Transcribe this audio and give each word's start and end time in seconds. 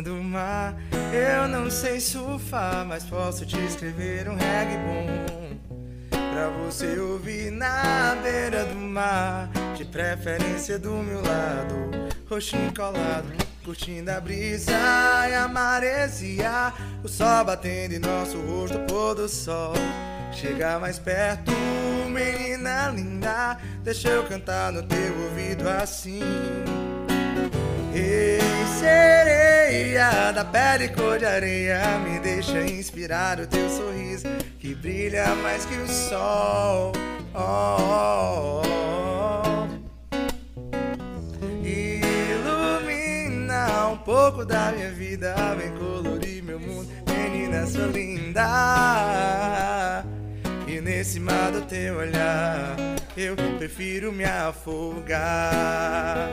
Do 0.00 0.14
mar, 0.14 0.74
eu 1.12 1.46
não 1.46 1.70
sei 1.70 2.00
surfar, 2.00 2.84
mas 2.86 3.04
posso 3.04 3.44
te 3.44 3.58
escrever 3.66 4.26
um 4.26 4.34
reggae 4.34 4.78
bom. 4.78 5.58
Pra 6.08 6.48
você 6.48 6.98
ouvir 6.98 7.52
na 7.52 8.16
beira 8.22 8.64
do 8.64 8.74
mar, 8.74 9.50
de 9.76 9.84
preferência 9.84 10.78
do 10.78 10.90
meu 10.90 11.20
lado, 11.22 11.74
roxinho 12.28 12.72
colado, 12.74 13.28
curtindo 13.64 14.10
a 14.10 14.18
brisa 14.18 14.72
e 14.72 15.34
a 15.34 15.46
maresia, 15.46 16.72
o 17.04 17.08
sol 17.08 17.44
batendo 17.44 17.94
em 17.94 17.98
nosso 17.98 18.40
rosto, 18.40 18.78
pôr 18.88 19.14
do 19.14 19.28
sol. 19.28 19.74
Chega 20.32 20.78
mais 20.78 20.98
perto, 20.98 21.52
menina 22.08 22.88
linda, 22.88 23.58
deixa 23.84 24.08
eu 24.08 24.24
cantar 24.24 24.72
no 24.72 24.82
teu 24.82 25.14
ouvido 25.24 25.68
assim. 25.68 26.22
Ei, 27.94 28.40
sereia 29.72 30.30
da 30.32 30.44
pele 30.44 30.88
cor 30.88 31.18
de 31.18 31.24
areia, 31.24 31.98
me 32.00 32.20
deixa 32.20 32.60
inspirar 32.60 33.40
o 33.40 33.46
teu 33.46 33.70
sorriso 33.70 34.28
que 34.58 34.74
brilha 34.74 35.34
mais 35.36 35.64
que 35.64 35.74
o 35.76 35.88
sol. 35.88 36.92
Oh, 37.34 37.78
oh, 37.80 38.60
oh. 38.66 39.66
Ilumina 41.66 43.16
um 43.88 43.96
pouco 43.96 44.44
da 44.44 44.72
minha 44.72 44.90
vida, 44.90 45.34
vem 45.56 45.70
colorir 45.78 46.42
meu 46.44 46.60
mundo, 46.60 46.86
menina 47.06 47.66
sua 47.66 47.86
linda. 47.86 48.44
E 50.68 50.82
nesse 50.82 51.18
mar 51.18 51.50
do 51.50 51.62
teu 51.62 51.96
olhar, 51.96 52.76
eu 53.16 53.36
prefiro 53.58 54.12
me 54.12 54.24
afogar. 54.24 56.30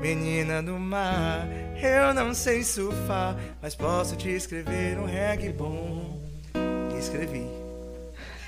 Menina 0.00 0.62
do 0.62 0.78
mar, 0.78 1.46
eu 1.82 2.14
não 2.14 2.32
sei 2.32 2.64
surfar, 2.64 3.36
mas 3.60 3.74
posso 3.74 4.16
te 4.16 4.30
escrever 4.30 4.98
um 4.98 5.04
reggae 5.04 5.52
bom. 5.52 6.18
Escrevi. 6.98 7.46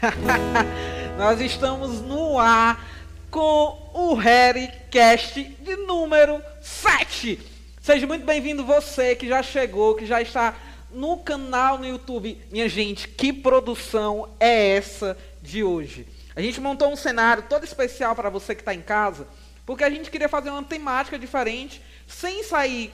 Nós 1.19 1.41
estamos 1.41 2.01
no 2.01 2.39
ar 2.39 2.89
com 3.31 3.91
o 3.93 4.15
Harrycast 4.15 5.43
de 5.43 5.77
número 5.77 6.43
7. 6.63 7.39
Seja 7.83 8.07
muito 8.07 8.25
bem-vindo 8.25 8.65
você 8.65 9.15
que 9.15 9.29
já 9.29 9.43
chegou, 9.43 9.95
que 9.95 10.07
já 10.07 10.23
está 10.23 10.55
no 10.93 11.19
canal 11.19 11.79
no 11.79 11.87
YouTube. 11.87 12.41
Minha 12.51 12.69
gente, 12.69 13.09
que 13.09 13.33
produção 13.33 14.29
é 14.39 14.77
essa 14.77 15.17
de 15.43 15.63
hoje? 15.63 16.07
A 16.35 16.41
gente 16.41 16.61
montou 16.61 16.93
um 16.93 16.97
cenário 16.97 17.45
todo 17.49 17.65
especial 17.65 18.15
para 18.15 18.31
você 18.31 18.55
que 18.55 18.63
está 18.63 18.75
em 18.75 18.83
casa, 18.83 19.27
porque 19.67 19.85
a 19.85 19.91
gente 19.91 20.11
queria 20.11 20.29
fazer 20.29 20.51
uma 20.51 20.63
temática 20.63 21.19
diferente, 21.19 21.83
sem 22.07 22.43
sair 22.43 22.93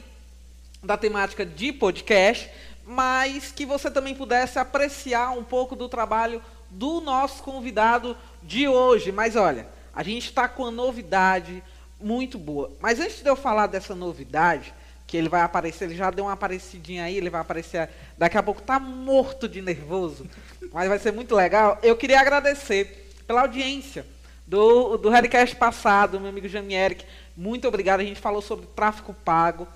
da 0.83 0.97
temática 0.97 1.44
de 1.44 1.72
podcast, 1.72 2.50
mas 2.84 3.50
que 3.50 3.66
você 3.66 3.91
também 3.91 4.14
pudesse 4.14 4.58
apreciar 4.58 5.31
um 5.31 5.42
pouco 5.42 5.75
do 5.75 5.88
trabalho 5.88 6.42
do 6.70 7.00
nosso 7.00 7.42
convidado 7.42 8.16
de 8.42 8.69
hoje. 8.69 9.10
Mas 9.10 9.36
olha, 9.36 9.69
a 9.94 10.03
gente 10.03 10.27
está 10.27 10.48
com 10.48 10.62
uma 10.62 10.70
novidade 10.70 11.62
muito 12.00 12.38
boa. 12.38 12.70
Mas 12.81 13.00
antes 13.00 13.22
de 13.22 13.28
eu 13.28 13.36
falar 13.36 13.66
dessa 13.66 13.94
novidade, 13.94 14.75
que 15.07 15.17
ele 15.17 15.29
vai 15.29 15.43
aparecer, 15.43 15.85
ele 15.85 15.97
já 15.97 16.11
deu 16.11 16.25
uma 16.25 16.33
aparecidinha 16.33 17.05
aí, 17.05 17.17
ele 17.17 17.31
vai 17.31 17.41
aparecer 17.41 17.89
daqui 18.19 18.37
a 18.37 18.43
pouco, 18.43 18.61
tá 18.61 18.81
morto 18.81 19.49
de 19.49 19.62
nervoso, 19.62 20.27
mas 20.73 20.89
vai 20.89 20.99
ser 20.99 21.12
muito 21.12 21.35
legal. 21.35 21.79
Eu 21.83 21.97
queria 21.97 22.21
agradecer 22.21 23.12
pela 23.27 23.43
audiência 23.43 24.05
do, 24.47 24.97
do 24.97 25.09
Redcast 25.09 25.55
passado, 25.56 26.21
meu 26.21 26.31
amigo 26.31 26.49
Jamieric, 26.49 27.05
muito 27.37 27.69
obrigado, 27.69 28.00
a 28.00 28.05
gente 28.05 28.21
falou 28.21 28.43
sobre 28.43 28.66
tráfico 28.66 29.15
pago, 29.15 29.69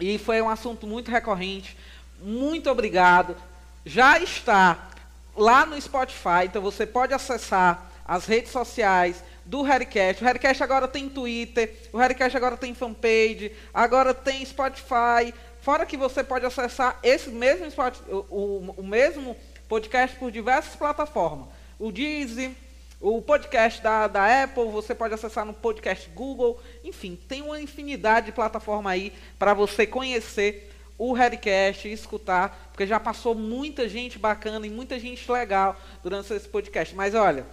e 0.00 0.16
foi 0.18 0.40
um 0.40 0.48
assunto 0.48 0.86
muito 0.86 1.10
recorrente, 1.10 1.76
muito 2.22 2.70
obrigado. 2.70 3.36
Já 3.84 4.18
está 4.18 4.90
lá 5.36 5.66
no 5.66 5.80
Spotify, 5.80 6.44
então 6.44 6.62
você 6.62 6.86
pode 6.86 7.12
acessar 7.12 7.90
as 8.04 8.26
redes 8.26 8.50
sociais, 8.50 9.22
do 9.44 9.62
Harrycast. 9.62 10.22
O 10.22 10.26
Harrycast 10.26 10.62
agora 10.62 10.88
tem 10.88 11.08
Twitter, 11.08 11.74
o 11.92 11.98
Harrycast 11.98 12.36
agora 12.36 12.56
tem 12.56 12.74
fanpage, 12.74 13.52
agora 13.72 14.14
tem 14.14 14.44
Spotify. 14.44 15.34
Fora 15.60 15.84
que 15.84 15.96
você 15.96 16.24
pode 16.24 16.46
acessar 16.46 16.98
esse 17.02 17.30
mesmo, 17.30 17.66
o, 18.08 18.16
o, 18.16 18.74
o 18.78 18.86
mesmo 18.86 19.36
podcast 19.68 20.16
por 20.16 20.30
diversas 20.30 20.74
plataformas. 20.74 21.48
O 21.78 21.92
Deezer, 21.92 22.52
o 23.00 23.22
podcast 23.22 23.82
da, 23.82 24.06
da 24.06 24.42
Apple, 24.44 24.70
você 24.70 24.94
pode 24.94 25.14
acessar 25.14 25.44
no 25.44 25.54
podcast 25.54 26.08
Google. 26.10 26.60
Enfim, 26.84 27.18
tem 27.28 27.40
uma 27.42 27.60
infinidade 27.60 28.26
de 28.26 28.32
plataformas 28.32 28.92
aí 28.92 29.12
para 29.38 29.54
você 29.54 29.86
conhecer 29.86 30.70
o 30.98 31.14
Harrycast 31.14 31.88
e 31.88 31.92
escutar, 31.92 32.68
porque 32.70 32.86
já 32.86 33.00
passou 33.00 33.34
muita 33.34 33.88
gente 33.88 34.18
bacana 34.18 34.66
e 34.66 34.70
muita 34.70 34.98
gente 34.98 35.32
legal 35.32 35.74
durante 36.02 36.30
esse 36.34 36.46
podcast. 36.46 36.94
Mas 36.94 37.14
olha, 37.14 37.46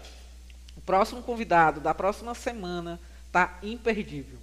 próximo 0.88 1.22
convidado 1.22 1.82
da 1.82 1.94
próxima 1.94 2.34
semana 2.34 2.98
tá 3.30 3.60
imperdível. 3.62 4.40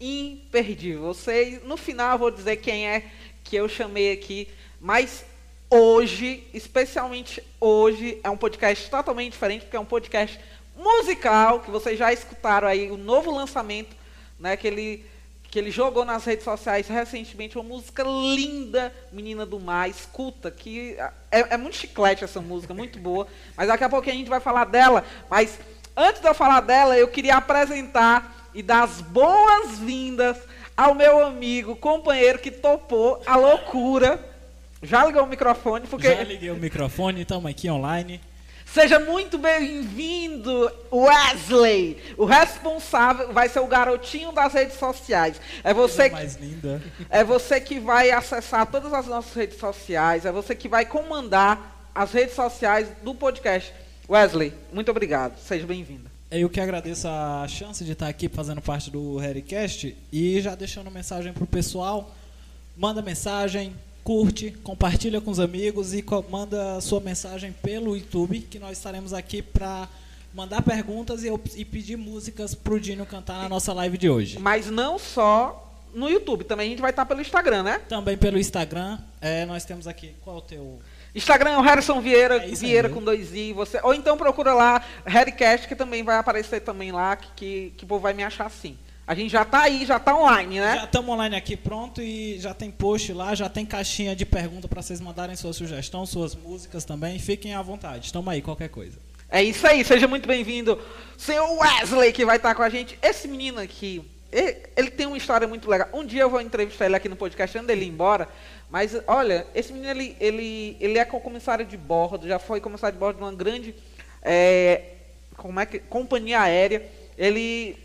Imperdível. 0.00 1.02
Vocês, 1.02 1.64
no 1.64 1.76
final 1.76 2.16
vou 2.16 2.30
dizer 2.30 2.58
quem 2.58 2.88
é 2.88 3.10
que 3.42 3.56
eu 3.56 3.68
chamei 3.68 4.12
aqui, 4.12 4.48
mas 4.80 5.24
hoje, 5.68 6.46
especialmente 6.54 7.42
hoje, 7.60 8.20
é 8.22 8.30
um 8.30 8.36
podcast 8.36 8.88
totalmente 8.88 9.32
diferente, 9.32 9.62
porque 9.62 9.76
é 9.76 9.80
um 9.80 9.84
podcast 9.84 10.38
musical, 10.76 11.58
que 11.58 11.72
vocês 11.72 11.98
já 11.98 12.12
escutaram 12.12 12.68
aí, 12.68 12.88
o 12.92 12.96
novo 12.96 13.34
lançamento, 13.34 13.96
né, 14.38 14.56
que 14.56 14.68
ele, 14.68 15.04
que 15.54 15.58
ele 15.60 15.70
jogou 15.70 16.04
nas 16.04 16.24
redes 16.24 16.42
sociais 16.42 16.88
recentemente, 16.88 17.56
uma 17.56 17.62
música 17.62 18.02
linda, 18.02 18.92
Menina 19.12 19.46
do 19.46 19.60
Mar, 19.60 19.88
escuta, 19.88 20.50
que 20.50 20.96
é, 21.30 21.54
é 21.54 21.56
muito 21.56 21.76
chiclete 21.76 22.24
essa 22.24 22.40
música, 22.40 22.74
muito 22.74 22.98
boa, 22.98 23.28
mas 23.56 23.68
daqui 23.68 23.84
a 23.84 23.88
pouco 23.88 24.10
a 24.10 24.12
gente 24.12 24.28
vai 24.28 24.40
falar 24.40 24.64
dela, 24.64 25.04
mas 25.30 25.60
antes 25.96 26.20
de 26.20 26.26
eu 26.26 26.34
falar 26.34 26.58
dela, 26.58 26.98
eu 26.98 27.06
queria 27.06 27.36
apresentar 27.36 28.50
e 28.52 28.64
dar 28.64 28.82
as 28.82 29.00
boas-vindas 29.00 30.38
ao 30.76 30.92
meu 30.92 31.24
amigo, 31.24 31.76
companheiro 31.76 32.40
que 32.40 32.50
topou 32.50 33.22
a 33.24 33.36
loucura. 33.36 34.18
Já 34.82 35.06
ligou 35.06 35.22
o 35.22 35.28
microfone? 35.28 35.86
Porque... 35.86 36.16
Já 36.16 36.24
liguei 36.24 36.50
o 36.50 36.56
microfone, 36.56 37.22
estamos 37.22 37.48
aqui 37.48 37.70
online. 37.70 38.20
Seja 38.74 38.98
muito 38.98 39.38
bem-vindo, 39.38 40.68
Wesley. 40.92 41.96
O 42.18 42.24
responsável 42.24 43.32
vai 43.32 43.48
ser 43.48 43.60
o 43.60 43.68
garotinho 43.68 44.32
das 44.32 44.52
redes 44.52 44.76
sociais. 44.76 45.40
É 45.62 45.72
você 45.72 46.08
que, 46.08 46.16
mais 46.16 46.34
linda. 46.34 46.82
É 47.08 47.22
você 47.22 47.60
que 47.60 47.78
vai 47.78 48.10
acessar 48.10 48.66
todas 48.66 48.92
as 48.92 49.06
nossas 49.06 49.32
redes 49.32 49.60
sociais. 49.60 50.26
É 50.26 50.32
você 50.32 50.56
que 50.56 50.68
vai 50.68 50.84
comandar 50.84 51.88
as 51.94 52.10
redes 52.10 52.34
sociais 52.34 52.88
do 53.04 53.14
podcast. 53.14 53.72
Wesley, 54.10 54.52
muito 54.72 54.90
obrigado. 54.90 55.38
Seja 55.38 55.64
bem-vindo. 55.64 56.10
Eu 56.28 56.50
que 56.50 56.60
agradeço 56.60 57.06
a 57.06 57.46
chance 57.46 57.84
de 57.84 57.92
estar 57.92 58.08
aqui 58.08 58.28
fazendo 58.28 58.60
parte 58.60 58.90
do 58.90 59.18
Harrycast 59.18 59.96
e 60.12 60.40
já 60.40 60.56
deixando 60.56 60.90
mensagem 60.90 61.32
para 61.32 61.44
o 61.44 61.46
pessoal. 61.46 62.12
Manda 62.76 63.00
mensagem, 63.00 63.72
curte, 64.04 64.50
compartilha 64.62 65.18
com 65.18 65.30
os 65.30 65.40
amigos 65.40 65.94
e 65.94 66.04
manda 66.30 66.78
sua 66.82 67.00
mensagem 67.00 67.52
pelo 67.52 67.96
YouTube, 67.96 68.40
que 68.40 68.58
nós 68.58 68.76
estaremos 68.76 69.14
aqui 69.14 69.40
para 69.40 69.88
mandar 70.34 70.60
perguntas 70.60 71.24
e, 71.24 71.32
e 71.56 71.64
pedir 71.64 71.96
músicas 71.96 72.54
para 72.54 72.74
o 72.74 72.78
Dino 72.78 73.06
cantar 73.06 73.42
na 73.42 73.48
nossa 73.48 73.72
live 73.72 73.96
de 73.96 74.10
hoje. 74.10 74.38
Mas 74.38 74.70
não 74.70 74.98
só 74.98 75.72
no 75.94 76.10
YouTube, 76.10 76.44
também 76.44 76.66
a 76.66 76.70
gente 76.70 76.82
vai 76.82 76.90
estar 76.90 77.06
pelo 77.06 77.22
Instagram, 77.22 77.62
né? 77.62 77.80
Também 77.88 78.16
pelo 78.16 78.38
Instagram. 78.38 78.98
É, 79.20 79.46
nós 79.46 79.64
temos 79.64 79.86
aqui. 79.86 80.14
Qual 80.22 80.36
é 80.36 80.38
o 80.38 80.42
teu? 80.42 80.78
Instagram 81.14 81.52
é 81.52 81.58
o 81.58 81.62
Harrison 81.62 82.00
Vieira, 82.00 82.44
é 82.44 82.48
Vieira 82.48 82.88
com 82.90 83.02
dois 83.02 83.32
i. 83.32 83.52
Você, 83.52 83.80
ou 83.82 83.94
então 83.94 84.18
procura 84.18 84.52
lá 84.52 84.82
Harrycast, 85.06 85.66
que 85.66 85.76
também 85.76 86.02
vai 86.02 86.18
aparecer 86.18 86.60
também 86.60 86.92
lá, 86.92 87.16
que, 87.16 87.28
que, 87.36 87.72
que 87.76 87.84
o 87.84 87.86
povo 87.86 88.02
vai 88.02 88.12
me 88.12 88.24
achar 88.24 88.46
assim. 88.46 88.76
A 89.06 89.14
gente 89.14 89.30
já 89.30 89.42
está 89.42 89.62
aí, 89.62 89.84
já 89.84 89.98
está 89.98 90.16
online, 90.16 90.60
né? 90.60 90.76
Já 90.76 90.84
estamos 90.84 91.10
online 91.10 91.36
aqui 91.36 91.56
pronto 91.56 92.00
e 92.00 92.38
já 92.38 92.54
tem 92.54 92.70
post 92.70 93.12
lá, 93.12 93.34
já 93.34 93.50
tem 93.50 93.66
caixinha 93.66 94.16
de 94.16 94.24
pergunta 94.24 94.66
para 94.66 94.80
vocês 94.80 94.98
mandarem 94.98 95.36
sua 95.36 95.52
sugestão, 95.52 96.06
suas 96.06 96.34
músicas 96.34 96.86
também. 96.86 97.18
Fiquem 97.18 97.54
à 97.54 97.60
vontade, 97.60 98.06
estamos 98.06 98.32
aí, 98.32 98.40
qualquer 98.40 98.70
coisa. 98.70 98.98
É 99.28 99.42
isso 99.42 99.66
aí, 99.66 99.84
seja 99.84 100.08
muito 100.08 100.26
bem-vindo, 100.26 100.80
senhor 101.18 101.46
Wesley, 101.58 102.12
que 102.12 102.24
vai 102.24 102.36
estar 102.36 102.50
tá 102.50 102.54
com 102.54 102.62
a 102.62 102.70
gente. 102.70 102.98
Esse 103.02 103.28
menino 103.28 103.60
aqui, 103.60 104.02
ele, 104.32 104.56
ele, 104.74 104.90
tem 104.90 105.06
uma 105.06 105.18
história 105.18 105.46
muito 105.46 105.68
legal. 105.68 105.88
Um 105.92 106.06
dia 106.06 106.22
eu 106.22 106.30
vou 106.30 106.40
entrevistar 106.40 106.86
ele 106.86 106.96
aqui 106.96 107.08
no 107.08 107.16
podcast 107.16 107.58
antes 107.58 107.66
dele 107.66 107.84
ir 107.84 107.88
embora. 107.88 108.26
Mas, 108.70 108.96
olha, 109.06 109.46
esse 109.54 109.70
menino, 109.70 109.90
ele, 109.90 110.16
ele, 110.18 110.76
ele 110.80 110.98
é 110.98 111.04
comissário 111.04 111.66
de 111.66 111.76
bordo, 111.76 112.26
já 112.26 112.38
foi 112.38 112.58
comissário 112.58 112.94
de 112.94 113.00
bordo 113.00 113.16
de 113.18 113.22
uma 113.22 113.34
grande 113.34 113.74
é, 114.22 114.82
como 115.36 115.60
é 115.60 115.66
que, 115.66 115.78
companhia 115.78 116.40
aérea. 116.40 116.88
Ele 117.18 117.83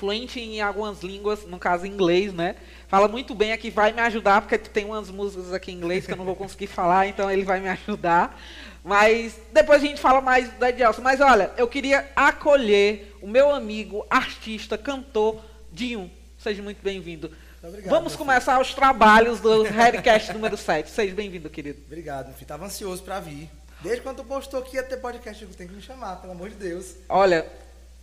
fluente 0.00 0.40
em 0.40 0.62
algumas 0.62 1.02
línguas, 1.02 1.44
no 1.44 1.58
caso 1.58 1.84
inglês, 1.84 2.32
né? 2.32 2.56
Fala 2.88 3.06
muito 3.06 3.34
bem 3.34 3.52
aqui, 3.52 3.70
vai 3.70 3.92
me 3.92 4.00
ajudar, 4.00 4.40
porque 4.40 4.56
tem 4.56 4.86
umas 4.86 5.10
músicas 5.10 5.52
aqui 5.52 5.70
em 5.70 5.74
inglês 5.74 6.06
que 6.06 6.12
eu 6.12 6.16
não 6.16 6.24
vou 6.24 6.34
conseguir 6.34 6.66
falar, 6.72 7.06
então 7.06 7.30
ele 7.30 7.44
vai 7.44 7.60
me 7.60 7.68
ajudar. 7.68 8.40
Mas 8.82 9.38
depois 9.52 9.82
a 9.82 9.86
gente 9.86 10.00
fala 10.00 10.22
mais 10.22 10.48
do 10.48 10.64
Edilson. 10.64 11.02
Mas 11.02 11.20
olha, 11.20 11.50
eu 11.58 11.68
queria 11.68 12.08
acolher 12.16 13.14
o 13.20 13.28
meu 13.28 13.54
amigo, 13.54 14.06
artista, 14.08 14.78
cantor, 14.78 15.38
Dinho. 15.70 16.10
Seja 16.38 16.62
muito 16.62 16.82
bem-vindo. 16.82 17.30
Obrigado, 17.62 17.90
Vamos 17.90 18.16
começar 18.16 18.58
os 18.58 18.72
trabalhos 18.72 19.38
do 19.38 19.62
Redcast 19.68 20.32
número 20.32 20.56
7. 20.56 20.88
Seja 20.88 21.14
bem-vindo, 21.14 21.50
querido. 21.50 21.82
Obrigado, 21.86 22.28
meu 22.28 22.34
filho. 22.34 22.48
Tava 22.48 22.64
ansioso 22.64 23.02
pra 23.02 23.20
vir. 23.20 23.50
Desde 23.82 24.00
quando 24.00 24.16
tu 24.16 24.24
postou 24.24 24.62
que 24.62 24.76
ia 24.76 24.82
ter 24.82 24.96
podcast, 24.96 25.44
tenho 25.44 25.68
que 25.68 25.76
me 25.76 25.82
chamar, 25.82 26.16
pelo 26.16 26.32
amor 26.32 26.48
de 26.48 26.56
Deus. 26.56 26.96
Olha, 27.08 27.46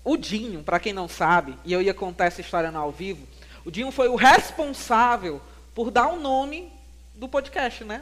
o 0.10 0.18
Dinho, 0.18 0.64
para 0.64 0.80
quem 0.80 0.94
não 0.94 1.08
sabe, 1.08 1.58
e 1.66 1.74
eu 1.74 1.82
ia 1.82 1.94
contar 1.94 2.26
essa 2.26 2.42
história 2.42 2.72
no 2.72 2.80
ao 2.80 2.92
vivo, 2.92 3.28
o 3.66 3.72
Dinho 3.72 3.92
foi 3.92 4.08
o 4.08 4.16
responsável 4.16 5.42
por 5.76 5.92
dar 5.92 6.08
o 6.08 6.20
nome 6.20 6.72
do 7.14 7.28
podcast, 7.28 7.84
né? 7.84 8.02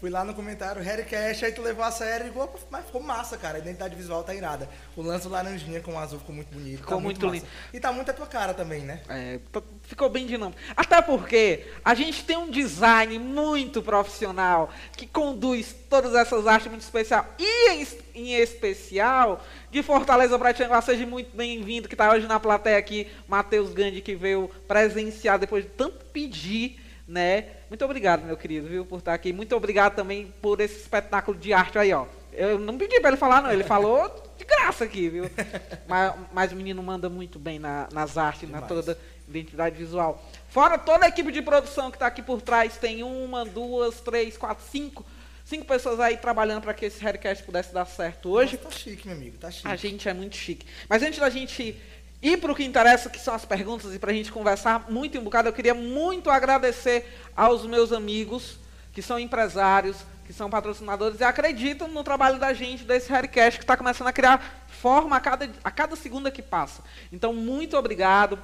Fui 0.00 0.08
lá 0.08 0.24
no 0.24 0.32
comentário, 0.32 0.82
Harrycast, 0.82 1.44
aí 1.44 1.52
tu 1.52 1.60
levou 1.60 1.84
a 1.84 1.90
sério, 1.90 2.26
igual, 2.26 2.58
mas 2.70 2.86
ficou 2.86 3.02
massa, 3.02 3.36
cara. 3.36 3.58
A 3.58 3.60
identidade 3.60 3.94
visual 3.94 4.22
tá 4.22 4.34
irada. 4.34 4.66
O 4.96 5.02
lance 5.02 5.28
laranjinha 5.28 5.82
com 5.82 5.92
o 5.92 5.98
azul 5.98 6.18
ficou 6.18 6.34
muito 6.34 6.48
bonito. 6.54 6.78
Ficou 6.78 6.96
tá 6.96 7.02
muito 7.02 7.26
massa. 7.26 7.34
lindo. 7.34 7.46
E 7.74 7.78
tá 7.78 7.92
muito 7.92 8.10
a 8.10 8.14
tua 8.14 8.26
cara 8.26 8.54
também, 8.54 8.80
né? 8.80 9.02
É, 9.10 9.38
t- 9.52 9.62
ficou 9.82 10.08
bem 10.08 10.26
dinâmico. 10.26 10.58
Até 10.74 11.02
porque 11.02 11.66
a 11.84 11.94
gente 11.94 12.24
tem 12.24 12.34
um 12.38 12.50
design 12.50 13.18
muito 13.18 13.82
profissional 13.82 14.70
que 14.96 15.06
conduz 15.06 15.74
todas 15.90 16.14
essas 16.14 16.46
artes 16.46 16.68
muito 16.68 16.80
especial. 16.80 17.26
E 17.38 17.70
em, 17.72 17.86
em 18.20 18.34
especial, 18.34 19.44
de 19.70 19.82
Fortaleza 19.82 20.38
para 20.38 20.52
Tianguá, 20.52 20.80
seja 20.82 21.06
muito 21.06 21.34
bem-vindo, 21.36 21.88
que 21.88 21.94
está 21.94 22.10
hoje 22.12 22.26
na 22.26 22.38
plateia 22.38 22.76
aqui, 22.78 23.06
Matheus 23.26 23.72
Gandhi, 23.72 24.00
que 24.00 24.14
veio 24.14 24.50
presenciar 24.68 25.38
depois 25.38 25.64
de 25.64 25.70
tanto 25.70 26.04
pedir, 26.06 26.78
né? 27.08 27.46
Muito 27.68 27.84
obrigado, 27.84 28.24
meu 28.24 28.36
querido, 28.36 28.68
viu, 28.68 28.84
por 28.84 28.98
estar 28.98 29.14
aqui. 29.14 29.32
Muito 29.32 29.56
obrigado 29.56 29.94
também 29.94 30.32
por 30.40 30.60
esse 30.60 30.76
espetáculo 30.80 31.36
de 31.38 31.52
arte 31.52 31.78
aí, 31.78 31.92
ó. 31.92 32.06
Eu 32.32 32.58
não 32.58 32.78
pedi 32.78 33.00
para 33.00 33.08
ele 33.10 33.16
falar, 33.16 33.42
não. 33.42 33.50
Ele 33.50 33.64
falou 33.64 34.08
de 34.38 34.44
graça 34.44 34.84
aqui, 34.84 35.08
viu? 35.08 35.24
mas, 35.88 36.14
mas 36.32 36.52
o 36.52 36.56
menino 36.56 36.80
manda 36.82 37.08
muito 37.08 37.38
bem 37.38 37.58
na- 37.58 37.88
nas 37.92 38.16
artes, 38.16 38.48
na 38.48 38.60
Demais. 38.60 38.68
toda 38.68 38.98
identidade 39.28 39.76
visual. 39.76 40.22
Fora 40.48 40.78
toda 40.78 41.06
a 41.06 41.08
equipe 41.08 41.30
de 41.32 41.42
produção 41.42 41.90
que 41.90 41.96
está 41.96 42.06
aqui 42.06 42.22
por 42.22 42.40
trás, 42.42 42.76
tem 42.76 43.02
uma, 43.02 43.44
duas, 43.44 44.00
três, 44.00 44.36
quatro, 44.36 44.64
cinco, 44.70 45.04
cinco 45.50 45.64
pessoas 45.64 45.98
aí 45.98 46.16
trabalhando 46.16 46.62
para 46.62 46.72
que 46.72 46.84
esse 46.84 47.02
Redcast 47.02 47.42
pudesse 47.42 47.74
dar 47.74 47.84
certo 47.84 48.30
hoje. 48.30 48.54
Nossa, 48.62 48.68
tá 48.68 48.70
chique, 48.70 49.08
meu 49.08 49.16
amigo, 49.16 49.36
tá 49.36 49.50
chique. 49.50 49.66
A 49.66 49.74
gente 49.74 50.08
é 50.08 50.14
muito 50.14 50.36
chique. 50.36 50.64
Mas 50.88 51.02
antes 51.02 51.18
da 51.18 51.28
gente 51.28 51.76
ir 52.22 52.36
para 52.38 52.52
o 52.52 52.54
que 52.54 52.62
interessa, 52.62 53.10
que 53.10 53.18
são 53.18 53.34
as 53.34 53.44
perguntas, 53.44 53.92
e 53.92 53.98
para 53.98 54.12
a 54.12 54.14
gente 54.14 54.30
conversar 54.30 54.88
muito 54.88 55.18
um 55.18 55.24
bocado, 55.24 55.48
eu 55.48 55.52
queria 55.52 55.74
muito 55.74 56.30
agradecer 56.30 57.18
aos 57.36 57.66
meus 57.66 57.92
amigos 57.92 58.58
que 58.92 59.02
são 59.02 59.18
empresários, 59.18 59.96
que 60.24 60.32
são 60.32 60.48
patrocinadores 60.48 61.18
e 61.18 61.24
acreditam 61.24 61.88
no 61.88 62.04
trabalho 62.04 62.38
da 62.38 62.52
gente, 62.52 62.84
desse 62.84 63.12
Haircast, 63.12 63.58
que 63.58 63.64
está 63.64 63.76
começando 63.76 64.06
a 64.06 64.12
criar 64.12 64.64
forma 64.68 65.16
a 65.16 65.20
cada, 65.20 65.50
a 65.64 65.70
cada 65.72 65.96
segunda 65.96 66.30
que 66.30 66.42
passa. 66.42 66.84
Então, 67.12 67.34
muito 67.34 67.76
obrigado. 67.76 68.38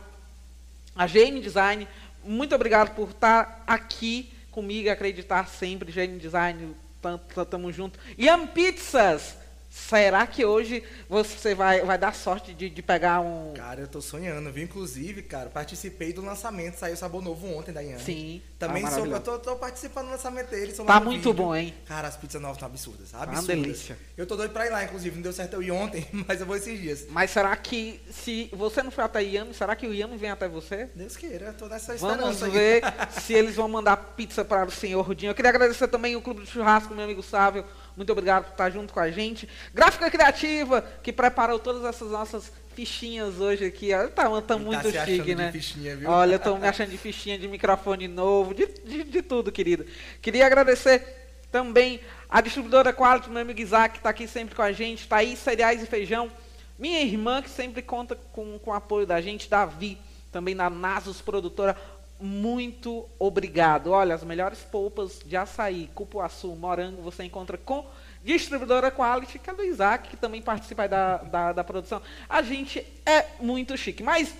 A 0.96 1.06
GN 1.06 1.40
Design, 1.40 1.86
muito 2.24 2.52
obrigado 2.52 2.96
por 2.96 3.10
estar 3.10 3.62
aqui 3.64 4.32
comigo 4.50 4.86
e 4.86 4.90
acreditar 4.90 5.46
sempre. 5.46 5.92
GN 5.92 6.18
Design, 6.18 6.74
tam- 7.06 7.20
tam- 7.34 7.46
tamo 7.46 7.70
junto. 7.72 7.98
Yam 8.18 8.46
Pizzas, 8.48 9.36
será 9.76 10.26
que 10.26 10.44
hoje 10.44 10.82
você 11.08 11.54
vai, 11.54 11.82
vai 11.82 11.98
dar 11.98 12.14
sorte 12.14 12.54
de, 12.54 12.70
de 12.70 12.82
pegar 12.82 13.20
um. 13.20 13.52
Cara, 13.54 13.82
eu 13.82 13.86
tô 13.88 14.00
sonhando, 14.00 14.50
viu? 14.50 14.64
Inclusive, 14.64 15.22
cara, 15.22 15.50
participei 15.50 16.12
do 16.12 16.22
lançamento, 16.22 16.76
saiu 16.76 16.96
sabor 16.96 17.22
novo 17.22 17.46
ontem 17.54 17.72
da 17.72 17.80
Yami. 17.82 18.00
Sim. 18.02 18.42
Também 18.58 18.82
tá 18.82 18.90
sou, 18.92 19.06
eu 19.06 19.20
tô, 19.20 19.38
tô 19.38 19.54
participando 19.56 20.06
do 20.06 20.12
lançamento 20.12 20.48
dele. 20.48 20.74
sou 20.74 20.86
Tá 20.86 20.98
muito 20.98 21.16
vídeo. 21.28 21.34
bom, 21.34 21.54
hein? 21.54 21.74
Cara, 21.84 22.08
as 22.08 22.16
pizzas 22.16 22.40
novas 22.40 22.56
estão 22.56 22.68
absurdas. 22.68 23.12
uma 23.12 23.22
Absurdas. 23.22 23.46
delícia. 23.46 23.98
Eu 24.16 24.26
tô 24.26 24.34
doido 24.34 24.52
pra 24.52 24.66
ir 24.66 24.70
lá, 24.70 24.82
inclusive. 24.82 25.14
Não 25.14 25.22
deu 25.22 25.32
certo 25.32 25.52
eu 25.54 25.62
ir 25.62 25.70
ontem, 25.70 26.06
mas 26.26 26.40
eu 26.40 26.46
vou 26.46 26.56
esses 26.56 26.80
dias. 26.80 27.04
Mas 27.10 27.30
será 27.30 27.54
que, 27.54 28.00
se 28.10 28.48
você 28.54 28.82
não 28.82 28.90
foi 28.90 29.04
até 29.04 29.20
Yami, 29.22 29.52
será 29.52 29.76
que 29.76 29.86
o 29.86 29.92
Yami 29.92 30.16
vem 30.16 30.30
até 30.30 30.48
você? 30.48 30.88
Deus 30.94 31.16
queira, 31.18 31.48
eu 31.48 31.54
tô 31.54 31.66
nessa 31.66 31.94
Vamos 31.96 32.14
esperança 32.16 32.46
aí. 32.46 32.50
ver 32.50 32.82
se 33.20 33.34
eles 33.34 33.54
vão 33.56 33.68
mandar 33.68 33.96
pizza 34.16 34.42
para 34.42 34.64
o 34.66 34.70
senhor 34.70 35.02
Rudinho. 35.02 35.30
Eu 35.30 35.34
queria 35.34 35.50
agradecer 35.50 35.86
também 35.88 36.16
o 36.16 36.22
Clube 36.22 36.40
do 36.40 36.46
Churrasco, 36.46 36.94
meu 36.94 37.04
amigo 37.04 37.22
Sávio. 37.22 37.62
Muito 37.96 38.12
obrigado 38.12 38.44
por 38.44 38.50
estar 38.50 38.70
junto 38.70 38.92
com 38.92 39.00
a 39.00 39.10
gente. 39.10 39.48
Gráfica 39.72 40.10
Criativa, 40.10 40.82
que 41.02 41.12
preparou 41.12 41.58
todas 41.58 41.84
essas 41.84 42.10
nossas 42.10 42.52
fichinhas 42.74 43.40
hoje 43.40 43.64
aqui. 43.64 43.90
Tá, 44.14 44.28
tá 44.28 44.42
Tá 44.42 44.58
muito 44.58 44.88
achando 44.88 45.06
chique, 45.06 45.22
de 45.22 45.34
né? 45.34 45.50
fichinha, 45.50 45.96
viu? 45.96 46.10
Olha, 46.10 46.34
eu 46.34 46.38
tô 46.38 46.56
me 46.58 46.68
achando 46.68 46.90
de 46.90 46.98
fichinha, 46.98 47.38
de 47.38 47.48
microfone 47.48 48.06
novo, 48.06 48.54
de, 48.54 48.66
de, 48.66 49.02
de 49.02 49.22
tudo, 49.22 49.50
querido. 49.50 49.86
Queria 50.20 50.44
agradecer 50.44 51.02
também 51.50 52.00
a 52.28 52.42
distribuidora 52.42 52.92
Quality, 52.92 53.30
meu 53.30 53.40
amigo 53.40 53.60
Isaac, 53.60 53.94
que 53.94 53.98
está 54.00 54.10
aqui 54.10 54.28
sempre 54.28 54.54
com 54.54 54.60
a 54.60 54.72
gente. 54.72 55.08
Tá 55.08 55.16
aí, 55.16 55.34
cereais 55.34 55.82
e 55.82 55.86
feijão. 55.86 56.30
Minha 56.78 57.00
irmã, 57.00 57.40
que 57.40 57.48
sempre 57.48 57.80
conta 57.80 58.14
com, 58.14 58.58
com 58.58 58.70
o 58.70 58.74
apoio 58.74 59.06
da 59.06 59.22
gente, 59.22 59.48
Davi, 59.48 59.96
também 60.30 60.54
da 60.54 60.68
Nasus 60.68 61.22
Produtora. 61.22 61.74
Muito 62.18 63.06
obrigado. 63.18 63.90
Olha, 63.90 64.14
as 64.14 64.24
melhores 64.24 64.60
polpas 64.60 65.20
de 65.24 65.36
açaí, 65.36 65.90
cupuaçu, 65.94 66.48
morango, 66.56 67.02
você 67.02 67.24
encontra 67.24 67.58
com 67.58 67.86
distribuidora 68.24 68.90
Quality, 68.90 69.38
que 69.38 69.50
é 69.50 69.54
do 69.54 69.62
Isaac, 69.62 70.08
que 70.08 70.16
também 70.16 70.42
participa 70.42 70.88
da, 70.88 71.18
da, 71.18 71.52
da 71.52 71.64
produção. 71.64 72.00
A 72.28 72.42
gente 72.42 72.84
é 73.04 73.26
muito 73.40 73.76
chique. 73.76 74.02
Mas 74.02 74.34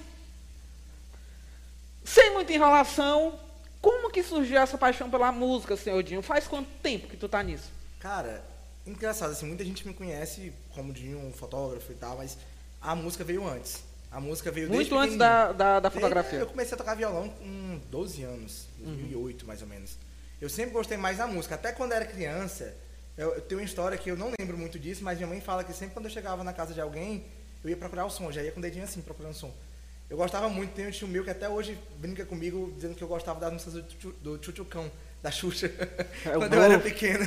sem 2.05 2.33
muita 2.33 2.53
enrolação, 2.53 3.39
como 3.81 4.11
que 4.11 4.23
surgiu 4.23 4.59
essa 4.59 4.79
paixão 4.79 5.11
pela 5.11 5.31
música, 5.31 5.77
senhor 5.77 6.03
Dinho? 6.03 6.23
Faz 6.23 6.49
quanto 6.49 6.69
tempo 6.83 7.09
que 7.09 7.17
tu 7.17 7.29
tá 7.29 7.43
nisso? 7.43 7.71
Cara, 8.01 8.43
engraçado, 8.87 9.33
assim, 9.33 9.47
muita 9.47 9.65
gente 9.65 9.87
me 9.87 9.93
conhece 9.93 10.53
como 10.75 10.93
de 10.93 11.15
um 11.15 11.33
fotógrafo 11.33 11.93
e 11.93 11.95
tal, 11.95 12.17
mas 12.17 12.39
a 12.81 12.95
música 12.95 13.23
veio 13.23 13.47
antes. 13.47 13.83
A 14.11 14.21
música 14.21 14.51
veio 14.51 14.69
desde 14.69 14.91
Muito 14.93 15.03
antes 15.05 15.17
da, 15.17 15.53
da, 15.53 15.53
da 15.53 15.81
Desde- 15.81 15.95
fotografia. 16.01 16.39
Eu 16.39 16.47
comecei 16.47 16.75
a 16.75 16.79
tocar 16.79 16.95
violão 16.95 17.29
com 17.29 17.81
12 17.91 18.23
anos, 18.23 18.67
Uhum. 18.81 18.87
2008 18.95 19.47
mais 19.47 19.61
ou 19.63 19.69
menos. 19.69 19.97
Eu 20.41 20.49
sempre 20.49 20.73
gostei 20.73 20.97
mais 20.97 21.19
da 21.19 21.27
música, 21.27 21.55
até 21.55 21.73
quando 21.73 21.93
era 21.93 22.05
criança. 22.05 22.75
Eu, 23.17 23.35
eu 23.35 23.41
tenho 23.41 23.61
uma 23.61 23.65
história 23.65 23.97
que 23.99 24.11
eu 24.11 24.17
não 24.17 24.31
lembro 24.39 24.57
muito 24.57 24.79
disso, 24.79 25.03
mas 25.03 25.17
minha 25.19 25.27
mãe 25.29 25.41
fala 25.41 25.65
que 25.65 25.73
sempre 25.73 25.95
quando 25.95 26.05
eu 26.07 26.11
chegava 26.11 26.45
na 26.45 26.53
casa 26.53 26.73
de 26.75 26.81
alguém, 26.81 27.25
eu 27.65 27.71
ia 27.71 27.77
procurar 27.77 28.05
o 28.07 28.11
som, 28.11 28.31
já 28.31 28.43
ia 28.43 28.53
com 28.53 28.59
o 28.61 28.63
dedinho 28.63 28.85
assim 28.85 29.01
procurando 29.03 29.35
som. 29.35 29.53
Eu 30.09 30.17
gostava 30.17 30.49
muito, 30.49 30.73
tem 30.73 30.87
um 30.87 30.91
tio 30.91 31.09
meu 31.09 31.25
que 31.25 31.31
até 31.31 31.49
hoje 31.49 31.77
brinca 31.99 32.25
comigo 32.25 32.71
dizendo 32.77 32.95
que 32.95 33.03
eu 33.03 33.09
gostava 33.09 33.41
das 33.41 33.53
músicas 33.53 33.75
do, 33.75 33.83
Tchu- 33.83 34.15
do 34.23 34.39
Tchutchucão, 34.39 34.91
da 35.23 35.31
Xuxa, 35.33 35.67
É 36.25 36.31
quando 36.37 36.55
eu 36.55 36.63
era 36.63 36.77
bom. 36.79 36.85
pequeno. 36.85 37.27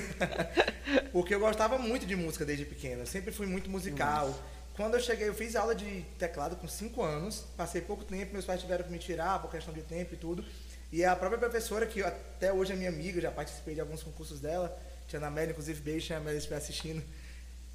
Porque 1.12 1.34
eu 1.36 1.40
gostava 1.40 1.78
muito 1.78 2.06
de 2.06 2.16
música 2.16 2.46
desde 2.46 2.64
pequeno, 2.66 3.02
eu 3.02 3.06
sempre 3.08 3.32
fui 3.32 3.46
muito 3.48 3.70
musical. 3.70 4.34
Quando 4.80 4.94
eu 4.94 5.02
cheguei, 5.02 5.28
eu 5.28 5.34
fiz 5.34 5.58
aula 5.58 5.76
de 5.76 6.06
teclado 6.18 6.56
com 6.56 6.66
5 6.66 7.04
anos, 7.04 7.44
passei 7.58 7.82
pouco 7.82 8.06
tempo, 8.06 8.32
meus 8.32 8.46
pais 8.46 8.62
tiveram 8.62 8.86
que 8.86 8.90
me 8.90 8.98
tirar 8.98 9.38
por 9.42 9.52
questão 9.52 9.74
de 9.74 9.82
tempo 9.82 10.14
e 10.14 10.18
tudo. 10.18 10.42
E 10.90 11.04
a 11.04 11.14
própria 11.18 11.38
professora, 11.38 11.86
que 11.86 12.02
até 12.02 12.54
hoje 12.54 12.72
é 12.72 12.78
minha 12.78 12.88
amiga, 12.88 13.20
já 13.20 13.30
participei 13.30 13.76
de 13.76 13.82
alguns 13.82 14.02
concursos 14.02 14.40
dela, 14.40 14.74
Tia 15.06 15.20
Ana 15.20 15.28
Amélia, 15.28 15.52
inclusive 15.52 15.82
beijo, 15.82 16.08
Tia 16.08 16.16
Amélia, 16.16 16.40
se 16.40 16.46
estiver 16.46 16.56
assistindo. 16.56 17.04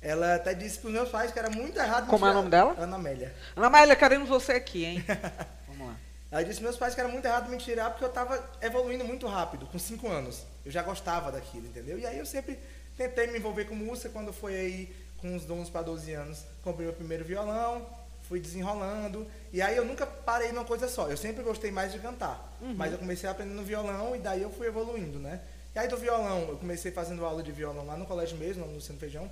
Ela 0.00 0.36
até 0.36 0.54
disse 0.54 0.78
para 0.78 0.88
os 0.88 0.94
meus 0.94 1.10
pais 1.10 1.30
que 1.30 1.38
era 1.38 1.50
muito 1.50 1.78
errado 1.78 2.04
me 2.04 2.08
Como 2.08 2.24
é 2.24 2.30
o 2.30 2.32
nome 2.32 2.48
dela? 2.48 2.74
Ana 2.78 2.96
Amélia. 2.96 3.34
Ana 3.54 3.68
Maília, 3.68 3.96
queremos 3.96 4.26
você 4.26 4.52
aqui, 4.52 4.86
hein? 4.86 5.04
Vamos 5.68 5.88
lá. 5.88 5.96
Ela 6.30 6.42
disse 6.42 6.62
meus 6.62 6.78
pais 6.78 6.94
que 6.94 7.00
era 7.00 7.10
muito 7.10 7.26
errado 7.26 7.50
me 7.50 7.58
tirar 7.58 7.90
porque 7.90 8.04
eu 8.04 8.08
estava 8.08 8.42
evoluindo 8.62 9.04
muito 9.04 9.26
rápido, 9.26 9.66
com 9.66 9.78
5 9.78 10.08
anos. 10.08 10.46
Eu 10.64 10.72
já 10.72 10.82
gostava 10.82 11.30
daquilo, 11.30 11.66
entendeu? 11.66 11.98
E 11.98 12.06
aí 12.06 12.18
eu 12.18 12.24
sempre 12.24 12.58
tentei 12.96 13.26
me 13.26 13.36
envolver 13.36 13.66
com 13.66 13.74
música 13.74 14.08
quando 14.08 14.32
foi 14.32 14.54
aí 14.54 15.03
com 15.24 15.34
uns 15.34 15.48
11 15.48 15.70
para 15.70 15.80
12 15.80 16.12
anos. 16.12 16.44
Comprei 16.62 16.86
meu 16.86 16.94
primeiro 16.94 17.24
violão, 17.24 17.86
fui 18.28 18.38
desenrolando. 18.38 19.26
E 19.50 19.62
aí 19.62 19.74
eu 19.74 19.82
nunca 19.82 20.04
parei 20.04 20.52
numa 20.52 20.66
coisa 20.66 20.86
só. 20.86 21.08
Eu 21.08 21.16
sempre 21.16 21.42
gostei 21.42 21.70
mais 21.70 21.92
de 21.92 21.98
cantar. 21.98 22.54
Mas 22.76 22.92
eu 22.92 22.98
comecei 22.98 23.26
aprendendo 23.26 23.62
violão 23.62 24.14
e 24.14 24.18
daí 24.18 24.42
eu 24.42 24.50
fui 24.50 24.66
evoluindo, 24.66 25.18
né? 25.18 25.40
E 25.74 25.78
aí 25.78 25.88
do 25.88 25.96
violão, 25.96 26.42
eu 26.50 26.58
comecei 26.58 26.92
fazendo 26.92 27.24
aula 27.24 27.42
de 27.42 27.50
violão 27.50 27.86
lá 27.86 27.96
no 27.96 28.04
colégio 28.04 28.36
mesmo, 28.36 28.66
no 28.66 28.74
Luciano 28.74 29.00
Feijão. 29.00 29.30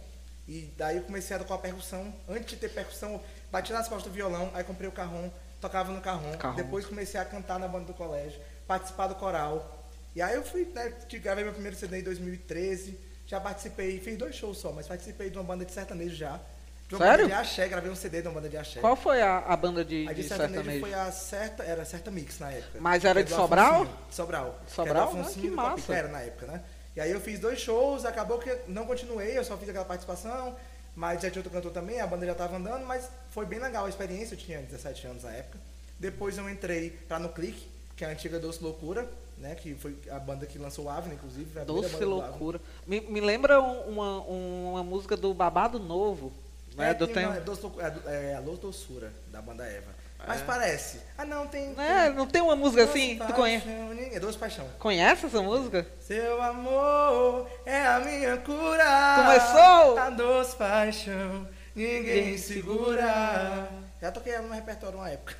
E 0.49 0.73
daí 0.79 0.97
eu 0.97 1.03
comecei 1.03 1.37
a 1.37 1.39
tocar 1.39 1.59
percussão. 1.59 2.13
Antes 2.27 2.47
de 2.47 2.57
ter 2.57 2.71
percussão, 2.71 3.13
eu 3.13 3.21
bati 3.51 3.71
nas 3.71 3.87
costas 3.87 4.11
do 4.11 4.15
violão, 4.15 4.51
aí 4.55 4.65
comprei 4.65 4.89
o 4.89 4.93
carrom, 4.93 5.31
tocava 5.61 5.93
no 5.93 6.01
carrom. 6.01 6.33
Carrom. 6.39 6.57
Depois 6.57 6.87
comecei 6.87 7.21
a 7.21 7.25
cantar 7.25 7.61
na 7.61 7.69
banda 7.69 7.85
do 7.85 7.95
colégio, 7.95 8.41
participar 8.67 9.09
do 9.09 9.15
coral. 9.15 9.87
E 10.17 10.23
aí 10.23 10.35
eu 10.35 10.43
fui, 10.43 10.65
né, 10.75 10.93
gravei 11.23 11.45
meu 11.45 11.53
primeiro 11.53 11.77
CD 11.77 12.01
em 12.01 12.03
2013, 12.03 12.99
já 13.33 13.41
participei, 13.41 13.99
fiz 13.99 14.19
dois 14.19 14.35
shows 14.37 14.59
só, 14.59 14.73
mas 14.73 14.87
participei 14.87 15.31
de 15.31 15.39
uma 15.39 15.45
banda 15.45 15.65
de 15.65 15.73
sertanejo 15.73 16.15
já. 16.15 16.39
De 16.87 16.95
uma 16.97 17.07
Sério? 17.07 17.25
banda 17.25 17.35
de 17.35 17.41
axé, 17.41 17.67
gravei 17.67 17.91
um 17.91 17.97
CD 17.97 18.21
de 18.21 18.29
uma 18.29 18.35
banda 18.35 18.51
de 18.51 18.59
axé. 18.59 18.79
Qual 18.79 18.95
foi 18.95 19.23
a, 19.23 19.39
a 19.39 19.57
banda 19.57 19.83
de, 19.83 20.07
A 20.07 20.13
de 20.13 20.21
de 20.23 20.29
sertanejo, 20.29 20.55
sertanejo? 20.57 20.81
foi 20.85 20.93
a 20.93 21.11
certa, 21.11 21.63
era 21.63 21.83
certa 21.87 22.11
mix 22.11 22.39
na 22.39 22.51
época. 22.53 22.79
Mas 22.79 23.07
era 23.07 23.21
é 23.21 23.23
de 23.23 23.31
Sobral? 23.31 23.85
Afonsinho, 23.85 23.99
De 24.11 24.15
Sobral. 24.15 24.61
Sobral? 24.67 25.09
Que, 25.09 25.17
é 25.17 25.23
do 25.23 25.27
Ah, 25.27 25.33
que 25.33 25.49
do 25.49 25.57
massa. 25.57 25.95
Era 25.95 26.09
na 26.09 26.21
época, 26.21 26.47
né? 26.47 26.61
E 26.95 27.01
aí 27.01 27.11
eu 27.11 27.23
fiz 27.23 27.39
dois 27.41 27.59
shows, 27.59 28.05
acabou 28.05 28.39
que 28.39 28.55
não 28.69 28.85
continuei, 28.85 29.39
eu 29.39 29.43
só 29.45 29.57
fiz 29.57 29.67
aquela 29.71 29.87
participação, 29.87 30.55
mas 30.95 31.23
já 31.23 31.31
tinha 31.31 31.41
outro 31.41 31.51
cantor 31.51 31.73
também, 31.73 32.03
a 32.03 32.07
banda 32.07 32.27
já 32.27 32.33
estava 32.33 32.55
andando, 32.59 32.85
mas 32.85 33.09
foi 33.31 33.47
bem 33.47 33.59
legal 33.59 33.87
a 33.87 33.89
experiência, 33.89 34.35
eu 34.35 34.39
tinha 34.39 34.61
17 34.61 35.07
anos 35.07 35.23
na 35.23 35.31
época. 35.31 35.59
Depois 35.99 36.37
eu 36.37 36.51
entrei 36.51 36.91
pra 37.09 37.19
No 37.19 37.31
Clique, 37.31 37.67
que 37.97 38.05
é 38.05 38.09
a 38.09 38.11
antiga 38.11 38.39
Doce 38.39 38.63
Loucura, 38.63 39.09
né? 39.43 39.55
Que 39.55 39.75
foi 39.75 39.97
a 40.11 40.19
banda 40.19 40.47
que 40.47 40.57
lançou 40.59 40.87
o 40.87 40.89
Avni, 40.89 41.15
inclusive. 41.15 41.59
a 41.61 41.65
Doce 41.65 41.91
banda 41.91 42.05
do 42.05 42.11
loucura. 42.11 42.61
Me, 42.87 43.01
me 43.01 43.21
lembra 43.21 43.61
um- 43.61 43.81
uma, 43.91 44.21
uma 44.21 44.83
música 44.85 45.17
do 45.17 45.35
Babado 45.35 45.79
Novo. 45.79 46.33
Né? 46.75 46.91
É, 46.91 46.95
do 46.95 47.07
tem, 47.07 47.17
tempo. 47.17 47.35
é, 47.35 47.41
Doce 47.41 47.61
Loucura, 47.63 48.03
é, 48.07 48.31
é 48.31 48.35
a 48.37 48.41
Luz 48.41 48.59
Doçura, 48.59 49.13
da 49.27 49.43
banda 49.43 49.65
Eva. 49.67 49.93
Mas 50.27 50.41
parece. 50.43 51.01
Ah, 51.19 51.25
não, 51.25 51.47
tem. 51.49 51.75
É, 51.77 52.09
não 52.11 52.27
tem 52.29 52.41
uma 52.41 52.55
música 52.55 52.85
assim? 52.85 53.19
Tu 53.19 53.33
conhece? 53.35 53.67
Paixão, 53.67 53.93
É 54.13 54.21
Doce 54.21 54.39
Paixão. 54.39 54.67
Conhece 54.79 55.27
essa 55.27 55.43
música? 55.43 55.85
Seu 56.01 56.41
amor 56.41 57.51
é 57.67 57.85
a 57.85 57.99
minha 57.99 58.37
cura. 58.39 59.17
Começou! 59.17 59.99
A 59.99 60.11
doce 60.11 60.55
paixão, 60.57 61.47
ninguém 61.75 62.39
segura. 62.39 63.69
Já 64.01 64.13
toquei 64.13 64.33
ela 64.33 64.47
no 64.47 64.55
repertório 64.55 64.97
uma 64.99 65.11
época. 65.11 65.35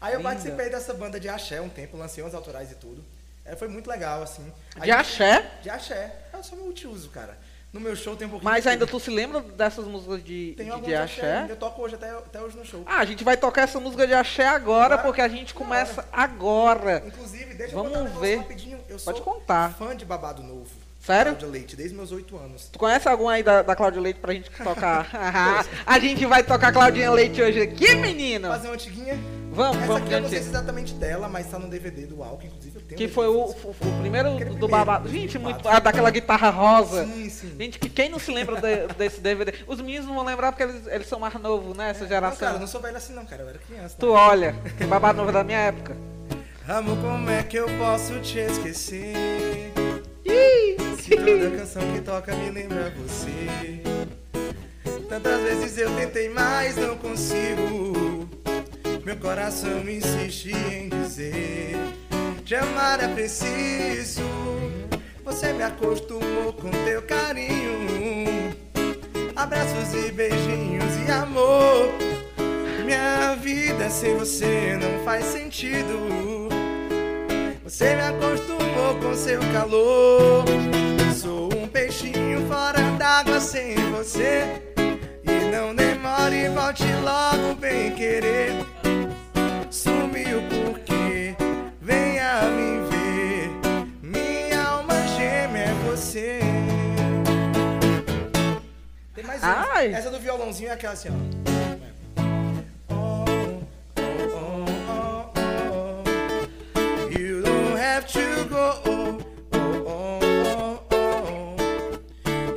Aí 0.00 0.12
eu 0.12 0.18
Linda. 0.18 0.28
participei 0.30 0.68
dessa 0.70 0.92
banda 0.94 1.18
de 1.18 1.28
axé 1.30 1.60
um 1.60 1.68
tempo, 1.70 1.96
lancei 1.96 2.22
uns 2.22 2.34
autorais 2.34 2.70
e 2.70 2.74
tudo. 2.74 3.02
É, 3.48 3.56
foi 3.56 3.68
muito 3.68 3.88
legal, 3.88 4.22
assim. 4.22 4.52
A 4.74 4.80
De 4.80 4.86
gente- 4.86 4.90
axé? 5.00 5.50
De 5.62 5.70
axé. 5.70 6.14
É 6.32 6.42
só 6.42 6.56
multiuso, 6.56 7.08
cara. 7.10 7.38
No 7.72 7.80
meu 7.80 7.94
show 7.94 8.16
tem 8.16 8.26
um 8.26 8.30
pouquinho 8.30 8.50
Mas 8.50 8.66
ainda 8.66 8.86
tu 8.86 8.98
se 8.98 9.10
lembra 9.10 9.40
dessas 9.42 9.84
músicas 9.86 10.24
de, 10.24 10.54
Tem 10.56 10.70
de, 10.70 10.80
de 10.80 10.94
axé. 10.94 11.20
axé? 11.40 11.52
Eu 11.52 11.56
toco 11.56 11.82
hoje 11.82 11.94
até, 11.96 12.10
até 12.10 12.40
hoje 12.40 12.56
no 12.56 12.64
show. 12.64 12.82
Ah, 12.86 13.00
a 13.00 13.04
gente 13.04 13.22
vai 13.22 13.36
tocar 13.36 13.62
essa 13.62 13.78
música 13.78 14.06
de 14.06 14.14
axé 14.14 14.46
agora, 14.46 14.94
Agora? 14.94 15.02
porque 15.02 15.20
a 15.20 15.28
gente 15.28 15.52
começa 15.52 16.04
agora. 16.12 17.02
Inclusive, 17.06 17.54
deixa 17.54 17.74
Vamos 17.74 17.92
eu 17.92 17.98
contar 18.04 18.16
um 18.16 18.20
ver. 18.20 18.36
rapidinho. 18.38 18.78
Eu 18.88 18.98
sou 18.98 19.12
Pode 19.12 19.22
contar. 19.24 19.74
fã 19.74 19.94
de 19.94 20.04
babado 20.06 20.42
novo. 20.42 20.70
Sério? 21.00 21.32
Cláudia 21.36 21.48
Leite, 21.48 21.76
desde 21.76 21.94
meus 21.94 22.10
oito 22.12 22.36
anos. 22.36 22.68
Tu 22.72 22.78
conhece 22.78 23.08
algum 23.08 23.28
aí 23.28 23.42
da, 23.42 23.62
da 23.62 23.76
Cláudia 23.76 24.00
Leite 24.00 24.18
pra 24.20 24.32
gente 24.32 24.50
tocar? 24.50 25.08
a 25.86 25.98
gente 26.00 26.24
vai 26.26 26.42
tocar 26.42 26.72
Claudinha 26.72 27.10
Leite 27.12 27.40
hoje 27.42 27.60
aqui, 27.60 27.94
menino! 27.96 28.48
Fazer 28.48 28.68
uma 28.68 28.74
antiguinha. 28.74 29.14
Vamos, 29.52 29.76
Essa 29.78 29.86
vamos 29.86 30.02
aqui 30.02 30.12
eu 30.12 30.20
não 30.20 30.28
sei 30.28 30.38
se 30.40 30.46
é 30.46 30.48
exatamente 30.48 30.94
dela, 30.94 31.28
mas 31.28 31.46
tá 31.50 31.58
no 31.58 31.68
DVD 31.68 32.06
do 32.06 32.22
Alck, 32.22 32.44
inclusive. 32.46 32.75
Que 32.94 33.08
foi 33.08 33.26
o, 33.26 33.32
o- 33.46 33.50
o 33.70 33.74
primeiro 34.00 34.30
do 34.30 34.36
primeiro, 34.36 34.68
babado. 34.68 35.08
do 35.08 35.12
Gente, 35.12 35.38
muito. 35.38 35.66
Ah, 35.68 35.80
daquela 35.80 36.10
guitarra 36.10 36.50
rosa. 36.50 37.04
Sim, 37.06 37.28
sim. 37.28 37.52
Gente, 37.58 37.78
que 37.78 37.88
quem 37.88 38.08
não 38.08 38.18
se 38.18 38.30
lembra 38.30 38.60
de- 38.60 38.86
desse 38.94 39.20
DVD? 39.20 39.52
Os 39.66 39.80
meninos 39.80 40.06
não 40.06 40.14
vão 40.14 40.24
lembrar 40.24 40.52
porque 40.52 40.62
eles, 40.62 40.86
eles 40.86 41.06
são 41.08 41.18
mais 41.18 41.34
novos, 41.34 41.76
né? 41.76 41.90
Essa 41.90 42.02
Não, 42.02 42.08
geração. 42.08 42.38
cara, 42.38 42.54
eu 42.56 42.60
não 42.60 42.66
sou 42.66 42.80
velho 42.80 42.96
assim 42.96 43.12
não, 43.12 43.24
cara. 43.26 43.42
Eu 43.42 43.48
era 43.48 43.58
criança. 43.58 43.96
Tu 43.98 44.08
olha, 44.10 44.54
que 44.78 44.84
babado 44.84 45.18
novo 45.18 45.32
da 45.32 45.42
minha 45.42 45.58
época. 45.58 45.96
Amor, 46.68 46.96
como 46.98 47.30
é 47.30 47.42
que 47.42 47.56
eu 47.56 47.66
posso 47.78 48.18
te 48.20 48.38
esquecer? 48.38 49.14
Se 51.00 51.10
toda 51.16 51.56
canção 51.56 51.82
que 51.92 52.00
toca 52.00 52.34
me 52.34 52.50
lembra 52.50 52.92
você. 52.96 53.80
Tantas 55.08 55.40
vezes 55.42 55.78
eu 55.78 55.94
tentei, 55.94 56.28
mas 56.28 56.76
não 56.76 56.96
consigo. 56.96 58.28
Meu 59.04 59.16
coração 59.18 59.88
insiste 59.88 60.50
em 60.52 60.88
dizer: 60.88 61.76
Te 62.46 62.54
amar 62.54 63.02
é 63.02 63.08
preciso. 63.08 64.22
Você 65.24 65.52
me 65.52 65.64
acostumou 65.64 66.52
com 66.52 66.70
teu 66.84 67.02
carinho. 67.02 68.54
Abraços 69.34 69.92
e 69.92 70.12
beijinhos 70.12 70.94
e 71.04 71.10
amor. 71.10 71.92
Minha 72.84 73.34
vida 73.34 73.90
sem 73.90 74.16
você 74.16 74.78
não 74.80 75.04
faz 75.04 75.24
sentido. 75.24 76.48
Você 77.64 77.96
me 77.96 78.02
acostumou 78.02 78.94
com 79.02 79.12
seu 79.16 79.40
calor. 79.52 80.44
Sou 81.20 81.52
um 81.52 81.66
peixinho 81.66 82.46
fora 82.46 82.80
d'água 82.96 83.40
sem 83.40 83.74
você. 83.90 84.62
E 85.24 85.50
não 85.50 85.74
demore, 85.74 86.48
volte 86.50 86.84
logo, 87.02 87.56
bem 87.56 87.90
querer. 87.96 88.52
Sumiu 89.68 90.42
porque 90.48 90.75
Ai. 99.46 99.94
Essa 99.94 100.10
do 100.10 100.18
violãozinho 100.18 100.70
é 100.70 100.72
aquela 100.72 100.94
assim, 100.94 101.08
ó. 101.08 101.46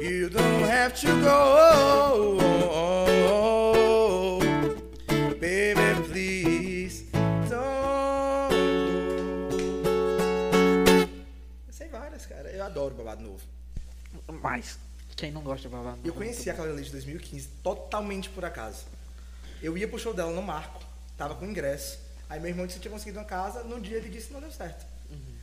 You 0.02 0.30
don't 0.30 0.64
have 0.64 0.94
to 1.02 1.22
go. 1.22 1.49
Gosta 15.50 15.70
de? 15.70 16.08
Eu 16.08 16.14
conheci 16.14 16.50
a 16.50 16.54
Cláudia 16.54 16.76
Leite 16.76 16.90
em 16.90 16.94
2015 16.94 17.48
totalmente 17.64 18.30
por 18.30 18.46
acaso. 18.46 18.86
Eu 19.62 19.78
ia 19.78 19.88
pro 19.88 20.00
show 20.00 20.14
dela 20.14 20.32
no 20.32 20.42
Marco, 20.42 20.82
tava 21.18 21.36
com 21.36 21.46
ingresso. 21.46 22.00
Aí 22.30 22.40
meu 22.40 22.50
irmão 22.50 22.66
disse 22.66 22.78
que 22.80 22.84
tinha 22.84 22.92
conseguido 22.92 23.20
uma 23.20 23.26
casa, 23.26 23.64
no 23.64 23.80
dia 23.82 23.98
ele 23.98 24.10
disse 24.10 24.28
que 24.28 24.34
não 24.34 24.42
deu 24.42 24.52
certo. 24.52 24.86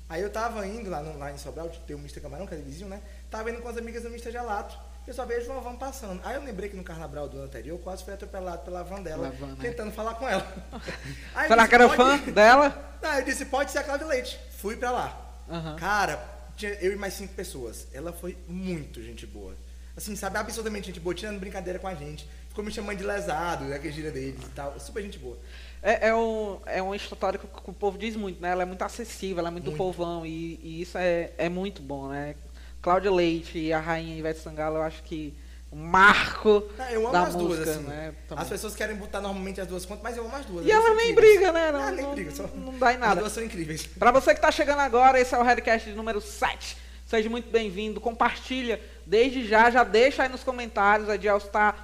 Aí 0.09 0.23
eu 0.23 0.31
tava 0.31 0.65
indo 0.67 0.89
lá, 0.89 1.03
no, 1.03 1.19
lá 1.19 1.33
em 1.33 1.39
Sobral, 1.39 1.69
tem 1.85 1.97
o 1.97 1.99
Mr. 1.99 2.21
Camarão, 2.21 2.47
que 2.47 2.55
é 2.55 2.59
vizinho, 2.59 2.89
né? 2.89 3.03
Tava 3.29 3.51
indo 3.51 3.61
com 3.61 3.69
as 3.69 3.77
amigas 3.77 4.05
do 4.05 4.09
Mr. 4.09 4.31
Gelato. 4.31 4.79
Eu 5.05 5.15
só 5.15 5.25
vejo 5.25 5.51
uma 5.51 5.61
van 5.61 5.77
passando. 5.77 6.21
Aí 6.25 6.35
eu 6.35 6.43
lembrei 6.43 6.69
que 6.69 6.77
no 6.77 6.85
carnaval 6.85 7.29
do 7.29 7.37
ano 7.37 7.47
anterior 7.47 7.77
eu 7.77 7.83
quase 7.83 8.05
fui 8.05 8.13
atropelado 8.13 8.63
pela 8.65 8.83
van 8.83 9.03
dela, 9.03 9.31
van, 9.31 9.49
né? 9.49 9.57
tentando 9.61 9.93
falar 9.93 10.15
com 10.15 10.29
ela. 10.29 10.43
Aí 11.35 11.49
disse, 11.49 11.69
que 11.69 11.75
era 11.75 11.89
"Pode?" 11.89 11.97
fã 11.97 12.33
dela? 12.33 12.99
Não, 13.03 13.15
eu 13.15 13.25
disse, 13.25 13.45
pode 13.47 13.71
ser 13.71 13.79
a 13.79 13.85
Cláudia 13.85 14.07
Leite. 14.07 14.39
Fui 14.59 14.77
pra 14.77 14.91
lá. 14.91 15.43
Aham. 15.49 15.77
Cara, 15.77 16.25
tinha 16.57 16.73
eu 16.75 16.93
e 16.93 16.97
mais 16.97 17.15
cinco 17.15 17.35
pessoas. 17.35 17.87
Ela 17.93 18.13
foi 18.13 18.37
muito 18.49 19.03
gente 19.03 19.27
boa. 19.27 19.55
Assim, 19.97 20.15
sabe, 20.15 20.37
absurdamente 20.37 20.87
gente 20.89 21.01
boa, 21.01 21.15
tirando 21.15 21.39
brincadeira 21.41 21.79
com 21.79 21.89
a 21.89 21.95
gente. 21.95 22.29
Ficou 22.49 22.63
me 22.65 22.71
chamando 22.71 22.99
de 22.99 23.05
lesado, 23.05 23.65
né, 23.65 23.79
que 23.79 23.91
gira 23.91 24.11
deles 24.11 24.41
e 24.45 24.51
tal. 24.51 24.79
Super 24.79 25.03
gente 25.03 25.19
boa. 25.19 25.39
É, 25.83 26.09
é, 26.09 26.15
um, 26.15 26.59
é 26.67 26.83
uma 26.83 26.95
história 26.97 27.39
que, 27.39 27.47
o 27.47 27.73
povo 27.73 27.97
diz 27.97 28.15
muito, 28.17 28.41
né? 28.41 28.51
Ela 28.51 28.63
é 28.63 28.67
muito 28.67 28.83
acessível, 28.83 29.39
ela 29.39 29.49
é 29.49 29.51
muito, 29.51 29.65
do 29.65 29.71
Muito. 29.71 29.79
povão 29.79 30.27
e, 30.27 30.59
e 30.63 30.83
isso 30.83 30.99
é, 30.99 31.33
é 31.39 31.49
muito 31.49 31.81
bom, 31.81 32.09
né? 32.09 32.35
Cláudia 32.83 33.11
Leite 33.11 33.59
e 33.59 33.73
a 33.73 33.81
rainha 33.81 34.17
Ivete 34.19 34.41
Sangalo, 34.41 34.77
eu 34.77 34.83
acho 34.83 35.03
que 35.03 35.35
um 35.73 35.79
marco 35.79 36.63
Ah, 36.79 36.93
eu 36.93 37.03
amo 37.05 37.13
da 37.13 37.23
as 37.25 37.35
duas, 37.35 37.59
música, 37.59 37.71
assim. 37.71 37.83
né? 37.85 38.15
também. 38.29 38.43
As 38.43 38.49
pessoas 38.49 38.75
querem 38.75 38.97
botar 38.97 39.21
normalmente 39.21 39.61
as 39.61 39.67
duas 39.67 39.85
contas, 39.85 40.03
mas 40.03 40.17
eu 40.17 40.25
amo 40.25 40.37
as 40.37 40.47
duas. 40.47 40.65
E 40.67 40.71
elas 40.71 40.97
nem 40.97 41.11
incríveis. 41.13 41.37
briga, 41.39 41.53
né? 41.53 41.73
Não, 41.73 41.81
Ah, 41.81 41.91
nem 41.91 42.05
não- 42.05 42.15
briga, 42.15 42.31
só- 42.31 42.47
não 42.55 42.79
dá 42.79 42.93
em 42.93 42.95
As 42.97 43.01
nada. 43.01 43.21
duas 43.21 43.33
são 43.33 43.43
incríveis. 43.45 43.87
Pra 43.87 44.11
você 44.11 44.35
que 44.35 44.41
tá 44.41 44.51
chegando 44.53 44.81
agora, 44.81 45.19
esse 45.21 45.35
é 45.35 45.39
o 45.39 45.43
Redcast 45.43 45.91
número 45.91 46.21
7. 46.21 46.77
Seja 47.07 47.29
muito 47.31 47.51
bem-vindo, 47.51 48.01
compartilha 48.01 48.81
desde 49.07 49.47
já, 49.47 49.71
já 49.71 49.85
deixa 49.85 50.25
aí 50.25 50.29
nos 50.29 50.43
comentários, 50.43 51.09
a 51.09 51.17
Diel 51.17 51.39
está 51.39 51.75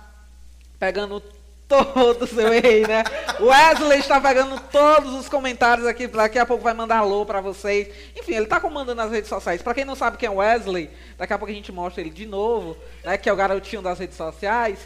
pegando 0.78 1.22
todos, 1.68 2.36
eu 2.36 2.52
errei, 2.52 2.86
né? 2.86 3.02
O 3.40 3.46
Wesley 3.46 4.00
está 4.00 4.20
pegando 4.20 4.60
todos 4.70 5.14
os 5.14 5.28
comentários 5.28 5.86
aqui, 5.86 6.06
daqui 6.06 6.38
a 6.38 6.44
pouco 6.44 6.62
vai 6.62 6.74
mandar 6.74 6.98
alô 6.98 7.24
pra 7.24 7.40
vocês. 7.40 7.88
Enfim, 8.14 8.34
ele 8.34 8.46
tá 8.46 8.60
comandando 8.60 9.00
as 9.00 9.10
redes 9.10 9.28
sociais. 9.28 9.62
Pra 9.62 9.72
quem 9.72 9.84
não 9.84 9.94
sabe 9.94 10.18
quem 10.18 10.26
é 10.26 10.30
o 10.30 10.36
Wesley, 10.36 10.90
daqui 11.16 11.32
a 11.32 11.38
pouco 11.38 11.50
a 11.50 11.54
gente 11.54 11.72
mostra 11.72 12.02
ele 12.02 12.10
de 12.10 12.26
novo, 12.26 12.76
né? 13.02 13.16
Que 13.16 13.28
é 13.28 13.32
o 13.32 13.36
garotinho 13.36 13.80
das 13.80 13.98
redes 13.98 14.16
sociais. 14.16 14.80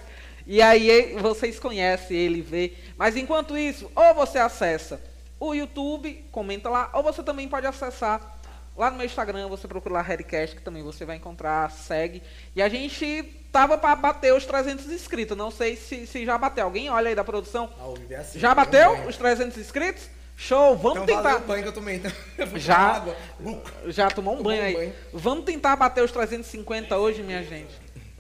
E 0.47 0.62
aí 0.62 1.16
vocês 1.21 1.59
conhecem 1.59 2.16
ele, 2.16 2.40
vê. 2.40 2.75
Mas 2.97 3.16
enquanto 3.16 3.59
isso, 3.59 3.90
ou 3.97 4.14
você 4.14 4.38
acessa 4.38 5.00
o 5.40 5.55
YouTube, 5.55 6.25
comenta 6.31 6.71
lá, 6.71 6.90
ou 6.95 7.02
você 7.02 7.23
também 7.23 7.49
pode 7.49 7.66
acessar 7.66 8.36
lá 8.76 8.90
no 8.90 8.97
meu 8.97 9.06
Instagram, 9.06 9.49
você 9.49 9.66
procura 9.66 9.95
lá 9.95 10.02
Redcast, 10.02 10.56
que 10.56 10.62
também 10.62 10.83
você 10.83 11.04
vai 11.04 11.16
encontrar, 11.16 11.71
segue. 11.71 12.23
E 12.54 12.62
a 12.62 12.68
gente 12.68 13.23
tava 13.52 13.78
para 13.78 13.97
bater 13.97 14.35
os 14.35 14.45
300 14.45 14.87
inscritos, 14.90 15.37
não 15.37 15.50
sei 15.50 15.76
se, 15.76 16.06
se 16.06 16.25
já 16.26 16.37
bateu. 16.37 16.64
Alguém 16.64 16.90
olha 16.90 17.09
aí 17.09 17.14
da 17.14 17.25
produção? 17.25 17.71
Ah, 17.80 17.95
é 18.11 18.16
assim, 18.16 18.38
Já 18.38 18.54
bateu 18.54 18.92
os 19.06 19.16
300 19.16 19.56
inscritos? 19.59 20.09
Show, 20.38 20.76
vamos 20.76 21.04
Então 21.04 21.16
valeu 21.16 21.30
tentar. 21.33 21.45
o 21.45 21.49
banho 21.49 21.62
que 21.62 21.68
eu 21.71 21.73
tomei, 21.73 21.97
então. 21.97 22.12
Eu 22.37 22.47
Já. 22.59 23.02
Já 23.87 24.11
tomou 24.11 24.35
um 24.35 24.37
Tomou 24.37 24.52
banho 24.52 24.62
um 24.62 24.66
aí. 24.66 24.75
banho. 24.75 24.92
Vamos 25.11 25.45
tentar 25.47 25.75
bater 25.76 26.04
os 26.04 26.12
350 26.12 26.95
hoje, 26.99 27.23
minha 27.23 27.42
gente. 27.42 27.75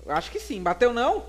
Eu 0.04 0.12
acho 0.14 0.30
que 0.30 0.40
sim. 0.40 0.62
Bateu 0.62 0.94
não? 0.94 1.24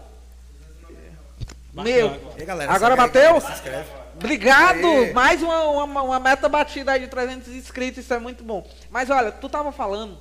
Bateu 1.74 1.94
Meu. 1.94 2.08
agora. 2.08 2.34
E 2.38 2.40
aí, 2.40 2.46
galera, 2.46 2.72
Agora 2.72 2.96
bateu? 2.96 3.42
Se 3.42 3.52
inscreve. 3.52 3.90
Obrigado! 4.18 4.86
Aê. 4.86 5.14
Mais 5.14 5.42
uma, 5.42 5.64
uma, 5.84 6.02
uma 6.02 6.20
meta 6.20 6.50
batida 6.50 6.92
aí 6.94 7.02
de 7.02 7.08
300 7.08 7.48
inscritos, 7.50 8.04
isso 8.04 8.14
é 8.14 8.20
muito 8.20 8.44
bom. 8.44 8.68
Mas 8.90 9.10
olha, 9.10 9.32
tu 9.32 9.48
tava 9.48 9.72
falando 9.72 10.18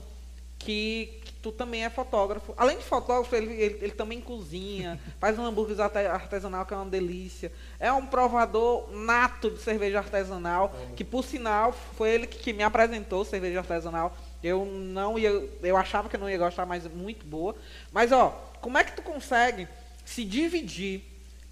que, 0.58 1.20
que 1.24 1.32
tu 1.34 1.50
também 1.50 1.84
é 1.84 1.88
fotógrafo. 1.90 2.52
Além 2.56 2.76
de 2.76 2.84
fotógrafo, 2.84 3.34
ele, 3.34 3.52
ele, 3.54 3.78
ele 3.82 3.92
também 3.92 4.20
cozinha, 4.20 5.00
faz 5.18 5.38
um 5.38 5.46
hambúrguer 5.46 5.80
arte- 5.80 5.98
artesanal 6.06 6.66
que 6.66 6.74
é 6.74 6.76
uma 6.76 6.86
delícia. 6.86 7.50
É 7.80 7.90
um 7.92 8.04
provador 8.04 8.90
nato 8.92 9.50
de 9.50 9.60
cerveja 9.62 9.98
artesanal, 9.98 10.74
que 10.94 11.04
por 11.04 11.24
sinal 11.24 11.72
foi 11.96 12.10
ele 12.10 12.26
que, 12.26 12.38
que 12.38 12.52
me 12.52 12.62
apresentou 12.62 13.24
cerveja 13.24 13.60
artesanal. 13.60 14.16
Eu 14.42 14.64
não 14.66 15.18
ia, 15.18 15.30
eu 15.62 15.76
achava 15.76 16.08
que 16.08 16.16
eu 16.16 16.20
não 16.20 16.28
ia 16.28 16.38
gostar, 16.38 16.66
mas 16.66 16.84
é 16.84 16.88
muito 16.90 17.24
boa. 17.26 17.56
Mas 17.90 18.12
ó, 18.12 18.28
como 18.60 18.76
é 18.76 18.84
que 18.84 18.92
tu 18.92 19.00
consegue 19.02 19.66
se 20.04 20.22
dividir 20.24 21.02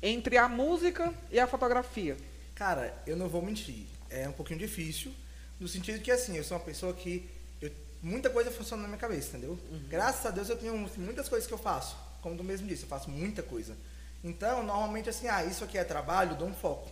entre 0.02 0.36
a 0.36 0.46
música 0.48 1.12
e 1.32 1.40
a 1.40 1.46
fotografia? 1.46 2.16
Cara, 2.64 2.96
eu 3.06 3.14
não 3.14 3.28
vou 3.28 3.42
mentir. 3.42 3.84
é 4.08 4.26
um 4.26 4.32
pouquinho 4.32 4.58
difícil, 4.58 5.12
no 5.60 5.68
sentido 5.68 6.00
que, 6.00 6.10
assim, 6.10 6.34
eu 6.34 6.42
sou 6.42 6.56
uma 6.56 6.64
pessoa 6.64 6.94
que 6.94 7.28
eu, 7.60 7.70
muita 8.02 8.30
coisa 8.30 8.50
funciona 8.50 8.80
na 8.80 8.88
minha 8.88 8.98
cabeça, 8.98 9.36
entendeu? 9.36 9.58
Graças 9.86 10.24
a 10.24 10.30
Deus 10.30 10.48
eu 10.48 10.56
tenho 10.56 10.74
muitas 10.96 11.28
coisas 11.28 11.46
que 11.46 11.52
eu 11.52 11.58
faço, 11.58 11.94
como 12.22 12.38
tu 12.38 12.42
mesmo 12.42 12.66
disse, 12.66 12.84
eu 12.84 12.88
faço 12.88 13.10
muita 13.10 13.42
coisa. 13.42 13.76
Então, 14.22 14.62
normalmente, 14.62 15.10
assim, 15.10 15.28
ah, 15.28 15.44
isso 15.44 15.62
aqui 15.62 15.76
é 15.76 15.84
trabalho, 15.84 16.30
eu 16.30 16.36
dou 16.36 16.48
um 16.48 16.54
foco. 16.54 16.88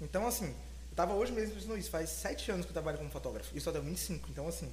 Então, 0.00 0.28
assim, 0.28 0.46
eu 0.46 0.94
tava 0.94 1.12
hoje 1.12 1.32
mesmo 1.32 1.56
pensando 1.56 1.76
isso, 1.76 1.90
faz 1.90 2.08
sete 2.08 2.52
anos 2.52 2.64
que 2.64 2.70
eu 2.70 2.74
trabalho 2.74 2.98
como 2.98 3.10
fotógrafo, 3.10 3.60
só 3.60 3.72
deu 3.72 3.82
25, 3.82 4.28
então, 4.30 4.46
assim, 4.46 4.70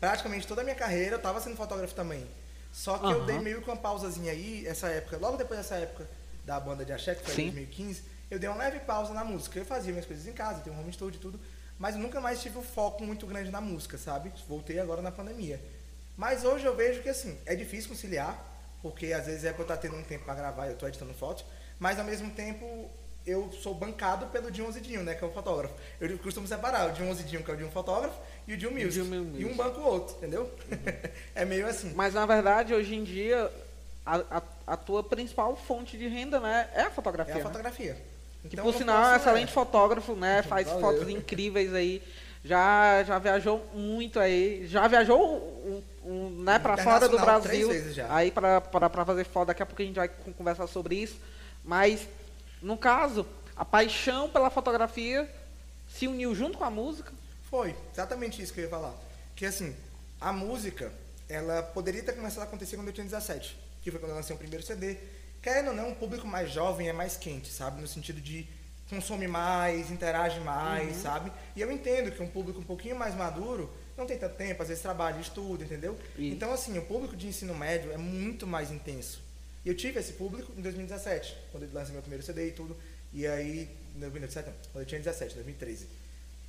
praticamente 0.00 0.48
toda 0.48 0.62
a 0.62 0.64
minha 0.64 0.74
carreira 0.74 1.14
eu 1.14 1.22
tava 1.22 1.40
sendo 1.40 1.54
fotógrafo 1.54 1.94
também. 1.94 2.26
Só 2.72 2.98
que 2.98 3.04
eu 3.04 3.18
Aham. 3.18 3.26
dei 3.26 3.38
meio 3.38 3.62
que 3.62 3.70
uma 3.70 3.76
pausazinha 3.76 4.32
aí, 4.32 4.66
essa 4.66 4.88
época, 4.88 5.16
logo 5.16 5.36
depois 5.36 5.60
dessa 5.60 5.76
época 5.76 6.10
da 6.44 6.58
banda 6.58 6.84
de 6.84 6.92
axé, 6.92 7.14
que 7.14 7.22
foi 7.22 7.34
Sim. 7.36 7.42
em 7.42 7.52
2015, 7.52 8.02
eu 8.32 8.38
dei 8.38 8.48
uma 8.48 8.56
leve 8.56 8.80
pausa 8.80 9.12
na 9.12 9.22
música. 9.22 9.58
Eu 9.58 9.64
fazia 9.64 9.92
minhas 9.92 10.06
coisas 10.06 10.26
em 10.26 10.32
casa, 10.32 10.60
tenho 10.60 10.74
um 10.74 10.80
home 10.80 10.90
studio 10.90 11.18
e 11.18 11.20
tudo, 11.20 11.38
mas 11.78 11.96
nunca 11.96 12.18
mais 12.18 12.40
tive 12.40 12.56
um 12.56 12.62
foco 12.62 13.04
muito 13.04 13.26
grande 13.26 13.50
na 13.50 13.60
música, 13.60 13.98
sabe? 13.98 14.32
Voltei 14.48 14.80
agora 14.80 15.02
na 15.02 15.12
pandemia. 15.12 15.60
Mas 16.16 16.42
hoje 16.42 16.64
eu 16.64 16.74
vejo 16.74 17.02
que, 17.02 17.10
assim, 17.10 17.36
é 17.44 17.54
difícil 17.54 17.90
conciliar, 17.90 18.42
porque 18.80 19.12
às 19.12 19.26
vezes 19.26 19.44
é 19.44 19.52
pra 19.52 19.60
eu 19.60 19.64
estar 19.64 19.76
tendo 19.76 19.96
um 19.96 20.02
tempo 20.02 20.24
pra 20.24 20.34
gravar, 20.34 20.66
eu 20.68 20.76
tô 20.76 20.88
editando 20.88 21.12
fotos, 21.12 21.44
mas 21.78 21.98
ao 21.98 22.06
mesmo 22.06 22.30
tempo 22.30 22.90
eu 23.26 23.52
sou 23.52 23.74
bancado 23.74 24.26
pelo 24.28 24.50
Dinho 24.50 24.72
Dinho, 24.80 25.02
né, 25.02 25.14
que 25.14 25.22
é 25.22 25.26
o 25.26 25.30
fotógrafo. 25.30 25.74
Eu 26.00 26.18
costumo 26.18 26.48
separar 26.48 26.88
o 26.88 26.92
Dinho 26.92 27.14
Dinho, 27.14 27.44
que 27.44 27.50
é 27.50 27.54
o 27.54 27.56
de 27.56 27.64
um 27.64 27.70
fotógrafo, 27.70 28.18
e 28.48 28.54
o 28.54 28.56
de 28.56 28.66
um 28.66 28.70
music. 28.70 28.98
E 29.38 29.44
um 29.44 29.54
banco 29.54 29.78
o 29.78 29.84
outro, 29.84 30.16
entendeu? 30.16 30.50
é 31.34 31.44
meio 31.44 31.66
assim. 31.66 31.92
Mas 31.94 32.14
na 32.14 32.24
verdade, 32.24 32.72
hoje 32.72 32.94
em 32.94 33.04
dia, 33.04 33.52
a, 34.06 34.38
a, 34.38 34.42
a 34.68 34.76
tua 34.76 35.02
principal 35.02 35.54
fonte 35.54 35.98
de 35.98 36.08
renda, 36.08 36.40
né, 36.40 36.70
é 36.72 36.82
a 36.82 36.90
fotografia. 36.90 37.34
É 37.34 37.36
a 37.36 37.38
né? 37.38 37.44
fotografia. 37.44 38.11
Que 38.42 38.54
Então, 38.54 38.64
por 38.64 38.72
no 38.72 38.78
sinal 38.78 39.04
é 39.04 39.12
um 39.12 39.16
excelente 39.16 39.52
fotógrafo, 39.52 40.14
né? 40.14 40.42
Faz 40.42 40.66
Valeu. 40.66 40.80
fotos 40.80 41.08
incríveis 41.08 41.72
aí. 41.74 42.02
Já, 42.44 43.04
já 43.04 43.18
viajou 43.18 43.64
muito 43.72 44.18
aí. 44.18 44.66
Já 44.66 44.88
viajou 44.88 45.20
um, 45.24 45.82
um, 46.04 46.30
né, 46.42 46.58
para 46.58 46.76
fora 46.76 47.08
do 47.08 47.18
Brasil. 47.18 47.70
Aí 48.08 48.30
para 48.32 48.60
fazer 49.04 49.24
foto. 49.24 49.48
Daqui 49.48 49.62
a 49.62 49.66
pouco 49.66 49.80
a 49.80 49.84
gente 49.84 49.94
vai 49.96 50.08
con- 50.08 50.32
conversar 50.32 50.66
sobre 50.66 50.96
isso. 50.96 51.16
Mas, 51.64 52.08
no 52.60 52.76
caso, 52.76 53.24
a 53.56 53.64
paixão 53.64 54.28
pela 54.28 54.50
fotografia 54.50 55.30
se 55.88 56.08
uniu 56.08 56.34
junto 56.34 56.58
com 56.58 56.64
a 56.64 56.70
música. 56.70 57.12
Foi, 57.48 57.76
exatamente 57.92 58.42
isso 58.42 58.52
que 58.52 58.60
eu 58.60 58.64
ia 58.64 58.70
falar. 58.70 58.94
Que 59.36 59.46
assim, 59.46 59.76
a 60.20 60.32
música, 60.32 60.92
ela 61.28 61.62
poderia 61.62 62.02
ter 62.02 62.12
começado 62.12 62.42
a 62.42 62.46
acontecer 62.46 62.76
quando 62.76 62.88
eu 62.88 62.92
tinha 62.92 63.04
17, 63.04 63.56
que 63.82 63.90
foi 63.90 64.00
quando 64.00 64.10
eu 64.10 64.16
lancei 64.16 64.34
o 64.34 64.38
primeiro 64.38 64.64
CD. 64.64 64.96
Querendo 65.42 65.68
ou 65.68 65.74
não, 65.74 65.88
um 65.90 65.94
público 65.94 66.26
mais 66.26 66.50
jovem 66.52 66.88
é 66.88 66.92
mais 66.92 67.16
quente, 67.16 67.50
sabe? 67.52 67.80
No 67.80 67.88
sentido 67.88 68.20
de 68.20 68.46
consome 68.88 69.26
mais, 69.26 69.90
interage 69.90 70.38
mais, 70.40 70.96
sabe? 70.96 71.32
E 71.56 71.60
eu 71.60 71.72
entendo 71.72 72.12
que 72.12 72.22
um 72.22 72.28
público 72.28 72.60
um 72.60 72.64
pouquinho 72.64 72.94
mais 72.96 73.14
maduro 73.14 73.70
não 73.96 74.06
tem 74.06 74.18
tanto 74.18 74.36
tempo, 74.36 74.62
às 74.62 74.68
vezes 74.68 74.82
trabalha, 74.82 75.18
estuda, 75.20 75.64
entendeu? 75.64 75.98
Isso. 76.16 76.34
Então, 76.34 76.52
assim, 76.52 76.76
o 76.78 76.82
público 76.82 77.16
de 77.16 77.26
ensino 77.26 77.54
médio 77.54 77.90
é 77.92 77.96
muito 77.96 78.46
mais 78.46 78.70
intenso. 78.70 79.20
E 79.64 79.68
eu 79.68 79.76
tive 79.76 79.98
esse 80.00 80.12
público 80.14 80.52
em 80.56 80.62
2017, 80.62 81.36
quando 81.50 81.64
eu 81.64 81.70
lancei 81.72 81.92
meu 81.92 82.02
primeiro 82.02 82.24
CD 82.24 82.48
e 82.48 82.52
tudo. 82.52 82.76
E 83.12 83.26
aí, 83.26 83.68
em 83.96 84.00
2017, 84.00 84.48
não, 84.48 84.54
quando 84.72 84.82
eu 84.82 84.86
tinha 84.86 85.00
17, 85.00 85.34
2013 85.34 85.86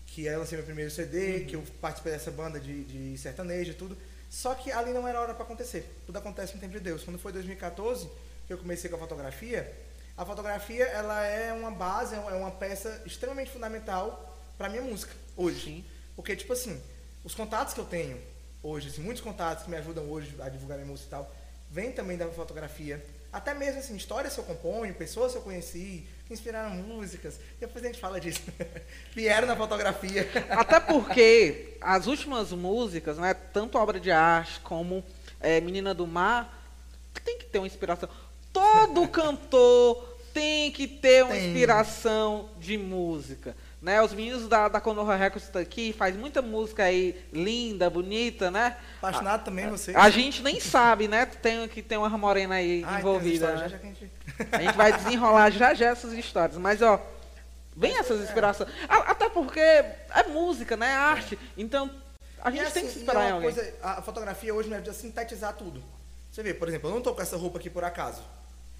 que 0.08 0.26
eu 0.26 0.38
lancei 0.40 0.58
meu 0.58 0.66
primeiro 0.66 0.92
CD, 0.92 1.38
Uhum. 1.40 1.46
que 1.46 1.56
eu 1.56 1.64
participei 1.82 2.12
dessa 2.14 2.30
banda 2.30 2.60
de, 2.60 2.84
de 2.84 3.18
sertanejo 3.18 3.72
e 3.72 3.74
tudo. 3.74 3.98
Só 4.30 4.54
que 4.54 4.72
ali 4.72 4.92
não 4.92 5.08
era 5.08 5.20
hora 5.20 5.34
para 5.34 5.44
acontecer. 5.44 5.90
Tudo 6.06 6.18
acontece 6.18 6.54
no 6.54 6.60
tempo 6.60 6.74
de 6.74 6.80
Deus. 6.80 7.04
Quando 7.04 7.18
foi 7.18 7.32
2014 7.32 8.08
que 8.48 8.54
eu 8.54 8.58
comecei 8.58 8.90
com 8.90 8.96
a 8.96 9.00
fotografia, 9.00 9.72
a 10.16 10.26
fotografia 10.26 10.86
ela 10.86 11.26
é 11.26 11.52
uma 11.54 11.72
base, 11.72 12.14
é 12.16 12.20
uma 12.20 12.52
peça 12.52 13.02
extremamente 13.06 13.52
fundamental 13.52 14.38
para 14.58 14.70
minha 14.70 14.84
música 14.84 15.14
hoje. 15.36 15.66
Sim. 15.66 15.86
Porque 16.16 16.36
tipo 16.36 16.54
assim, 16.54 16.80
os 17.24 17.34
contatos 17.34 17.74
que 17.74 17.80
eu 17.80 17.86
tenho 17.86 18.22
hoje, 18.62 18.90
assim, 18.90 19.02
muitos 19.02 19.24
contatos 19.24 19.64
que 19.64 19.70
me 19.70 19.78
ajudam 19.78 20.10
hoje 20.10 20.36
a 20.40 20.50
divulgar 20.50 20.78
minha 20.78 20.90
música 20.90 21.08
e 21.08 21.10
tal, 21.10 21.36
vem 21.70 21.92
também 21.92 22.18
da 22.18 22.28
fotografia. 22.28 23.04
Até 23.32 23.56
mesmo 23.56 23.80
assim, 23.80 23.96
histórias 23.96 24.36
que 24.36 24.40
eu 24.40 24.44
componho, 24.44 24.94
pessoas 24.94 25.32
que 25.32 25.40
eu 25.40 25.42
conheci, 25.42 26.08
que 26.28 26.34
inspiraram 26.34 26.76
músicas. 26.76 27.40
Depois 27.60 27.84
a 27.84 27.88
gente 27.88 28.00
fala 28.00 28.20
disso. 28.20 28.44
Vieram 29.16 29.48
na 29.48 29.56
fotografia. 29.56 30.30
Até 30.52 30.80
porque 30.80 31.76
as 31.82 32.06
últimas 32.06 32.52
músicas, 32.52 33.18
né, 33.18 33.34
tanto 33.34 33.80
obra 33.80 34.00
de 34.00 34.12
arte 34.12 34.60
como 34.60 35.04
é, 35.40 35.60
Menina 35.60 35.96
do 35.96 36.06
Mar, 36.06 36.62
tem 37.24 37.40
que 37.40 37.46
ter 37.46 37.58
uma 37.58 37.68
inspiração. 37.68 38.08
Todo 38.54 39.08
cantor 39.08 40.18
tem 40.34 40.72
que 40.72 40.88
ter 40.88 41.24
uma 41.24 41.34
Tem. 41.34 41.48
inspiração 41.48 42.50
de 42.60 42.78
música. 42.78 43.56
Né? 43.82 44.02
Os 44.02 44.14
meninos 44.14 44.48
da, 44.48 44.70
da 44.70 44.80
Konoha 44.80 45.16
Records 45.16 45.44
estão 45.44 45.62
aqui, 45.62 45.92
faz 45.92 46.16
muita 46.16 46.42
música 46.42 46.84
aí 46.84 47.22
linda, 47.34 47.90
bonita, 47.90 48.50
né? 48.50 48.78
Apaixonado 49.00 49.44
também 49.44 49.70
você. 49.70 49.94
A 49.94 50.10
gente 50.10 50.42
nem 50.42 50.60
sabe, 50.60 51.08
né? 51.10 51.26
Tem, 51.26 51.68
que 51.68 51.82
tem 51.82 51.98
uma 51.98 52.08
morena 52.10 52.56
aí 52.56 52.86
tem 52.86 53.00
envolvida. 53.00 53.54
né? 53.56 53.68
já 53.70 53.76
a 53.76 53.80
gente- 53.80 54.12
A 54.54 54.62
gente 54.62 54.78
vai 54.78 54.94
desenrolar 54.94 55.50
já 55.50 55.74
já 55.74 55.88
essas 55.90 56.14
histórias. 56.14 56.58
Mas, 56.58 56.82
ó, 56.82 56.98
vem 57.76 57.98
essas 57.98 58.22
inspirações. 58.22 58.70
A- 58.88 59.12
Até 59.12 59.28
porque 59.28 59.60
é 59.60 60.24
música, 60.30 60.78
né? 60.78 60.88
É 60.88 60.96
arte. 60.96 61.38
Então, 61.58 61.92
a 62.42 62.50
gente 62.50 62.72
tem 62.72 62.84
que 62.84 62.88
assim, 62.90 63.00
se 63.00 63.00
inspirar 63.04 63.26
é 63.26 63.30
em 63.30 63.32
alguém. 63.34 63.54
coisa, 63.54 63.74
a 63.84 64.02
fotografia 64.02 64.56
hoje 64.56 64.70
me 64.70 64.76
ajuda 64.76 64.92
a 64.92 64.94
sintetizar 64.94 65.54
tudo. 65.58 65.84
Você 66.32 66.42
vê, 66.42 66.54
por 66.54 66.70
exemplo, 66.70 66.90
eu 66.90 66.94
não 66.96 67.02
tô 67.02 67.14
com 67.14 67.22
essa 67.22 67.36
roupa 67.36 67.60
aqui 67.60 67.70
por 67.70 67.84
acaso. 67.84 68.22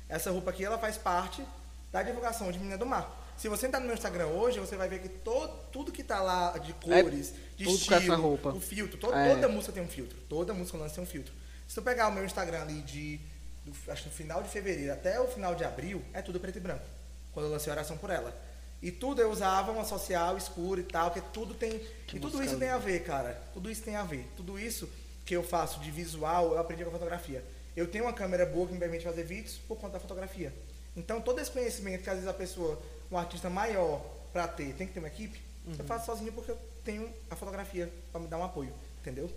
Essa 0.10 0.32
roupa 0.32 0.52
aqui, 0.52 0.64
ela 0.64 0.78
faz 0.78 0.98
parte 0.98 1.44
da 1.92 2.04
divulgação 2.04 2.52
de 2.52 2.58
Menina 2.60 2.78
do 2.78 2.86
Mar. 2.86 3.22
Se 3.38 3.48
você 3.50 3.66
entrar 3.68 3.80
no 3.80 3.86
meu 3.88 3.96
Instagram 3.96 4.28
hoje, 4.28 4.60
você 4.60 4.76
vai 4.76 4.88
ver 4.88 5.00
que 5.02 5.10
todo, 5.10 5.52
tudo 5.72 5.92
que 5.92 6.04
tá 6.04 6.22
lá 6.22 6.58
de 6.60 6.74
cores, 6.74 7.34
de 7.58 7.64
É 7.64 7.68
com 7.68 7.72
estilo, 7.74 8.34
o 8.58 8.60
filtro, 8.60 8.98
to- 9.00 9.14
É. 9.14 9.34
toda 9.34 9.48
música 9.50 9.74
tem 9.74 9.84
um 9.84 9.88
filtro. 9.88 10.18
Toda 10.30 10.54
música 10.54 10.78
lança 10.78 10.96
tem 10.96 11.04
um 11.04 11.08
filtro. 11.08 11.34
Se 11.68 11.76
tu 11.76 11.82
pegar 11.82 12.08
o 12.10 12.12
meu 12.12 12.24
Instagram 12.24 12.62
ali 12.62 12.82
de, 12.82 13.20
do, 13.66 13.72
acho 13.92 14.04
que 14.04 14.10
no 14.10 14.16
final 14.16 14.44
de 14.44 14.50
fevereiro 14.50 14.94
até 14.94 15.20
o 15.20 15.28
final 15.28 15.56
de 15.56 15.64
abril, 15.64 16.04
é 16.14 16.22
tudo 16.22 16.40
preto 16.40 16.58
e 16.58 16.62
branco. 16.62 16.86
Quando 17.32 17.48
eu 17.48 17.52
lancei 17.52 17.72
a 17.72 17.76
oração 17.76 17.98
por 17.98 18.12
ela. 18.12 18.36
E 18.82 18.92
tudo 18.92 19.22
eu 19.22 19.32
usava 19.32 19.72
uma 19.72 19.86
social 19.86 20.38
escura 20.38 20.82
e 20.82 20.84
tal, 20.84 21.10
que 21.10 21.22
tudo 21.22 21.54
tem. 21.56 21.80
Que 22.06 22.18
e 22.18 22.20
tudo 22.20 22.34
música 22.34 22.46
isso 22.46 22.60
tem 22.60 22.70
a 22.70 22.78
ver, 22.78 23.04
cara. 23.04 23.42
Tudo 23.54 23.72
isso 23.72 23.82
tem 23.82 23.96
a 23.96 24.04
ver. 24.04 24.30
Tudo 24.38 24.60
isso 24.60 24.88
que 25.26 25.36
eu 25.36 25.42
faço 25.42 25.80
de 25.80 25.90
visual, 25.90 26.52
eu 26.52 26.60
aprendi 26.60 26.84
com 26.84 26.90
a 26.90 26.94
fotografia. 26.94 27.44
Eu 27.76 27.88
tenho 27.88 28.06
uma 28.06 28.14
câmera 28.14 28.46
boa 28.46 28.68
que 28.68 28.74
me 28.74 28.80
permite 28.80 29.04
fazer 29.04 29.24
vídeos 29.24 29.58
por 29.68 29.78
conta 29.78 29.94
da 29.94 30.00
fotografia. 30.00 30.54
Então, 30.96 31.22
todo 31.22 31.40
esse 31.40 31.50
conhecimento 31.50 32.04
que 32.04 32.10
às 32.10 32.16
vezes 32.16 32.30
a 32.30 32.34
pessoa, 32.34 32.82
um 33.12 33.18
artista 33.18 33.50
maior 33.50 34.00
para 34.32 34.48
ter, 34.48 34.74
tem 34.74 34.88
que 34.88 34.94
ter 34.94 35.00
uma 35.00 35.08
equipe, 35.08 35.42
eu 35.80 35.86
faço 35.86 36.06
sozinho 36.06 36.32
porque 36.34 36.52
eu 36.52 36.60
tenho 36.84 37.10
a 37.30 37.36
fotografia 37.36 37.92
para 38.12 38.22
me 38.22 38.28
dar 38.28 38.38
um 38.38 38.44
apoio, 38.44 38.74
entendeu? 39.02 39.32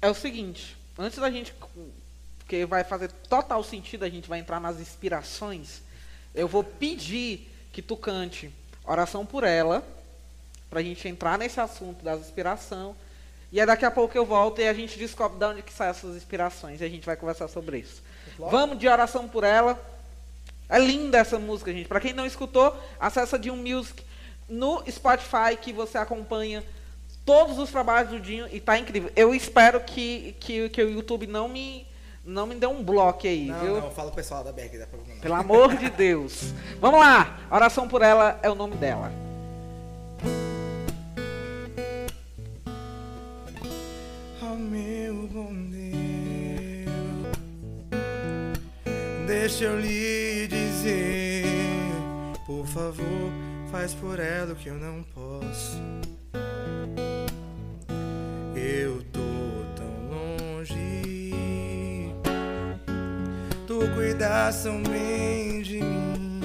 É 0.00 0.08
o 0.08 0.14
seguinte, 0.14 0.76
antes 0.98 1.18
da 1.18 1.30
gente. 1.30 1.54
Porque 2.38 2.66
vai 2.66 2.84
fazer 2.84 3.10
total 3.10 3.64
sentido, 3.64 4.04
a 4.04 4.10
gente 4.10 4.28
vai 4.28 4.38
entrar 4.38 4.60
nas 4.60 4.78
inspirações. 4.78 5.80
Eu 6.34 6.46
vou 6.46 6.62
pedir 6.62 7.48
que 7.72 7.80
tu 7.80 7.96
cante 7.96 8.52
oração 8.84 9.24
por 9.24 9.44
ela, 9.44 9.82
pra 10.68 10.82
gente 10.82 11.08
entrar 11.08 11.38
nesse 11.38 11.58
assunto 11.58 12.04
das 12.04 12.20
inspirações. 12.20 12.94
E 13.54 13.60
aí 13.60 13.66
daqui 13.66 13.84
a 13.84 13.90
pouco 13.90 14.18
eu 14.18 14.26
volto 14.26 14.60
e 14.60 14.66
a 14.66 14.74
gente 14.74 14.98
descobre 14.98 15.38
de 15.38 15.44
onde 15.44 15.62
que 15.62 15.72
saem 15.72 15.90
essas 15.90 16.16
inspirações 16.16 16.80
e 16.80 16.84
a 16.84 16.88
gente 16.88 17.06
vai 17.06 17.14
conversar 17.14 17.46
sobre 17.46 17.78
isso. 17.78 18.02
Vamos 18.36 18.76
de 18.76 18.88
oração 18.88 19.28
por 19.28 19.44
ela. 19.44 19.80
É 20.68 20.76
linda 20.76 21.18
essa 21.18 21.38
música, 21.38 21.72
gente. 21.72 21.86
Pra 21.86 22.00
quem 22.00 22.12
não 22.12 22.26
escutou, 22.26 22.76
acessa 22.98 23.38
Dinho 23.38 23.54
Music 23.54 24.02
no 24.48 24.82
Spotify 24.90 25.56
que 25.56 25.72
você 25.72 25.96
acompanha 25.96 26.64
todos 27.24 27.56
os 27.56 27.70
trabalhos 27.70 28.10
do 28.10 28.18
Dinho 28.18 28.48
e 28.50 28.58
tá 28.58 28.76
incrível. 28.76 29.12
Eu 29.14 29.32
espero 29.32 29.78
que, 29.82 30.34
que, 30.40 30.68
que 30.68 30.82
o 30.82 30.90
YouTube 30.90 31.28
não 31.28 31.46
me 31.48 31.86
não 32.24 32.48
me 32.48 32.56
dê 32.56 32.66
um 32.66 32.82
bloco 32.82 33.24
aí, 33.24 33.44
Não, 33.46 33.60
viu? 33.60 33.80
não, 33.80 33.90
fala 33.92 34.10
o 34.10 34.14
pessoal 34.14 34.42
da 34.42 34.50
Berg, 34.50 34.78
dá 34.78 34.88
não. 34.90 35.20
Pelo 35.20 35.34
amor 35.34 35.76
de 35.76 35.90
Deus. 35.90 36.52
Vamos 36.80 36.98
lá. 36.98 37.38
Oração 37.48 37.86
por 37.86 38.02
ela 38.02 38.36
é 38.42 38.50
o 38.50 38.56
nome 38.56 38.74
dela. 38.74 39.12
Meu 44.56 45.26
bom 45.28 45.52
Deus, 45.70 46.90
deixa 49.26 49.64
eu 49.64 49.80
lhe 49.80 50.46
dizer, 50.46 51.44
por 52.46 52.64
favor, 52.66 53.32
faz 53.70 53.94
por 53.94 54.20
ela 54.20 54.52
o 54.52 54.56
que 54.56 54.68
eu 54.68 54.74
não 54.74 55.02
posso. 55.14 55.80
Eu 58.54 59.02
tô 59.12 59.20
tão 59.76 60.10
longe, 60.10 62.12
tu 63.66 63.78
cuidas 63.94 64.62
tão 64.62 64.82
bem 64.82 65.62
de 65.62 65.80
mim. 65.80 66.40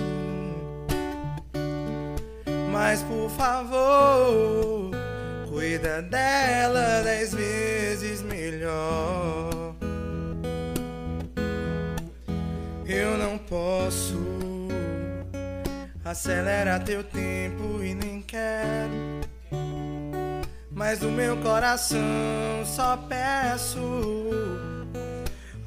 Mas 2.72 3.04
por 3.04 3.30
favor, 3.32 4.92
cuida 5.60 6.02
dela 6.02 7.02
dez 7.04 7.34
vezes 7.34 8.22
melhor. 8.22 9.76
Eu 12.88 13.18
não 13.18 13.38
posso 13.38 14.18
acelerar 16.06 16.82
teu 16.86 17.04
tempo 17.04 17.84
e 17.84 17.94
nem 17.94 18.22
quero. 18.22 19.20
Mas 20.72 21.00
do 21.00 21.12
meu 21.12 21.36
coração 21.38 22.00
só 22.64 22.96
peço 22.96 23.82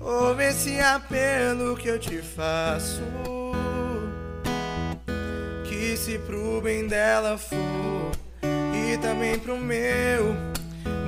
Ouve 0.01 0.45
esse 0.45 0.81
apelo 0.81 1.77
que 1.77 1.89
eu 1.89 1.99
te 1.99 2.23
faço 2.23 3.03
Que 5.69 5.95
se 5.99 6.19
pro 6.21 6.63
bem 6.63 6.87
dela 6.87 7.37
for 7.37 8.13
E 8.93 8.99
também 8.99 9.39
pro 9.39 9.57
meu. 9.57 10.37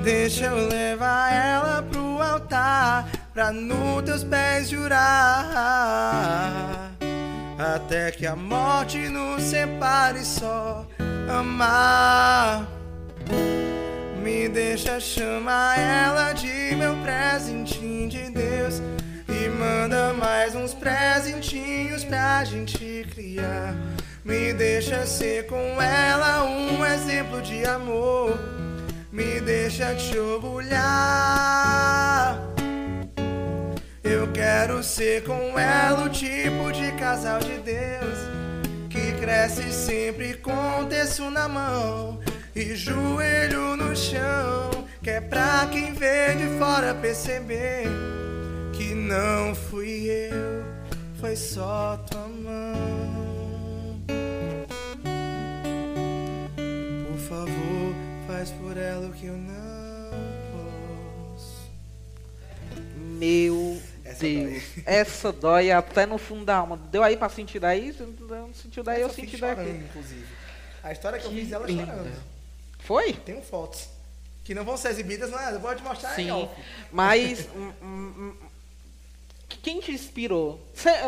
Deixa 0.03 0.45
eu 0.45 0.67
levar 0.67 1.31
ela 1.31 1.83
pro 1.83 2.19
altar 2.19 3.07
Pra 3.31 3.51
nos 3.51 4.01
teus 4.03 4.23
pés 4.23 4.69
jurar. 4.69 5.01
Até 7.59 8.09
que 8.09 8.25
a 8.25 8.35
morte 8.35 8.97
nos 9.09 9.43
separe 9.43 10.25
só. 10.25 10.87
Amar. 11.29 12.67
Me 14.23 14.49
deixa 14.49 14.99
chamar 14.99 15.77
ela 15.77 16.33
de 16.33 16.75
meu 16.75 16.95
presentinho 17.03 18.09
de 18.09 18.31
Deus. 18.31 18.81
E 19.29 19.47
manda 19.49 20.11
mais 20.13 20.55
uns 20.55 20.73
presentinhos 20.73 22.03
pra 22.03 22.43
gente 22.45 23.05
criar 23.13 23.75
Me 24.25 24.51
deixa 24.53 25.05
ser 25.05 25.45
com 25.45 25.79
ela 25.79 26.43
um 26.45 26.83
exemplo 26.83 27.43
de 27.43 27.63
amor 27.63 28.35
Me 29.11 29.39
deixa 29.39 29.93
te 29.93 30.17
orgulhar 30.17 30.81
Eu 34.03 34.31
quero 34.33 34.83
ser 34.83 35.23
com 35.23 35.59
ela 35.59 36.05
o 36.05 36.09
tipo 36.09 36.71
de 36.73 36.91
casal 36.93 37.37
de 37.39 37.59
Deus 37.59 38.17
Que 38.89 39.11
cresce 39.19 39.71
sempre 39.71 40.33
com 40.37 40.85
terço 40.89 41.29
na 41.29 41.47
mão 41.47 42.19
e 42.55 42.73
joelho 42.73 43.75
no 43.75 43.93
chão, 43.93 44.85
que 45.03 45.09
é 45.09 45.19
pra 45.19 45.67
quem 45.69 45.91
vê 45.91 46.33
de 46.35 46.57
fora 46.57 46.95
perceber 46.95 47.83
que 48.71 48.95
não 48.95 49.53
fui 49.53 50.07
eu, 50.07 50.63
foi 51.19 51.35
só 51.35 51.97
tua 52.09 52.29
mão. 52.29 53.14
Favor, 57.27 57.93
faz 58.27 58.51
por 58.51 58.77
ela 58.77 59.07
o 59.07 59.13
que 59.13 59.25
eu 59.27 59.33
não 59.37 60.11
posso. 61.33 61.69
Meu 62.97 63.81
Essa 64.03 64.19
Deus, 64.21 64.43
dói. 64.63 64.83
essa 64.85 65.31
dói 65.31 65.71
até 65.71 66.05
no 66.05 66.17
fundo 66.17 66.45
da 66.45 66.57
alma. 66.57 66.77
Deu 66.91 67.03
aí 67.03 67.17
pra 67.17 67.29
sentir 67.29 67.59
daí? 67.59 67.95
Não 68.19 68.53
sentiu 68.53 68.83
daí? 68.83 69.01
eu 69.01 69.07
Essa 69.07 69.15
fiz 69.15 69.25
senti 69.25 69.37
chorando, 69.37 69.57
daqui. 69.57 69.69
inclusive. 69.89 70.25
A 70.83 70.91
história 70.91 71.19
que, 71.19 71.25
eu 71.25 71.31
Que 71.31 71.41
fiz 71.41 71.51
ela 71.51 71.65
linda. 71.65 71.85
chorando. 71.85 72.23
Foi? 72.79 73.13
Tenho 73.13 73.41
fotos. 73.41 73.89
Que 74.43 74.53
não 74.53 74.63
vão 74.63 74.77
ser 74.77 74.89
exibidas, 74.89 75.31
mas 75.31 75.53
eu 75.55 75.59
vou 75.59 75.73
te 75.75 75.81
mostrar 75.81 76.09
aí, 76.11 76.25
Sim. 76.25 76.29
ó. 76.31 76.47
Mas. 76.91 77.47
Quem 79.65 79.79
te 79.79 79.91
inspirou? 79.91 80.59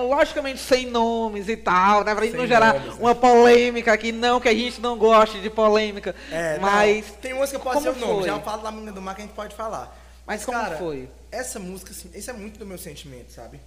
Logicamente 0.09 0.59
sem 0.59 0.87
nomes 0.87 1.47
e 1.47 1.55
tal, 1.55 2.03
né? 2.03 2.15
Pra 2.15 2.23
gente 2.23 2.31
Sem 2.31 2.41
não 2.41 2.47
gerar 2.47 2.73
nomes, 2.73 2.95
né? 2.95 3.01
uma 3.01 3.13
polêmica 3.13 3.93
aqui, 3.93 4.11
não, 4.11 4.39
que 4.39 4.49
a 4.49 4.53
gente 4.53 4.81
não 4.81 4.97
goste 4.97 5.39
de 5.39 5.47
polêmica. 5.47 6.15
É, 6.31 6.57
mas. 6.57 7.07
não, 7.07 7.15
tem 7.17 7.33
música 7.35 7.59
que 7.59 7.63
pode 7.63 7.83
ser 7.83 7.93
como 7.93 8.03
o 8.03 8.07
nome. 8.07 8.19
foi? 8.21 8.29
Já 8.29 8.35
eu 8.35 8.41
falo 8.41 8.63
da 8.63 8.71
menina 8.71 8.91
do 8.91 8.99
mar 8.99 9.13
que 9.13 9.21
a 9.21 9.25
gente 9.25 9.35
pode 9.35 9.55
falar. 9.55 9.95
Mas 10.25 10.43
como 10.43 10.57
cara, 10.57 10.75
foi? 10.75 11.07
Essa 11.31 11.59
música, 11.59 11.91
assim, 11.91 12.09
isso 12.15 12.31
é 12.31 12.33
muito 12.33 12.57
do 12.57 12.65
meu 12.65 12.79
sentimento, 12.79 13.31
sabe? 13.31 13.59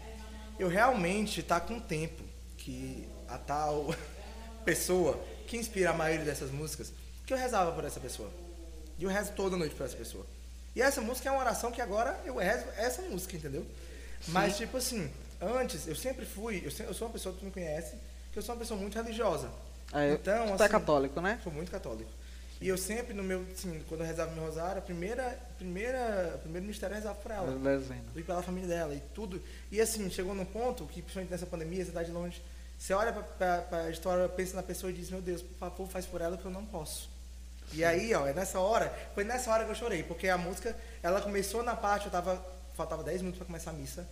Eu 0.59 0.66
realmente 0.66 1.40
tá 1.40 1.61
com 1.61 1.79
tempo 1.79 2.24
que 2.57 3.09
a 3.29 3.38
tal 3.38 3.94
pessoa 4.66 5.20
que 5.46 5.57
inspira 5.57 5.90
a 5.90 5.94
maioria 5.94 6.24
dessas 6.24 6.50
músicas, 6.50 6.92
que 7.24 7.33
eu 7.33 7.38
rezava 7.38 7.70
por 7.70 7.85
essa 7.85 8.00
pessoa. 8.00 8.29
E 8.98 9.05
eu 9.05 9.09
rezo 9.09 9.31
toda 9.37 9.57
noite 9.57 9.76
por 9.76 9.87
essa 9.87 9.96
pessoa. 9.96 10.26
E 10.74 10.83
essa 10.83 11.00
música 11.00 11.29
é 11.29 11.33
uma 11.33 11.40
oração 11.40 11.70
que 11.70 11.81
agora 11.81 12.20
eu 12.24 12.37
rezo 12.38 12.64
essa 12.76 13.03
música, 13.03 13.37
entendeu? 13.37 13.64
Mas, 14.28 14.56
tipo 14.56 14.76
assim, 14.76 15.11
antes, 15.40 15.87
eu 15.87 15.96
sempre 15.96 16.24
fui, 16.24 16.59
eu, 16.59 16.87
eu 16.87 16.94
sou 16.94 17.09
uma 17.09 17.12
pessoa 17.12 17.35
que 17.35 17.40
tu 17.40 17.44
me 17.44 17.50
conhece, 17.50 17.96
que 18.33 18.38
eu 18.38 18.42
sou 18.42 18.54
uma 18.54 18.61
pessoa 18.61 18.78
muito 18.78 18.94
religiosa. 18.94 19.50
É, 19.92 20.12
então, 20.12 20.56
tu 20.56 20.62
é 20.62 20.66
assim, 20.66 20.72
católico, 20.72 21.20
né? 21.20 21.40
Sou 21.42 21.52
muito 21.52 21.70
católico. 21.70 22.11
E 22.61 22.68
eu 22.68 22.76
sempre, 22.76 23.14
no 23.14 23.22
meu, 23.22 23.44
assim, 23.50 23.83
quando 23.88 24.02
eu 24.02 24.06
rezava 24.06 24.33
meu 24.33 24.44
rosário, 24.44 24.78
a 24.78 24.83
primeira, 24.83 25.38
primeira, 25.56 26.35
o 26.37 26.38
primeiro 26.40 26.66
mistério 26.66 26.92
eu 26.94 26.98
rezava 26.98 27.14
por 27.16 27.30
ela. 27.30 27.59
Dezena. 27.59 28.04
E 28.14 28.22
pela 28.22 28.42
família 28.42 28.68
dela 28.68 28.94
e 28.94 29.00
tudo. 29.14 29.42
E 29.72 29.80
assim, 29.80 30.11
chegou 30.11 30.35
num 30.35 30.44
ponto 30.44 30.85
que, 30.87 31.00
principalmente 31.00 31.30
nessa 31.30 31.46
pandemia, 31.46 31.85
você 31.85 31.90
tá 31.90 32.02
de 32.02 32.11
longe, 32.11 32.42
você 32.78 32.92
olha 32.92 33.12
pra, 33.12 33.22
pra, 33.22 33.62
pra 33.62 33.90
história, 33.90 34.28
pensa 34.28 34.56
na 34.56 34.62
pessoa 34.62 34.90
e 34.90 34.94
diz, 34.94 35.11
meu 35.11 35.22
Deus, 35.22 35.40
por 35.40 35.56
favor, 35.56 35.88
faz 35.88 36.04
por 36.04 36.20
ela 36.20 36.37
que 36.37 36.44
eu 36.44 36.50
não 36.50 36.66
posso. 36.66 37.09
E 37.72 37.85
aí, 37.85 38.14
ó, 38.14 38.26
é 38.26 38.35
nessa 38.35 38.59
hora, 38.59 38.92
foi 39.14 39.24
nessa 39.24 39.50
hora 39.50 39.64
que 39.64 39.70
eu 39.70 39.74
chorei, 39.74 40.02
porque 40.02 40.28
a 40.28 40.37
música, 40.37 40.76
ela 41.02 41.20
começou 41.20 41.62
na 41.62 41.76
parte, 41.76 42.06
eu 42.06 42.12
tava, 42.12 42.44
faltava 42.80 43.04
10 43.04 43.20
minutos 43.20 43.38
pra 43.38 43.46
começar 43.46 43.70
a 43.70 43.74
missa, 43.74 44.08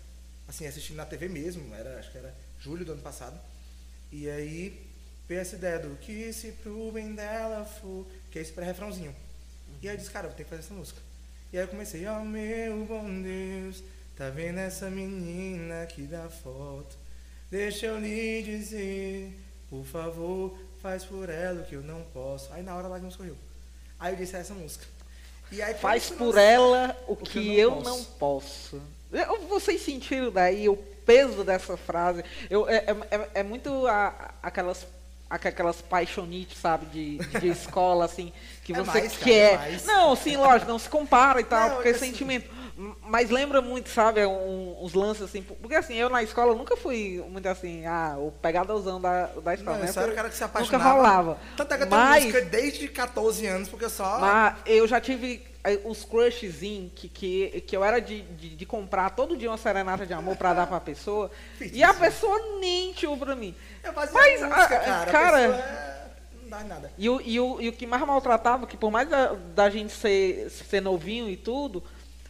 assim, 0.46 0.66
assistindo 0.66 0.96
na 0.96 1.06
TV 1.06 1.26
mesmo, 1.26 1.74
era, 1.74 1.98
acho 1.98 2.12
que 2.12 2.18
era 2.18 2.34
julho 2.60 2.84
do 2.84 2.92
ano 2.92 3.00
passado. 3.00 3.38
E 4.12 4.28
aí, 4.28 4.86
veio 5.26 5.40
essa 5.40 5.56
ideia 5.56 5.78
do 5.78 5.96
que 5.96 6.30
se 6.34 6.52
pro 6.52 6.92
bem 6.92 7.14
dela 7.14 7.64
for, 7.64 8.06
que 8.30 8.38
é 8.38 8.42
esse 8.42 8.52
pré-refrãozinho. 8.52 9.14
E 9.80 9.88
aí 9.88 9.94
eu 9.94 9.98
disse, 9.98 10.10
cara, 10.10 10.28
eu 10.28 10.32
ter 10.32 10.44
que 10.44 10.50
fazer 10.50 10.62
essa 10.62 10.74
música. 10.74 11.00
E 11.50 11.56
aí 11.56 11.64
eu 11.64 11.68
comecei, 11.68 12.06
ó 12.06 12.22
meu 12.22 12.84
bom 12.84 13.22
Deus, 13.22 13.82
tá 14.14 14.28
vendo 14.28 14.58
essa 14.58 14.90
menina 14.90 15.84
aqui 15.84 16.02
da 16.02 16.28
foto? 16.28 16.94
Deixa 17.50 17.86
eu 17.86 17.98
lhe 17.98 18.42
dizer, 18.42 19.32
por 19.70 19.84
favor, 19.86 20.58
faz 20.82 21.04
por 21.04 21.30
ela 21.30 21.62
o 21.62 21.64
que 21.64 21.74
eu 21.74 21.82
não 21.82 22.02
posso. 22.12 22.52
Aí 22.52 22.62
na 22.62 22.74
hora 22.74 22.86
a 22.86 22.90
lágrima 22.90 23.10
escorreu. 23.10 23.36
Aí 23.98 24.12
eu 24.12 24.18
disse 24.18 24.36
essa 24.36 24.52
música. 24.52 24.84
Faz 25.80 26.10
por 26.10 26.34
não- 26.34 26.40
ela 26.40 26.96
o 27.06 27.16
que 27.16 27.24
que 27.40 27.58
eu 27.58 27.70
eu 27.70 27.76
não 27.76 27.82
não 27.82 28.04
posso. 28.04 28.76
posso. 28.76 28.82
Eu- 29.12 29.40
Vocês 29.48 29.80
sentiram 29.82 30.30
daí 30.30 30.68
o 30.68 30.76
peso 30.76 31.42
dessa 31.42 31.76
frase? 31.76 32.22
Eu, 32.50 32.68
é, 32.68 32.76
é- 32.86 33.16
é- 33.16 33.28
é 33.36 33.42
muito 33.42 33.86
a- 33.86 34.34
aquelas, 34.42 34.86
aquelas 35.30 35.80
paixonites, 35.80 36.58
sabe, 36.60 36.86
de, 36.86 37.18
de 37.40 37.48
escola, 37.48 38.04
assim, 38.04 38.32
que 38.64 38.72
É 38.72 38.76
você 38.76 39.00
mais, 39.00 39.12
cara, 39.14 39.24
quer. 39.24 39.54
é 39.54 39.56
mais. 39.56 39.84
não, 39.86 40.14
sim, 40.14 40.36
lógico, 40.36 40.70
não 40.70 40.78
se 40.78 40.88
compara 40.90 41.40
e 41.40 41.44
tal, 41.44 41.68
Não, 41.68 41.74
porque 41.76 41.88
é 41.88 41.92
assim- 41.92 42.10
sentimento. 42.12 42.57
Mas 43.02 43.28
lembra 43.28 43.60
muito, 43.60 43.88
sabe, 43.88 44.24
um- 44.24 44.76
uns 44.84 44.94
lances 44.94 45.24
assim. 45.24 45.42
Porque 45.42 45.74
assim, 45.74 45.94
eu 45.94 46.08
na 46.08 46.22
escola 46.22 46.54
nunca 46.54 46.76
fui 46.76 47.24
muito 47.28 47.48
assim, 47.48 47.84
ah, 47.84 48.14
o 48.18 48.30
pegadãozão 48.30 49.00
da, 49.00 49.26
da 49.26 49.54
escola. 49.54 49.78
Não, 49.78 49.84
né? 49.84 49.92
era 49.96 50.12
o 50.12 50.14
cara 50.14 50.28
que 50.28 50.36
se 50.36 50.42
Nunca 50.42 50.58
apaixonava. 50.58 50.92
rolava. 50.92 51.38
Tanto 51.56 51.74
é 51.74 51.76
que 51.76 51.82
eu 51.82 51.88
tenho 51.88 52.00
Mas- 52.00 52.24
música 52.26 52.44
desde 52.44 52.86
14 52.88 53.46
anos, 53.46 53.68
porque 53.68 53.84
eu 53.84 53.90
só... 53.90 54.20
Mas 54.20 54.54
eu 54.64 54.86
já 54.86 55.00
tive 55.00 55.44
eh, 55.64 55.80
uns 55.84 56.04
crushzinhos 56.04 56.92
que, 56.94 57.08
que, 57.08 57.60
que 57.66 57.76
eu 57.76 57.82
era 57.82 58.00
de, 58.00 58.22
de, 58.22 58.50
de 58.54 58.66
comprar 58.66 59.10
todo 59.10 59.36
dia 59.36 59.50
uma 59.50 59.58
serenata 59.58 60.06
de 60.06 60.12
amor 60.12 60.36
pra 60.36 60.54
dar 60.54 60.68
pra 60.68 60.78
pessoa. 60.78 61.32
e 61.60 61.82
a 61.82 61.92
pessoa 61.92 62.38
nem 62.60 62.92
tinha 62.92 63.16
pra 63.16 63.34
mim. 63.34 63.56
Eu 63.82 63.92
fazia 63.92 64.14
Mas, 64.14 64.40
música, 64.40 64.62
ah, 64.62 64.66
cara. 64.84 65.10
cara- 65.10 65.40
é- 65.40 66.08
Não 66.42 66.48
dá 66.48 66.62
nada. 66.62 66.92
E 66.96 67.10
o, 67.10 67.20
e 67.20 67.40
o, 67.40 67.60
e 67.60 67.68
o 67.70 67.72
que 67.72 67.88
mais 67.88 68.06
maltratava, 68.06 68.68
que 68.68 68.76
por 68.76 68.92
mais 68.92 69.08
da, 69.08 69.32
da 69.52 69.68
gente 69.68 69.92
ser, 69.92 70.48
ser 70.48 70.80
novinho 70.80 71.28
e 71.28 71.36
tudo, 71.36 71.82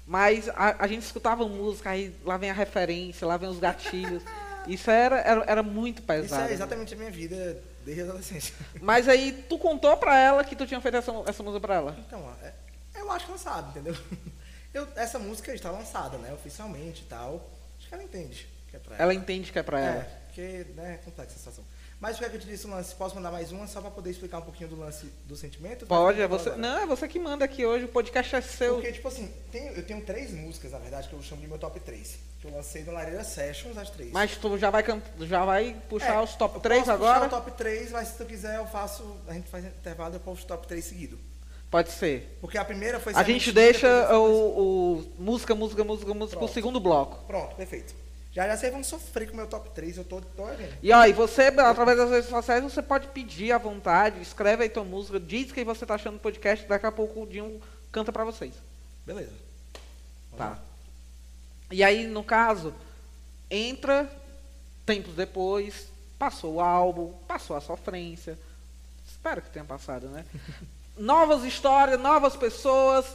mas 0.09 0.49
a, 0.49 0.83
a 0.83 0.87
gente 0.87 1.03
escutava 1.03 1.47
música, 1.47 1.91
aí 1.91 2.17
lá 2.25 2.39
vem 2.39 2.51
a 2.51 2.55
referência, 2.55 3.27
lá 3.27 3.37
vem 3.37 3.49
os 3.49 3.59
gatilhos. 3.59 4.23
Isso 4.67 4.91
era, 4.91 5.21
era, 5.21 5.45
era 5.47 5.63
muito 5.63 5.99
Isso 5.99 6.07
pesado. 6.07 6.49
é 6.51 6.53
exatamente 6.53 6.95
a 6.95 6.97
minha 6.97 7.11
vida 7.11 7.63
desde 7.85 8.03
a 8.03 8.05
adolescência. 8.07 8.55
Mas 8.81 9.07
aí 9.09 9.33
tu 9.49 9.59
contou 9.59 9.97
pra 9.99 10.19
ela 10.19 10.43
que 10.45 10.57
tu 10.57 10.67
tinha 10.67 10.81
feito 10.81 10.97
essa, 10.97 11.13
essa 11.27 11.43
música 11.43 11.61
pra 11.61 11.75
ela. 11.75 11.97
Então, 12.07 12.27
é- 12.43 12.53
eu 12.97 13.11
acho 13.13 13.27
que 13.27 13.31
ela 13.31 13.39
sabe, 13.39 13.71
entendeu? 13.71 13.95
Eu, 14.75 14.87
essa 14.97 15.19
música 15.19 15.55
está 15.55 15.71
lançada, 15.71 16.19
né, 16.19 16.31
oficialmente 16.35 17.03
e 17.03 17.07
tal. 17.07 17.51
Acho 17.79 17.89
que 17.89 17.95
ela 17.95 18.03
entende 18.03 18.47
que 18.71 18.77
é 18.77 18.79
pra 18.79 18.95
ela. 18.95 19.03
Ela 19.03 19.15
entende 19.15 19.51
que 19.51 19.59
é 19.59 19.63
pra 19.63 19.81
ela. 19.81 20.01
É, 20.01 20.03
porque 20.27 20.67
né, 20.77 20.95
é 20.95 20.97
complexa 20.99 21.35
a 21.35 21.39
situação. 21.39 21.65
Mas 22.01 22.15
o 22.15 22.21
que 22.21 22.25
é 22.27 22.29
que 22.29 22.37
eu 22.37 22.41
te 22.41 22.47
disse 22.47 22.65
o 22.65 22.71
lance? 22.71 22.95
Posso 22.95 23.17
mandar 23.17 23.33
mais 23.33 23.51
uma 23.51 23.67
só 23.67 23.81
para 23.81 23.91
poder 23.91 24.11
explicar 24.11 24.39
um 24.39 24.43
pouquinho 24.43 24.69
do 24.71 24.79
lance 24.79 25.07
do 25.25 25.35
sentimento? 25.35 25.85
Pode, 25.85 26.21
é 26.21 26.29
Vai 26.29 26.39
você. 26.39 26.51
agora. 26.51 26.63
Não, 26.63 26.79
é 26.79 26.87
você 26.87 27.09
que 27.09 27.19
manda 27.19 27.45
aqui 27.45 27.67
hoje, 27.67 27.87
o 27.87 27.89
podcast 27.89 28.37
é 28.37 28.41
seu. 28.41 28.75
Porque, 28.75 28.93
tipo 28.93 29.09
assim, 29.09 29.29
tem- 29.51 29.67
eu 29.75 29.83
tenho 29.85 30.01
três 30.05 30.31
músicas, 30.33 30.71
na 30.71 30.79
verdade, 30.79 31.09
que 31.09 31.15
eu 31.15 31.23
chamo 31.23 31.41
de 31.41 31.49
meu 31.49 31.59
top 31.59 31.81
3. 31.81 32.17
Que 32.41 32.47
eu 32.47 32.53
lancei 32.53 32.85
no 32.85 32.93
Lareira 32.93 33.25
Sessions, 33.25 33.77
as 33.77 33.91
três. 33.91 34.13
Mas 34.13 34.37
tu 34.37 34.57
já 34.57 34.71
vai, 34.71 34.85
já 35.23 35.45
vai 35.45 35.77
puxar 35.89 36.15
É, 36.15 36.21
os 36.23 36.37
top 36.37 36.55
eu 36.57 36.61
3 36.61 36.81
posso 36.81 36.93
agora? 36.93 37.25
Puxar 37.25 37.37
o 37.37 37.43
top 37.43 37.51
3, 37.59 37.91
mas 37.91 38.09
se 38.09 38.17
tu 38.19 38.25
quiser, 38.25 38.57
eu 38.59 38.67
faço. 38.67 39.17
A 39.27 39.33
gente 39.35 39.49
faz 39.49 39.65
intervalo 39.65 40.15
e 40.15 40.17
eu 40.17 40.21
posto 40.21 40.45
o 40.45 40.47
top 40.47 40.69
3 40.69 40.85
seguido. 40.85 41.19
Pode 41.69 41.91
ser. 41.91 42.39
Porque 42.41 42.57
a 42.57 42.65
primeira 42.65 43.01
foi 43.01 43.13
A 43.13 43.25
gente 43.25 43.51
deixa 43.51 44.17
o, 44.17 44.99
o 44.99 45.13
música, 45.19 45.53
música, 45.55 45.83
música, 45.83 46.15
música 46.15 46.37
pro 46.37 46.47
Pronto. 46.47 46.55
segundo 46.55 46.79
bloco. 46.81 47.25
Pronto, 47.27 47.57
perfeito. 47.57 47.93
Já 48.33 48.47
já 48.47 48.57
vocês 48.57 48.73
vão 48.73 48.85
sofrer 48.85 49.27
com 49.27 49.33
o 49.33 49.37
meu 49.37 49.47
top 49.47 49.71
3, 49.71 49.97
eu 49.97 50.05
tô, 50.05 50.21
tô. 50.21 50.45
E 50.83 50.93
e 50.93 51.13
você, 51.13 51.45
através 51.45 51.97
das 51.97 52.11
redes 52.11 52.29
sociais, 52.29 52.63
você 52.63 52.83
pode 52.83 53.09
pedir 53.09 53.53
à 53.53 53.59
vontade, 53.59 54.21
escreve 54.21 54.65
aí 54.65 54.69
tua 54.69 54.85
música, 54.85 55.19
diz 55.19 55.51
quem 55.51 55.65
você 55.65 55.87
tá 55.87 55.95
achando 55.95 56.15
do 56.15 56.21
podcast, 56.21 56.67
daqui 56.67 56.87
a 56.87 56.93
pouco 56.93 57.23
o 57.23 57.27
Dinho 57.27 57.61
canta 57.91 58.13
pra 58.13 58.25
vocês. 58.25 58.55
Beleza. 59.07 59.33
Tá. 60.37 60.59
E 61.71 61.83
aí, 61.83 62.07
no 62.07 62.23
caso, 62.23 62.75
entra, 63.51 64.11
tempos 64.85 65.15
depois, 65.15 65.89
passou 66.19 66.55
o 66.55 66.61
álbum, 66.61 67.13
passou 67.27 67.57
a 67.57 67.61
sofrência. 67.61 68.39
Espero 69.07 69.43
que 69.43 69.51
tenha 69.51 69.65
passado, 69.65 70.09
né? 70.09 70.25
novas 70.97 71.45
histórias, 71.45 71.99
novas 71.99 72.37
pessoas. 72.37 73.07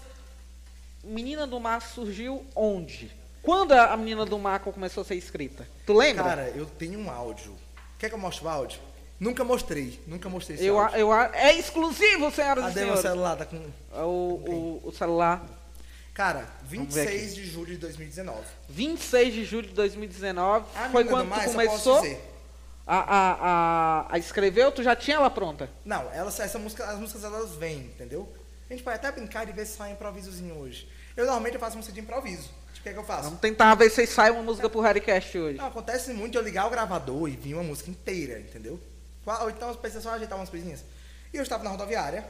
Menina 1.04 1.46
do 1.46 1.60
Mar 1.60 1.82
surgiu 1.82 2.46
onde? 2.56 3.12
Quando 3.44 3.74
a 3.74 3.96
Menina 3.98 4.26
do 4.26 4.40
Mar 4.40 4.62
começou 4.62 5.02
a 5.02 5.06
ser 5.06 5.16
escrita? 5.16 5.68
Tu 5.86 5.94
lembra? 5.94 6.24
Cara, 6.24 6.50
eu 6.56 6.66
tenho 6.66 6.98
um 6.98 7.12
áudio. 7.12 7.54
Quer 8.00 8.08
que 8.08 8.16
eu 8.16 8.20
mostre 8.20 8.46
o 8.46 8.50
áudio? 8.50 8.80
Nunca 9.20 9.44
mostrei, 9.44 10.00
nunca 10.08 10.30
mostrei 10.30 10.56
esse 10.58 10.66
eu, 10.66 10.80
áudio. 10.80 10.98
eu, 10.98 11.14
é 11.14 11.54
exclusivo, 11.54 12.32
senhoras 12.32 12.64
e 12.64 12.68
Cadê 12.68 12.80
meu 12.86 12.98
senhores. 12.98 13.02
celular? 13.02 13.36
Tá 13.36 13.46
com... 13.46 13.58
É 13.94 14.02
O, 14.02 14.82
o, 14.82 14.82
o 14.86 14.92
celular. 14.94 15.46
Cara, 16.14 16.48
Vamos 16.64 16.94
ver 16.94 17.06
26 17.08 17.36
de 17.36 17.46
julho 17.46 17.72
de 17.74 17.78
2019. 17.78 18.40
26 18.70 19.34
de 19.34 19.46
julho 19.46 19.68
de 19.68 19.74
2019. 19.74 20.66
A 20.76 20.90
foi 20.90 21.04
quando 21.06 21.28
Mar, 21.28 21.44
tu 21.44 21.52
começou 21.52 22.06
a, 22.88 22.98
a, 22.98 23.38
a, 24.10 24.16
a 24.16 24.18
escrever 24.20 24.66
ou 24.66 24.72
tu 24.72 24.84
já 24.84 24.96
tinha 24.96 25.18
ela 25.18 25.30
pronta? 25.30 25.70
Não, 25.84 26.10
ela, 26.14 26.30
essa 26.30 26.60
música, 26.60 26.86
as 26.86 26.98
músicas 26.98 27.24
elas 27.24 27.56
vêm, 27.56 27.80
entendeu? 27.80 28.32
A 28.70 28.74
gente 28.74 28.84
pode 28.84 28.96
até 28.96 29.12
brincar 29.12 29.48
e 29.50 29.52
ver 29.52 29.66
se 29.66 29.76
sai 29.76 29.90
um 29.90 29.94
improvisozinho 29.94 30.56
hoje. 30.58 30.88
Eu 31.16 31.26
normalmente 31.26 31.58
faço 31.58 31.76
música 31.76 31.94
de 31.94 32.00
improviso. 32.00 32.50
Tipo, 32.84 32.84
o 32.84 32.84
que 32.84 32.90
é 32.90 32.94
que 32.94 33.00
eu 33.00 33.04
faço? 33.04 33.24
Vamos 33.24 33.40
tentar 33.40 33.74
ver 33.76 33.90
se 33.90 34.06
sai 34.06 34.30
uma 34.32 34.44
música 34.44 34.70
pro 34.70 34.82
Harrycast 34.82 35.38
hoje. 35.38 35.58
Não, 35.58 35.68
acontece 35.68 36.12
muito 36.14 36.38
eu 36.38 36.42
ligar 36.44 36.68
o 36.68 36.70
gravador 36.70 37.28
e 37.30 37.32
vir 37.36 37.54
uma 37.54 37.64
música 37.64 37.90
inteira, 37.90 38.40
entendeu? 38.40 38.80
Ou 39.26 39.50
então 39.50 39.70
as 39.70 39.78
pessoas 39.78 40.04
só 40.04 40.12
ajeitar 40.14 40.38
umas 40.38 40.50
coisinhas. 40.50 40.84
E 41.34 41.38
eu 41.38 41.44
estava 41.44 41.64
na 41.64 41.70
rodoviária, 41.70 42.26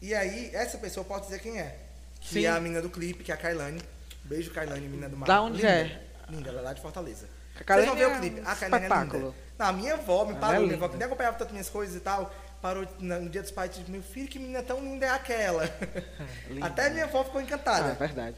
e 0.00 0.14
aí 0.14 0.50
essa 0.54 0.78
pessoa 0.78 1.04
pode 1.04 1.26
dizer 1.26 1.40
quem 1.40 1.58
é. 1.60 1.76
Que 2.20 2.34
Sim. 2.34 2.44
é 2.46 2.48
a 2.50 2.58
menina 2.60 2.80
do 2.82 2.88
clipe, 2.90 3.22
que 3.22 3.30
é 3.30 3.34
a 3.34 3.38
Kailane. 3.38 3.80
Beijo, 4.24 4.50
Kailane, 4.50 4.80
menina 4.88 5.08
do 5.08 5.16
mar. 5.16 5.26
Da 5.26 5.40
onde 5.42 5.56
Linda. 5.58 5.68
é? 5.68 6.02
Linda, 6.28 6.48
ela 6.50 6.60
é 6.60 6.62
lá 6.62 6.72
de 6.72 6.80
Fortaleza. 6.80 7.26
A 7.58 7.74
Vocês 7.74 7.86
vão 7.86 7.94
ver 7.96 8.02
é 8.04 8.08
o 8.08 8.18
clipe. 8.20 8.40
A 8.40 8.54
Kailane 8.56 8.84
é 8.84 8.88
espetáculo. 8.88 9.22
linda. 9.26 9.34
Não, 9.58 9.66
a 9.66 9.72
minha 9.72 9.94
avó 9.94 10.24
me 10.24 10.30
Ela 10.32 10.40
parou, 10.40 10.56
é 10.62 10.64
minha 10.64 10.74
avó 10.76 10.86
que 10.86 10.92
linda. 10.94 10.98
nem 10.98 11.06
acompanhava 11.06 11.36
tanto 11.36 11.52
minhas 11.52 11.68
coisas 11.68 11.94
e 11.96 12.00
tal, 12.00 12.34
parou 12.62 12.86
no 12.98 13.28
dia 13.28 13.42
dos 13.42 13.50
pais 13.50 13.70
e 13.76 13.80
disse, 13.80 13.90
meu 13.90 14.02
filho, 14.02 14.28
que 14.28 14.38
menina 14.38 14.62
tão 14.62 14.80
linda 14.80 15.06
é 15.06 15.10
aquela? 15.10 15.64
Linda. 16.48 16.66
Até 16.66 16.88
minha 16.90 17.04
avó 17.04 17.22
ficou 17.24 17.40
Ah, 17.40 17.44
encantada. 17.44 17.90
é 17.90 17.94
verdade. 17.94 18.36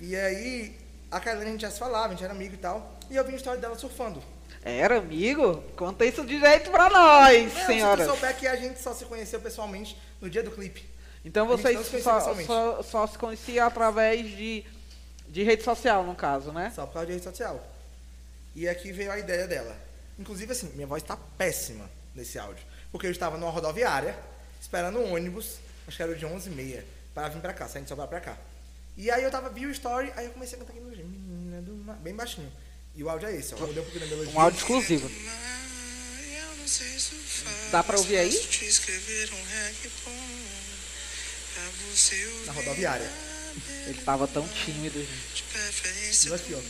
E 0.00 0.16
aí, 0.16 0.76
a 1.10 1.20
Kailane 1.20 1.46
a 1.48 1.52
gente 1.52 1.60
já 1.62 1.70
se 1.70 1.78
falava, 1.78 2.08
a 2.08 2.10
gente 2.10 2.24
era 2.24 2.32
amigo 2.32 2.54
e 2.54 2.58
tal. 2.58 2.98
E 3.10 3.16
eu 3.16 3.24
vi 3.24 3.32
a 3.32 3.36
história 3.36 3.60
dela 3.60 3.76
surfando. 3.76 4.22
Era, 4.62 4.98
amigo? 4.98 5.62
Conta 5.76 6.04
isso 6.04 6.24
direito 6.24 6.70
pra 6.70 6.88
nós, 6.90 7.52
Não, 7.54 7.66
senhoras. 7.66 8.06
se 8.06 8.10
tu 8.12 8.14
souber 8.14 8.36
que 8.36 8.46
a 8.46 8.56
gente 8.56 8.80
só 8.80 8.92
se 8.94 9.04
conheceu 9.06 9.40
pessoalmente 9.40 9.96
no 10.20 10.28
dia 10.28 10.42
do 10.42 10.50
clipe. 10.50 10.88
Então 11.24 11.46
vocês 11.46 11.78
se 11.80 11.90
conhecia 11.90 12.20
só, 12.20 12.34
só, 12.44 12.82
só 12.82 13.06
se 13.06 13.18
conheciam 13.18 13.66
através 13.66 14.26
de, 14.36 14.64
de 15.28 15.42
rede 15.42 15.62
social, 15.62 16.04
no 16.04 16.14
caso, 16.14 16.52
né? 16.52 16.72
Só 16.74 16.86
por 16.86 16.94
causa 16.94 17.06
de 17.06 17.12
rede 17.12 17.24
social. 17.24 17.62
E 18.54 18.68
aqui 18.68 18.92
veio 18.92 19.12
a 19.12 19.18
ideia 19.18 19.46
dela. 19.46 19.76
Inclusive, 20.18 20.52
assim, 20.52 20.70
minha 20.74 20.86
voz 20.86 21.02
está 21.02 21.16
péssima 21.38 21.88
nesse 22.14 22.38
áudio. 22.38 22.64
Porque 22.92 23.06
eu 23.06 23.10
estava 23.10 23.38
numa 23.38 23.50
rodoviária, 23.50 24.14
esperando 24.60 24.98
um 24.98 25.14
ônibus, 25.14 25.58
acho 25.86 25.96
que 25.96 26.02
era 26.02 26.14
de 26.14 26.26
11h30, 26.26 26.82
para 27.14 27.28
vir 27.28 27.40
pra 27.40 27.52
cá, 27.54 27.68
saindo 27.68 27.84
de 27.84 27.88
Sobral 27.90 28.08
pra 28.08 28.20
cá. 28.20 28.36
E 29.00 29.10
aí 29.10 29.24
eu 29.24 29.30
tava, 29.30 29.48
vi 29.48 29.64
o 29.64 29.70
story, 29.70 30.12
aí 30.14 30.26
eu 30.26 30.32
comecei 30.32 30.56
a 30.56 30.60
cantar 30.60 30.74
aqui 30.74 30.82
no 30.82 30.90
menina 30.90 31.62
do 31.62 31.72
mar, 31.72 31.96
bem 31.96 32.14
baixinho. 32.14 32.52
E 32.94 33.02
o 33.02 33.08
áudio 33.08 33.28
é 33.28 33.36
esse, 33.36 33.54
ó. 33.54 33.56
Mudei 33.56 33.80
um 33.80 33.84
pouquinho 33.84 34.04
da 34.04 34.10
melodia. 34.10 34.34
Um 34.34 34.40
áudio 34.40 34.58
exclusivo. 34.58 35.10
Dá 37.72 37.82
pra 37.82 37.96
ouvir 37.96 38.18
aí? 38.18 38.48
Na 42.44 42.52
rodoviária. 42.52 43.10
Ele 43.86 44.02
tava 44.02 44.28
tão 44.28 44.46
tímido, 44.48 44.98
gente. 44.98 45.44
E 46.28 46.34
aqui, 46.34 46.52
ó. 46.52 46.60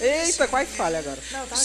Eita, 0.00 0.48
quase 0.48 0.72
falha 0.72 0.98
agora. 0.98 1.22
Não, 1.30 1.46
tá 1.46 1.56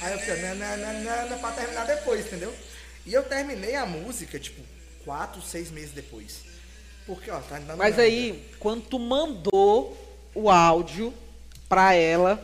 Aí 0.00 0.12
eu 0.12 0.18
fiquei, 0.18 0.36
nananana, 0.36 1.36
pra 1.36 1.52
terminar 1.52 1.86
depois, 1.86 2.26
entendeu? 2.26 2.54
E 3.06 3.12
eu 3.12 3.22
terminei 3.22 3.74
a 3.74 3.86
música, 3.86 4.38
tipo, 4.38 4.62
quatro, 5.04 5.40
seis 5.42 5.70
meses 5.70 5.92
depois. 5.92 6.42
Porque, 7.06 7.30
ó, 7.30 7.38
tá 7.40 7.58
dando 7.58 7.76
Mas 7.76 7.90
nada. 7.90 8.02
aí, 8.02 8.50
quando 8.58 8.82
tu 8.82 8.98
mandou 8.98 9.96
o 10.34 10.50
áudio 10.50 11.12
pra 11.68 11.94
ela, 11.94 12.42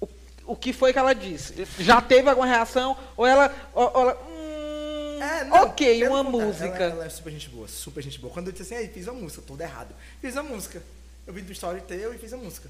o, 0.00 0.08
o 0.46 0.56
que 0.56 0.72
foi 0.72 0.92
que 0.92 0.98
ela 0.98 1.14
disse? 1.14 1.54
Já 1.78 2.00
teve 2.02 2.28
alguma 2.28 2.46
reação? 2.46 2.96
Ou 3.16 3.26
ela. 3.26 3.54
Ou, 3.72 3.90
ou 3.94 4.10
ela 4.10 4.22
hum, 4.28 5.22
É, 5.22 5.44
não, 5.44 5.56
ok, 5.62 6.08
uma 6.08 6.24
contrário, 6.24 6.46
música. 6.48 6.84
Ela, 6.84 6.92
ela 6.94 7.06
é 7.06 7.08
super 7.08 7.30
gente 7.30 7.48
boa, 7.48 7.68
super 7.68 8.02
gente 8.02 8.18
boa. 8.18 8.32
Quando 8.32 8.48
eu 8.48 8.52
disse 8.52 8.74
assim, 8.74 8.82
aí, 8.84 8.88
fiz 8.92 9.06
a 9.06 9.12
música, 9.12 9.42
tudo 9.46 9.60
errado. 9.62 9.94
Fiz 10.20 10.36
a 10.36 10.42
música. 10.42 10.82
Eu 11.26 11.32
vi 11.32 11.40
do 11.40 11.52
story 11.52 11.80
teu 11.82 12.12
e 12.12 12.18
fiz 12.18 12.32
a 12.32 12.36
música. 12.36 12.68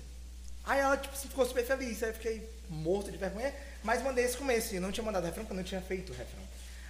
Aí 0.66 0.78
ela, 0.78 0.96
tipo, 0.96 1.16
ficou 1.16 1.46
super 1.46 1.64
feliz. 1.64 2.02
Aí 2.02 2.10
eu 2.10 2.14
fiquei 2.14 2.48
morto 2.68 3.10
de 3.10 3.16
vergonha, 3.16 3.52
mas 3.84 4.02
mandei 4.02 4.24
esse 4.24 4.36
começo. 4.36 4.72
E 4.72 4.76
eu 4.76 4.82
não 4.82 4.90
tinha 4.90 5.04
mandado 5.04 5.24
refrão, 5.24 5.44
porque 5.44 5.52
eu 5.52 5.56
não 5.58 5.62
tinha 5.62 5.80
feito 5.80 6.12
o 6.12 6.16
refrão. 6.16 6.42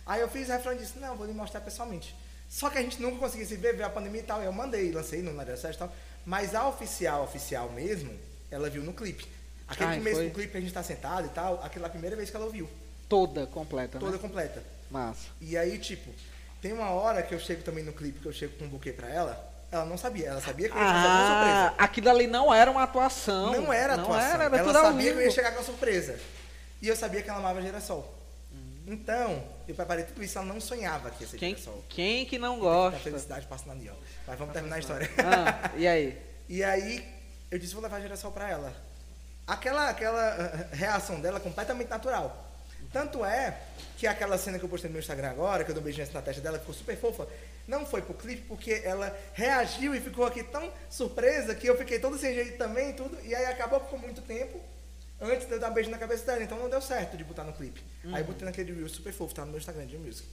Aí 0.07 0.21
eu 0.21 0.29
fiz 0.29 0.49
o 0.49 0.53
refrão 0.53 0.73
e 0.73 0.77
disse, 0.79 0.99
não, 0.99 1.17
vou 1.17 1.27
lhe 1.27 1.33
mostrar 1.35 1.61
pessoalmente. 1.61 2.15
Só 2.49 2.71
que 2.71 2.79
a 2.79 2.83
gente 2.83 3.01
nunca 3.03 3.19
conseguia 3.19 3.47
se 3.47 3.57
ver, 3.57 3.73
veio 3.75 3.87
a 3.87 3.91
pandemia 3.91 4.21
e 4.21 4.25
tal. 4.25 4.41
Eu 4.43 4.53
mandei, 4.53 4.93
lancei 4.93 5.21
no 5.21 5.35
Sérgio 5.57 5.73
e 5.73 5.77
tal. 5.79 5.93
Mas 6.25 6.55
a 6.55 6.67
oficial, 6.69 7.25
oficial 7.25 7.69
mesmo, 7.71 8.17
ela 8.51 8.71
viu 8.71 8.83
no 8.83 8.93
clipe. 8.93 9.27
Aquele 9.67 9.91
Ai, 9.91 9.99
começo 9.99 10.17
foi? 10.17 10.29
do 10.29 10.35
clipe 10.35 10.57
a 10.57 10.61
gente 10.61 10.73
tá 10.73 10.83
sentado 10.83 11.27
e 11.27 11.31
tal, 11.31 11.61
aquela 11.63 11.89
primeira 11.89 12.15
vez 12.15 12.31
que 12.31 12.37
ela 12.37 12.45
ouviu. 12.45 12.69
Toda 13.09 13.47
completa, 13.47 13.99
Toda 13.99 14.13
né? 14.13 14.19
completa. 14.19 14.63
Massa. 14.91 15.29
E 15.41 15.57
aí, 15.57 15.79
tipo, 15.79 16.11
tem 16.61 16.73
uma 16.73 16.91
hora 16.91 17.23
que 17.23 17.35
eu 17.35 17.39
chego 17.39 17.63
também 17.63 17.83
no 17.83 17.93
clipe, 17.93 18.21
que 18.21 18.27
eu 18.27 18.33
chego 18.33 18.57
com 18.59 18.65
um 18.67 18.69
buquê 18.69 18.93
pra 18.93 19.09
ela, 19.09 19.53
ela 19.73 19.85
não 19.87 19.97
sabia, 19.99 20.29
ela 20.29 20.41
sabia 20.41 20.69
que 20.69 20.75
eu 20.77 20.81
ia 20.81 20.87
fazer 20.87 20.99
uma 21.07 21.15
Ah, 21.15 21.29
surpresa. 21.69 21.75
aquilo 21.85 22.11
ali 22.11 22.27
não 22.27 22.53
era 22.55 22.71
uma 22.71 22.83
atuação. 22.83 23.53
Não 23.53 23.73
era 23.73 23.97
Não 23.97 24.05
atuação, 24.05 24.31
era, 24.35 24.45
era 24.45 24.59
ela 24.59 24.73
sabia 24.73 25.13
que 25.13 25.19
eu 25.19 25.23
ia 25.23 25.31
chegar 25.31 25.53
com 25.53 25.61
a 25.61 25.65
surpresa. 25.65 26.19
E 26.83 26.89
eu 26.89 26.97
sabia 26.97 27.23
que 27.23 27.29
ela 27.31 27.39
amava 27.39 27.61
girassol. 27.63 28.13
Hum. 28.53 28.83
Então, 28.87 29.43
eu 29.67 29.75
preparei 29.75 30.05
tudo 30.05 30.23
isso, 30.23 30.37
ela 30.39 30.47
não 30.47 30.61
sonhava 30.61 31.11
que 31.11 31.25
ia 31.25 31.29
ser 31.29 31.39
Quem, 31.39 31.51
girassol. 31.57 31.85
quem 31.89 32.27
que 32.27 32.39
não 32.39 32.57
A 32.57 32.59
gosta? 32.59 33.01
felicidade 33.01 33.47
passando 33.47 33.73
ali, 33.73 33.91
ó. 33.91 33.95
Mas 34.27 34.39
vamos 34.39 34.53
terminar 34.53 34.77
a 34.77 34.79
história. 34.79 35.11
Ah, 35.19 35.71
e 35.77 35.87
aí? 35.87 36.19
E 36.47 36.63
aí, 36.63 37.03
eu 37.51 37.59
disse, 37.59 37.73
vou 37.73 37.83
levar 37.83 38.01
girassol 38.03 38.31
pra 38.31 38.51
ela. 38.51 38.71
Aquela, 39.47 39.89
aquela 39.89 40.23
eh, 40.73 40.77
reação 40.77 41.19
dela 41.19 41.39
é 41.39 41.41
completamente 41.41 41.89
natural. 41.89 42.53
Tanto 42.93 43.25
é 43.25 43.59
que 43.97 44.07
aquela 44.07 44.37
cena 44.37 44.59
que 44.59 44.65
eu 44.65 44.69
postei 44.69 44.89
no 44.91 44.93
meu 44.93 45.01
Instagram 45.01 45.31
agora, 45.31 45.65
que 45.65 45.71
eu 45.71 45.75
dou 45.75 45.81
um 45.81 45.85
beijinho 45.85 46.05
assim 46.05 46.13
na 46.13 46.21
testa 46.21 46.43
dela, 46.43 46.59
ficou 46.59 46.75
super 46.75 46.97
fofa, 46.99 47.27
não 47.67 47.87
foi 47.87 48.03
pro 48.03 48.13
clipe, 48.13 48.43
porque 48.43 48.83
ela 48.85 49.17
reagiu 49.33 49.95
e 49.95 50.01
ficou 50.01 50.27
aqui 50.27 50.43
tão 50.45 50.71
surpresa 50.91 51.55
que 51.55 51.67
eu 51.67 51.79
fiquei 51.79 51.99
todo 51.99 52.19
sem 52.19 52.35
jeito 52.35 52.59
também 52.59 52.91
e 52.91 52.93
tudo, 52.93 53.19
e 53.25 53.35
aí 53.35 53.47
acabou 53.47 53.81
por 53.81 53.99
muito 53.99 54.21
tempo 54.21 54.61
antes 55.25 55.47
de 55.47 55.53
eu 55.55 55.61
dar 55.61 55.71
um 55.71 55.75
beijo 55.75 55.91
na 55.91 55.99
cabeça 55.99 56.25
dela, 56.27 56.43
então 56.43 56.59
não 56.59 56.69
deu 56.69 56.81
certo 56.81 57.17
de 57.17 57.25
botar 57.25 57.45
no 57.45 57.53
clipe. 57.53 57.83
Aí 58.13 58.21
eu 58.23 58.25
botei 58.25 58.45
naquele 58.45 58.73
reel 58.73 58.89
super 58.89 59.13
fofo, 59.13 59.35
tá 59.35 59.43
no 59.45 59.51
meu 59.51 59.59
Instagram 59.59 59.87
de 59.87 59.97
music. 59.99 60.29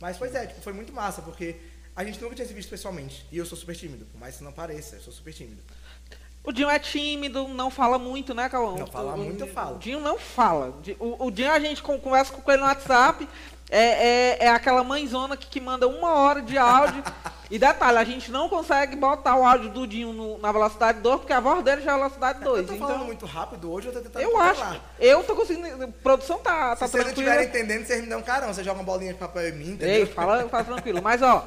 Mas 0.00 0.16
pois 0.16 0.34
é, 0.34 0.46
tipo, 0.46 0.60
foi 0.60 0.72
muito 0.72 0.92
massa, 0.92 1.20
porque 1.22 1.56
a 1.94 2.04
gente 2.04 2.20
nunca 2.20 2.34
tinha 2.34 2.46
se 2.48 2.54
visto 2.54 2.70
pessoalmente, 2.70 3.26
e 3.30 3.36
eu 3.38 3.44
sou 3.46 3.56
super 3.58 3.76
tímido, 3.76 4.06
por 4.06 4.18
mais 4.18 4.36
que 4.36 4.44
não 4.44 4.52
pareça, 4.52 4.96
eu 4.96 5.00
sou 5.02 5.12
super 5.12 5.32
tímido. 5.34 5.62
O 6.42 6.52
Dinho 6.52 6.70
é 6.70 6.78
tímido, 6.78 7.46
não 7.48 7.70
fala 7.70 7.98
muito, 7.98 8.32
né, 8.34 8.48
Cauã? 8.48 8.78
Não, 8.78 8.86
falar 8.86 9.14
O- 9.14 9.18
muito 9.18 9.44
eu 9.44 9.48
falo. 9.52 9.76
O 9.76 9.78
Dinho 9.78 10.00
não 10.00 10.18
fala. 10.18 10.74
O, 10.98 11.26
o 11.26 11.30
Dinho 11.30 11.50
a 11.50 11.60
gente 11.60 11.82
con- 11.82 11.98
conversa 12.00 12.32
com 12.32 12.50
ele 12.50 12.62
no 12.62 12.66
WhatsApp, 12.66 13.28
é, 13.70 14.38
é, 14.40 14.44
é 14.46 14.48
aquela 14.48 14.82
mãezona 14.82 15.36
que, 15.36 15.46
que 15.46 15.60
manda 15.60 15.86
uma 15.86 16.14
hora 16.14 16.42
de 16.42 16.58
áudio. 16.58 17.02
e 17.50 17.58
detalhe, 17.58 17.98
a 17.98 18.04
gente 18.04 18.30
não 18.30 18.48
consegue 18.48 18.96
botar 18.96 19.36
o 19.36 19.44
áudio 19.44 19.70
do 19.70 19.86
Dinho 19.86 20.12
no- 20.12 20.38
na 20.38 20.50
velocidade 20.52 21.00
2, 21.00 21.20
porque 21.20 21.32
a 21.32 21.40
voz 21.40 21.64
dele 21.64 21.82
já 21.82 21.92
é 21.92 21.96
velocidade 21.96 22.40
2. 22.40 22.60
eu 22.62 22.66
tô 22.66 22.74
falando 22.76 22.94
Então, 22.94 23.06
muito 23.06 23.26
rápido 23.26 23.72
hoje, 23.72 23.88
eu 23.88 23.92
tô 23.92 24.00
tentando 24.00 24.22
eu 24.22 24.36
acho. 24.40 24.80
Eu 24.98 25.22
tô 25.24 25.34
conseguindo. 25.36 25.84
A 25.84 25.88
produção 26.02 26.38
tá, 26.38 26.76
tá 26.76 26.86
Se 26.86 26.92
vocês 26.92 27.04
não 27.06 27.12
tranquila. 27.12 27.34
estiverem 27.36 27.48
entendendo, 27.48 27.86
vocês 27.86 28.02
me 28.02 28.08
dão 28.08 28.18
um 28.20 28.22
carão. 28.22 28.52
Você 28.52 28.62
joga 28.64 28.78
uma 28.80 28.84
bolinha 28.84 29.12
de 29.12 29.18
papel 29.18 29.48
em 29.48 29.52
mim, 29.52 29.70
entendeu? 29.70 29.94
Ei, 30.00 30.06
fala, 30.06 30.48
fala 30.48 30.64
tranquilo. 30.64 31.00
Mas 31.02 31.22
ó, 31.22 31.46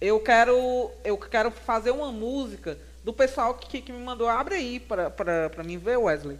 eu 0.00 0.18
quero, 0.20 0.90
eu 1.04 1.16
quero 1.16 1.50
fazer 1.50 1.90
uma 1.90 2.10
música 2.12 2.76
do 3.02 3.12
pessoal 3.12 3.54
que, 3.54 3.80
que 3.80 3.92
me 3.92 4.02
mandou. 4.04 4.28
Abre 4.28 4.54
aí 4.56 4.80
pra, 4.80 5.10
pra, 5.10 5.50
pra 5.50 5.62
mim 5.64 5.78
ver, 5.78 5.96
Wesley. 5.98 6.38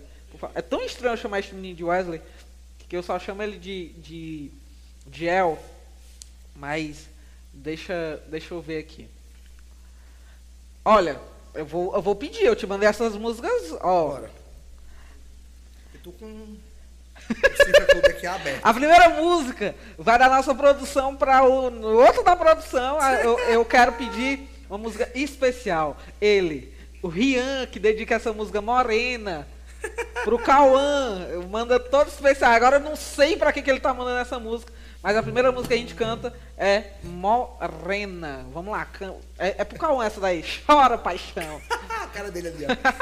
É 0.54 0.60
tão 0.62 0.82
estranho 0.82 1.16
chamar 1.16 1.38
esse 1.40 1.54
menino 1.54 1.76
de 1.76 1.84
Wesley 1.84 2.20
que 2.88 2.96
eu 2.96 3.02
só 3.02 3.18
chamo 3.18 3.42
ele 3.42 3.56
de, 3.58 3.88
de, 3.94 4.50
de 5.06 5.26
El. 5.26 5.58
Mas 6.54 7.08
deixa, 7.52 8.20
deixa 8.28 8.54
eu 8.54 8.60
ver 8.60 8.78
aqui. 8.78 9.08
Olha, 10.84 11.20
eu 11.54 11.64
vou, 11.64 11.94
eu 11.94 12.02
vou 12.02 12.14
pedir, 12.14 12.44
eu 12.44 12.56
te 12.56 12.66
mandei 12.66 12.88
essas 12.88 13.16
músicas, 13.16 13.72
ó. 13.80 14.08
Bora. 14.08 14.30
Eu 15.94 16.00
tô 16.02 16.12
com 16.12 16.56
aqui 18.08 18.26
aberto. 18.26 18.60
A 18.62 18.74
primeira 18.74 19.08
música 19.08 19.74
vai 19.96 20.18
da 20.18 20.28
nossa 20.28 20.54
produção 20.54 21.16
para 21.16 21.44
o 21.44 21.70
no 21.70 21.96
outro 21.96 22.22
da 22.22 22.36
produção. 22.36 22.98
Ah, 23.00 23.14
Eu, 23.14 23.38
eu 23.40 23.64
quero 23.64 23.92
pedir 23.92 24.48
uma 24.68 24.78
música 24.78 25.10
especial. 25.14 25.96
Ele, 26.20 26.72
o 27.02 27.08
Rian, 27.08 27.66
que 27.66 27.78
dedica 27.78 28.14
essa 28.14 28.32
música 28.32 28.60
Morena. 28.60 29.46
Pro 30.24 30.38
Cauã, 30.38 31.26
manda 31.50 31.78
todo 31.78 32.08
especial. 32.08 32.52
Agora 32.52 32.76
eu 32.76 32.80
não 32.80 32.96
sei 32.96 33.36
pra 33.36 33.52
que, 33.52 33.60
que 33.60 33.70
ele 33.70 33.80
tá 33.80 33.92
mandando 33.92 34.18
essa 34.18 34.38
música, 34.38 34.72
mas 35.04 35.18
a 35.18 35.22
primeira 35.22 35.52
música 35.52 35.68
que 35.68 35.74
a 35.74 35.82
gente 35.82 35.94
canta 35.94 36.32
é 36.56 36.92
Morena. 37.02 38.46
Vamos 38.54 38.72
lá, 38.72 38.86
can... 38.86 39.12
é, 39.38 39.56
é 39.58 39.64
pro 39.64 39.78
Cauã 39.78 40.02
essa 40.02 40.18
daí. 40.18 40.42
Chora, 40.64 40.96
paixão. 40.96 41.60
a 41.68 42.06
cara 42.06 42.30
dele 42.30 42.48
ali, 42.48 42.64
ó. 42.64 42.68
Deixa 42.68 42.94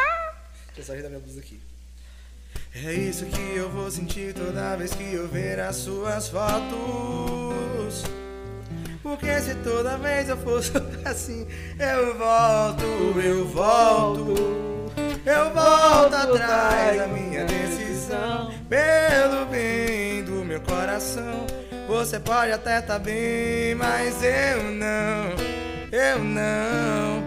eu 0.78 0.82
só 0.82 0.92
ajeitar 0.94 1.10
minha 1.12 1.22
blusa 1.22 1.38
aqui. 1.38 1.60
É 2.74 2.92
isso 2.92 3.24
que 3.26 3.56
eu 3.56 3.70
vou 3.70 3.88
sentir 3.88 4.34
toda 4.34 4.74
vez 4.76 4.92
que 4.92 5.14
eu 5.14 5.28
ver 5.28 5.60
as 5.60 5.76
suas 5.76 6.28
fotos. 6.28 8.02
Porque 9.00 9.40
se 9.40 9.54
toda 9.56 9.96
vez 9.96 10.28
eu 10.28 10.38
fosse 10.38 10.72
assim, 11.04 11.46
eu 11.78 12.18
volto, 12.18 12.84
eu 13.20 13.46
volto, 13.46 14.34
eu 15.24 15.54
volto 15.54 16.14
atrás 16.14 16.96
da 16.96 17.06
minha 17.06 17.44
decisão. 17.44 18.52
Pelo 18.68 19.46
bem 19.46 20.24
do 20.24 20.44
meu 20.44 20.60
coração, 20.62 21.46
você 21.88 22.18
pode 22.20 22.52
até 22.52 22.80
tá 22.80 22.98
bem, 22.98 23.74
mas 23.74 24.22
eu 24.22 24.62
não, 24.64 25.34
eu 25.90 26.18
não. 26.22 27.22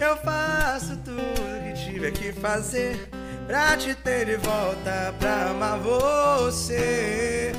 Eu 0.00 0.16
faço 0.16 0.96
tudo 1.04 1.20
que 1.64 1.74
tiver 1.84 2.10
que 2.10 2.32
fazer 2.32 3.08
pra 3.46 3.76
te 3.76 3.94
ter 3.94 4.26
de 4.26 4.36
volta, 4.36 5.14
pra 5.18 5.50
amar 5.50 5.78
você, 5.78 7.52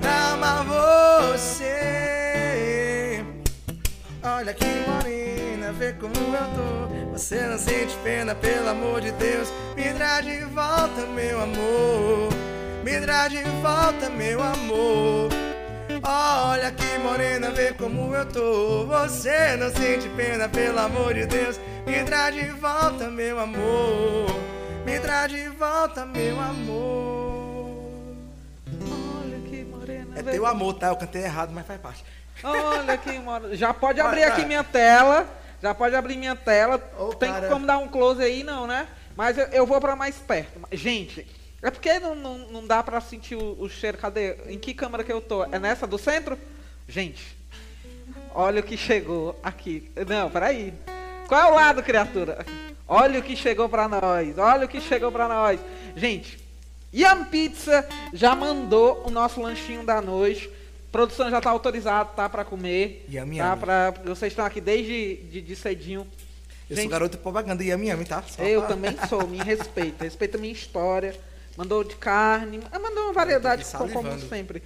pra 0.00 0.32
amar 0.32 0.64
você. 0.64 1.92
Olha 4.22 4.52
que 4.52 4.64
morena, 4.64 5.72
vê 5.72 5.92
como 5.94 6.14
eu 6.14 6.46
tô. 6.54 6.82
Você 7.12 7.40
não 7.42 7.58
sente 7.58 7.96
pena, 8.04 8.34
pelo 8.34 8.68
amor 8.68 9.00
de 9.00 9.10
Deus. 9.12 9.48
Me 9.76 9.92
traz 9.94 10.24
de 10.24 10.44
volta, 10.46 11.06
meu 11.14 11.40
amor. 11.40 12.30
Me 12.82 13.00
traz 13.00 13.32
de 13.32 13.42
volta, 13.62 14.10
meu 14.10 14.42
amor. 14.42 15.30
Olha 16.02 16.70
que 16.72 16.98
morena, 16.98 17.50
vê 17.50 17.72
como 17.74 18.14
eu 18.14 18.26
tô. 18.26 18.86
Você 18.86 19.56
não 19.56 19.70
sente 19.70 20.08
pena, 20.10 20.48
pelo 20.48 20.78
amor 20.80 21.14
de 21.14 21.26
Deus. 21.26 21.60
Me 21.86 22.02
traz 22.04 22.34
de 22.34 22.50
volta, 22.50 23.08
meu 23.08 23.38
amor. 23.38 24.26
Me 24.84 24.98
traz 24.98 25.30
de 25.30 25.48
volta, 25.50 26.04
meu 26.04 26.40
amor. 26.40 27.76
Olha 29.24 29.38
que 29.48 29.64
morena. 29.64 30.18
É 30.18 30.22
vê 30.22 30.32
teu 30.32 30.44
amor, 30.46 30.74
tá? 30.74 30.88
Eu 30.88 30.96
cantei 30.96 31.22
errado, 31.22 31.52
mas 31.52 31.66
faz 31.66 31.80
parte. 31.80 32.04
Olha 32.42 32.98
que 32.98 33.12
morena. 33.20 33.54
Já 33.54 33.72
pode 33.72 34.00
abrir 34.00 34.24
aqui 34.24 34.44
minha 34.44 34.64
tela. 34.64 35.26
Já 35.62 35.72
pode 35.72 35.94
abrir 35.94 36.16
minha 36.16 36.34
tela. 36.34 36.82
Ô, 36.98 37.14
Tem 37.14 37.32
cara. 37.32 37.48
como 37.48 37.64
dar 37.64 37.78
um 37.78 37.86
close 37.86 38.20
aí, 38.20 38.42
não, 38.42 38.66
né? 38.66 38.88
Mas 39.16 39.38
eu, 39.38 39.46
eu 39.46 39.64
vou 39.64 39.80
pra 39.80 39.94
mais 39.94 40.16
perto. 40.16 40.60
Gente, 40.72 41.24
é 41.62 41.70
porque 41.70 41.98
não, 41.98 42.14
não, 42.14 42.38
não 42.50 42.66
dá 42.66 42.82
pra 42.82 43.00
sentir 43.00 43.36
o, 43.36 43.56
o 43.60 43.68
cheiro. 43.68 43.96
Cadê? 43.98 44.36
Em 44.46 44.58
que 44.58 44.74
câmera 44.74 45.04
que 45.04 45.12
eu 45.12 45.20
tô? 45.20 45.44
É 45.44 45.58
nessa 45.58 45.86
do 45.86 45.96
centro? 45.98 46.36
Gente, 46.88 47.36
olha 48.34 48.60
o 48.60 48.64
que 48.64 48.76
chegou 48.76 49.38
aqui. 49.42 49.90
Não, 50.06 50.30
peraí. 50.30 50.74
Qual 51.28 51.40
é 51.40 51.50
o 51.50 51.54
lado, 51.54 51.82
criatura? 51.82 52.44
Olha 52.86 53.20
o 53.20 53.22
que 53.22 53.36
chegou 53.36 53.68
pra 53.68 53.88
nós. 53.88 54.36
Olha 54.36 54.66
o 54.66 54.68
que 54.68 54.80
chegou 54.80 55.10
pra 55.12 55.28
nós. 55.28 55.60
Gente, 55.96 56.38
Yam 56.94 57.24
Pizza 57.24 57.86
já 58.12 58.34
mandou 58.34 59.04
o 59.06 59.10
nosso 59.10 59.40
lanchinho 59.40 59.84
da 59.84 60.00
noite. 60.00 60.50
Produção 60.90 61.30
já 61.30 61.40
tá 61.40 61.48
autorizada, 61.48 62.10
tá 62.14 62.28
pra 62.28 62.44
comer. 62.44 63.06
Yami, 63.10 63.38
tá 63.38 63.56
pra, 63.56 63.90
vocês 64.04 64.32
estão 64.32 64.44
aqui 64.44 64.60
desde 64.60 65.16
de, 65.30 65.40
de 65.40 65.56
cedinho. 65.56 66.06
Eu 66.68 66.76
Gente, 66.76 66.84
sou 66.84 66.90
garoto 66.92 67.16
propaganda 67.16 67.64
Yami 67.64 67.86
Yami, 67.88 68.04
tá? 68.04 68.22
Só 68.22 68.42
eu 68.42 68.60
pra- 68.60 68.68
também 68.68 68.94
sou, 69.08 69.26
me 69.26 69.38
respeita. 69.42 70.04
Respeita 70.04 70.36
a 70.36 70.40
minha 70.40 70.52
história. 70.52 71.18
Mandou 71.56 71.84
de 71.84 71.94
carne, 71.96 72.60
ah, 72.72 72.78
mandou 72.78 73.04
uma 73.04 73.12
variedade, 73.12 73.62
Eu 73.64 73.70
tô 73.70 73.78
como, 73.78 73.92
como 73.92 74.18
sempre. 74.28 74.62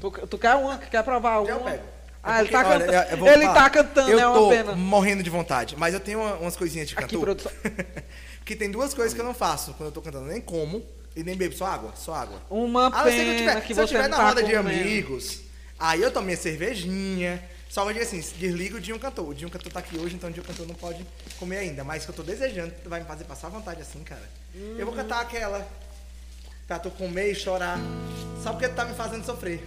Tu, 0.00 0.10
tu 0.28 0.38
quer 0.38 0.54
uma? 0.54 0.78
Quer 0.78 1.02
provar 1.02 1.44
Já 1.44 1.52
eu 1.52 1.58
uma? 1.58 1.70
pego. 1.70 1.84
Ah, 2.22 2.38
É 2.38 2.40
ele 2.42 2.48
tá 2.50 2.58
olha, 2.58 2.68
cantando. 2.80 2.92
eu- 2.92 3.02
eu 3.02 3.16
vou 3.18 3.28
Ele 3.28 3.44
tá 3.48 3.70
cantando, 3.70 4.10
eu 4.10 4.18
é 4.18 4.26
uma 4.26 4.36
tô 4.38 4.48
pena. 4.48 4.72
morrendo 4.74 5.22
de 5.22 5.30
vontade, 5.30 5.76
mas 5.76 5.94
eu 5.94 6.00
tenho 6.00 6.20
uma- 6.20 6.34
umas 6.36 6.56
coisinhas 6.56 6.88
de 6.88 6.94
Aqui, 6.94 7.02
cantor. 7.02 7.20
produção. 7.20 7.52
que 8.44 8.56
tem 8.56 8.70
duas 8.70 8.94
coisas 8.94 9.12
que 9.14 9.20
eu 9.20 9.24
não 9.24 9.34
faço 9.34 9.74
quando 9.74 9.88
eu 9.88 9.92
tô 9.92 10.00
cantando. 10.00 10.26
Nem 10.26 10.40
como 10.40 10.84
e 11.14 11.22
nem 11.22 11.36
bebo, 11.36 11.54
só 11.54 11.66
água, 11.66 11.92
só 11.96 12.14
água. 12.14 12.40
Uma 12.50 12.86
A 12.86 12.90
não 12.90 13.04
ser 13.04 13.10
que 13.10 13.18
eu 13.18 13.24
pena 13.26 13.36
tiver, 13.38 13.60
que 13.66 13.74
se 13.74 13.80
eu 13.80 13.86
tiver 13.86 14.08
na 14.08 14.16
tá 14.16 14.26
roda 14.28 14.42
de 14.42 14.54
amigos, 14.56 15.40
aí 15.78 16.00
eu 16.02 16.10
tomo 16.10 16.26
minha 16.26 16.36
cervejinha. 16.36 17.42
Só 17.68 17.92
que 17.92 17.98
assim, 17.98 18.20
desliga 18.38 18.76
o 18.76 18.80
Dinho 18.80 18.98
Cantor. 18.98 19.28
O 19.28 19.34
Dinho 19.34 19.50
Cantor 19.50 19.72
tá 19.72 19.80
aqui 19.80 19.98
hoje, 19.98 20.14
então 20.16 20.30
o 20.30 20.32
Dinho 20.32 20.44
Cantor 20.46 20.66
não 20.66 20.74
pode 20.74 21.04
comer 21.38 21.58
ainda. 21.58 21.84
Mas 21.84 22.04
que 22.04 22.10
eu 22.10 22.14
tô 22.14 22.22
desejando, 22.22 22.72
tu 22.82 22.88
vai 22.88 23.00
me 23.00 23.06
fazer 23.06 23.24
passar 23.24 23.48
vontade 23.48 23.82
assim, 23.82 24.02
cara. 24.02 24.22
Eu 24.54 24.86
vou 24.86 24.94
cantar 24.94 25.20
aquela 25.20 25.66
pra 26.66 26.78
tu 26.78 26.90
comer 26.90 27.30
e 27.30 27.34
chorar. 27.34 27.78
Só 28.42 28.52
porque 28.52 28.68
tu 28.68 28.74
tá 28.74 28.84
me 28.84 28.94
fazendo 28.94 29.24
sofrer. 29.24 29.66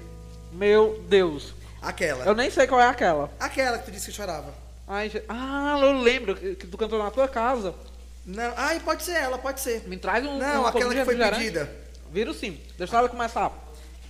Meu 0.52 1.04
Deus. 1.08 1.54
Aquela. 1.82 2.26
Eu 2.26 2.36
nem 2.36 2.50
sei 2.50 2.68
qual 2.68 2.82
é 2.82 2.88
aquela. 2.88 3.32
Aquela 3.40 3.78
que 3.78 3.86
tu 3.86 3.92
disse 3.92 4.08
que 4.08 4.16
chorava. 4.16 4.54
Ai, 4.88 5.12
ah, 5.30 5.78
eu 5.82 6.02
lembro 6.02 6.36
que 6.36 6.68
tu 6.68 6.78
cantou 6.78 6.98
na 6.98 7.12
tua 7.12 7.28
casa. 7.28 7.74
Não, 8.26 8.54
ai, 8.58 8.80
pode 8.80 9.04
ser 9.04 9.14
ela, 9.14 9.38
pode 9.38 9.62
ser. 9.62 9.88
Me 9.88 9.98
traz 9.98 10.26
um. 10.26 10.38
Não, 10.38 10.64
um 10.64 10.68
aquela 10.68 10.94
que 10.94 11.06
foi 11.06 11.16
pedida. 11.16 11.70
Viro 12.12 12.34
sim. 12.34 12.60
Deixa 12.78 12.98
ela 12.98 13.08
começar. 13.08 13.52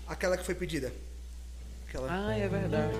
Aquela 0.07 0.37
que 0.37 0.43
foi 0.43 0.55
pedida. 0.55 0.91
Aquela. 1.87 2.07
Ai, 2.09 2.43
é 2.43 2.47
verdade. 2.47 2.93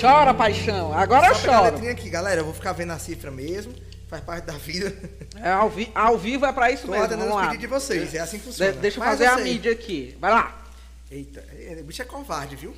Chora, 0.00 0.34
paixão. 0.34 0.92
Agora 0.92 1.28
eu 1.28 1.34
Só 1.34 1.40
pegar 1.40 1.52
a 1.52 1.56
choro. 1.58 1.72
letrinha 1.72 1.92
aqui, 1.92 2.10
galera. 2.10 2.40
Eu 2.40 2.44
vou 2.44 2.54
ficar 2.54 2.72
vendo 2.72 2.92
a 2.92 2.98
cifra 2.98 3.30
mesmo. 3.30 3.74
Faz 4.14 4.22
parte 4.24 4.44
da 4.44 4.52
vida. 4.52 4.94
É, 5.42 5.50
ao, 5.50 5.68
vi- 5.68 5.90
ao 5.92 6.16
vivo 6.16 6.46
é 6.46 6.52
pra 6.52 6.70
isso 6.70 6.84
Tô 6.86 6.92
mesmo. 6.92 7.04
atendendo 7.06 7.30
os 7.30 7.34
lá. 7.34 7.42
pedidos 7.48 7.60
de 7.62 7.66
vocês. 7.66 8.14
É 8.14 8.20
assim 8.20 8.38
que 8.38 8.44
funciona. 8.44 8.72
De- 8.72 8.78
deixa 8.78 8.98
eu 8.98 9.00
Mas 9.04 9.10
fazer 9.10 9.26
a 9.26 9.34
sei. 9.34 9.44
mídia 9.44 9.72
aqui. 9.72 10.16
Vai 10.20 10.30
lá. 10.30 10.62
Eita, 11.10 11.44
é, 11.52 11.78
o 11.80 11.84
bicho 11.84 12.00
é 12.00 12.04
covarde, 12.04 12.54
viu? 12.54 12.70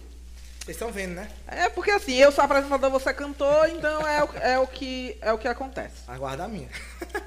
Vocês 0.65 0.77
estão 0.77 0.91
vendo, 0.91 1.15
né? 1.15 1.29
É 1.47 1.69
porque 1.69 1.91
assim, 1.91 2.15
eu 2.15 2.33
sou 2.33 2.43
apresentador, 2.43 2.91
você 2.91 3.11
é 3.11 3.13
cantor, 3.13 3.69
então 3.69 4.01
é 4.09 4.25
o, 4.25 4.29
é 4.41 4.59
o, 4.59 4.67
que, 4.67 5.17
é 5.21 5.31
o 5.33 5.37
que 5.39 5.47
acontece. 5.47 5.95
Aguarda 6.09 6.45
a 6.45 6.49
minha. 6.49 6.69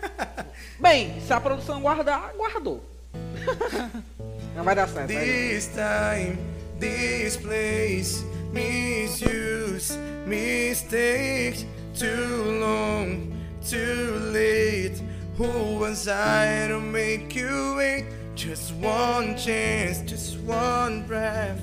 Bem, 0.80 1.22
se 1.26 1.32
a 1.32 1.40
produção 1.40 1.80
guardar, 1.82 2.34
guardou. 2.36 2.84
Não 4.56 4.64
vai 4.64 4.74
dar 4.76 4.88
certo. 4.90 5.14
vai. 5.14 5.26
This 5.26 5.68
time, 5.70 6.38
this 6.80 7.38
place, 7.38 8.24
misuse, 8.52 9.94
mistakes, 10.26 11.66
too 11.98 12.52
long, 12.60 13.39
too 13.66 14.20
late. 14.34 15.02
Who 15.38 15.78
was 15.78 16.08
I 16.08 16.68
to 16.68 16.80
make 16.80 17.36
you 17.36 17.76
wait? 17.78 18.06
Just 18.36 18.74
one 18.76 19.38
chance, 19.38 20.02
just 20.02 20.38
one 20.40 21.06
breath. 21.06 21.62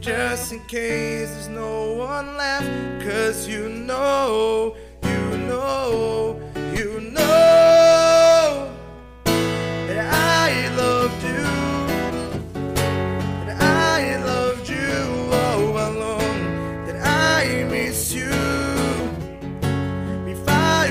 Just 0.00 0.52
in 0.52 0.60
case 0.66 1.30
there's 1.30 1.48
no 1.48 1.94
one 1.94 2.36
left. 2.36 2.66
Cause 3.04 3.48
you 3.48 3.68
know, 3.68 4.76
you 5.02 5.38
know, 5.38 6.40
you 6.74 7.00
know 7.00 8.70
that 9.54 10.14
I 10.14 10.68
loved 10.76 11.22
you. 11.22 11.44
That 13.46 13.60
I 13.60 14.16
loved 14.24 14.68
you 14.68 15.32
all 15.32 15.90
along. 15.90 16.86
That 16.86 16.96
I 17.04 17.64
miss 17.64 18.12
you. 18.12 18.67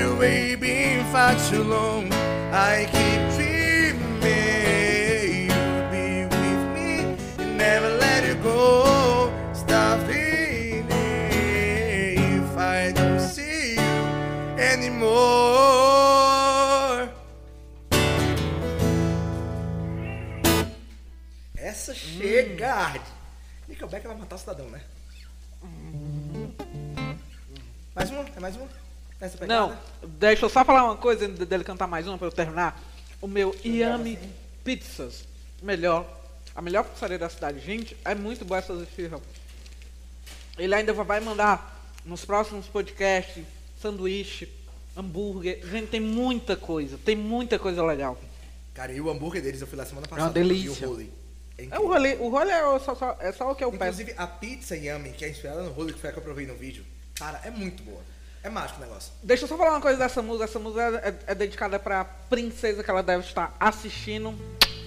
Away, 0.00 0.54
been 0.56 1.04
far 1.06 1.34
too 1.50 1.64
long. 1.64 2.12
I 2.52 2.86
keep 2.86 3.34
dreaming 3.34 5.48
you'll 5.48 5.90
be 5.90 6.24
with 6.24 6.64
me 6.74 7.16
and 7.38 7.56
never 7.58 7.88
let 7.98 8.24
you 8.24 8.34
go. 8.36 9.30
Stop 9.52 10.00
feeling 10.06 10.86
if 10.90 12.56
I 12.56 12.92
don't 12.92 13.20
see 13.20 13.74
you 13.74 13.80
anymore. 14.58 15.18
Essa 21.56 21.92
chega! 21.94 22.74
Hard. 22.74 23.02
Nickelback 23.68 24.06
vai 24.06 24.16
matar 24.16 24.36
o 24.36 24.38
cidadão, 24.38 24.70
né? 24.70 24.80
Mais 27.94 28.10
uma? 28.10 28.24
É 28.36 28.40
mais 28.40 28.56
uma? 28.56 28.77
Nessa 29.20 29.36
pegada? 29.38 29.60
Não, 30.02 30.08
deixa 30.18 30.44
eu 30.44 30.48
só 30.48 30.64
falar 30.64 30.84
uma 30.84 30.96
coisa 30.96 31.26
antes 31.26 31.46
dele 31.46 31.64
cantar 31.64 31.86
mais 31.86 32.06
uma 32.06 32.16
pra 32.18 32.26
eu 32.28 32.32
terminar. 32.32 32.80
O 33.20 33.26
meu 33.26 33.54
Yami 33.64 34.18
Pizzas, 34.62 35.24
melhor, 35.62 36.06
a 36.54 36.62
melhor 36.62 36.84
pizzaria 36.84 37.18
da 37.18 37.28
cidade. 37.28 37.58
Gente, 37.60 37.96
é 38.04 38.14
muito 38.14 38.44
boa 38.44 38.58
essa 38.58 38.72
esfirra. 38.74 39.20
Ele 40.56 40.74
ainda 40.74 40.92
vai 40.92 41.20
mandar 41.20 41.90
nos 42.04 42.24
próximos 42.24 42.66
podcasts 42.66 43.44
sanduíche, 43.80 44.48
hambúrguer. 44.96 45.60
Gente, 45.66 45.88
tem 45.88 46.00
muita 46.00 46.56
coisa, 46.56 46.98
tem 47.04 47.16
muita 47.16 47.58
coisa 47.58 47.82
legal. 47.84 48.16
Cara, 48.74 48.92
e 48.92 49.00
o 49.00 49.10
hambúrguer 49.10 49.42
deles 49.42 49.60
eu 49.60 49.66
fui 49.66 49.76
lá 49.76 49.84
semana 49.84 50.06
uma 50.06 50.16
passada. 50.16 50.32
delícia. 50.34 50.84
E 50.84 50.86
o 50.86 50.90
Holy. 50.92 51.12
É 51.58 51.66
É 51.72 51.78
o 51.80 51.88
rolê, 51.88 52.14
o 52.14 52.28
rolê 52.28 52.52
é 52.52 52.64
o- 52.64 52.78
só, 52.78 52.94
só- 52.94 53.16
é 53.18 53.32
só 53.32 53.50
o 53.50 53.54
que 53.56 53.64
eu 53.64 53.72
peço. 53.72 54.00
Inclusive, 54.02 54.14
a 54.16 54.28
pizza 54.28 54.76
Yummy, 54.76 55.10
que 55.10 55.24
é 55.24 55.28
inspirada 55.28 55.62
no 55.64 55.76
Holy, 55.76 55.92
que 55.92 55.98
foi 55.98 56.10
a 56.10 56.12
que 56.12 56.18
eu 56.20 56.22
provei 56.22 56.46
no 56.46 56.54
vídeo, 56.54 56.84
cara, 57.16 57.40
é 57.44 57.50
muito 57.50 57.82
boa. 57.82 58.00
É 58.42 58.48
mágico 58.48 58.78
o 58.80 58.82
negócio. 58.84 59.12
Deixa 59.22 59.44
eu 59.44 59.48
só 59.48 59.56
falar 59.56 59.70
uma 59.70 59.80
coisa 59.80 59.98
dessa 59.98 60.22
música. 60.22 60.44
Essa 60.44 60.58
música 60.58 60.82
é, 61.04 61.08
é- 61.08 61.32
é 61.32 61.34
dedicada 61.34 61.78
pra 61.78 62.04
princesa 62.04 62.82
que 62.84 62.90
ela 62.90 63.02
deve 63.02 63.24
estar 63.24 63.54
assistindo. 63.58 64.34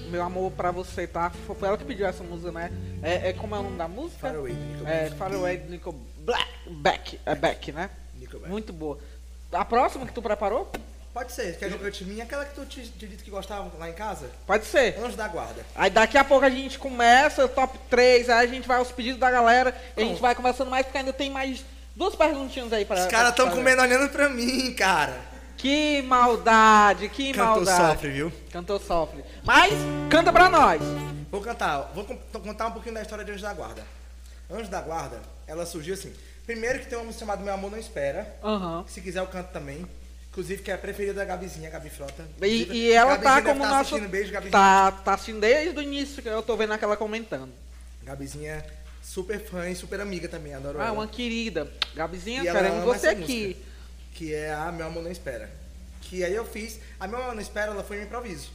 Meu 0.09 0.23
amor 0.23 0.51
pra 0.51 0.71
você, 0.71 1.07
tá? 1.07 1.31
Foi 1.47 1.67
ela 1.67 1.77
que 1.77 1.85
pediu 1.85 2.05
essa 2.05 2.23
música, 2.23 2.51
né? 2.51 2.71
É, 3.01 3.29
é 3.29 3.33
como 3.33 3.55
é 3.55 3.59
o 3.59 3.63
nome 3.63 3.77
da 3.77 3.87
música? 3.87 4.19
Far 4.19 4.35
Away, 4.35 4.53
do 4.53 4.59
Nickelback. 4.59 5.05
É, 5.05 5.09
Far 5.15 5.33
Away 5.33 5.57
do 5.57 5.71
Nickel 5.71 5.95
Black. 6.17 6.47
Back. 6.69 7.19
É 7.25 7.35
Back, 7.35 7.71
né? 7.71 7.89
Nickelback. 8.15 8.49
Muito 8.49 8.73
boa. 8.73 8.97
A 9.51 9.63
próxima 9.65 10.05
que 10.05 10.13
tu 10.13 10.21
preparou? 10.21 10.69
Pode 11.13 11.33
ser, 11.33 11.57
quer 11.57 11.69
jogar 11.69 11.91
de 11.91 12.05
mim? 12.05 12.21
Aquela 12.21 12.45
que 12.45 12.55
tu 12.55 12.65
te, 12.65 12.87
te 12.87 13.05
disse 13.05 13.21
que 13.23 13.29
gostava 13.29 13.69
lá 13.77 13.89
em 13.89 13.93
casa? 13.93 14.29
Pode 14.47 14.65
ser. 14.65 14.97
Anjo 14.97 15.17
da 15.17 15.27
Guarda. 15.27 15.65
Aí 15.75 15.89
daqui 15.89 16.17
a 16.17 16.23
pouco 16.23 16.45
a 16.45 16.49
gente 16.49 16.79
começa 16.79 17.43
o 17.43 17.49
top 17.49 17.77
3, 17.89 18.29
aí 18.29 18.47
a 18.47 18.49
gente 18.49 18.65
vai 18.65 18.77
aos 18.77 18.91
pedidos 18.93 19.19
da 19.19 19.29
galera 19.29 19.75
e 19.97 20.01
a 20.03 20.05
gente 20.05 20.21
vai 20.21 20.33
conversando 20.33 20.71
mais, 20.71 20.85
porque 20.85 20.97
ainda 20.97 21.11
tem 21.11 21.29
mais 21.29 21.65
duas 22.01 22.15
perguntinhas 22.15 22.73
aí 22.73 22.83
pra. 22.83 22.99
Os 23.01 23.05
caras 23.07 23.27
pra 23.27 23.31
tão 23.33 23.45
fazer. 23.45 23.57
comendo 23.57 23.81
olhando 23.81 24.09
pra 24.09 24.27
mim, 24.29 24.73
cara. 24.73 25.15
Que 25.57 26.01
maldade, 26.01 27.07
que 27.09 27.31
Cantor 27.33 27.57
maldade. 27.57 27.93
sofre, 27.93 28.09
viu? 28.09 28.33
Cantor 28.51 28.81
sofre. 28.81 29.23
Mas 29.43 29.71
canta 30.09 30.33
pra 30.33 30.49
nós. 30.49 30.81
Vou 31.29 31.39
cantar, 31.41 31.91
vou 31.93 32.03
con- 32.03 32.17
contar 32.41 32.67
um 32.67 32.71
pouquinho 32.71 32.95
da 32.95 33.01
história 33.03 33.23
de 33.23 33.31
Anjo 33.31 33.43
da 33.43 33.53
Guarda. 33.53 33.83
Anjo 34.49 34.69
da 34.69 34.81
Guarda, 34.81 35.21
ela 35.47 35.63
surgiu 35.65 35.93
assim. 35.93 36.11
Primeiro 36.47 36.79
que 36.79 36.87
tem 36.87 36.97
uma 36.97 37.03
música 37.05 37.19
chamada 37.23 37.43
Meu 37.43 37.53
Amor 37.53 37.69
Não 37.69 37.77
Espera. 37.77 38.27
Aham. 38.43 38.83
Se 38.87 38.99
quiser 38.99 39.19
eu 39.19 39.27
canto 39.27 39.51
também. 39.51 39.85
Inclusive 40.31 40.63
que 40.63 40.71
é 40.71 40.73
a 40.73 40.77
preferida 40.77 41.13
da 41.13 41.25
Gabizinha, 41.25 41.69
Gabi 41.69 41.89
Frota. 41.89 42.25
E, 42.41 42.63
e 42.71 42.91
ela 42.91 43.17
Gabizinha 43.17 43.29
tá 43.29 43.35
deve 43.41 43.47
como 43.59 43.63
tá 43.69 43.79
assistindo. 43.81 44.09
Beijo, 44.09 44.31
Gabizinha. 44.31 44.51
Tá, 44.51 44.91
tá 44.91 45.13
assim 45.13 45.39
desde 45.39 45.77
o 45.77 45.81
início 45.81 46.23
que 46.23 46.29
eu 46.29 46.41
tô 46.41 46.55
vendo 46.57 46.73
aquela 46.73 46.97
comentando. 46.97 47.51
Gabizinha, 48.03 48.65
super 49.14 49.39
fã 49.41 49.70
e 49.70 49.76
super 49.76 49.99
amiga 49.99 50.28
também, 50.30 50.53
adoro 50.53 50.80
Ah, 50.80 50.86
ela. 50.86 50.93
uma 50.93 51.07
querida. 51.07 51.70
Gabizinha, 51.95 52.41
queremos 52.43 52.84
você 52.84 53.09
aqui. 53.09 53.47
música, 53.47 53.59
Que 54.14 54.34
é 54.34 54.53
a 54.53 54.72
Meu 54.72 54.88
Amor 54.88 55.03
Não 55.03 55.12
Espera. 55.12 55.49
Que 56.01 56.24
aí 56.24 56.34
eu 56.34 56.45
fiz. 56.45 56.80
A 56.99 57.07
Meu 57.07 57.20
Amor 57.22 57.34
Não 57.36 57.41
Espera, 57.41 57.72
ela 57.72 57.84
foi 57.84 57.99
um 57.99 58.03
improviso. 58.03 58.49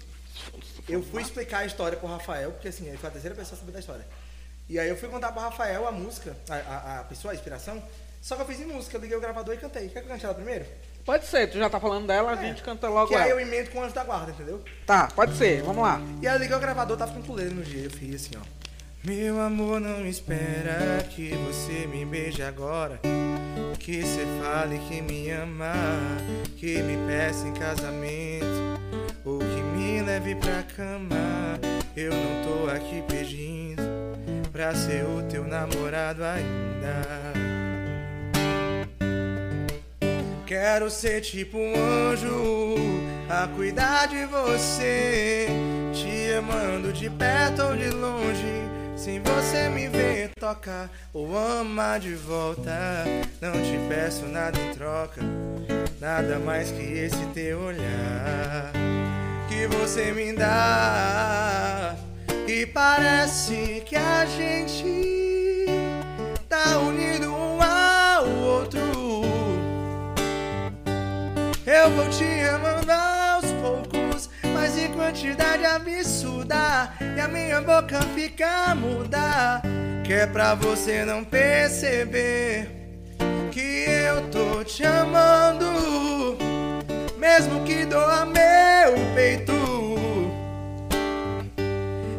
Eu 0.88 1.02
fui 1.02 1.20
explicar 1.22 1.58
a 1.58 1.66
história 1.66 1.96
pro 1.98 2.06
Rafael, 2.08 2.52
porque 2.52 2.68
assim, 2.68 2.86
ele 2.88 2.96
foi 2.98 3.08
a 3.08 3.12
terceira 3.12 3.34
pessoa 3.36 3.56
a 3.56 3.60
saber 3.60 3.72
da 3.72 3.80
história. 3.80 4.06
E 4.68 4.78
aí 4.78 4.88
eu 4.88 4.96
fui 4.96 5.08
contar 5.08 5.30
pro 5.32 5.40
Rafael 5.42 5.86
a 5.86 5.92
música, 5.92 6.36
a, 6.48 6.54
a, 6.54 7.00
a 7.00 7.04
pessoa, 7.04 7.32
a 7.32 7.34
inspiração. 7.34 7.82
Só 8.22 8.34
que 8.34 8.42
eu 8.42 8.46
fiz 8.46 8.60
em 8.60 8.64
música, 8.66 8.96
eu 8.96 9.00
liguei 9.00 9.16
o 9.16 9.20
gravador 9.20 9.54
e 9.54 9.58
cantei. 9.58 9.88
Quer 9.88 10.00
que 10.00 10.06
eu 10.06 10.12
cante 10.12 10.24
ela 10.24 10.34
primeiro? 10.34 10.64
Pode 11.04 11.26
ser, 11.26 11.48
tu 11.48 11.58
já 11.58 11.70
tá 11.70 11.78
falando 11.78 12.06
dela, 12.06 12.32
a 12.32 12.34
É. 12.42 12.48
gente 12.48 12.62
canta 12.62 12.88
logo 12.88 13.08
que 13.08 13.14
aí 13.14 13.30
ela. 13.30 13.30
eu 13.30 13.46
emendo 13.46 13.70
com 13.70 13.78
o 13.78 13.82
Anjo 13.84 13.94
da 13.94 14.02
Guarda, 14.04 14.32
entendeu? 14.32 14.62
Tá, 14.84 15.06
pode 15.14 15.36
ser, 15.36 15.62
vamos 15.62 15.82
lá. 15.82 16.00
E 16.20 16.26
aí 16.26 16.34
eu 16.34 16.40
liguei 16.40 16.56
o 16.56 16.60
gravador, 16.60 16.96
tava 16.96 17.12
com 17.12 17.22
tuleiro 17.22 17.54
no 17.54 17.62
dia. 17.62 17.84
Eu 17.84 17.90
fiz 17.90 18.14
assim, 18.16 18.32
ó. 18.36 18.65
Meu 19.06 19.40
amor, 19.40 19.78
não 19.78 20.04
espera 20.04 21.00
que 21.08 21.30
você 21.46 21.86
me 21.86 22.04
beije 22.04 22.42
agora. 22.42 22.98
Que 23.78 24.02
você 24.02 24.26
fale 24.42 24.80
que 24.80 25.00
me 25.00 25.30
ama, 25.30 25.72
que 26.56 26.82
me 26.82 26.96
peça 27.06 27.46
em 27.46 27.52
casamento. 27.52 28.44
Ou 29.24 29.38
que 29.38 29.62
me 29.76 30.02
leve 30.02 30.34
pra 30.34 30.64
cama. 30.76 31.56
Eu 31.96 32.10
não 32.12 32.42
tô 32.42 32.68
aqui 32.68 33.00
pedindo 33.06 33.80
pra 34.50 34.74
ser 34.74 35.04
o 35.04 35.22
teu 35.30 35.44
namorado 35.44 36.24
ainda. 36.24 37.32
Quero 40.44 40.90
ser 40.90 41.20
tipo 41.20 41.56
um 41.56 41.74
anjo 42.10 42.74
a 43.30 43.46
cuidar 43.54 44.06
de 44.06 44.26
você, 44.26 45.46
te 45.92 46.32
amando 46.32 46.92
de 46.92 47.08
perto 47.08 47.62
ou 47.62 47.76
de 47.76 47.88
longe. 47.90 48.75
Sem 48.96 49.20
você 49.20 49.68
me 49.68 49.88
ver 49.88 50.30
tocar 50.40 50.90
ou 51.12 51.36
amar 51.36 52.00
de 52.00 52.14
volta, 52.14 53.04
não 53.42 53.52
te 53.52 53.78
peço 53.88 54.24
nada 54.24 54.58
em 54.58 54.72
troca, 54.72 55.20
nada 56.00 56.38
mais 56.38 56.70
que 56.70 56.82
esse 56.82 57.24
teu 57.34 57.60
olhar 57.60 58.72
que 59.48 59.66
você 59.66 60.12
me 60.12 60.32
dá. 60.32 61.94
E 62.48 62.64
parece 62.64 63.82
que 63.84 63.96
a 63.96 64.24
gente 64.24 65.66
tá 66.48 66.78
unido 66.78 67.30
um 67.30 67.60
ao 67.62 68.28
outro. 68.28 68.80
Eu 71.66 71.90
vou 71.90 72.08
te 72.08 72.24
amando 72.48 73.15
quantidade 75.06 75.64
absurda. 75.64 76.90
E 77.16 77.20
a 77.20 77.28
minha 77.28 77.60
boca 77.60 78.00
fica 78.14 78.74
muda, 78.74 79.62
que 80.04 80.12
é 80.12 80.26
pra 80.26 80.54
você 80.54 81.04
não 81.04 81.22
perceber 81.22 82.68
que 83.52 83.86
eu 83.88 84.28
tô 84.30 84.64
te 84.64 84.84
amando, 84.84 86.36
mesmo 87.16 87.62
que 87.64 87.84
doa 87.84 88.26
meu 88.26 89.14
peito. 89.14 89.52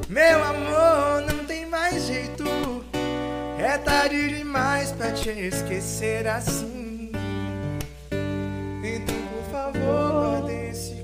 Meu 0.08 0.44
amor, 0.44 1.22
não 1.30 1.44
tem 1.46 1.66
mais 1.66 2.08
jeito. 2.08 2.46
É 3.60 3.78
tarde 3.78 4.30
demais 4.30 4.94
pra 4.94 5.12
te 5.12 5.30
esquecer 5.30 6.26
assim. 6.26 7.12
Então, 8.82 9.16
por 9.34 9.52
favor, 9.52 10.18
guarde 10.48 10.97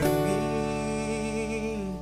pra 0.00 0.08
mim. 0.08 1.96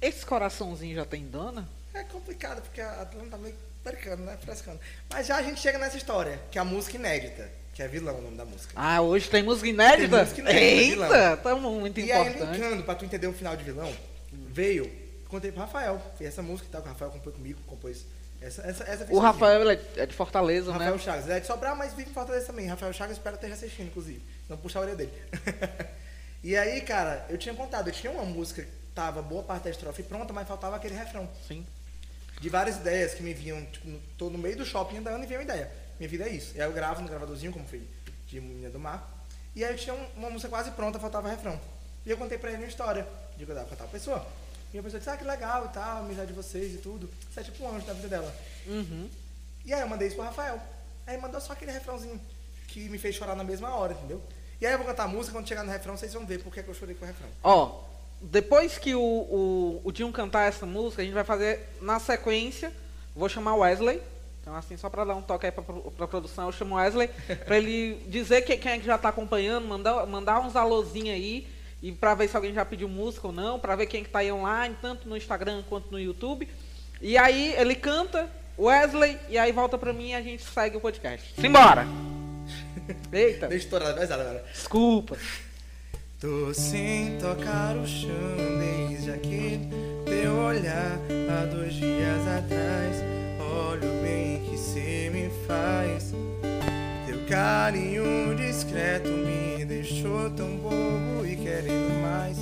Esse 0.00 0.24
coraçãozinho 0.24 0.94
já 0.94 1.04
tem 1.04 1.26
dona? 1.26 1.68
É 1.94 2.02
complicado 2.04 2.62
porque 2.62 2.80
a 2.80 3.02
Atlanta 3.02 3.30
tá 3.30 3.38
meio 3.38 3.54
percando, 3.82 4.22
né? 4.24 4.36
Frescando. 4.40 4.78
Mas 5.10 5.26
já 5.26 5.36
a 5.36 5.42
gente 5.42 5.60
chega 5.60 5.78
nessa 5.78 5.96
história, 5.96 6.40
que 6.50 6.58
é 6.58 6.60
a 6.60 6.64
música 6.64 6.96
inédita, 6.96 7.50
que 7.72 7.82
é 7.82 7.88
vilão 7.88 8.18
o 8.18 8.22
nome 8.22 8.36
da 8.36 8.44
música. 8.44 8.72
Ah, 8.76 9.00
hoje 9.00 9.28
tem 9.30 9.42
música 9.42 9.68
inédita? 9.68 10.08
Tem 10.08 10.18
música 10.20 10.40
inédita, 10.40 11.04
Eita, 11.04 11.36
tamo 11.38 11.70
muito 11.70 12.00
e 12.00 12.12
aí, 12.12 12.28
importante. 12.28 12.60
linkando, 12.60 12.82
pra 12.82 12.94
tu 12.94 13.04
entender 13.04 13.26
o 13.26 13.32
final 13.32 13.56
de 13.56 13.64
vilão, 13.64 13.92
veio, 14.32 14.90
contei 15.28 15.50
pro 15.50 15.60
Rafael. 15.60 16.00
Fiz 16.18 16.28
essa 16.28 16.42
música 16.42 16.68
e 16.68 16.72
tal, 16.72 16.82
que 16.82 16.88
o 16.88 16.92
Rafael 16.92 17.10
compôs 17.10 17.34
comigo, 17.34 17.58
compôs 17.66 18.04
essa, 18.46 18.62
essa, 18.62 18.84
essa 18.84 19.04
O 19.04 19.08
fiz 19.08 19.18
Rafael 19.18 19.70
é 19.70 19.80
é 19.96 20.06
de 20.06 20.14
Fortaleza, 20.14 20.72
Rafael 20.72 20.92
né? 20.94 20.98
Chagas. 20.98 21.24
Ele 21.24 21.34
é 21.34 21.40
de 21.40 21.46
Sobral, 21.46 21.76
mas 21.76 21.92
vive 21.94 22.10
em 22.10 22.14
Fortaleza 22.14 22.46
também. 22.46 22.66
Rafael 22.66 22.92
Chagas 22.92 23.16
espero 23.16 23.34
esteja 23.36 23.54
assistindo, 23.54 23.86
inclusive. 23.88 24.22
Não 24.48 24.56
puxar 24.56 24.80
a 24.80 24.82
orelha 24.82 24.96
dele. 24.96 25.12
e 26.42 26.56
aí, 26.56 26.80
cara, 26.80 27.26
eu 27.28 27.36
tinha 27.38 27.54
contado, 27.54 27.88
eu 27.88 27.92
tinha 27.92 28.12
uma 28.12 28.24
música 28.24 28.62
que 28.62 28.68
tava 28.94 29.20
boa 29.22 29.42
parte 29.42 29.64
da 29.64 29.70
estrofe 29.70 30.02
pronta, 30.02 30.32
mas 30.32 30.46
faltava 30.46 30.76
aquele 30.76 30.94
refrão. 30.94 31.28
Sim. 31.46 31.66
De 32.40 32.48
várias 32.48 32.76
ideias 32.76 33.14
que 33.14 33.22
me 33.22 33.32
vinham, 33.34 33.64
tipo, 33.66 33.88
tô 34.18 34.28
no 34.30 34.38
meio 34.38 34.56
do 34.56 34.64
shopping 34.64 34.98
andando 34.98 35.24
e 35.24 35.26
veio 35.26 35.40
uma 35.40 35.44
ideia. 35.44 35.70
Minha 35.98 36.08
vida 36.08 36.24
é 36.24 36.28
isso. 36.28 36.52
E 36.54 36.60
aí 36.60 36.68
eu 36.68 36.72
gravo 36.72 37.00
no 37.00 37.08
gravadorzinho, 37.08 37.52
como 37.52 37.66
foi 37.66 37.82
de 38.26 38.40
Menina 38.40 38.70
do 38.70 38.78
Mar. 38.78 39.10
E 39.54 39.64
aí 39.64 39.72
eu 39.72 39.76
tinha 39.76 39.94
um- 39.94 40.06
uma 40.16 40.28
música 40.30 40.48
quase 40.50 40.70
pronta, 40.72 40.98
faltava 40.98 41.28
refrão. 41.30 41.58
E 42.04 42.10
eu 42.10 42.16
contei 42.18 42.36
pra 42.36 42.50
ele 42.50 42.58
uma 42.62 42.68
história. 42.68 43.06
Digo, 43.38 43.50
eu 43.50 43.54
dava 43.56 43.66
pra 43.68 43.76
tal 43.76 43.88
pessoa. 43.88 44.24
E 44.76 44.78
a 44.78 44.82
pessoa 44.82 44.98
disse, 44.98 45.08
ah, 45.08 45.16
que 45.16 45.24
legal 45.24 45.64
e 45.64 45.68
tal, 45.68 45.98
amizade 46.00 46.28
de 46.28 46.34
vocês 46.34 46.74
e 46.74 46.76
tudo. 46.76 47.08
Você 47.32 47.40
é 47.40 47.42
tipo 47.42 47.64
um 47.64 47.74
anjo 47.74 47.86
da 47.86 47.94
vida 47.94 48.08
dela. 48.08 48.36
Uhum. 48.66 49.08
E 49.64 49.72
aí 49.72 49.80
eu 49.80 49.88
mandei 49.88 50.06
isso 50.08 50.16
pro 50.16 50.24
Rafael. 50.26 50.60
Aí 51.06 51.16
mandou 51.18 51.40
só 51.40 51.54
aquele 51.54 51.72
refrãozinho 51.72 52.20
que 52.68 52.86
me 52.90 52.98
fez 52.98 53.14
chorar 53.14 53.34
na 53.34 53.42
mesma 53.42 53.74
hora, 53.74 53.94
entendeu? 53.94 54.20
E 54.60 54.66
aí 54.66 54.72
eu 54.74 54.78
vou 54.78 54.86
cantar 54.86 55.04
a 55.04 55.08
música, 55.08 55.32
quando 55.34 55.48
chegar 55.48 55.64
no 55.64 55.70
refrão, 55.72 55.96
vocês 55.96 56.12
vão 56.12 56.26
ver 56.26 56.42
por 56.42 56.52
que 56.52 56.62
que 56.62 56.68
eu 56.68 56.74
chorei 56.74 56.94
com 56.94 57.06
o 57.06 57.08
refrão. 57.08 57.28
Ó, 57.42 57.84
depois 58.20 58.76
que 58.76 58.94
o, 58.94 59.00
o, 59.00 59.80
o 59.82 59.90
Dinho 59.92 60.12
cantar 60.12 60.46
essa 60.46 60.66
música, 60.66 61.00
a 61.00 61.04
gente 61.06 61.14
vai 61.14 61.24
fazer 61.24 61.66
na 61.80 61.98
sequência. 61.98 62.70
Vou 63.14 63.30
chamar 63.30 63.54
o 63.54 63.60
Wesley. 63.60 64.02
Então, 64.42 64.54
assim, 64.54 64.76
só 64.76 64.90
pra 64.90 65.06
dar 65.06 65.14
um 65.14 65.22
toque 65.22 65.46
aí 65.46 65.52
pro- 65.52 65.90
pra 65.92 66.06
produção, 66.06 66.44
eu 66.46 66.52
chamo 66.52 66.74
o 66.74 66.78
Wesley 66.78 67.08
pra 67.46 67.56
ele 67.56 67.94
dizer 68.08 68.42
que, 68.42 68.58
quem 68.58 68.72
é 68.72 68.78
que 68.78 68.84
já 68.84 68.98
tá 68.98 69.08
acompanhando, 69.08 69.66
mandar, 69.66 70.06
mandar 70.06 70.40
uns 70.40 70.54
alôzinhos 70.54 71.14
aí. 71.16 71.48
E 71.86 71.92
pra 71.92 72.16
ver 72.16 72.28
se 72.28 72.34
alguém 72.34 72.52
já 72.52 72.64
pediu 72.64 72.88
música 72.88 73.28
ou 73.28 73.32
não, 73.32 73.60
pra 73.60 73.76
ver 73.76 73.86
quem 73.86 74.02
que 74.02 74.10
tá 74.10 74.18
aí 74.18 74.32
online, 74.32 74.74
tanto 74.82 75.08
no 75.08 75.16
Instagram 75.16 75.62
quanto 75.68 75.88
no 75.92 76.00
YouTube. 76.00 76.48
E 77.00 77.16
aí 77.16 77.54
ele 77.56 77.76
canta, 77.76 78.28
Wesley, 78.58 79.16
e 79.28 79.38
aí 79.38 79.52
volta 79.52 79.78
pra 79.78 79.92
mim 79.92 80.08
e 80.08 80.14
a 80.14 80.20
gente 80.20 80.42
segue 80.42 80.76
o 80.76 80.80
podcast. 80.80 81.40
Simbora! 81.40 81.86
Eita, 83.12 83.46
Deixa 83.46 83.54
eu 83.54 83.56
estourar 83.58 83.94
mais 83.94 84.10
agora. 84.10 84.44
desculpa. 84.52 85.16
Tô 86.20 86.52
sem 86.52 87.18
tocar 87.18 87.76
o 87.76 87.86
chão 87.86 88.10
desde 88.58 89.12
aquele 89.12 89.70
teu 90.06 90.34
olhar 90.38 90.98
há 91.30 91.46
dois 91.46 91.72
dias 91.72 92.26
atrás. 92.26 92.96
Olha 93.38 93.88
o 93.88 94.02
bem 94.02 94.42
que 94.50 94.58
cê 94.58 95.08
me 95.12 95.30
faz. 95.46 96.12
Carinho 97.28 98.36
discreto 98.36 99.08
me 99.08 99.64
deixou 99.64 100.30
tão 100.30 100.56
bobo 100.58 101.26
e 101.26 101.34
querendo 101.34 102.00
mais. 102.00 102.36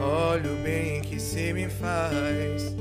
Olha 0.00 0.50
o 0.50 0.56
bem 0.62 1.02
que 1.02 1.20
cê 1.20 1.52
me 1.52 1.68
faz. 1.68 2.74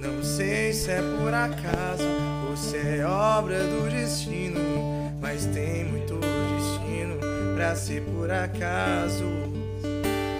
Não 0.00 0.22
sei 0.22 0.72
se 0.72 0.90
é 0.90 1.02
por 1.18 1.34
acaso 1.34 2.08
ou 2.48 2.56
se 2.56 2.76
é 2.76 3.04
obra 3.06 3.58
do 3.64 3.90
destino, 3.90 5.12
mas 5.20 5.44
tem 5.44 5.84
muito 5.84 6.14
destino 6.14 7.20
pra 7.54 7.76
ser 7.76 8.00
por 8.02 8.30
acaso. 8.30 9.26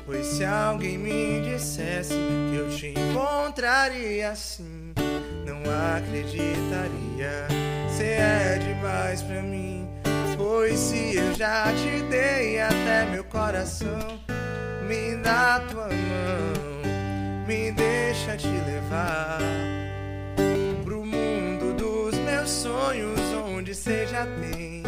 Pois 0.07 0.27
se 0.27 0.45
alguém 0.45 0.97
me 0.97 1.43
dissesse 1.43 2.15
que 2.15 2.57
eu 2.57 2.71
te 2.71 2.95
encontraria 2.99 4.31
assim, 4.31 4.76
não 5.65 5.97
acreditaria. 5.97 7.47
Cê 7.91 8.05
é 8.05 8.59
demais 8.59 9.23
pra 9.23 9.43
mim, 9.43 9.89
pois 10.37 10.79
se 10.79 11.17
eu 11.17 11.35
já 11.35 11.73
te 11.73 12.03
dei 12.11 12.61
até 12.61 13.07
meu 13.11 13.25
coração, 13.25 14.21
me 14.87 15.17
dá 15.23 15.61
tua 15.71 15.89
mão, 15.89 17.47
me 17.47 17.73
deixa 17.73 18.37
te 18.37 18.49
levar 18.49 19.39
pro 20.85 21.05
mundo 21.05 21.75
dos 21.75 22.19
meus 22.19 22.51
sonhos, 22.51 23.21
onde 23.47 23.75
cê 23.75 24.07
já 24.07 24.27
tem 24.27 24.83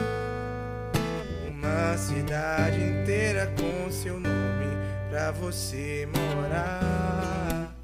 uma 1.48 1.96
cidade 1.96 2.82
inteira 2.82 3.52
com 3.58 3.90
seu 3.90 4.20
nome 4.20 4.76
pra 5.10 5.30
você 5.32 6.06
morar. 6.14 7.74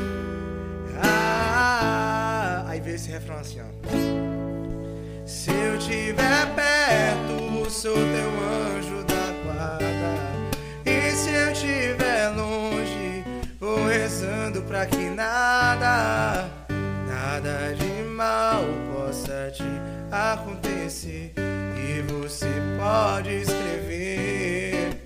Ah, 1.03 2.34
aí 2.75 2.81
vê 2.81 2.95
esse 2.95 3.09
refrão 3.09 3.37
assim, 3.37 3.61
ó. 3.61 3.65
Se 5.25 5.51
eu 5.51 5.79
tiver 5.79 6.55
perto, 6.55 7.71
sou 7.71 7.95
teu 7.95 8.31
anjo 8.75 9.05
da 9.05 9.33
guarda. 9.45 9.85
E 10.85 11.11
se 11.13 11.31
eu 11.31 11.53
tiver 11.53 12.29
longe, 12.31 13.25
vou 13.61 13.87
rezando 13.87 14.61
pra 14.63 14.87
que 14.87 15.09
nada, 15.09 16.49
nada 17.07 17.75
de 17.75 18.03
mal 18.09 18.65
possa 18.93 19.53
te 19.53 19.63
acontecer. 20.11 21.33
E 21.77 22.03
você 22.13 22.51
pode 22.77 23.31
escrever 23.31 25.01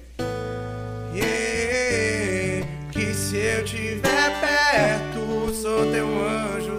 yeah, 1.15 2.67
que 2.91 3.13
se 3.13 3.37
eu 3.37 3.65
tiver 3.65 4.41
perto, 4.41 5.53
sou 5.55 5.93
teu 5.93 6.07
anjo. 6.07 6.78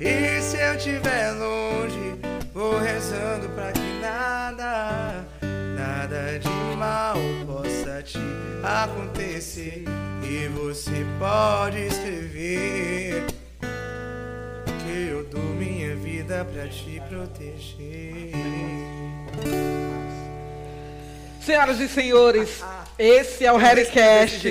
E 0.00 0.40
se 0.42 0.56
eu 0.56 0.76
tiver 0.76 1.30
longe, 1.32 2.16
vou 2.52 2.78
rezando 2.78 3.48
pra 3.50 3.70
que 3.70 4.00
nada, 4.00 5.24
nada 5.40 6.38
de 6.38 6.76
mal 6.76 7.16
possa 7.46 8.02
te 8.02 8.18
acontecer. 8.62 9.84
E 10.22 10.48
você 10.48 11.06
pode 11.18 11.78
escrever 11.86 13.24
que 14.82 15.08
eu 15.10 15.24
dou 15.26 15.40
minha 15.40 15.94
vida 15.94 16.44
pra 16.44 16.66
te 16.66 17.00
proteger. 17.08 18.32
Senhoras 21.40 21.78
e 21.78 21.88
senhores, 21.88 22.64
esse 22.98 23.44
é 23.44 23.52
o 23.52 23.56
Harrycast. 23.56 24.48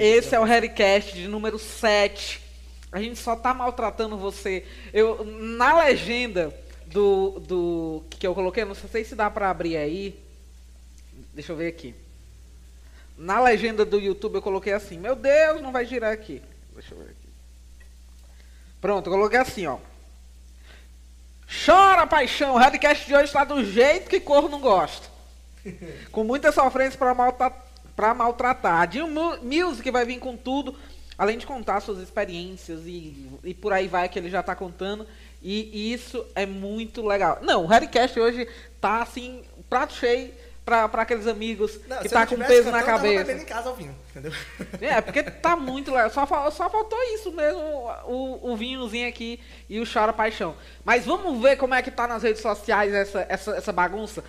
Esse 0.00 0.34
é 0.34 0.40
o 0.40 0.44
Harrycast 0.44 1.14
de 1.14 1.28
número 1.28 1.56
7. 1.56 2.45
A 2.92 3.00
gente 3.00 3.18
só 3.18 3.34
tá 3.36 3.52
maltratando 3.52 4.16
você. 4.16 4.64
Eu, 4.92 5.24
na 5.24 5.76
legenda 5.84 6.54
do, 6.86 7.40
do 7.40 8.04
que 8.10 8.26
eu 8.26 8.34
coloquei, 8.34 8.64
não 8.64 8.74
sei 8.74 9.04
se 9.04 9.14
dá 9.14 9.28
pra 9.30 9.50
abrir 9.50 9.76
aí. 9.76 10.18
Deixa 11.34 11.52
eu 11.52 11.56
ver 11.56 11.68
aqui. 11.68 11.94
Na 13.18 13.40
legenda 13.40 13.84
do 13.84 13.98
YouTube 13.98 14.36
eu 14.36 14.42
coloquei 14.42 14.72
assim: 14.72 14.98
Meu 14.98 15.14
Deus, 15.16 15.60
não 15.60 15.72
vai 15.72 15.84
girar 15.84 16.12
aqui. 16.12 16.40
Deixa 16.74 16.94
eu 16.94 16.98
ver 16.98 17.04
aqui. 17.10 17.28
Pronto, 18.80 19.06
eu 19.08 19.12
coloquei 19.12 19.38
assim, 19.38 19.66
ó. 19.66 19.78
Chora, 21.64 22.06
paixão. 22.06 22.54
O 22.54 22.58
Radcast 22.58 23.06
de 23.06 23.14
hoje 23.14 23.24
está 23.24 23.44
do 23.44 23.64
jeito 23.64 24.08
que 24.10 24.20
corno 24.20 24.48
não 24.48 24.60
gosta. 24.60 25.08
Com 26.12 26.24
muita 26.24 26.52
sofrência 26.52 26.98
para 26.98 27.14
pra 27.94 28.14
maltratar. 28.14 28.88
A 28.88 29.06
Mu- 29.06 29.38
Music 29.42 29.90
vai 29.90 30.04
vir 30.04 30.18
com 30.18 30.36
tudo, 30.36 30.76
além 31.18 31.38
de 31.38 31.46
contar 31.46 31.80
suas 31.80 31.98
experiências 31.98 32.80
e, 32.86 33.28
e 33.44 33.54
por 33.54 33.72
aí 33.72 33.88
vai 33.88 34.08
que 34.08 34.18
ele 34.18 34.30
já 34.30 34.40
está 34.40 34.54
contando. 34.54 35.06
E, 35.42 35.70
e 35.72 35.92
isso 35.92 36.24
é 36.34 36.44
muito 36.46 37.06
legal. 37.06 37.38
Não, 37.42 37.64
o 37.64 37.66
Harrycast 37.66 38.18
hoje 38.18 38.48
tá 38.80 39.02
assim, 39.02 39.42
prato 39.68 39.94
cheio 39.94 40.32
para 40.66 41.02
aqueles 41.02 41.28
amigos 41.28 41.78
Não, 41.86 41.98
que 41.98 42.08
tá 42.08 42.24
eu 42.24 42.26
com 42.26 42.38
peso 42.38 42.72
na 42.72 42.80
cantando, 42.80 42.80
eu 42.80 42.84
tava 42.84 42.98
cabeça. 42.98 43.24
bebendo 43.24 43.42
em 43.42 43.46
casa 43.46 43.70
ouvindo, 43.70 43.94
entendeu? 44.10 44.32
É, 44.80 45.00
porque 45.00 45.22
tá 45.22 45.54
muito 45.54 45.92
legal. 45.92 46.10
Só, 46.10 46.26
só 46.50 46.68
faltou 46.68 46.98
isso 47.14 47.30
mesmo, 47.30 47.60
o, 48.06 48.50
o 48.50 48.56
vinhozinho 48.56 49.08
aqui 49.08 49.38
e 49.68 49.78
o 49.78 49.86
Chora 49.86 50.12
Paixão. 50.12 50.56
Mas 50.84 51.06
vamos 51.06 51.40
ver 51.40 51.56
como 51.56 51.72
é 51.72 51.82
que 51.82 51.90
tá 51.92 52.08
nas 52.08 52.24
redes 52.24 52.42
sociais 52.42 52.92
essa, 52.92 53.24
essa, 53.28 53.52
essa 53.52 53.72
bagunça. 53.72 54.24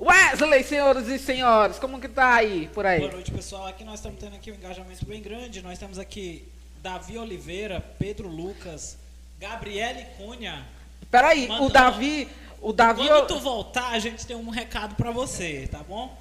Wesley, 0.00 0.64
senhoras 0.64 1.08
e 1.08 1.18
senhores, 1.18 1.78
como 1.78 2.00
que 2.00 2.08
tá 2.08 2.34
aí, 2.36 2.68
por 2.72 2.86
aí? 2.86 3.00
Boa 3.00 3.12
noite, 3.12 3.30
pessoal. 3.30 3.66
Aqui 3.66 3.84
nós 3.84 3.96
estamos 3.96 4.18
tendo 4.18 4.34
aqui 4.34 4.50
um 4.50 4.54
engajamento 4.54 5.04
bem 5.04 5.20
grande. 5.20 5.60
Nós 5.60 5.78
temos 5.78 5.98
aqui 5.98 6.48
Davi 6.82 7.18
Oliveira, 7.18 7.80
Pedro 7.98 8.26
Lucas, 8.26 8.96
Gabriele 9.38 10.06
Cunha. 10.16 10.66
Peraí, 11.10 11.46
Manda- 11.48 11.64
o 11.64 11.68
Davi, 11.68 12.28
o 12.62 12.72
Davi... 12.72 13.06
Quando 13.06 13.26
tu 13.26 13.40
voltar, 13.40 13.88
a 13.90 13.98
gente 13.98 14.26
tem 14.26 14.34
um 14.36 14.48
recado 14.48 14.94
pra 14.94 15.10
você, 15.10 15.68
tá 15.70 15.82
bom? 15.82 16.16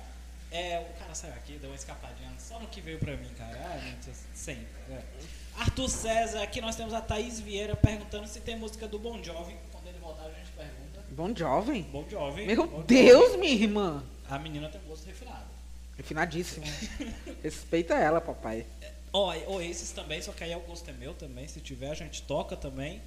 É, 0.51 0.79
o 0.79 0.99
cara 0.99 1.15
saiu 1.15 1.33
aqui, 1.35 1.53
deu 1.53 1.69
uma 1.69 1.75
escapadinha, 1.75 2.31
só 2.37 2.59
no 2.59 2.67
que 2.67 2.81
veio 2.81 2.99
pra 2.99 3.15
mim, 3.15 3.29
cara. 3.37 3.57
Ah, 3.75 3.77
gente, 3.77 4.09
sempre. 4.33 4.67
é. 4.91 5.01
Arthur 5.57 5.87
César, 5.89 6.41
aqui 6.41 6.59
nós 6.59 6.75
temos 6.75 6.93
a 6.93 6.99
Thaís 6.99 7.39
Vieira 7.39 7.75
perguntando 7.77 8.27
se 8.27 8.41
tem 8.41 8.57
música 8.57 8.87
do 8.89 8.99
Bon 8.99 9.21
Jovi. 9.23 9.55
Quando 9.71 9.87
ele 9.87 9.99
voltar, 9.99 10.23
a 10.23 10.31
gente 10.31 10.51
pergunta. 10.51 10.99
Bom 11.19 11.35
jovem. 11.35 11.81
Bon 11.91 12.05
Jovi. 12.09 12.45
Meu 12.45 12.55
Jovi. 12.55 12.83
Deus, 12.87 13.35
minha 13.35 13.51
irmã. 13.51 14.01
A 14.29 14.39
menina 14.39 14.69
tem 14.69 14.79
gosto 14.87 15.05
refinado. 15.05 15.43
Refinadíssima. 15.97 16.65
Respeita 17.43 17.93
ela, 17.95 18.21
papai. 18.21 18.65
Ó, 19.11 19.35
Oasis 19.47 19.91
também, 19.91 20.21
só 20.21 20.31
que 20.31 20.45
aí 20.45 20.55
o 20.55 20.61
gosto 20.61 20.89
é 20.89 20.93
meu 20.93 21.13
também. 21.13 21.45
Se 21.45 21.59
tiver, 21.59 21.91
a 21.91 21.93
gente 21.93 22.21
toca 22.21 22.55
também. 22.55 23.01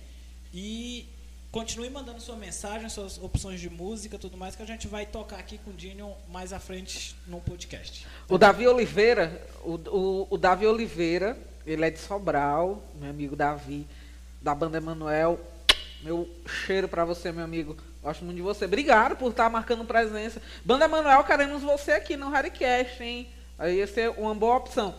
E 0.53 1.09
continue 1.51 1.89
mandando 1.89 2.21
sua 2.21 2.37
mensagem, 2.37 2.87
suas 2.91 3.17
opções 3.17 3.59
de 3.63 3.71
música, 3.71 4.19
tudo 4.19 4.37
mais, 4.37 4.55
que 4.55 4.63
a 4.63 4.67
gente 4.67 4.87
vai 4.87 5.07
tocar 5.07 5.39
aqui 5.39 5.57
com 5.57 5.71
o 5.71 5.75
Dinho 5.75 6.15
mais 6.29 6.53
à 6.53 6.59
frente 6.59 7.17
no 7.27 7.41
podcast. 7.41 8.07
O 8.29 8.37
Davi 8.37 8.69
Oliveira, 8.69 9.43
o, 9.65 9.77
o, 9.89 10.27
o 10.29 10.37
Davi 10.37 10.67
Oliveira, 10.67 11.35
ele 11.67 11.83
é 11.83 11.91
de 11.91 11.99
Sobral, 11.99 12.85
meu 13.01 13.09
amigo 13.09 13.35
Davi, 13.35 13.87
da 14.43 14.55
banda 14.55 14.77
Emanuel. 14.77 15.41
Meu 16.03 16.29
cheiro 16.67 16.89
pra 16.89 17.07
você, 17.07 17.33
meu 17.33 17.45
amigo. 17.45 17.75
Gosto 18.03 18.25
muito 18.25 18.37
de 18.37 18.43
você. 18.43 18.65
Obrigado 18.65 19.17
por 19.17 19.31
estar 19.31 19.49
marcando 19.49 19.85
presença. 19.85 20.43
Banda 20.65 20.87
Emanuel, 20.87 21.23
queremos 21.25 21.63
você 21.63 21.93
aqui 21.93 22.17
no 22.17 22.31
Harrycast, 22.31 23.03
hein? 23.03 23.29
Aí 23.59 23.77
ia 23.77 23.87
ser 23.87 24.11
uma 24.19 24.35
boa 24.35 24.57
opção. 24.57 24.95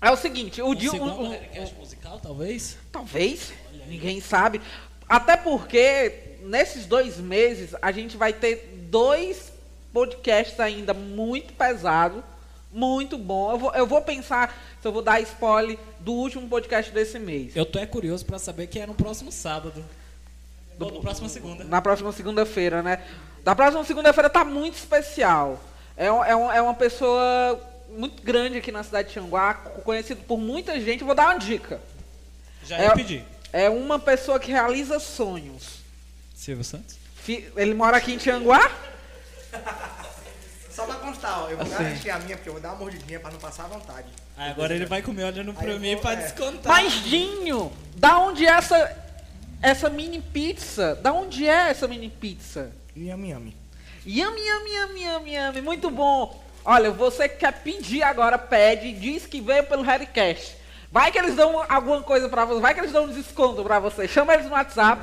É 0.00 0.10
o 0.10 0.16
seguinte, 0.16 0.62
o 0.62 0.68
Um 0.70 0.74
Dil- 0.74 0.94
o- 0.94 1.22
o- 1.26 1.30
Harrycast 1.30 1.74
musical, 1.76 2.18
talvez? 2.18 2.78
Talvez, 2.90 3.52
ninguém 3.86 4.18
sabe. 4.20 4.62
Até 5.06 5.36
porque 5.36 6.38
nesses 6.42 6.86
dois 6.86 7.18
meses 7.18 7.74
a 7.82 7.92
gente 7.92 8.16
vai 8.16 8.32
ter 8.32 8.86
dois 8.90 9.52
podcasts 9.92 10.58
ainda 10.58 10.94
muito 10.94 11.52
pesados, 11.52 12.22
muito 12.72 13.18
bom. 13.18 13.50
Eu 13.50 13.58
vou, 13.58 13.74
eu 13.74 13.86
vou 13.86 14.00
pensar 14.00 14.56
se 14.80 14.88
eu 14.88 14.92
vou 14.92 15.02
dar 15.02 15.20
spoiler 15.20 15.76
do 15.98 16.12
último 16.12 16.48
podcast 16.48 16.90
desse 16.92 17.18
mês. 17.18 17.54
Eu 17.54 17.66
tô 17.66 17.78
é 17.78 17.84
curioso 17.84 18.24
pra 18.24 18.38
saber 18.38 18.68
que 18.68 18.78
é 18.78 18.86
no 18.86 18.94
próximo 18.94 19.30
sábado. 19.30 19.84
Ou 20.80 20.90
no 20.92 21.00
próximo 21.00 21.28
segunda. 21.28 21.64
Na 21.64 21.80
próxima 21.82 22.10
segunda-feira, 22.12 22.82
né? 22.82 23.02
Da 23.44 23.54
próxima 23.54 23.84
segunda-feira 23.84 24.28
tá 24.30 24.44
muito 24.44 24.76
especial. 24.76 25.60
É, 25.96 26.10
um- 26.10 26.24
é, 26.24 26.34
um- 26.36 26.52
é 26.52 26.62
uma 26.62 26.74
pessoa 26.74 27.60
muito 27.90 28.22
grande 28.22 28.58
aqui 28.58 28.70
na 28.72 28.82
cidade 28.82 29.08
de 29.08 29.14
Xanguá, 29.14 29.54
conhecido 29.54 30.22
por 30.22 30.38
muita 30.38 30.80
gente. 30.80 31.00
Eu 31.00 31.06
vou 31.06 31.14
dar 31.14 31.26
uma 31.28 31.38
dica. 31.38 31.80
Já 32.64 32.78
É- 32.78 32.84
ia 32.84 32.92
pedir. 32.92 33.24
É 33.52 33.68
uma 33.68 33.98
pessoa 33.98 34.38
que 34.38 34.50
realiza 34.52 34.98
sonhos. 35.00 35.80
Silvio 36.34 36.64
Santos? 36.64 36.96
Ele 37.56 37.74
mora 37.74 37.96
aqui 37.96 38.12
em 38.12 38.16
Tianguá? 38.16 38.70
Só 40.70 40.84
pra 40.86 40.94
constar, 40.96 41.42
ó, 41.42 41.48
eu 41.50 41.56
vou 41.56 41.66
Assim. 41.66 41.74
garantir 41.74 42.10
a 42.10 42.18
minha, 42.20 42.36
porque 42.36 42.48
eu 42.48 42.52
vou 42.54 42.62
dar 42.62 42.70
uma 42.70 42.78
mordidinha 42.78 43.18
pra 43.20 43.30
não 43.30 43.38
passar 43.38 43.64
à 43.64 43.68
vontade. 43.68 44.06
Ah, 44.36 44.50
agora 44.50 44.74
ele 44.74 44.86
vai 44.86 45.02
comer 45.02 45.24
olhando 45.24 45.52
pra 45.52 45.72
Aí 45.72 45.78
mim 45.78 45.92
vou- 45.94 46.02
pra 46.02 46.12
é. 46.12 46.16
descontar. 46.16 46.72
Mas, 46.72 46.92
Dinho, 47.04 47.70
da 47.96 48.18
onde 48.18 48.46
é 48.46 48.50
essa, 48.50 48.96
essa 49.62 49.88
mini 49.88 50.20
pizza? 50.20 50.94
Da 50.96 51.12
onde 51.12 51.46
é 51.46 51.70
essa 51.70 51.86
mini 51.86 52.08
pizza? 52.08 52.72
Yami, 52.96 53.30
yami. 53.30 53.56
Yami, 54.06 54.40
yami, 54.40 54.70
yami, 54.72 55.02
yami, 55.02 55.32
yami. 55.32 55.60
Muito 55.60 55.90
bom. 55.90 56.42
Olha, 56.64 56.90
você 56.90 57.28
que 57.28 57.38
quer 57.38 57.52
pedir 57.62 58.02
agora, 58.02 58.38
pede. 58.38 58.92
Diz 58.92 59.26
que 59.26 59.40
veio 59.40 59.64
pelo 59.64 59.82
Harrycast. 59.82 60.56
Vai 60.90 61.12
que 61.12 61.18
eles 61.18 61.36
dão 61.36 61.64
alguma 61.68 62.02
coisa 62.02 62.28
pra 62.28 62.44
você. 62.44 62.60
Vai 62.60 62.74
que 62.74 62.80
eles 62.80 62.92
dão 62.92 63.04
um 63.04 63.12
desconto 63.12 63.62
pra 63.62 63.78
você. 63.78 64.08
Chama 64.08 64.34
eles 64.34 64.46
no 64.46 64.52
WhatsApp. 64.52 65.02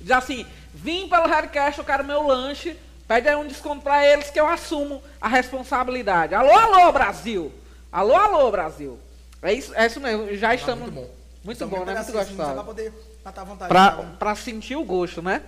Diz 0.00 0.10
assim, 0.10 0.46
vim 0.72 1.08
pelo 1.08 1.26
Harrycast, 1.26 1.78
eu 1.78 1.84
quero 1.84 2.04
meu 2.04 2.26
lanche. 2.26 2.76
Pede 3.06 3.28
aí 3.28 3.36
um 3.36 3.46
desconto 3.46 3.82
pra 3.82 4.04
eles 4.04 4.30
que 4.30 4.40
eu 4.40 4.48
assumo 4.48 5.02
a 5.20 5.28
responsabilidade. 5.28 6.34
Alô, 6.34 6.50
alô, 6.50 6.92
Brasil. 6.92 7.52
Alô, 7.92 8.14
alô, 8.16 8.50
Brasil. 8.50 8.98
É 9.42 9.52
isso, 9.52 9.72
é 9.74 9.86
isso 9.86 10.00
mesmo. 10.00 10.34
Já 10.36 10.54
estamos... 10.54 10.90
muito 10.90 10.94
bom. 10.94 11.10
Muito 11.44 11.58
Só 11.58 11.66
bom, 11.66 11.84
né? 11.84 11.94
Muito 11.94 12.12
pra 12.12 12.24
gostoso. 12.24 13.05
Matar 13.26 13.42
a 13.42 13.44
vontade. 13.44 13.68
Pra, 13.68 13.90
tá 13.90 14.02
pra 14.18 14.34
sentir 14.36 14.76
o 14.76 14.84
gosto, 14.84 15.20
né? 15.20 15.42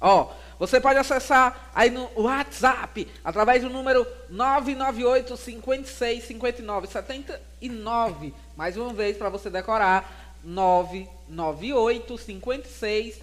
Ó, 0.00 0.32
você 0.58 0.80
pode 0.80 0.98
acessar 0.98 1.70
aí 1.74 1.90
no 1.90 2.08
WhatsApp 2.16 3.06
através 3.22 3.62
do 3.62 3.68
número 3.68 4.06
998 4.30 5.36
56 5.36 6.24
59 6.24 6.86
79. 6.86 8.32
Mais 8.56 8.78
uma 8.78 8.94
vez 8.94 9.18
para 9.18 9.28
você 9.28 9.50
decorar 9.50 10.38
998 10.42 12.16
56 12.16 13.20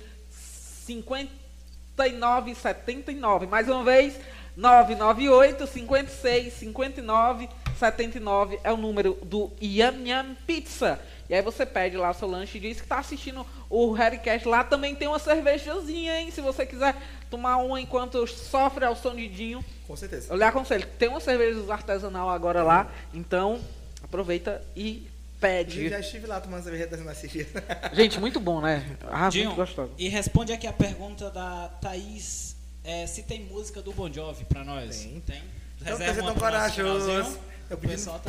59 0.86 2.54
79. 2.54 3.48
Mais 3.48 3.68
uma 3.68 3.84
vez 3.84 4.20
998 4.56 5.66
56 5.66 6.54
59 6.54 7.50
79 7.76 8.60
é 8.64 8.72
o 8.72 8.78
número 8.78 9.18
do 9.24 9.52
Yam 9.62 10.08
Yam 10.08 10.36
Pizza. 10.46 11.00
E 11.30 11.36
aí 11.36 11.42
você 11.42 11.66
pede 11.66 11.98
lá 11.98 12.14
seu 12.14 12.28
lanche 12.28 12.58
e 12.58 12.62
diz 12.62 12.78
que 12.78 12.84
está 12.86 13.00
assistindo 13.00 13.46
o 13.70 13.92
Harrycast. 13.92 14.48
Lá 14.48 14.64
também 14.64 14.96
tem 14.96 15.08
uma 15.08 15.20
cervejazinha, 15.20 16.20
hein? 16.22 16.32
Se 16.32 16.40
você 16.42 16.66
quiser 16.66 16.96
tomar 17.30 17.58
uma 17.58 17.82
enquanto 17.82 18.26
sofre 18.28 18.86
ao 18.86 18.96
sonidinho. 18.96 19.64
Com 19.86 19.96
certeza. 19.96 20.32
Eu 20.34 20.38
lhe 20.38 20.44
aconselho. 20.44 20.88
Tem 20.98 21.10
uma 21.10 21.20
cerveja 21.20 21.62
artesanal 21.74 22.30
agora 22.30 22.64
lá. 22.64 22.90
Então, 23.14 23.60
aproveita 24.04 24.64
e 24.76 25.04
Eu 25.06 25.12
pede. 25.42 25.90
já 25.90 26.00
estive 26.00 26.28
lá 26.28 26.40
tomando 26.40 26.64
cerveja 26.64 26.88
da 26.88 27.12
esses 27.12 27.30
dias. 27.32 27.48
Gente, 27.94 28.20
muito 28.20 28.40
bom, 28.40 28.62
né? 28.62 28.98
Ah, 29.10 29.30
Dinho, 29.30 29.48
muito 29.48 29.58
gostoso. 29.58 29.92
e 29.98 30.08
responde 30.08 30.52
aqui 30.54 30.66
a 30.66 30.74
pergunta 30.74 31.30
da 31.30 31.68
Thaís. 31.82 32.56
é, 32.84 33.06
se 33.06 33.24
tem 33.24 33.44
música 33.44 33.82
do 33.82 33.92
Bon 33.92 34.12
Jovi 34.12 34.46
pra 34.46 34.64
nós. 34.64 35.02
Tem. 35.02 35.20
Tem. 35.20 35.44
Então, 35.82 35.98
Reserva 35.98 36.14
você 36.14 36.20
é 36.20 36.24
uma 36.24 36.32
tão 36.32 36.40
corajoso. 36.42 37.40
Eu 37.70 37.78
pedi 37.78 37.98
tá... 38.06 38.20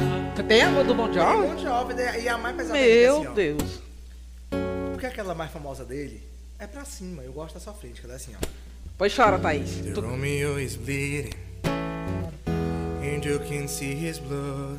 Tem 0.49 0.63
a 0.63 0.83
do 0.83 0.95
Bon 0.95 1.13
Jovi? 1.13 1.57
de 1.57 1.63
jovem, 1.63 1.97
né? 1.97 2.21
e 2.21 2.29
a 2.29 2.37
mais 2.37 2.57
pesada 2.57 2.79
Meu 2.79 2.85
é 2.89 3.19
assim, 3.19 3.27
ó. 3.29 3.33
Deus. 3.33 3.81
Porque 4.93 5.07
aquela 5.07 5.35
mais 5.35 5.51
famosa 5.51 5.85
dele 5.85 6.23
é 6.59 6.67
pra 6.67 6.85
cima. 6.85 7.23
Eu 7.23 7.33
gosto 7.33 7.55
da 7.55 7.61
sua 7.61 7.73
frente, 7.73 8.01
que 8.01 8.07
ela 8.07 8.15
é 8.15 8.17
assim, 8.17 8.33
ó. 8.35 8.47
Pois 8.97 9.15
chora, 9.15 9.39
Thaís. 9.39 9.77
The 9.77 9.93
Tu- 9.93 10.01
Romeo 10.01 10.59
is 10.59 10.75
bleeding, 10.75 11.31
and 11.65 13.25
you 13.25 13.39
can 13.49 13.69
see 13.69 13.95
his 13.95 14.19
blood. 14.19 14.79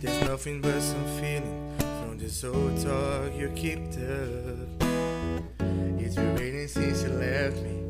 There's 0.00 0.18
nothing 0.26 0.62
but 0.62 0.80
some 0.80 1.04
feeling 1.20 1.74
from 2.02 2.16
this 2.16 2.42
old 2.42 2.80
talk 2.82 3.36
you 3.38 3.50
kicked 3.50 3.98
up. 3.98 4.82
It's 6.00 6.14
been 6.14 6.36
raining 6.38 6.68
since 6.68 7.02
you 7.02 7.10
left 7.10 7.58
me. 7.60 7.82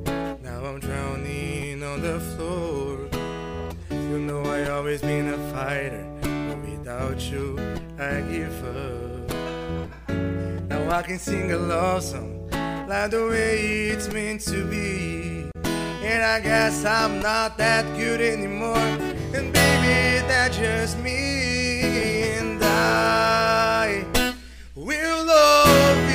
Now 0.42 0.64
I'm 0.66 0.80
drowning 0.80 1.84
on 1.84 2.00
the 2.02 2.18
floor. 2.34 3.09
You 4.10 4.18
know 4.18 4.42
I 4.42 4.68
always 4.70 5.02
been 5.02 5.28
a 5.28 5.38
fighter, 5.52 6.04
but 6.20 6.58
without 6.68 7.20
you 7.30 7.56
I 7.96 8.20
give 8.22 8.58
up. 8.66 10.08
Now 10.68 10.90
I 10.90 11.02
can 11.02 11.16
sing 11.16 11.52
a 11.52 11.56
love 11.56 12.02
song 12.02 12.48
like 12.88 13.12
the 13.12 13.28
way 13.30 13.90
it's 13.90 14.12
meant 14.12 14.40
to 14.48 14.64
be. 14.64 15.48
And 15.64 16.24
I 16.24 16.40
guess 16.40 16.84
I'm 16.84 17.20
not 17.20 17.56
that 17.58 17.84
good 17.96 18.20
anymore. 18.20 18.78
And 19.32 19.52
baby, 19.52 20.26
that's 20.26 20.56
just 20.56 20.98
me. 20.98 22.32
And 22.32 22.58
I 22.64 24.04
will 24.74 25.24
love 25.24 26.09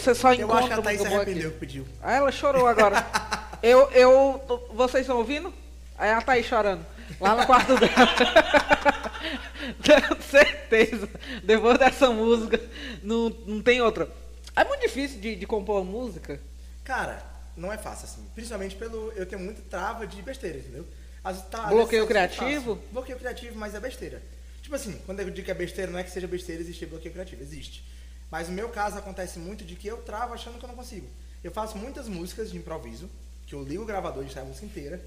você 0.00 0.14
só 0.14 0.32
Eu 0.32 0.50
acho 0.52 0.68
que 0.68 0.72
encontra 0.72 0.74
a 0.76 0.82
Thaís 0.82 1.04
arrependeu 1.04 1.50
que 1.52 1.58
pediu. 1.58 1.86
Ah, 2.02 2.14
ela 2.14 2.32
chorou 2.32 2.66
agora. 2.66 3.06
eu, 3.62 3.90
eu, 3.92 4.68
vocês 4.74 5.02
estão 5.02 5.18
ouvindo? 5.18 5.52
Aí 5.98 6.10
ela 6.10 6.22
tá 6.22 6.32
aí 6.32 6.42
chorando. 6.42 6.84
Lá 7.20 7.34
no 7.34 7.46
quarto 7.46 7.76
dela. 7.78 7.90
Tenho 9.82 10.22
certeza. 10.22 11.08
Depois 11.42 11.78
dessa 11.78 12.10
música, 12.10 12.60
não, 13.02 13.28
não 13.46 13.60
tem 13.60 13.82
outra. 13.82 14.08
É 14.56 14.64
muito 14.64 14.80
difícil 14.80 15.20
de, 15.20 15.36
de 15.36 15.46
compor 15.46 15.84
música. 15.84 16.40
Cara, 16.84 17.22
não 17.56 17.72
é 17.72 17.76
fácil 17.76 18.06
assim. 18.06 18.26
Principalmente 18.34 18.76
pelo. 18.76 19.12
Eu 19.12 19.26
tenho 19.26 19.42
muita 19.42 19.62
trava 19.62 20.06
de 20.06 20.20
besteira, 20.22 20.58
entendeu? 20.58 20.86
Às- 21.22 21.46
tá, 21.48 21.66
Bloqueio 21.66 22.04
é 22.04 22.06
criativo? 22.06 22.78
Bloqueio 22.90 23.18
criativo, 23.18 23.58
mas 23.58 23.74
é 23.74 23.80
besteira. 23.80 24.22
Tipo 24.62 24.74
assim, 24.74 24.98
quando 25.04 25.20
eu 25.20 25.30
digo 25.30 25.44
que 25.44 25.50
é 25.50 25.54
besteira, 25.54 25.90
não 25.90 25.98
é 25.98 26.04
que 26.04 26.10
seja 26.10 26.26
besteira 26.26 26.62
existir 26.62 26.86
bloqueio 26.86 27.12
criativo, 27.12 27.42
existe. 27.42 27.84
Mas 28.30 28.48
no 28.48 28.54
meu 28.54 28.68
caso 28.68 28.96
acontece 28.98 29.38
muito 29.38 29.64
de 29.64 29.74
que 29.76 29.88
eu 29.88 29.98
travo 30.02 30.34
achando 30.34 30.58
que 30.58 30.64
eu 30.64 30.68
não 30.68 30.76
consigo. 30.76 31.06
Eu 31.42 31.50
faço 31.50 31.76
muitas 31.76 32.08
músicas 32.08 32.50
de 32.50 32.56
improviso, 32.56 33.08
que 33.46 33.54
eu 33.54 33.62
ligo 33.64 33.82
o 33.82 33.86
gravador 33.86 34.24
e 34.24 34.30
sai 34.32 34.42
a 34.42 34.46
música 34.46 34.66
inteira. 34.66 35.00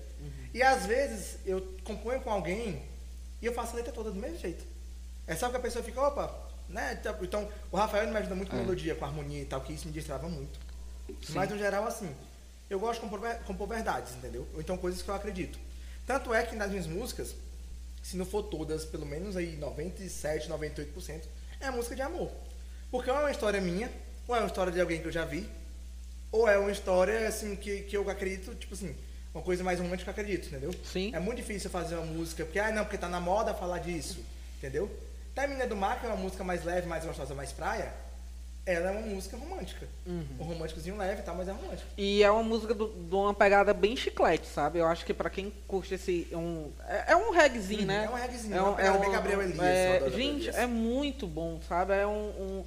E 0.54 0.62
às 0.62 0.86
vezes 0.86 1.38
eu 1.46 1.62
componho 1.84 2.20
com 2.22 2.30
alguém 2.30 2.82
e 3.42 3.46
eu 3.46 3.54
faço 3.54 3.74
a 3.74 3.76
letra 3.78 3.94
toda 3.94 4.12
do 4.12 4.20
mesmo 4.20 4.38
jeito. 4.40 4.64
É 5.26 5.36
só 5.36 5.50
que 5.50 5.56
a 5.56 5.60
pessoa 5.60 5.84
fica, 5.84 6.02
opa, 6.02 6.36
né? 6.68 6.98
Então- 7.00 7.18
Então, 7.22 7.50
o 7.72 7.78
Rafael 7.78 8.08
me 8.10 8.18
ajuda 8.18 8.36
muito 8.36 8.50
com 8.50 8.58
melodia, 8.58 8.96
com 8.96 9.06
harmonia 9.06 9.42
e 9.42 9.46
tal, 9.46 9.62
que 9.62 9.72
isso 9.74 9.88
me 9.88 9.94
destrava 9.94 10.28
muito. 10.28 10.60
Mas 11.34 11.50
no 11.50 11.58
geral, 11.58 11.86
assim, 11.88 12.14
eu 12.70 12.80
gosto 12.80 13.02
de 13.02 13.10
compor, 13.10 13.36
compor 13.46 13.68
verdades, 13.68 14.14
entendeu? 14.16 14.46
Ou 14.54 14.60
então 14.60 14.78
coisas 14.78 15.02
que 15.02 15.08
eu 15.10 15.16
acredito. 15.16 15.58
Tanto 16.06 16.34
é 16.34 16.44
que 16.44 16.56
nas 16.56 16.70
minhas 16.70 16.88
músicas, 16.88 17.34
se 18.02 18.18
não 18.18 18.26
for 18.26 18.44
todas, 18.44 18.84
pelo 18.84 19.06
menos 19.06 19.38
aí 19.38 19.56
97, 19.56 20.50
98%, 20.50 21.24
é 21.62 21.72
música 21.72 21.96
de 21.96 22.02
amor. 22.02 22.30
Porque 22.94 23.10
ou 23.10 23.18
é 23.18 23.22
uma 23.22 23.32
história 23.32 23.60
minha, 23.60 23.90
ou 24.28 24.36
é 24.36 24.40
uma 24.40 24.46
história 24.46 24.72
de 24.72 24.80
alguém 24.80 25.02
que 25.02 25.08
eu 25.08 25.12
já 25.12 25.26
vi, 25.26 25.50
ou 26.32 26.48
é 26.48 26.60
uma 26.60 26.72
história, 26.72 27.28
assim, 27.28 27.56
que, 27.56 27.80
que 27.82 27.98
eu 27.98 28.08
acredito, 28.08 28.54
tipo 28.54 28.76
assim, 28.76 28.96
uma 29.34 29.42
coisa 29.44 29.64
mais 29.64 29.80
romântica 29.80 30.14
que 30.14 30.20
eu 30.20 30.24
acredito, 30.24 30.48
entendeu? 30.50 30.72
Sim. 30.86 31.10
É 31.12 31.20
muito 31.20 31.38
difícil 31.38 31.72
fazer 31.72 31.96
uma 31.96 32.06
música, 32.06 32.46
porque, 32.46 32.60
ah, 32.60 32.72
não, 32.72 32.84
porque 32.84 33.00
tá 33.00 33.10
na 33.10 33.20
moda 33.20 33.52
falar 33.52 33.80
disso, 33.80 34.24
entendeu? 34.60 34.92
Até 35.32 35.46
a 35.46 35.48
Menina 35.48 35.66
do 35.66 35.76
Mar, 35.76 36.00
que 36.00 36.06
é 36.06 36.10
uma 36.10 36.18
música 36.18 36.44
mais 36.44 36.64
leve, 36.64 36.86
mais 36.86 37.04
gostosa, 37.04 37.34
mais 37.34 37.52
praia, 37.52 37.92
ela 38.64 38.90
é 38.90 38.92
uma 38.92 39.02
música 39.08 39.36
romântica. 39.38 39.88
Um 40.08 40.44
românticozinho 40.44 40.96
leve 40.96 41.22
e 41.22 41.24
tal, 41.24 41.36
mas 41.36 41.48
é 41.48 41.52
romântico. 41.52 41.90
E 41.98 42.22
é 42.22 42.30
uma 42.30 42.44
música 42.44 42.76
do- 42.76 42.90
de 43.10 43.16
uma 43.16 43.34
pegada 43.34 43.74
bem 43.74 43.98
chiclete, 43.98 44.46
sabe? 44.46 44.78
Eu 44.78 44.86
acho 44.86 45.04
que 45.04 45.16
pra 45.16 45.32
quem 45.32 45.52
curte 45.68 45.96
esse. 45.96 46.28
Um, 46.32 46.70
é, 46.88 47.14
é 47.14 47.16
um 47.18 47.32
reggaezinho, 47.32 47.82
Uhum, 47.82 47.88
né? 47.88 48.06
é 48.06 48.10
um 48.12 48.14
reggaezinho, 48.14 48.64
uma 48.64 48.74
pegada 48.76 49.00
bem 49.00 49.12
Gabriel 49.12 49.42
Elias, 49.42 49.60
é, 49.60 50.10
gente, 50.12 50.50
é 50.52 50.68
muito 50.68 51.26
bom, 51.26 51.60
sabe? 51.68 51.94
É 51.94 52.06
um. 52.06 52.12
um- 52.12 52.66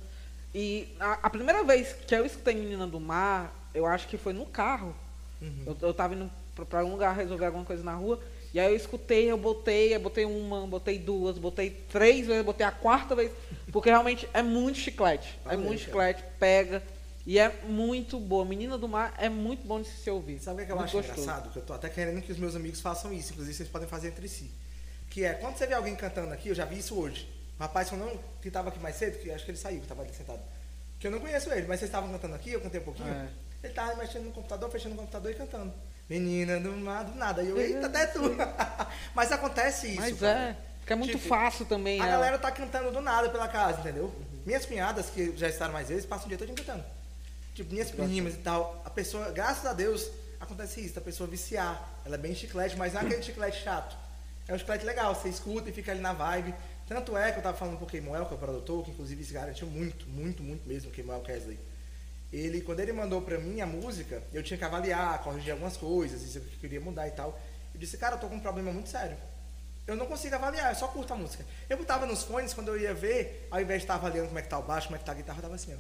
e 0.59 0.89
a, 0.99 1.19
a 1.25 1.29
primeira 1.29 1.63
vez 1.65 1.93
que 1.93 2.15
eu 2.15 2.25
escutei 2.25 2.55
Menina 2.55 2.87
do 2.87 2.99
Mar, 2.99 3.53
eu 3.75 3.85
acho 3.85 4.09
que 4.09 4.17
foi 4.17 4.33
no 4.33 4.47
carro. 4.47 4.97
Uhum. 5.43 5.65
Eu, 5.67 5.77
eu 5.83 5.93
tava 5.93 6.15
indo 6.15 6.31
pra, 6.55 6.65
pra 6.65 6.83
um 6.83 6.93
lugar 6.93 7.15
resolver 7.15 7.45
alguma 7.45 7.63
coisa 7.67 7.85
na 7.85 7.93
rua. 7.93 8.19
E 8.55 8.59
aí 8.59 8.73
eu 8.73 8.75
escutei, 8.75 9.31
eu 9.31 9.37
botei, 9.37 9.95
eu 9.95 10.01
botei 10.01 10.25
uma, 10.25 10.67
botei 10.67 10.99
duas, 10.99 11.37
botei 11.37 11.69
três 11.69 12.27
vezes, 12.27 12.43
botei 12.43 12.65
a 12.65 12.71
quarta 12.71 13.15
vez. 13.15 13.31
Porque 13.71 13.91
realmente 13.91 14.27
é 14.33 14.43
muito 14.43 14.79
chiclete. 14.79 15.39
é 15.45 15.49
Valeu, 15.51 15.61
muito 15.61 15.79
cara. 15.81 15.85
chiclete, 15.85 16.25
pega. 16.41 16.83
E 17.27 17.39
é 17.39 17.53
muito 17.65 18.19
boa. 18.19 18.43
Menina 18.43 18.79
do 18.79 18.89
Mar 18.89 19.13
é 19.19 19.29
muito 19.29 19.67
bom 19.67 19.83
de 19.83 19.89
se 19.89 20.09
ouvir. 20.09 20.41
Sabe 20.41 20.55
o 20.55 20.57
que, 20.57 20.63
é 20.63 20.67
que 20.67 20.73
eu 20.73 20.77
Muito 20.77 20.87
acho 20.87 20.97
gostoso. 20.97 21.21
engraçado? 21.21 21.53
Que 21.53 21.59
eu 21.59 21.63
tô 21.65 21.75
até 21.75 21.91
querendo 21.91 22.23
que 22.23 22.33
os 22.33 22.39
meus 22.39 22.57
amigos 22.57 22.81
façam 22.81 23.13
isso, 23.13 23.33
inclusive 23.33 23.55
vocês 23.55 23.69
podem 23.69 23.87
fazer 23.87 24.09
entre 24.09 24.27
si. 24.27 24.51
Que 25.11 25.23
é, 25.23 25.35
quando 25.35 25.59
você 25.59 25.67
vê 25.67 25.75
alguém 25.75 25.95
cantando 25.95 26.33
aqui, 26.33 26.49
eu 26.49 26.55
já 26.55 26.65
vi 26.65 26.79
isso 26.79 26.99
hoje. 26.99 27.29
Um 27.59 27.63
rapaz 27.63 27.91
eu 27.91 27.99
não, 27.99 28.19
que 28.43 28.51
tava 28.51 28.69
aqui 28.69 28.79
mais 28.79 28.97
cedo, 28.97 29.19
que 29.19 29.31
acho 29.31 29.45
que 29.45 29.51
ele 29.51 29.59
saiu, 29.59 29.81
que 29.81 29.87
tava 29.87 30.03
ali 30.03 30.13
sentado. 30.13 30.41
Que 30.99 31.07
eu 31.07 31.11
não 31.11 31.21
conheço 31.21 31.51
ele, 31.51 31.67
mas 31.67 31.81
vocês 31.81 31.89
estavam 31.89 32.11
cantando 32.11 32.35
aqui, 32.35 32.53
eu 32.53 32.61
cantei 32.61 32.81
um 32.81 32.85
pouquinho. 32.85 33.09
É. 33.09 33.29
Ele 33.63 33.73
tava 33.73 33.97
mexendo 33.97 34.25
no 34.25 34.33
computador, 34.33 34.71
fechando 34.71 34.95
o 34.95 34.99
computador 34.99 35.31
e 35.31 35.35
cantando. 35.35 35.73
Menina 36.09 36.61
do 36.61 36.73
mar, 36.73 37.05
do 37.05 37.15
nada. 37.17 37.43
E 37.43 37.49
eu, 37.49 37.61
eita, 37.61 37.87
até 37.87 38.07
tu. 38.07 38.21
mas 39.15 39.33
acontece 39.33 39.89
isso. 39.89 40.01
Mas 40.01 40.21
cara. 40.21 40.39
é, 40.39 40.57
porque 40.79 40.93
é 40.93 40.97
muito 40.97 41.17
Tipo, 41.17 41.29
fácil 41.29 41.67
também. 41.67 42.01
A 42.01 42.05
né? 42.05 42.11
galera 42.11 42.39
tá 42.39 42.51
cantando 42.51 42.93
do 42.93 43.01
nada 43.01 43.29
pela 43.29 43.49
casa, 43.49 43.81
entendeu? 43.81 44.15
Minhas 44.45 44.65
cunhadas, 44.65 45.11
que 45.11 45.37
já 45.37 45.49
estaram 45.49 45.73
mais 45.73 45.89
vezes, 45.89 46.07
passam 46.07 46.27
o 46.27 46.29
dia 46.29 46.39
todo 46.39 46.55
cantando. 46.55 46.85
Tipo, 47.55 47.73
minhas 47.73 47.91
primas 47.91 48.35
e 48.35 48.39
tal. 48.39 48.83
A 48.85 48.91
pessoa, 48.91 49.33
graças 49.33 49.67
a 49.67 49.73
Deus, 49.73 50.09
acontece 50.39 50.81
isso, 50.81 50.99
a 50.99 51.03
pessoa 51.03 51.29
viciar. 51.29 52.01
Ela 52.05 52.15
é 52.15 52.19
bem 52.19 52.35
chiclete, 52.35 52.77
mas 52.77 52.93
não 52.93 53.01
é 53.01 53.05
aquele 53.05 53.23
chiclete 53.23 53.65
chato. 53.65 53.97
É 54.47 54.55
um 54.55 54.59
chiclete 54.59 54.85
legal, 54.85 55.13
você 55.15 55.29
escuta 55.29 55.69
e 55.69 55.73
fica 55.73 55.91
ali 55.91 56.01
na 56.01 56.13
vibe. 56.13 56.55
Tanto 56.87 57.17
é 57.17 57.33
que 57.33 57.39
eu 57.39 57.43
tava 57.43 57.57
falando 57.57 57.79
com 57.79 57.85
o 57.85 57.89
Kemuel, 57.89 58.27
que 58.27 58.33
é 58.33 58.37
o 58.37 58.39
produtor, 58.39 58.85
que 58.85 58.91
inclusive 58.93 59.25
se 59.25 59.33
garantiu 59.33 59.67
muito, 59.67 60.07
muito, 60.09 60.43
muito 60.43 60.69
mesmo, 60.69 60.91
o 60.91 60.93
Kemuel 60.93 61.21
Kesley. 61.21 61.59
Ele, 62.33 62.61
quando 62.61 62.81
ele 62.81 62.93
mandou 62.93 63.23
pra 63.23 63.39
mim 63.39 63.61
a 63.61 63.67
música, 63.67 64.23
eu 64.33 64.43
tinha 64.43 64.57
que 64.57 64.65
avaliar, 64.65 65.23
corrigir 65.23 65.53
algumas 65.53 65.77
coisas, 65.77 66.23
isso 66.23 66.41
que 66.41 66.55
eu 66.55 66.61
queria 66.61 66.81
mudar 66.81 67.09
e 67.09 67.11
tal. 67.11 67.39
Eu 67.75 67.81
disse, 67.81 67.97
cara, 67.99 68.17
eu 68.17 68.21
tô 68.21 68.29
com 68.29 68.37
um 68.37 68.41
problema 68.41 68.73
muito 68.73 68.89
sério. 68.89 69.17
Eu 69.87 69.97
não 69.97 70.07
consigo 70.07 70.35
avaliar, 70.35 70.73
eu 70.73 70.77
só 70.77 70.89
curto 70.89 71.13
a 71.13 71.17
música. 71.17 71.45
Eu 71.69 71.77
botava 71.77 72.07
nos 72.07 72.25
fones, 72.25 72.53
quando 72.53 72.69
eu 72.69 72.79
ia 72.79 72.93
ver, 72.93 73.47
ao 73.51 73.61
invés 73.61 73.81
de 73.81 73.85
estar 73.85 73.95
avaliando 73.95 74.29
como 74.29 74.39
é 74.39 74.43
que 74.43 74.49
tá 74.49 74.59
o 74.59 74.63
baixo, 74.63 74.89
como 74.89 74.97
é 74.97 74.99
que 74.99 75.05
tá 75.05 75.13
a 75.13 75.15
guitarra, 75.15 75.39
eu 75.39 75.43
tava 75.43 75.55
assim, 75.55 75.75
ó. 75.75 75.79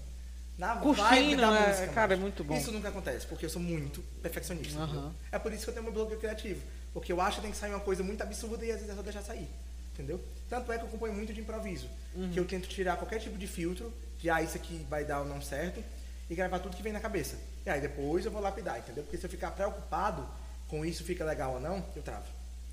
na 0.56 0.74
vibe 0.74 0.82
Curtindo, 0.82 1.40
da 1.40 1.50
né? 1.50 1.68
música. 1.68 1.88
Cara, 1.88 2.08
mano. 2.08 2.12
é 2.12 2.22
muito 2.22 2.44
bom. 2.44 2.56
Isso 2.56 2.70
nunca 2.70 2.88
acontece, 2.88 3.26
porque 3.26 3.44
eu 3.44 3.50
sou 3.50 3.60
muito 3.60 4.00
perfeccionista. 4.22 4.80
Entendeu? 4.80 5.12
É 5.32 5.38
por 5.38 5.52
isso 5.52 5.64
que 5.64 5.70
eu 5.70 5.74
tenho 5.74 5.84
meu 5.84 5.92
bloqueio 5.92 6.20
criativo. 6.20 6.62
Porque 6.92 7.12
eu 7.12 7.20
acho 7.20 7.36
que 7.36 7.42
tem 7.42 7.50
que 7.50 7.56
sair 7.56 7.70
uma 7.70 7.80
coisa 7.80 8.02
muito 8.02 8.22
absurda 8.22 8.64
e 8.64 8.70
às 8.70 8.76
vezes 8.76 8.90
é 8.90 8.94
só 8.94 9.02
deixar 9.02 9.22
sair. 9.22 9.48
Entendeu? 9.92 10.20
Tanto 10.48 10.70
é 10.72 10.78
que 10.78 10.84
eu 10.84 10.88
componho 10.88 11.12
muito 11.12 11.32
de 11.32 11.40
improviso. 11.40 11.88
Uhum. 12.14 12.30
Que 12.30 12.40
eu 12.40 12.44
tento 12.44 12.68
tirar 12.68 12.96
qualquer 12.96 13.18
tipo 13.18 13.36
de 13.36 13.46
filtro, 13.46 13.92
de 14.18 14.30
ah, 14.30 14.42
isso 14.42 14.56
aqui 14.56 14.86
vai 14.88 15.04
dar 15.04 15.20
ou 15.20 15.26
não 15.26 15.40
certo, 15.40 15.82
e 16.28 16.34
gravar 16.34 16.58
tudo 16.58 16.76
que 16.76 16.82
vem 16.82 16.92
na 16.92 17.00
cabeça. 17.00 17.36
E 17.64 17.70
aí 17.70 17.80
depois 17.80 18.24
eu 18.24 18.30
vou 18.30 18.40
lapidar, 18.40 18.78
entendeu? 18.78 19.02
Porque 19.04 19.16
se 19.16 19.24
eu 19.24 19.30
ficar 19.30 19.50
preocupado 19.50 20.26
com 20.68 20.84
isso 20.84 21.04
fica 21.04 21.24
legal 21.24 21.54
ou 21.54 21.60
não, 21.60 21.84
eu 21.94 22.02
travo. 22.02 22.26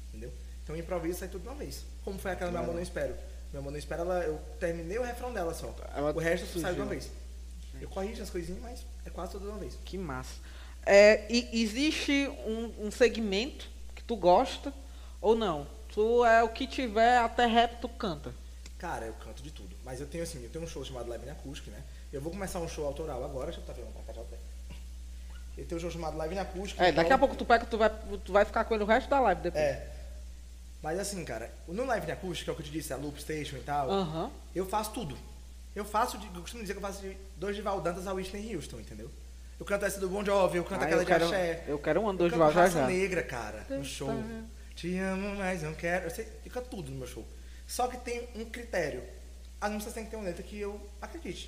Entendeu? 0.10 0.32
Então 0.64 0.76
improviso 0.76 1.20
sai 1.20 1.28
tudo 1.28 1.42
de 1.42 1.48
uma 1.48 1.56
vez. 1.56 1.84
Como 2.04 2.18
foi 2.18 2.32
aquela 2.32 2.52
Meu 2.52 2.62
Amor 2.62 2.76
Não 2.76 2.82
Espero. 2.82 3.16
Meu 3.52 3.62
Amor 3.62 3.72
Não 3.72 3.80
Espero, 3.80 4.02
ela, 4.02 4.24
eu 4.24 4.40
terminei 4.60 4.98
o 4.98 5.04
refrão 5.04 5.34
dela 5.34 5.54
só. 5.54 5.76
Ela 5.96 6.12
o 6.12 6.20
resto 6.20 6.46
sai 6.60 6.74
de 6.74 6.80
uma 6.80 6.88
surgiu. 6.88 7.10
vez. 7.10 7.12
Eu 7.82 7.90
corrijo 7.90 8.24
as 8.24 8.30
coisinhas, 8.30 8.62
mas 8.62 8.86
é 9.06 9.10
quase 9.10 9.34
tudo 9.34 9.46
de 9.46 9.52
uma 9.52 9.60
vez. 9.60 9.78
Que 9.84 9.98
massa. 9.98 10.36
É, 10.86 11.26
e 11.30 11.62
existe 11.62 12.28
um, 12.46 12.88
um 12.88 12.92
segmento 12.92 13.70
que 13.96 14.04
tu 14.04 14.16
gosta 14.16 14.74
ou 15.20 15.36
não? 15.36 15.68
Tu 15.94 16.26
é 16.26 16.44
o 16.44 16.50
que 16.50 16.66
tiver, 16.68 17.18
até 17.20 17.46
rap 17.46 17.80
tu 17.80 17.88
canta. 17.88 18.34
Cara, 18.80 19.06
eu 19.06 19.14
canto 19.14 19.42
de 19.44 19.52
tudo. 19.52 19.76
Mas 19.86 20.02
eu 20.02 20.08
tenho 20.08 20.24
assim, 20.24 20.44
eu 20.44 20.50
tenho 20.50 20.66
um 20.66 20.68
show 20.68 20.84
chamado 20.84 21.08
Live 21.10 21.26
in 21.26 21.30
Acoustic, 21.30 21.72
né? 21.72 21.82
Eu 22.12 22.20
vou 22.22 22.32
começar 22.32 22.60
um 22.60 22.68
show 22.68 22.86
autoral 22.86 23.24
agora, 23.24 23.46
deixa 23.46 23.60
eu 23.60 23.62
estar 23.62 23.74
vendo 23.74 23.94
pra 23.94 24.02
cá 24.04 24.14
já 24.14 24.24
tem. 24.28 24.40
Eu 25.58 25.66
tenho 25.66 25.78
um 25.78 25.82
show 25.82 25.92
chamado 25.92 26.18
Live 26.18 26.36
in 26.36 26.40
Acoustic. 26.40 26.80
É, 26.80 26.92
daqui 26.92 27.00
a 27.00 27.04
então- 27.16 27.20
pouco 27.20 27.36
tu 27.36 27.46
pega, 27.46 27.66
tu 27.66 27.78
vai, 27.78 27.90
tu 28.26 28.34
vai 28.34 28.44
ficar 28.44 28.66
com 28.66 28.74
ele 28.74 28.84
o 28.84 28.88
resto 28.88 29.10
da 29.10 29.20
live 29.20 29.42
depois. 29.42 29.64
É. 29.64 29.90
Mas 30.82 31.00
assim, 31.00 31.24
cara, 31.24 31.50
no 31.68 31.86
Live 31.86 32.08
in 32.08 32.12
Acoustic, 32.12 32.44
que 32.44 32.50
é 32.50 32.54
o 32.54 32.56
que 32.58 32.62
eu 32.62 32.66
te 32.66 32.72
disse, 32.72 32.92
a 32.92 32.98
Loop 32.98 33.18
Station 33.22 33.56
e 33.56 33.62
tal, 33.62 33.90
Aham. 33.90 34.32
eu 34.54 34.66
faço 34.66 34.92
tudo. 34.92 35.18
Eu 35.74 35.86
faço, 35.86 36.18
de, 36.18 36.26
eu 36.28 36.42
costumo 36.42 36.62
dizer 36.62 36.74
que 36.74 36.78
eu 36.80 36.82
faço 36.82 37.02
de 37.02 37.16
dois 37.38 37.56
de 37.56 37.62
Valdantas 37.62 38.06
a 38.06 38.12
Whitney 38.14 38.54
Houston, 38.56 38.80
entendeu? 38.82 39.10
Eu 39.60 39.66
canto 39.66 39.86
essa 39.86 40.00
do 40.00 40.10
Bon 40.10 40.26
Jovi, 40.26 40.58
eu 40.58 40.64
canto 40.66 40.82
Ah, 40.82 40.86
aquela 40.86 41.02
eu 41.02 41.06
de 41.06 41.12
quero, 41.12 41.26
axé. 41.26 41.64
eu 41.68 41.80
quero 41.80 42.02
um 42.02 42.08
Eu 42.08 42.14
dois 42.14 42.34
de 42.34 42.38
canto 42.38 42.54
já 42.54 42.68
já. 42.68 42.88
Negra, 42.88 43.24
cara, 43.24 43.66
no 43.70 43.86
show. 43.86 44.10
Te 44.76 44.98
amo, 44.98 45.36
mas 45.36 45.62
não 45.64 45.74
quero. 45.74 46.06
Eu, 46.06 46.10
sei, 46.12 46.28
eu 46.46 46.52
canto 46.52 46.70
tudo 46.70 46.92
no 46.92 46.98
meu 46.98 47.08
show. 47.08 47.26
Só 47.68 47.88
que 47.88 47.98
tem 47.98 48.28
um 48.36 48.46
critério. 48.46 49.04
As 49.62 49.72
músicas 49.72 49.94
têm 49.94 50.04
que 50.06 50.10
ter 50.12 50.18
uma 50.18 50.26
letra 50.26 50.44
que 50.44 50.60
eu 50.60 50.80
acredite, 51.02 51.48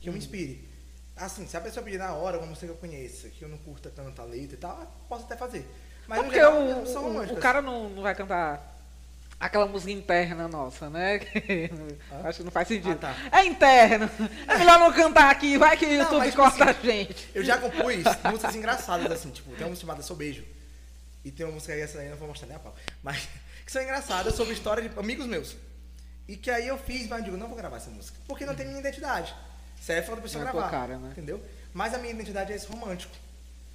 que 0.00 0.08
Uhum. 0.08 0.10
eu 0.10 0.12
me 0.14 0.18
inspire. 0.18 0.68
Assim, 1.16 1.46
se 1.46 1.56
a 1.56 1.60
pessoa 1.60 1.84
pedir 1.84 1.98
na 1.98 2.12
hora 2.14 2.38
uma 2.38 2.46
música 2.46 2.66
que 2.66 2.72
eu 2.72 2.76
conheça, 2.76 3.28
que 3.28 3.42
eu 3.44 3.48
não 3.48 3.58
curta 3.58 3.90
tanto 3.94 4.20
a 4.20 4.24
letra 4.24 4.54
e 4.54 4.58
tal, 4.58 4.80
eu 4.80 4.86
posso 5.08 5.24
até 5.24 5.36
fazer. 5.36 5.64
Mas 6.08 6.18
no 6.18 6.24
porque 6.24 6.38
geral, 6.40 6.54
o, 6.60 6.82
o- 6.82 7.32
o 7.34 7.36
cara 7.36 7.62
não, 7.62 7.88
não 7.90 8.02
vai 8.02 8.14
cantar 8.14 8.68
aquela 9.38 9.66
música 9.66 9.92
interna 9.92 10.48
nossa, 10.48 10.88
né? 10.90 11.20
Acho 12.24 12.38
que 12.38 12.44
não 12.44 12.50
faz 12.50 12.66
sentido. 12.66 12.98
Ah, 13.06 13.14
tá. 13.30 13.38
É 13.38 13.44
interno. 13.44 14.10
É 14.48 14.58
melhor 14.58 14.80
não 14.80 14.92
cantar 14.92 15.30
aqui, 15.30 15.56
vai 15.58 15.76
que 15.76 15.84
o 15.84 15.88
Não, 15.88 15.96
YouTube 15.98 16.18
mas, 16.18 16.30
tipo 16.30 16.42
corta 16.42 16.64
assim, 16.70 16.88
a 16.88 16.92
gente. 16.92 17.28
Eu 17.34 17.44
já 17.44 17.58
compus 17.58 18.04
músicas 18.30 18.56
engraçadas, 18.56 19.12
assim, 19.12 19.30
tipo, 19.30 19.50
tem 19.50 19.60
uma 19.60 19.68
música 19.68 19.86
chamada 19.86 20.02
Sou 20.02 20.16
Beijo. 20.16 20.44
E 21.24 21.30
tem 21.30 21.46
uma 21.46 21.52
música 21.52 21.72
aí, 21.72 21.80
essa 21.80 21.98
aí 21.98 22.06
eu 22.06 22.10
não 22.10 22.18
vou 22.18 22.28
mostrar 22.28 22.48
nem 22.48 22.56
a 22.56 22.60
pau. 22.60 22.74
Mas 23.02 23.28
que 23.64 23.70
são 23.70 23.82
engraçadas 23.82 24.34
sobre 24.34 24.54
história 24.54 24.86
de 24.86 24.98
amigos 24.98 25.26
meus. 25.26 25.56
E 26.26 26.36
que 26.36 26.50
aí 26.50 26.68
eu 26.68 26.78
fiz, 26.78 27.08
mas 27.08 27.20
eu 27.20 27.24
digo, 27.26 27.36
não 27.36 27.48
vou 27.48 27.56
gravar 27.56 27.76
essa 27.76 27.90
música. 27.90 28.18
Porque 28.26 28.44
não 28.46 28.54
tem 28.54 28.66
minha 28.66 28.80
identidade. 28.80 29.34
Isso 29.80 29.90
aí 29.92 29.98
é 29.98 30.02
foda 30.02 30.16
da 30.16 30.22
pessoa 30.22 30.44
Não 30.44 30.50
é 30.50 30.52
gravar. 30.52 30.70
cara, 30.70 30.98
né? 30.98 31.10
Entendeu? 31.10 31.42
Mas 31.72 31.94
a 31.94 31.98
minha 31.98 32.12
identidade 32.12 32.52
é 32.52 32.56
esse 32.56 32.66
romântico. 32.66 33.14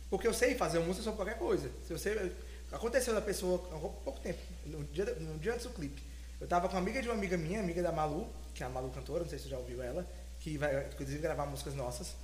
Porque 0.09 0.27
eu 0.27 0.33
sei 0.33 0.55
fazer 0.55 0.79
música 0.79 1.03
sobre 1.03 1.17
qualquer 1.17 1.37
coisa. 1.37 1.69
Se 1.85 1.97
sei, 1.97 2.31
aconteceu 2.71 3.13
da 3.13 3.21
pessoa 3.21 3.57
há 3.73 3.79
pouco 3.79 4.19
tempo, 4.19 4.39
no 4.65 4.83
dia, 4.85 5.05
no 5.15 5.37
dia 5.39 5.53
antes 5.53 5.65
do 5.65 5.73
clipe. 5.73 6.01
Eu 6.39 6.47
tava 6.47 6.67
com 6.67 6.75
uma 6.75 6.81
amiga 6.81 7.01
de 7.01 7.07
uma 7.07 7.15
amiga 7.15 7.35
minha, 7.35 7.59
amiga 7.59 7.81
da 7.81 7.91
Malu, 7.91 8.29
que 8.53 8.63
é 8.63 8.65
a 8.65 8.69
Malu 8.69 8.89
cantora, 8.91 9.23
não 9.23 9.29
sei 9.29 9.37
se 9.39 9.45
você 9.45 9.49
já 9.51 9.57
ouviu 9.57 9.81
ela, 9.81 10.07
que 10.39 10.57
vai 10.57 10.87
inclusive 10.87 11.19
gravar 11.19 11.45
músicas 11.45 11.73
nossas. 11.73 12.15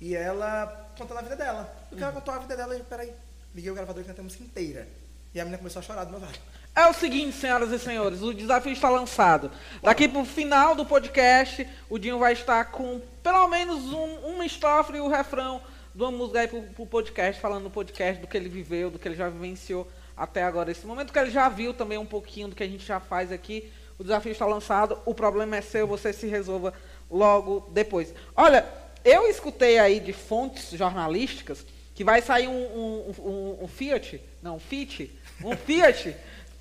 E 0.00 0.14
ela 0.14 0.92
contando 0.96 1.18
a 1.18 1.22
vida 1.22 1.36
dela. 1.36 1.88
E 1.90 1.96
que 1.96 2.02
ela 2.02 2.12
contou 2.12 2.34
a 2.34 2.38
vida 2.38 2.56
dela 2.56 2.76
e 2.76 2.82
peraí, 2.82 3.12
liguei 3.56 3.70
o 3.70 3.74
gravador 3.74 4.02
e 4.02 4.06
cantei 4.06 4.20
a 4.20 4.24
música 4.24 4.44
inteira. 4.44 4.86
E 5.32 5.40
a 5.40 5.44
menina 5.44 5.56
começou 5.56 5.80
a 5.80 5.82
chorar 5.82 6.04
do 6.04 6.10
meu 6.10 6.20
lado. 6.20 6.38
É 6.74 6.86
o 6.88 6.92
seguinte, 6.92 7.34
senhoras 7.34 7.72
e 7.72 7.78
senhores, 7.78 8.20
o 8.20 8.34
desafio 8.34 8.70
está 8.70 8.90
lançado. 8.90 9.50
Daqui 9.82 10.06
pro 10.06 10.26
final 10.26 10.74
do 10.74 10.84
podcast, 10.84 11.66
o 11.88 11.98
Dinho 11.98 12.18
vai 12.18 12.34
estar 12.34 12.66
com 12.66 13.00
pelo 13.22 13.48
menos 13.48 13.90
um, 13.94 14.16
uma 14.26 14.44
estrofe 14.44 14.92
e 14.92 15.00
o 15.00 15.08
refrão 15.08 15.62
de 15.94 16.02
uma 16.02 16.10
música 16.10 16.40
aí 16.40 16.48
pro, 16.48 16.60
pro 16.62 16.84
podcast, 16.84 17.40
falando 17.40 17.64
no 17.64 17.70
podcast 17.70 18.20
do 18.20 18.26
que 18.26 18.36
ele 18.36 18.50
viveu, 18.50 18.90
do 18.90 18.98
que 18.98 19.08
ele 19.08 19.16
já 19.16 19.30
vivenciou 19.30 19.88
até 20.14 20.42
agora. 20.42 20.70
Esse 20.70 20.86
momento 20.86 21.10
que 21.10 21.18
ele 21.18 21.30
já 21.30 21.48
viu 21.48 21.72
também 21.72 21.96
um 21.96 22.04
pouquinho 22.04 22.48
do 22.48 22.54
que 22.54 22.62
a 22.62 22.68
gente 22.68 22.84
já 22.84 23.00
faz 23.00 23.32
aqui. 23.32 23.72
O 23.98 24.02
desafio 24.02 24.32
está 24.32 24.44
lançado, 24.44 24.98
o 25.06 25.14
problema 25.14 25.56
é 25.56 25.62
seu, 25.62 25.86
você 25.86 26.12
se 26.12 26.26
resolva 26.26 26.74
logo 27.10 27.70
depois. 27.72 28.12
Olha, 28.36 28.66
eu 29.02 29.26
escutei 29.26 29.78
aí 29.78 29.98
de 29.98 30.12
fontes 30.12 30.72
jornalísticas 30.72 31.64
que 31.96 32.04
vai 32.04 32.22
sair 32.22 32.46
um, 32.46 32.52
um, 32.52 33.14
um, 33.18 33.64
um 33.64 33.68
Fiat, 33.68 34.22
não, 34.42 34.56
um 34.56 34.60
Fit, 34.60 35.10
um 35.42 35.56
Fiat, 35.56 36.14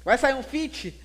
vai 0.04 0.18
sair 0.18 0.34
um 0.34 0.42
Fit 0.42 1.00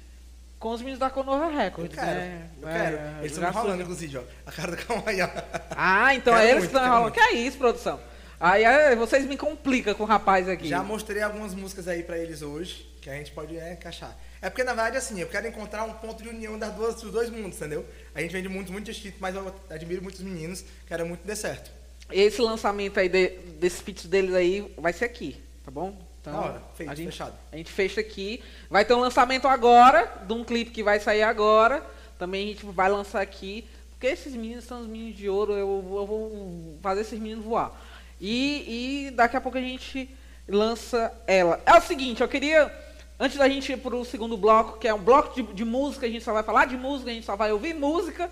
com 0.59 0.70
os 0.70 0.81
meninos 0.81 0.99
da 1.01 1.11
Konoha 1.11 1.47
Eu 1.47 1.51
Records, 1.57 1.95
quero, 1.99 2.07
né? 2.07 2.49
eu 2.62 2.68
É, 2.68 2.72
quero. 2.72 3.18
Eles 3.20 3.33
estão 3.33 3.53
falando, 3.53 3.83
inclusive, 3.83 4.18
ó. 4.18 4.22
A 4.47 4.53
cara 4.53 4.70
do 4.76 4.76
Calmaia. 4.87 5.31
Ah, 5.70 6.14
então 6.14 6.37
é 6.37 6.51
eles 6.51 6.64
estão 6.64 6.81
enrolando. 6.83 7.03
muito. 7.03 7.14
Que 7.14 7.20
é 7.20 7.33
isso, 7.33 7.59
produção? 7.59 7.99
Aí 8.39 8.62
é, 8.64 8.95
vocês 8.97 9.26
me 9.26 9.37
complicam 9.37 9.95
com 9.95 10.05
o 10.05 10.07
rapaz 10.07 10.49
aqui. 10.49 10.68
Já 10.68 10.83
mostrei 10.83 11.22
algumas 11.22 11.55
músicas 11.55 11.89
aí 11.89 12.03
pra 12.03 12.16
eles 12.16 12.41
hoje, 12.41 12.89
que 13.03 13.11
a 13.11 13.14
gente 13.14 13.33
pode 13.33 13.59
é, 13.59 13.72
encaixar. 13.72 14.16
É 14.41 14.49
porque, 14.49 14.62
na 14.64 14.72
verdade, 14.72 14.97
assim, 14.97 15.20
eu 15.20 15.26
quero 15.28 15.47
encontrar 15.49 15.85
um 15.85 15.93
ponto 15.95 16.22
de 16.22 16.28
união 16.28 16.59
das 16.59 16.72
duas, 16.72 16.95
dos 17.03 17.11
dois 17.12 17.28
mundos, 17.28 17.57
entendeu? 17.59 17.85
A 18.14 18.20
gente 18.22 18.31
vem 18.33 18.43
de 18.43 18.49
mundos 18.49 18.70
muito 18.70 18.87
distintos, 18.87 19.18
mas 19.20 19.35
eu 19.35 19.55
admiro 19.68 20.03
muitos 20.03 20.20
meninos, 20.22 20.64
quero 20.87 21.05
muito 21.07 21.20
que 21.22 21.26
dê 21.26 21.37
certo. 21.37 21.70
Esse 22.12 22.40
lançamento 22.40 22.98
aí 22.98 23.08
de, 23.08 23.28
desses 23.58 23.80
feats 23.80 24.06
deles 24.06 24.34
aí 24.34 24.72
vai 24.76 24.92
ser 24.92 25.04
aqui, 25.04 25.40
tá 25.64 25.70
bom? 25.70 25.96
Então, 26.20 26.38
hora, 26.38 26.62
feito, 26.74 26.90
a 26.90 26.94
gente, 26.94 27.06
fechado. 27.06 27.34
A 27.50 27.56
gente 27.56 27.72
fecha 27.72 28.00
aqui. 28.00 28.42
Vai 28.68 28.84
ter 28.84 28.92
um 28.92 29.00
lançamento 29.00 29.48
agora, 29.48 30.22
de 30.26 30.32
um 30.32 30.44
clipe 30.44 30.70
que 30.70 30.82
vai 30.82 31.00
sair 31.00 31.22
agora. 31.22 31.84
Também 32.18 32.44
a 32.44 32.46
gente 32.48 32.66
vai 32.66 32.90
lançar 32.90 33.22
aqui. 33.22 33.66
Porque 33.90 34.06
esses 34.06 34.34
meninos 34.34 34.64
são 34.64 34.80
os 34.80 34.86
meninos 34.86 35.16
de 35.16 35.28
ouro, 35.28 35.52
eu, 35.52 35.58
eu 35.58 36.06
vou 36.06 36.78
fazer 36.82 37.02
esses 37.02 37.18
meninos 37.18 37.44
voar. 37.44 37.72
E, 38.20 39.06
e 39.08 39.11
daqui 39.12 39.36
a 39.36 39.40
pouco 39.40 39.56
a 39.56 39.61
gente 39.62 40.08
lança 40.48 41.12
ela. 41.26 41.61
É 41.64 41.74
o 41.74 41.80
seguinte, 41.80 42.20
eu 42.22 42.28
queria, 42.28 42.72
antes 43.18 43.38
da 43.38 43.48
gente 43.48 43.72
ir 43.72 43.76
para 43.78 43.96
o 43.96 44.04
segundo 44.04 44.36
bloco, 44.36 44.78
que 44.78 44.88
é 44.88 44.94
um 44.94 45.02
bloco 45.02 45.34
de, 45.34 45.42
de 45.54 45.64
música, 45.64 46.06
a 46.06 46.08
gente 46.08 46.24
só 46.24 46.32
vai 46.32 46.42
falar 46.42 46.66
de 46.66 46.76
música, 46.76 47.11
a 47.11 47.14
gente 47.14 47.26
só 47.26 47.36
vai 47.36 47.52
ouvir 47.52 47.74
música. 47.74 48.30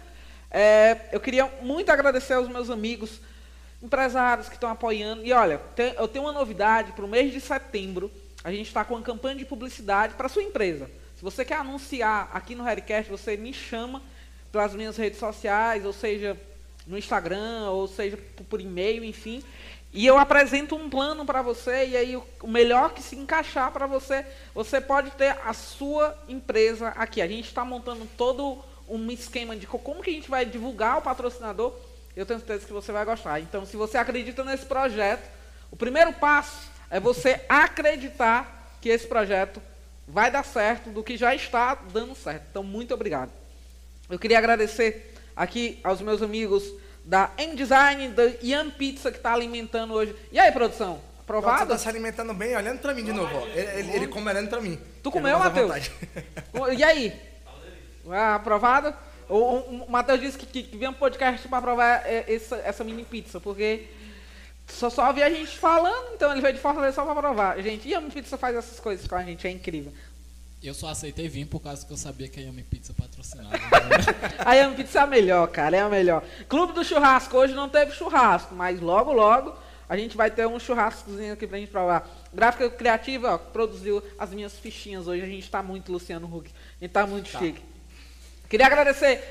é, 0.51 1.09
eu 1.13 1.21
queria 1.21 1.47
muito 1.63 1.91
agradecer 1.91 2.35
aos 2.35 2.49
meus 2.49 2.71
amigos 2.71 3.21
empresários 3.83 4.49
que 4.49 4.55
estão 4.55 4.71
apoiando. 4.71 5.25
E 5.25 5.33
olha, 5.33 5.59
tem- 5.77 5.95
eu 5.97 6.09
tenho 6.09 6.25
uma 6.25 6.33
novidade 6.33 6.93
para 6.93 7.05
o 7.05 7.09
mês 7.09 7.33
de 7.33 7.41
setembro. 7.41 8.11
A 8.43 8.51
gente 8.51 8.67
está 8.69 8.85
com 8.85 8.95
uma 8.95 9.03
campanha 9.03 9.37
de 9.37 9.45
publicidade 9.45 10.15
para 10.15 10.29
sua 10.29 10.43
empresa. 10.43 10.91
Se 11.17 11.23
você 11.23 11.45
quer 11.45 11.57
anunciar 11.57 12.31
aqui 12.33 12.55
no 12.55 12.63
Redcast, 12.65 13.11
você 13.11 13.37
me 13.37 13.53
chama 13.53 14.03
pelas 14.53 14.75
minhas 14.75 14.97
redes 14.97 15.19
sociais, 15.19 15.85
ou 15.85 15.93
seja, 15.93 16.37
no 16.87 16.97
Instagram, 16.97 17.71
ou 17.71 17.87
seja, 17.89 18.17
por, 18.49 18.61
e-mail, 18.61 19.05
enfim. 19.05 19.43
E 19.93 20.07
eu 20.07 20.17
apresento 20.19 20.77
um 20.77 20.89
plano 20.89 21.25
para 21.25 21.43
você, 21.43 21.89
e 21.89 21.97
aí 21.97 22.17
o, 22.17 22.25
melhor 22.47 22.93
que 22.95 23.03
se 23.03 23.17
encaixar 23.17 23.73
para 23.73 23.87
você, 23.87 24.25
você 24.55 24.81
pode 24.81 25.11
ter 25.13 25.37
a 25.45 25.53
sua 25.53 26.17
empresa 26.29 26.89
aqui. 26.91 27.21
A 27.21 27.27
gente 27.27 27.47
está 27.49 27.65
montando 27.65 28.07
todo 28.17 28.59
um 28.89 29.11
esquema 29.11 29.57
de 29.57 29.67
co- 29.67 29.79
como 29.79 30.03
que 30.03 30.11
a 30.11 30.13
gente 30.13 30.31
vai 30.31 30.47
divulgar 30.47 30.99
o 30.99 31.03
patrocinador. 31.03 31.75
Eu 32.19 32.27
tenho 32.27 32.41
certeza 32.41 32.67
que 32.67 32.73
você 32.73 32.91
vai 32.91 33.05
gostar. 33.05 33.39
Então, 33.39 33.65
se 33.65 33.77
você 33.77 33.97
acredita 33.97 34.43
nesse 34.43 34.67
projeto, 34.67 35.23
o 35.71 35.77
primeiro 35.77 36.13
passo 36.13 36.69
é 36.91 36.99
você 36.99 37.41
acreditar 37.49 38.77
que 38.81 38.89
esse 38.89 39.07
projeto 39.07 39.63
vai 40.05 40.29
dar 40.29 40.45
certo, 40.45 40.91
do 40.91 41.05
que 41.05 41.17
já 41.17 41.33
está 41.33 41.77
dando 41.77 42.17
certo. 42.17 42.45
Então, 42.51 42.65
muito 42.65 42.93
obrigado. 42.93 43.31
Eu 44.11 44.19
queria 44.19 44.37
agradecer 44.37 45.15
aqui 45.37 45.79
aos 45.85 46.01
meus 46.01 46.21
amigos 46.21 46.65
da 47.05 47.31
M-Design, 47.39 48.09
da 48.09 48.25
Ian 48.43 48.69
Pizza, 48.71 49.13
que 49.13 49.19
está 49.19 49.33
alimentando 49.33 49.95
hoje. 49.95 50.17
E 50.33 50.41
aí, 50.41 50.51
produção? 50.51 50.95
Você 50.95 51.21
Aprovado? 51.21 51.71
tá 51.71 51.79
se 51.79 51.89
alimentando 51.89 52.35
bem, 52.35 52.57
olhando 52.57 52.81
pra 52.81 52.95
mim 52.95 53.05
de 53.05 53.13
novo, 53.13 53.33
ó. 53.33 53.47
Ele, 53.47 53.79
ele, 53.79 53.97
ele 53.97 54.09
come 54.09 54.29
olhando 54.29 54.49
pra 54.49 54.61
mim. 54.61 54.77
Tu 55.05 55.09
Eu 55.09 55.13
comeu, 55.13 55.39
Matheus? 55.39 55.89
E 56.77 56.83
aí? 56.83 57.13
Ah, 58.11 58.35
aprovado? 58.35 58.93
O, 59.29 59.35
o, 59.37 59.85
o 59.85 59.91
Matheus 59.91 60.21
disse 60.21 60.39
que, 60.39 60.47
que, 60.47 60.63
que 60.63 60.77
veio 60.77 60.91
um 60.91 60.95
podcast 60.95 61.47
para 61.49 61.59
aprovar 61.59 62.03
é, 62.07 62.25
essa, 62.33 62.57
essa 62.57 62.83
mini 62.85 63.05
pizza, 63.05 63.39
porque 63.41 63.87
só, 64.67 64.91
só 64.91 65.03
havia 65.03 65.31
gente 65.31 65.57
falando, 65.59 66.15
então 66.15 66.31
ele 66.33 66.41
veio 66.41 66.55
de 66.55 66.61
Fortaleza 66.61 66.95
só 66.95 67.05
para 67.05 67.15
provar. 67.21 67.61
Gente, 67.63 67.89
e 67.89 67.95
a 67.95 67.99
Yami 67.99 68.11
Pizza 68.11 68.37
faz 68.37 68.57
essas 68.57 68.79
coisas 68.81 69.07
com 69.07 69.15
a 69.15 69.23
gente, 69.23 69.47
é 69.47 69.51
incrível. 69.51 69.93
Eu 70.63 70.75
só 70.75 70.89
aceitei 70.89 71.29
vir 71.29 71.47
por 71.47 71.61
causa 71.61 71.87
que 71.87 71.93
eu 71.93 71.97
sabia 71.97 72.29
que 72.29 72.41
a 72.41 72.43
Yami 72.43 72.63
Pizza 72.65 72.93
patrocinava. 72.93 73.51
A 74.45 74.55
Yami 74.55 74.77
Pizza 74.77 74.99
é 74.99 75.03
a 75.03 75.07
melhor, 75.07 75.47
cara, 75.49 75.77
é 75.77 75.81
a 75.81 75.89
melhor. 75.89 76.25
Clube 76.49 76.73
do 76.73 76.83
Churrasco, 76.85 77.37
hoje 77.37 77.55
não 77.55 77.69
teve 77.69 77.93
churrasco, 77.93 78.55
mas 78.55 78.81
logo, 78.81 79.13
logo 79.13 79.55
a 79.89 79.97
gente 79.97 80.17
vai 80.17 80.31
ter 80.31 80.47
um 80.47 80.59
churrascozinho 80.59 81.33
aqui 81.33 81.47
pra 81.47 81.59
gente 81.59 81.71
provar. 81.71 82.07
Gráfica 82.35 82.69
Criativa, 82.69 83.35
ó, 83.35 83.39
produziu 83.39 84.03
as 84.19 84.31
minhas 84.31 84.59
fichinhas 84.59 85.07
hoje, 85.07 85.23
a 85.23 85.27
gente 85.27 85.49
tá 85.51 85.63
muito 85.63 85.91
Luciano 85.91 86.27
Huck, 86.27 86.51
a 86.51 86.85
gente 86.85 86.93
tá 86.93 87.07
muito 87.07 87.31
Tá. 87.31 87.39
chique. 87.39 87.63
Queria 88.49 88.65
agradecer 88.65 89.23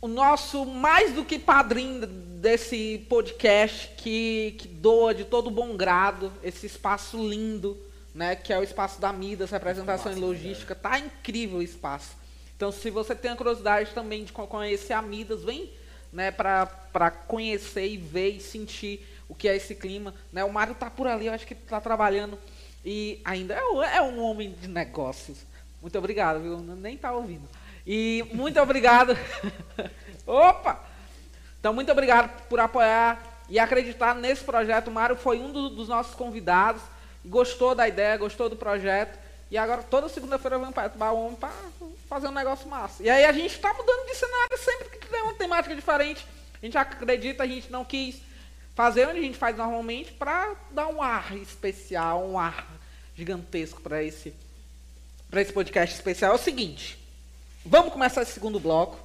o 0.00 0.06
nosso 0.06 0.64
mais 0.64 1.12
do 1.12 1.24
que 1.24 1.36
padrinho 1.36 2.06
desse 2.06 3.04
podcast 3.08 3.90
que, 3.96 4.54
que 4.56 4.68
doa 4.68 5.12
de 5.12 5.24
todo 5.24 5.50
bom 5.50 5.76
grado 5.76 6.32
esse 6.40 6.64
espaço 6.64 7.16
lindo, 7.16 7.76
né? 8.14 8.36
Que 8.36 8.52
é 8.52 8.58
o 8.58 8.62
espaço 8.62 9.00
da 9.00 9.12
Midas, 9.12 9.50
representação 9.50 10.12
e 10.12 10.14
logística. 10.14 10.76
Tá 10.76 10.96
incrível 10.96 11.58
o 11.58 11.62
espaço. 11.62 12.14
Então, 12.56 12.70
se 12.70 12.88
você 12.88 13.16
tem 13.16 13.32
a 13.32 13.36
curiosidade 13.36 13.90
também 13.92 14.22
de 14.22 14.32
conhecer 14.32 14.92
a 14.92 15.02
Midas, 15.02 15.42
vem 15.42 15.72
né, 16.12 16.30
para 16.30 17.10
conhecer 17.26 17.88
e 17.88 17.96
ver 17.96 18.28
e 18.28 18.40
sentir 18.40 19.04
o 19.28 19.34
que 19.34 19.48
é 19.48 19.56
esse 19.56 19.74
clima. 19.74 20.14
Né? 20.32 20.44
O 20.44 20.52
Mário 20.52 20.76
tá 20.76 20.88
por 20.88 21.08
ali, 21.08 21.26
eu 21.26 21.32
acho 21.32 21.46
que 21.46 21.54
tá 21.56 21.80
trabalhando 21.80 22.38
e 22.84 23.20
ainda 23.24 23.54
é, 23.54 23.96
é 23.96 24.02
um 24.02 24.22
homem 24.22 24.52
de 24.52 24.68
negócios. 24.68 25.38
Muito 25.82 25.98
obrigado, 25.98 26.40
viu? 26.40 26.58
Nem 26.58 26.96
tá 26.96 27.12
ouvindo. 27.12 27.48
E 27.86 28.24
muito 28.32 28.60
obrigado. 28.60 29.16
Opa! 30.26 30.80
Então, 31.60 31.72
muito 31.72 31.90
obrigado 31.92 32.46
por 32.48 32.58
apoiar 32.60 33.42
e 33.48 33.58
acreditar 33.58 34.14
nesse 34.14 34.44
projeto. 34.44 34.88
O 34.88 34.90
Mário 34.90 35.16
foi 35.16 35.38
um 35.38 35.50
do, 35.50 35.70
dos 35.70 35.88
nossos 35.88 36.14
convidados, 36.14 36.82
gostou 37.24 37.74
da 37.74 37.86
ideia, 37.86 38.16
gostou 38.16 38.48
do 38.48 38.56
projeto. 38.56 39.18
E 39.50 39.56
agora, 39.56 39.82
toda 39.82 40.08
segunda-feira, 40.08 40.58
vamos 40.58 40.74
para 40.74 41.12
o 41.12 41.26
homem 41.26 41.36
para 41.36 41.52
fazer 42.08 42.28
um 42.28 42.32
negócio 42.32 42.68
massa. 42.68 43.02
E 43.02 43.10
aí, 43.10 43.24
a 43.24 43.32
gente 43.32 43.54
está 43.54 43.72
mudando 43.72 44.06
de 44.06 44.14
cenário 44.14 44.58
sempre 44.58 44.98
que 44.98 45.06
tem 45.06 45.22
uma 45.22 45.34
temática 45.34 45.74
diferente. 45.74 46.26
A 46.62 46.64
gente 46.64 46.78
acredita, 46.78 47.42
a 47.42 47.46
gente 47.46 47.70
não 47.70 47.84
quis 47.84 48.20
fazer 48.74 49.06
onde 49.06 49.18
a 49.18 49.22
gente 49.22 49.38
faz 49.38 49.56
normalmente 49.56 50.12
para 50.12 50.54
dar 50.70 50.88
um 50.88 51.02
ar 51.02 51.36
especial, 51.36 52.26
um 52.26 52.38
ar 52.38 52.66
gigantesco 53.14 53.80
para 53.80 54.02
esse, 54.02 54.34
esse 55.32 55.52
podcast 55.52 55.94
especial. 55.94 56.32
É 56.32 56.34
o 56.34 56.38
seguinte. 56.38 57.03
Vamos 57.66 57.92
começar 57.92 58.20
esse 58.20 58.32
segundo 58.32 58.60
bloco. 58.60 58.98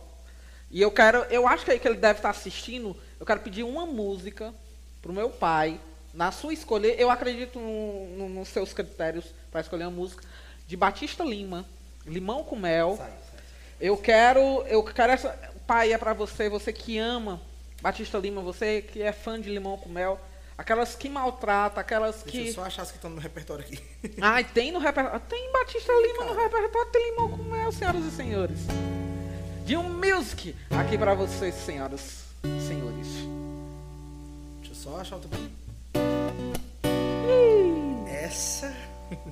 E 0.70 0.82
eu 0.82 0.92
quero, 0.92 1.20
eu 1.30 1.48
acho 1.48 1.64
que 1.64 1.72
é 1.72 1.76
aí 1.76 1.80
que 1.80 1.88
ele 1.88 1.98
deve 1.98 2.20
estar 2.20 2.30
assistindo, 2.30 2.96
eu 3.20 3.26
quero 3.26 3.40
pedir 3.40 3.64
uma 3.64 3.86
música 3.86 4.54
pro 5.02 5.14
meu 5.14 5.30
pai, 5.30 5.80
na 6.14 6.32
sua 6.32 6.54
escolha. 6.54 6.88
Eu 6.88 7.10
acredito 7.10 7.58
no, 7.58 8.18
no, 8.18 8.30
nos 8.30 8.50
seus 8.50 8.74
critérios 8.74 9.26
para 9.50 9.62
escolher 9.62 9.86
uma 9.86 9.92
música 9.92 10.24
de 10.68 10.76
Batista 10.76 11.24
Lima, 11.24 11.66
Limão 12.06 12.44
com 12.44 12.56
Mel. 12.56 12.96
Sai, 12.98 13.08
sai, 13.08 13.18
sai. 13.18 13.40
Eu 13.80 13.98
quero, 13.98 14.64
eu 14.68 14.84
quero 14.84 15.14
essa 15.14 15.30
pai 15.66 15.94
é 15.94 15.98
para 15.98 16.14
você, 16.14 16.50
você 16.50 16.74
que 16.74 16.98
ama 16.98 17.40
Batista 17.82 18.18
Lima, 18.18 18.42
você 18.42 18.82
que 18.82 19.02
é 19.02 19.14
fã 19.14 19.40
de 19.40 19.50
Limão 19.50 19.78
com 19.78 19.88
Mel 19.88 20.20
aquelas 20.60 20.94
que 20.94 21.08
maltratam, 21.08 21.80
aquelas 21.80 22.22
que. 22.22 22.32
Deixa 22.32 22.50
eu 22.50 22.54
só 22.56 22.66
achar 22.66 22.82
as 22.82 22.92
que 22.92 22.98
estão 22.98 23.10
no 23.10 23.22
repertório 23.22 23.64
aqui. 23.64 23.82
Ai, 24.22 24.44
tem 24.44 24.74
no 24.74 24.80
repertório. 24.80 25.18
Ah, 25.18 25.20
tem 25.20 25.52
Batista 25.54 25.94
Lima 25.94 26.20
Cara. 26.20 26.34
no 26.34 26.40
repertório, 26.40 26.92
tem 26.92 27.12
Limão 27.12 27.30
com 27.30 27.44
Mel, 27.44 27.72
senhoras 27.72 28.04
e 28.04 28.12
senhores. 28.12 28.60
De 29.66 29.78
um 29.78 29.88
music 29.90 30.54
aqui 30.70 30.98
para 30.98 31.14
vocês, 31.14 31.56
senhoras 31.56 32.26
e 32.44 32.68
senhores. 32.68 33.08
Deixa 34.60 34.72
eu 34.72 34.76
só 34.76 34.98
achar 35.00 35.16
outra. 35.16 35.30
Hum. 35.96 38.06
Essa. 38.08 38.76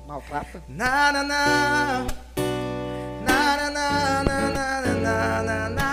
Maltrata? 0.06 0.62
na, 0.66 1.12
na, 1.12 1.22
na. 1.24 2.06
Na, 3.22 3.56
na, 3.56 3.70
na, 3.70 4.24
na, 4.24 4.50
na, 4.80 5.42
na, 5.42 5.68
na. 5.68 5.87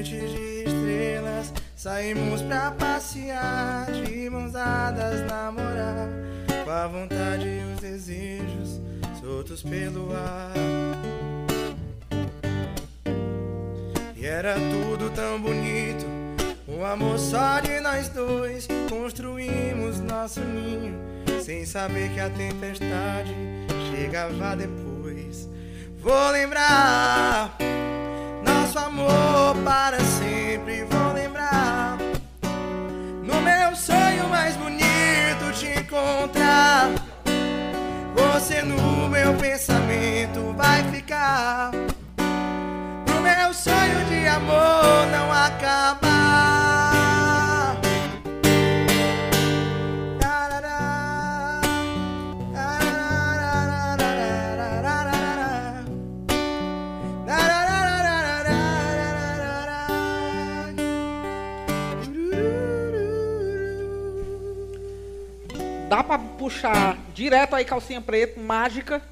noite 0.00 0.18
de 0.18 0.64
estrelas, 0.64 1.52
saímos 1.76 2.40
pra 2.40 2.70
passear, 2.70 3.86
de 3.92 4.30
mãos 4.30 4.52
dadas 4.52 5.26
namorar, 5.26 6.08
com 6.64 6.70
a 6.70 6.86
vontade 6.86 7.46
e 7.46 7.74
os 7.74 7.80
desejos 7.80 8.80
soltos 9.20 9.62
pelo 9.62 10.10
ar. 10.14 10.52
E 14.16 14.24
era 14.24 14.54
tudo 14.54 15.10
tão 15.10 15.38
bonito, 15.38 16.06
o 16.66 16.82
amor 16.82 17.18
só 17.18 17.60
de 17.60 17.78
nós 17.80 18.08
dois, 18.08 18.66
construímos 18.88 20.00
nosso 20.00 20.40
ninho, 20.40 20.98
sem 21.42 21.66
saber 21.66 22.08
que 22.14 22.20
a 22.20 22.30
tempestade 22.30 23.34
chegava 23.90 24.56
depois. 24.56 25.46
Vou 25.98 26.30
lembrar 26.30 27.58
nosso 28.70 28.78
amor 28.78 29.56
para 29.64 29.98
sempre 30.00 30.84
vou 30.84 31.12
lembrar. 31.12 31.98
No 33.24 33.40
meu 33.42 33.74
sonho 33.74 34.28
mais 34.28 34.54
bonito 34.56 35.52
te 35.58 35.66
encontrar. 35.80 36.88
Você 38.14 38.62
no 38.62 39.08
meu 39.08 39.34
pensamento 39.34 40.54
vai 40.56 40.84
ficar. 40.84 41.72
Pro 43.06 43.20
meu 43.20 43.52
sonho 43.52 44.04
de 44.08 44.28
amor 44.28 45.06
não 45.10 45.32
acabar. 45.32 46.99
Dá 65.90 66.04
pra 66.04 66.16
puxar 66.16 66.96
direto 67.12 67.56
aí 67.56 67.64
calcinha 67.64 68.00
preta, 68.00 68.40
mágica. 68.40 69.02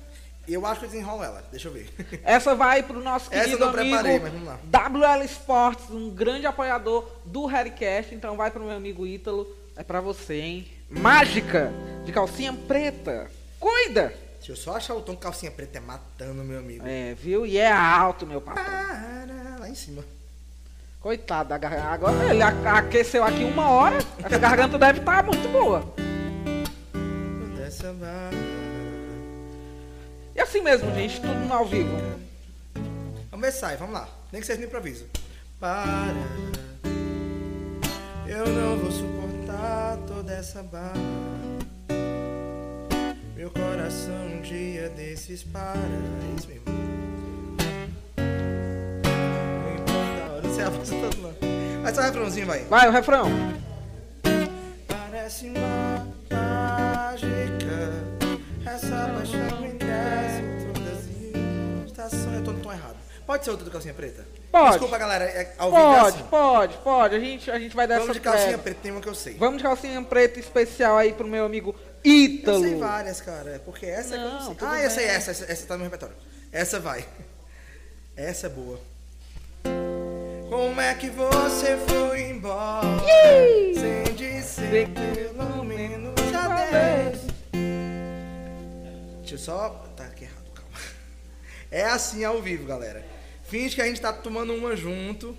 Eu 0.47 0.65
acho 0.65 0.79
que 0.79 0.87
eu 0.87 0.91
desenrolo 0.91 1.25
ela. 1.25 1.45
Deixa 1.51 1.67
eu 1.67 1.73
ver. 1.73 1.91
Essa 2.23 2.55
vai 2.55 2.85
pro 2.85 3.03
nosso 3.03 3.35
Essa 3.35 3.47
querido 3.47 3.65
eu 3.65 3.73
não 3.73 3.81
amigo 3.81 3.97
preparei, 3.97 4.21
mas 4.21 4.33
vamos 4.33 4.47
lá. 4.47 4.61
WL 4.63 5.25
Sports, 5.25 5.91
um 5.91 6.09
grande 6.09 6.47
apoiador 6.47 7.05
do 7.25 7.47
Harrycast. 7.47 8.15
Então 8.15 8.37
vai 8.37 8.53
pro 8.53 8.63
meu 8.63 8.77
amigo 8.77 9.05
Ítalo. 9.05 9.45
É 9.75 9.83
pra 9.83 10.01
você, 10.01 10.35
hein? 10.35 10.69
Mágica 10.89 11.73
de 12.05 12.13
calcinha 12.13 12.53
preta. 12.53 13.29
Cuida! 13.59 14.15
Deixa 14.37 14.53
eu 14.53 14.57
só 14.57 14.77
achar 14.77 14.95
o 14.95 15.03
tom 15.03 15.17
calcinha 15.17 15.51
preta 15.51 15.79
é 15.79 15.81
matando, 15.81 16.45
meu 16.45 16.61
amigo. 16.61 16.87
É, 16.87 17.13
viu? 17.15 17.45
E 17.45 17.59
é 17.59 17.73
alto, 17.73 18.25
meu 18.25 18.41
papai. 18.41 18.65
Para, 18.65 19.57
lá 19.59 19.69
em 19.69 19.75
cima. 19.75 20.05
Coitado 21.01 21.49
da 21.49 21.59
garganta. 21.59 21.89
Agora 21.89 22.33
ele 22.33 22.43
aqueceu 22.45 23.25
aqui 23.25 23.43
uma 23.43 23.69
hora. 23.69 23.99
Essa 24.23 24.39
garganta 24.39 24.79
deve 24.79 25.01
estar 25.01 25.25
muito 25.25 25.49
boa. 25.49 25.83
E 30.35 30.41
assim 30.41 30.61
mesmo, 30.61 30.93
gente, 30.95 31.21
tudo 31.21 31.35
no 31.35 31.53
ao 31.53 31.65
vivo. 31.65 31.97
Vamos 33.31 33.47
ver 33.47 33.53
sai, 33.53 33.77
vamos 33.77 33.95
lá. 33.95 34.09
Nem 34.33 34.41
que 34.41 34.47
seja 34.47 34.61
no 34.61 34.67
improviso. 34.67 35.05
Para. 35.61 36.13
Eu 38.27 38.47
não 38.47 38.79
vou 38.79 38.91
suportar 38.91 39.97
toda 40.07 40.33
essa 40.33 40.63
barra. 40.63 40.93
Meu 43.37 43.51
coração 43.51 44.27
um 44.27 44.41
dia 44.43 44.89
desses 44.91 45.45
para. 45.45 45.79
É 45.79 46.35
isso 46.37 46.49
mesmo. 46.49 46.65
Não 49.65 49.75
importa 49.75 50.25
a 50.25 50.33
hora. 50.33 50.43
Não 50.43 50.55
sei 50.55 50.65
a 50.65 50.71
voz 50.71 50.89
toda, 50.89 51.17
não. 51.17 51.35
Mas 51.83 51.95
só 51.95 52.01
o 52.01 52.05
refrãozinho, 52.05 52.47
vai. 52.47 52.65
Vai, 52.65 52.89
o 52.89 52.93
refrão. 52.93 53.29
Parece 54.87 55.47
uma 55.47 56.07
mágica. 56.31 57.68
Essa 58.75 59.09
paixão 59.15 59.61
me 59.61 59.69
desce 59.73 60.73
todas 60.73 61.87
estações. 61.87 62.35
Eu 62.37 62.45
tô 62.45 62.53
no 62.53 62.61
tom 62.61 62.73
errado. 62.73 62.97
Pode 63.27 63.45
ser 63.45 63.51
outro 63.51 63.65
do 63.65 63.71
calcinha 63.71 63.93
preta? 63.93 64.27
Pode. 64.51 64.71
Desculpa, 64.71 64.97
galera. 64.97 65.25
É, 65.25 65.53
ao 65.59 65.71
vivo 65.71 65.83
é 65.83 65.85
Pode, 66.01 66.17
assim. 66.17 66.25
pode, 66.31 66.77
pode. 66.79 67.15
A 67.15 67.21
gente, 67.21 67.51
a 67.51 67.59
gente 67.59 67.77
vai 67.77 67.87
dessa 67.87 68.01
Vamos 68.01 68.17
de 68.17 68.21
calcinha 68.23 68.47
treva. 68.49 68.63
preta, 68.63 68.81
tem 68.83 68.91
uma 68.93 69.01
que 69.03 69.09
eu 69.09 69.15
sei. 69.15 69.35
Vamos 69.35 69.59
de 69.59 69.63
calcinha 69.65 70.03
preta 70.03 70.41
especial 70.41 70.97
aí 70.97 71.13
pro 71.13 71.27
meu 71.29 71.45
amigo 71.45 71.75
Eu 72.03 72.11
Ítalo. 72.13 72.61
sei 72.63 72.77
várias, 72.77 73.21
cara. 73.21 73.61
Porque 73.65 73.85
essa 73.85 74.15
é 74.15 74.19
que 74.19 74.25
eu 74.25 74.29
Não, 74.31 74.39
não 74.45 74.57
sei. 74.57 74.57
Ah, 74.69 74.83
eu 74.83 74.91
sei 74.91 75.07
bem. 75.07 75.15
essa, 75.15 75.31
essa. 75.31 75.53
Essa 75.53 75.67
tá 75.67 75.75
no 75.75 75.81
meu 75.81 75.91
repertório. 75.91 76.15
Essa 76.51 76.81
vai. 76.81 77.05
Essa 78.17 78.47
é 78.47 78.51
boa. 78.51 78.81
Como 80.49 80.81
é 80.81 80.93
que 80.95 81.09
você 81.11 81.77
foi 81.87 82.23
embora? 82.31 82.87
Sem 83.79 84.15
dizer 84.15 84.89
pelo 84.89 85.63
menos 85.63 86.15
adeus. 86.35 87.21
Deixa 89.29 89.35
eu 89.35 89.39
só. 89.39 89.71
Tá 89.97 90.05
aqui 90.05 90.25
errado, 90.25 90.45
calma. 90.55 90.71
É 91.71 91.85
assim 91.85 92.25
ao 92.25 92.41
vivo, 92.41 92.67
galera. 92.67 93.05
Finge 93.45 93.75
que 93.75 93.83
a 93.83 93.87
gente 93.87 94.01
tá 94.01 94.13
tomando 94.13 94.55
uma 94.55 94.75
junto. 94.77 95.37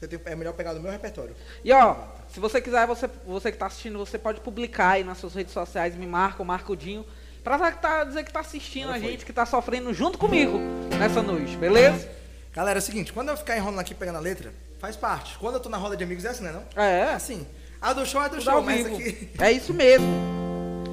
Tenho- 0.00 0.22
é 0.26 0.34
melhor 0.36 0.52
pegar 0.54 0.72
do 0.74 0.80
meu 0.80 0.92
repertório. 0.92 1.34
E 1.64 1.72
ó, 1.72 1.96
se 2.32 2.38
você 2.38 2.60
quiser, 2.60 2.86
você, 2.86 3.08
você 3.26 3.50
que 3.50 3.58
tá 3.58 3.66
assistindo, 3.66 3.98
você 3.98 4.16
pode 4.18 4.40
publicar 4.40 4.90
aí 4.90 5.04
nas 5.04 5.18
suas 5.18 5.34
redes 5.34 5.52
sociais, 5.52 5.94
me 5.96 6.06
marca, 6.06 6.44
marca 6.44 6.70
o 6.72 6.76
Dinho, 6.76 7.04
pra 7.42 7.72
tá, 7.72 8.04
dizer 8.04 8.22
que 8.24 8.32
tá 8.32 8.40
assistindo 8.40 8.84
Agora 8.84 8.98
a 8.98 9.00
foi. 9.00 9.10
gente, 9.10 9.26
que 9.26 9.32
tá 9.32 9.44
sofrendo 9.44 9.92
junto 9.92 10.16
comigo 10.18 10.58
nessa 10.98 11.20
noite, 11.20 11.56
beleza? 11.56 12.08
Galera, 12.52 12.78
é 12.78 12.80
o 12.80 12.82
seguinte, 12.82 13.12
quando 13.12 13.30
eu 13.30 13.36
ficar 13.36 13.56
enrolando 13.56 13.80
aqui 13.80 13.94
pegando 13.94 14.16
a 14.16 14.20
letra, 14.20 14.52
faz 14.78 14.94
parte. 14.94 15.36
Quando 15.38 15.54
eu 15.54 15.60
tô 15.60 15.68
na 15.68 15.76
roda 15.76 15.96
de 15.96 16.04
amigos 16.04 16.24
é 16.24 16.28
assim, 16.28 16.44
né 16.44 16.52
não? 16.52 16.64
É, 16.82 17.00
É 17.00 17.12
assim. 17.14 17.46
A 17.80 17.92
do 17.92 18.04
show 18.06 18.20
é 18.22 18.28
do 18.28 18.36
tudo 18.36 18.42
show, 18.44 18.62
mas 18.62 18.86
aqui. 18.86 19.30
É 19.38 19.50
isso 19.52 19.72
mesmo. 19.74 20.06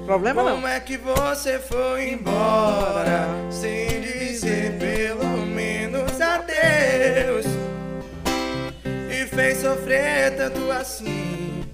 Problema 0.06 0.44
não. 0.44 0.54
Como 0.54 0.68
é 0.68 0.78
que 0.78 0.96
você 0.96 1.58
foi 1.58 2.10
embora 2.10 3.26
sem 3.50 4.00
dizer 4.00 4.78
pelo 4.78 5.44
menos 5.44 6.20
adeus? 6.20 7.44
E 9.10 9.26
fez 9.26 9.58
sofrer 9.58 10.36
tanto 10.36 10.70
assim 10.70 11.64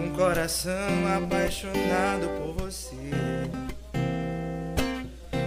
um 0.00 0.12
coração 0.16 0.74
apaixonado 1.16 2.28
por 2.38 2.64
você. 2.64 2.96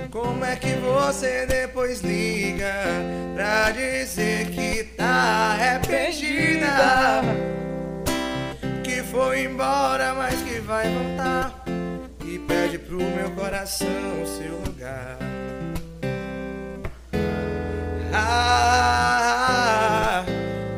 Como 0.09 0.45
é 0.45 0.55
que 0.55 0.71
você 0.75 1.45
depois 1.45 1.99
liga 1.99 2.73
pra 3.35 3.71
dizer 3.71 4.49
que 4.51 4.85
tá 4.95 5.57
arrependida? 5.59 6.69
Que 8.81 9.03
foi 9.03 9.43
embora, 9.43 10.13
mas 10.13 10.41
que 10.43 10.59
vai 10.59 10.87
voltar 10.89 11.52
pro 12.93 13.01
meu 13.01 13.31
coração 13.31 13.87
seu 14.37 14.55
lugar. 14.59 15.17
Ah, 18.13 19.03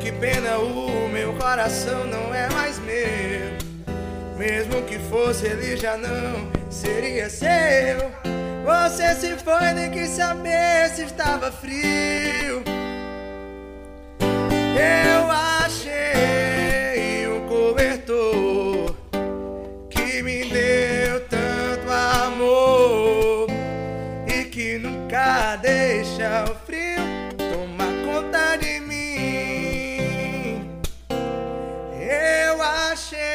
que 0.00 0.10
pena, 0.12 0.56
o 0.58 1.10
meu 1.10 1.34
coração 1.34 2.06
não 2.06 2.34
é 2.34 2.48
mais 2.54 2.78
meu. 2.78 3.58
Mesmo 4.38 4.80
que 4.84 4.98
fosse, 4.98 5.44
ele 5.46 5.76
já 5.76 5.98
não 5.98 6.50
seria 6.70 7.28
seu. 7.28 8.10
Você 8.64 9.14
se 9.14 9.36
foi, 9.36 9.74
nem 9.74 9.90
quis 9.90 10.08
saber 10.08 10.88
se 10.94 11.02
estava 11.02 11.52
frio. 11.52 12.64
Eu 14.78 15.30
achei 15.30 15.55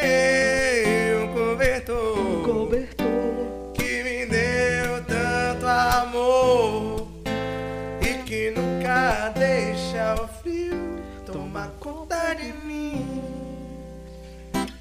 um 0.04 1.34
cobertor 1.34 2.44
Cobertor. 2.44 3.72
que 3.74 4.04
me 4.04 4.26
deu 4.26 5.04
tanto 5.06 5.66
amor 5.68 7.08
e 8.02 8.24
que 8.24 8.52
nunca 8.52 9.30
deixa 9.30 10.16
o 10.24 10.28
frio 10.42 11.02
tomar 11.26 11.70
conta 11.80 12.34
de 12.34 12.52
mim. 12.66 13.22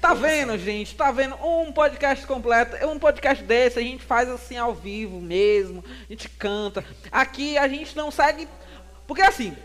Tá 0.01 0.13
vendo, 0.15 0.57
gente? 0.57 0.95
Tá 0.95 1.11
vendo? 1.11 1.35
Um 1.35 1.71
podcast 1.71 2.25
completo. 2.25 2.75
Um 2.87 2.97
podcast 2.97 3.43
desse 3.43 3.77
a 3.77 3.81
gente 3.81 4.03
faz 4.03 4.27
assim 4.27 4.57
ao 4.57 4.73
vivo 4.73 5.21
mesmo. 5.21 5.83
A 5.87 6.11
gente 6.11 6.27
canta. 6.27 6.83
Aqui 7.11 7.57
a 7.57 7.67
gente 7.67 7.95
não 7.95 8.09
segue. 8.09 8.47
Porque 9.07 9.21
assim, 9.21 9.55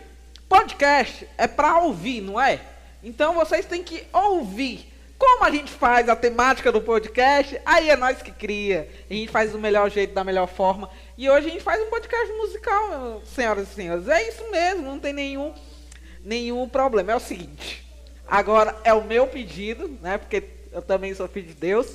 podcast 0.47 1.27
é 1.37 1.47
pra 1.47 1.79
ouvir, 1.79 2.21
não 2.21 2.39
é? 2.39 2.61
Então 3.03 3.33
vocês 3.33 3.65
têm 3.65 3.83
que 3.83 4.03
ouvir. 4.13 4.93
Como 5.17 5.43
a 5.45 5.49
gente 5.49 5.71
faz 5.71 6.07
a 6.09 6.15
temática 6.15 6.71
do 6.71 6.79
podcast, 6.79 7.59
aí 7.65 7.89
é 7.89 7.95
nós 7.95 8.21
que 8.21 8.31
cria. 8.31 8.87
A 9.09 9.13
gente 9.13 9.31
faz 9.31 9.51
do 9.51 9.57
melhor 9.57 9.89
jeito, 9.89 10.13
da 10.13 10.23
melhor 10.23 10.47
forma. 10.47 10.89
E 11.17 11.27
hoje 11.29 11.47
a 11.47 11.49
gente 11.49 11.63
faz 11.63 11.81
um 11.81 11.89
podcast 11.89 12.31
musical, 12.33 13.21
senhoras 13.25 13.67
e 13.71 13.73
senhores. 13.73 14.07
É 14.07 14.29
isso 14.29 14.49
mesmo, 14.51 14.83
não 14.83 14.99
tem 14.99 15.13
nenhum, 15.13 15.53
nenhum 16.23 16.69
problema. 16.69 17.13
É 17.13 17.15
o 17.15 17.19
seguinte. 17.19 17.83
Agora 18.27 18.75
é 18.83 18.93
o 18.93 19.03
meu 19.03 19.25
pedido, 19.25 19.87
né? 20.01 20.17
Porque 20.19 20.43
eu 20.71 20.81
também 20.83 21.13
sou 21.15 21.27
filho 21.27 21.47
de 21.47 21.53
Deus. 21.55 21.87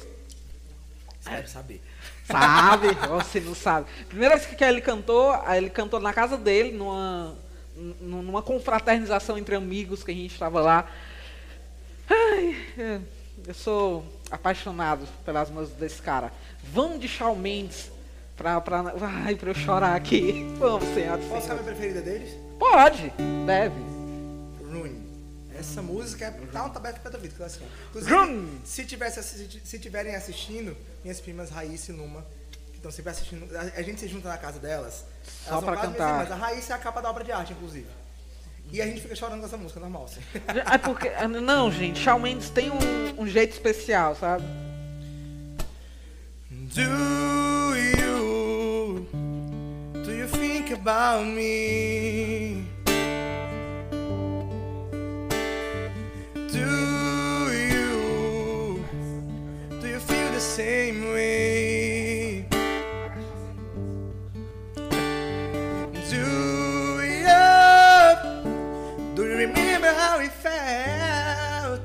Você 1.20 1.30
deve 1.30 1.48
saber. 1.48 1.80
Sabe? 2.24 2.88
Você 3.08 3.38
não 3.40 3.54
sabe. 3.54 3.86
Primeira 4.08 4.36
vez 4.36 4.48
que 4.48 4.64
ele 4.64 4.80
cantou, 4.80 5.32
ele 5.54 5.70
cantou 5.70 6.00
na 6.00 6.12
casa 6.12 6.36
dele, 6.36 6.72
numa, 6.72 7.36
nu- 7.76 8.22
numa 8.22 8.42
confraternização 8.42 9.38
entre 9.38 9.54
amigos 9.54 10.02
que 10.02 10.10
a 10.10 10.14
gente 10.14 10.32
estava 10.32 10.60
lá. 10.60 10.90
Ai, 12.12 12.56
é, 12.78 13.00
eu 13.46 13.54
sou 13.54 14.04
apaixonado 14.30 15.06
pelas 15.24 15.50
músicas 15.50 15.78
desse 15.78 16.02
cara. 16.02 16.30
Vamos 16.62 17.00
de 17.00 17.08
Shawn 17.08 17.36
Mendes 17.36 17.90
pra, 18.36 18.60
pra, 18.60 18.94
ai, 19.24 19.34
pra 19.34 19.50
eu 19.50 19.54
chorar 19.54 19.96
aqui. 19.96 20.44
Vamos, 20.58 20.86
senhoras 20.94 21.24
e 21.24 21.28
Posso 21.28 21.46
saber 21.46 21.60
a 21.60 21.64
senhores. 21.64 21.64
preferida 21.64 22.02
deles? 22.02 22.34
Pode, 22.58 23.12
deve. 23.46 23.74
Ruin. 24.70 25.02
Essa 25.58 25.80
música 25.80 26.26
é 26.26 26.30
tá 26.30 26.64
um 26.64 26.70
tabefe 26.70 27.00
pra 27.00 27.14
ouvido, 27.14 27.34
que 27.34 27.42
assim. 27.42 27.60
Inclusive, 27.90 28.14
Ruin. 28.14 28.60
se 28.64 28.84
tivesse 28.84 29.22
se 29.64 29.78
tiverem 29.78 30.14
assistindo, 30.14 30.76
minhas 31.02 31.20
primas 31.20 31.50
Raíssa 31.50 31.92
e 31.92 31.94
Numa, 31.94 32.24
que 32.70 32.76
estão 32.76 32.90
sempre 32.90 33.10
assistindo, 33.10 33.48
a, 33.56 33.82
gente 33.82 34.00
se 34.00 34.08
junta 34.08 34.28
na 34.28 34.38
casa 34.38 34.58
delas. 34.58 35.04
Só 35.44 35.52
elas 35.52 35.64
pra 35.64 35.76
cantar. 35.76 36.22
irmãs. 36.22 36.32
A 36.32 36.34
Raíssa 36.34 36.72
é 36.74 36.76
a 36.76 36.78
capa 36.78 37.00
da 37.00 37.10
obra 37.10 37.24
de 37.24 37.32
arte, 37.32 37.52
inclusive. 37.52 37.86
E 38.72 38.80
a 38.80 38.86
gente 38.86 39.02
fica 39.02 39.14
chorando 39.14 39.40
com 39.40 39.46
essa 39.46 39.58
música, 39.58 39.78
normal. 39.78 40.04
Assim. 40.04 40.20
É 40.72 40.78
porque. 40.78 41.10
Não, 41.42 41.70
gente, 41.70 42.00
Shawn 42.00 42.20
Mendes 42.20 42.48
tem 42.48 42.70
um, 42.70 43.22
um 43.22 43.26
jeito 43.26 43.52
especial, 43.52 44.16
sabe? 44.16 44.44
Do 46.50 46.80
you 46.80 47.12
do 50.02 50.10
you 50.10 50.26
think 50.26 50.72
about 50.72 51.26
me? 51.26 52.64
Do 56.34 56.58
you 56.58 57.50
do 59.80 59.86
you 59.86 60.00
feel 60.00 60.32
the 60.32 60.40
same 60.40 61.12
way? 61.12 61.51
How 69.94 70.20
it 70.20 70.32
felt? 70.32 71.80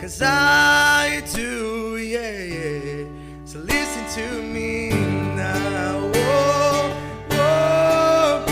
Cause 0.00 0.20
I 0.22 1.22
do, 1.34 1.96
yeah, 1.96 2.42
yeah. 2.42 3.06
So 3.44 3.58
listen 3.60 4.04
to 4.18 4.42
me 4.42 4.90
now. 5.36 6.10
Whoa, 6.14 6.90
whoa. 7.30 8.44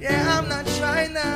Yeah, 0.00 0.38
I'm 0.38 0.48
not 0.48 0.66
trying 0.78 1.14
to 1.14 1.28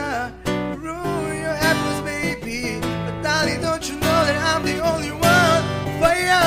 ruin 0.76 1.40
your 1.40 1.56
happiness, 1.64 2.00
baby. 2.04 2.80
But 2.80 3.22
darling, 3.22 3.60
don't 3.62 3.88
you 3.88 3.94
know 3.96 4.20
that 4.26 4.36
I'm 4.54 4.62
the 4.64 4.78
only 4.80 5.12
one 5.12 5.62
for 5.98 6.14
you? 6.14 6.44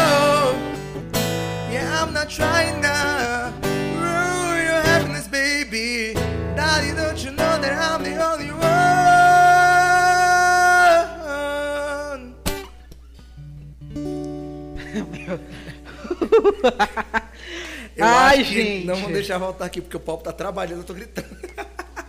Yeah, 1.74 2.02
I'm 2.02 2.14
not 2.14 2.30
trying 2.30 2.82
to 2.84 3.45
Eu 17.96 18.06
Ai, 18.06 18.42
acho 18.42 18.50
que 18.52 18.62
gente. 18.62 18.86
Não 18.86 18.96
vão 18.96 19.12
deixar 19.12 19.38
voltar 19.38 19.66
aqui 19.66 19.80
porque 19.82 19.96
o 19.96 20.00
Pop 20.02 20.22
tá 20.24 20.34
trabalhando, 20.34 20.80
eu 20.80 20.84
tô 20.84 20.94
gritando. 20.94 21.28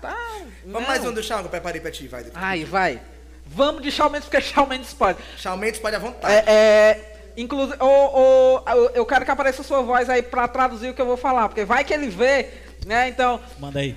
Tá. 0.00 0.16
Vamos 0.66 0.88
mais 0.88 1.04
um 1.04 1.12
do 1.12 1.22
Shawn 1.22 1.42
eu 1.42 1.48
preparei 1.48 1.80
pra 1.80 1.92
ti, 1.92 2.08
vai. 2.08 2.26
Ai, 2.34 2.64
vai. 2.64 3.00
Vamos 3.46 3.82
de 3.82 3.92
Shawn 3.92 4.10
Mendes, 4.10 4.28
porque 4.28 4.40
Shawn 4.40 4.66
Mendes 4.66 4.92
pode. 4.92 5.18
Shawn 5.36 5.56
Mendes 5.56 5.78
pode 5.78 5.94
à 5.94 5.98
vontade. 6.00 6.34
É, 6.34 6.44
é, 6.52 7.18
inclusive, 7.36 7.78
eu- 7.80 9.06
quero 9.06 9.24
que 9.24 9.30
apareça 9.30 9.62
a 9.62 9.64
sua 9.64 9.80
voz 9.82 10.10
aí 10.10 10.22
pra 10.22 10.48
traduzir 10.48 10.88
o 10.90 10.94
que 10.94 11.00
eu 11.00 11.06
vou 11.06 11.16
falar, 11.16 11.48
porque 11.48 11.64
vai 11.64 11.84
que 11.84 11.94
ele 11.94 12.08
vê, 12.08 12.50
né? 12.84 13.08
Então, 13.08 13.40
Manda 13.60 13.78
aí. 13.78 13.96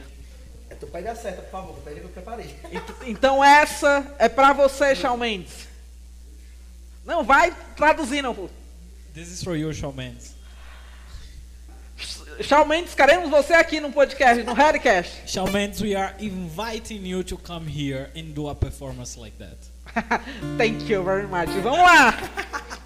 É 0.70 0.76
tu 0.76 0.86
pede 0.86 1.08
a 1.08 1.16
certa, 1.16 1.42
por 1.42 1.50
favor, 1.50 1.76
pede 1.84 2.02
que 2.02 2.06
eu 2.06 2.10
preparei. 2.10 2.56
ent- 2.72 3.08
então 3.08 3.44
essa 3.44 4.06
é 4.20 4.30
pra 4.30 4.54
você, 4.54 4.94
Shawn 4.94 5.18
Mendes. 5.18 5.68
Não, 7.04 7.24
vai 7.24 7.52
traduzir, 7.76 8.22
não. 8.22 8.36
pô. 8.36 8.48
This 9.14 9.32
is 9.32 9.44
for 9.44 9.56
you, 9.56 9.74
Shawn 9.74 9.96
Mendes. 9.96 10.36
Shawn 12.42 12.68
Mendes, 12.68 12.94
queremos 12.96 13.30
você 13.30 13.54
aqui 13.54 13.80
no 13.80 13.92
podcast, 13.92 14.44
no 14.44 14.54
Redcast. 14.54 15.12
Shawn 15.28 15.52
Mendes, 15.52 15.82
we 15.82 15.96
are 15.96 16.14
inviting 16.20 17.06
you 17.06 17.24
to 17.24 17.36
come 17.38 17.68
here 17.68 18.10
and 18.16 18.34
do 18.34 18.48
a 18.48 18.56
performance 18.56 19.18
like 19.18 19.38
that. 19.40 19.58
Thank 20.58 20.88
you 20.90 21.04
very 21.04 21.28
much. 21.28 21.50
Vamos 21.62 21.80
lá! 21.80 22.14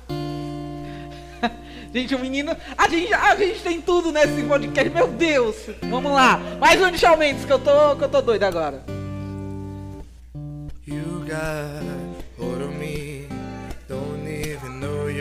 Gente, 1.93 2.15
o 2.15 2.19
menino. 2.19 2.57
A 2.75 2.89
gente, 2.89 3.13
a 3.13 3.35
gente 3.35 3.59
tem 3.61 3.79
tudo 3.79 4.11
nesse 4.11 4.41
podcast, 4.43 4.89
meu 4.89 5.07
Deus! 5.09 5.55
Vamos 5.83 6.11
lá! 6.11 6.39
Mais 6.59 6.81
um 6.81 6.89
de 6.89 6.97
Shawn 6.97 7.17
Mendes, 7.17 7.45
que 7.45 7.53
eu 7.53 7.59
tô, 7.59 7.95
que 7.95 8.03
eu 8.05 8.09
tô 8.09 8.21
doido 8.21 8.43
agora. 8.43 8.83
You 10.87 11.23
got 11.27 11.83
hold 12.39 12.61
of 12.63 12.75
me, 12.75 13.12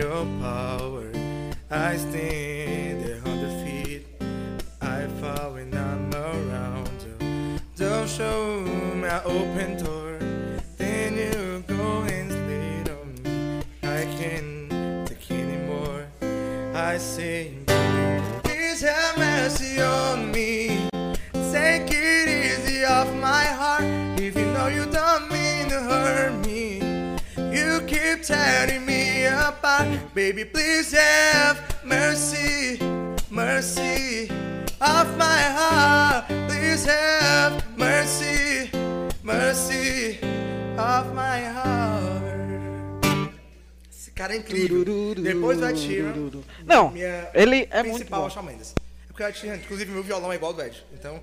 your 0.03 0.27
power. 0.41 1.09
I 1.71 1.97
stand 1.97 3.09
a 3.09 3.21
hundred 3.21 3.55
feet. 3.65 4.03
I 4.81 5.07
fall 5.21 5.53
when 5.55 5.73
I'm 5.73 6.13
around 6.13 6.91
you. 7.07 7.61
Don't 7.77 8.09
show 8.09 8.63
my 8.97 9.23
open 9.23 9.71
door. 9.85 10.19
Then 10.77 11.11
you 11.25 11.63
go 11.69 12.03
and 12.17 12.31
lead 12.49 12.87
on 12.99 13.09
me. 13.23 13.63
I 13.85 14.01
can't 14.19 15.07
take 15.07 15.31
anymore. 15.31 16.05
I 16.75 16.99
say, 16.99 17.53
please 18.43 18.81
have 18.81 19.17
mercy 19.17 19.81
on 19.81 20.33
me. 20.33 20.89
Take 21.53 21.91
it 21.93 22.27
easy 22.43 22.85
off 22.85 23.11
my 23.31 23.45
heart. 23.61 23.85
If 24.21 24.37
you 24.37 24.47
know 24.47 24.67
you 24.67 24.85
don't 24.87 25.31
mean 25.31 25.69
to 25.69 25.79
hurt 25.81 26.35
me. 26.45 26.62
Keep 28.03 28.23
tearing 28.23 28.85
me 28.85 29.27
apart. 29.27 29.87
Baby, 30.15 30.45
please 30.45 30.93
have 30.93 31.59
mercy, 31.85 32.79
mercy 33.31 34.29
off 34.81 35.09
my 35.17 35.41
heart. 35.59 36.27
Please 36.49 36.85
have 36.85 37.63
mercy, 37.77 38.71
mercy 39.23 40.19
off 40.77 41.07
my 41.15 41.41
heart. 41.41 42.23
Esse 43.91 44.11
cara 44.11 44.35
é 44.35 44.39
incrível. 44.39 45.15
Depois 45.15 45.59
do 45.59 45.69
Ed 45.69 45.79
Sheeran, 45.79 46.15
Não, 46.67 46.93
ele 47.35 47.69
é 47.71 47.83
muito 47.83 47.97
principal 47.97 48.21
é 48.21 48.23
bom. 48.23 48.29
o 48.29 48.31
Shawn 48.31 48.43
Mendes. 48.43 48.75
É 49.09 49.13
porque 49.13 49.25
o 49.25 49.35
Sheeran, 49.35 49.57
inclusive, 49.57 49.91
meu 49.91 50.03
violão 50.03 50.33
é 50.33 50.37
igual 50.37 50.53
ao 50.53 50.57
do 50.57 50.63
Ed. 50.63 50.85
Então, 50.93 51.23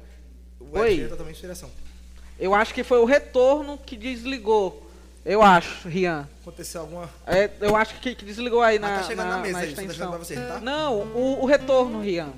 o. 0.59 0.85
Ed 0.85 1.03
é 1.03 1.07
totalmente 1.07 1.35
inspiração. 1.35 1.69
Eu 2.39 2.55
acho 2.55 2.73
que 2.73 2.85
foi 2.85 2.99
o 2.99 3.05
retorno 3.05 3.77
que 3.77 3.97
desligou. 3.97 4.88
Eu 5.25 5.41
acho, 5.43 5.87
Rian. 5.87 6.27
Aconteceu 6.41 6.81
alguma... 6.81 7.09
É, 7.27 7.49
eu 7.61 7.75
acho 7.75 7.99
que, 7.99 8.15
que 8.15 8.25
desligou 8.25 8.61
aí 8.61 8.79
na, 8.79 8.99
tá 8.99 9.03
chegando 9.03 9.27
na 9.29 9.37
mesa 9.37 9.53
na 9.53 9.59
aí, 9.59 9.65
deixando 9.67 9.89
extensão. 9.91 10.09
pra 10.09 10.17
você, 10.19 10.35
tá? 10.35 10.59
Não, 10.59 11.01
o, 11.01 11.43
o 11.43 11.45
retorno, 11.45 12.01
Rian. 12.01 12.31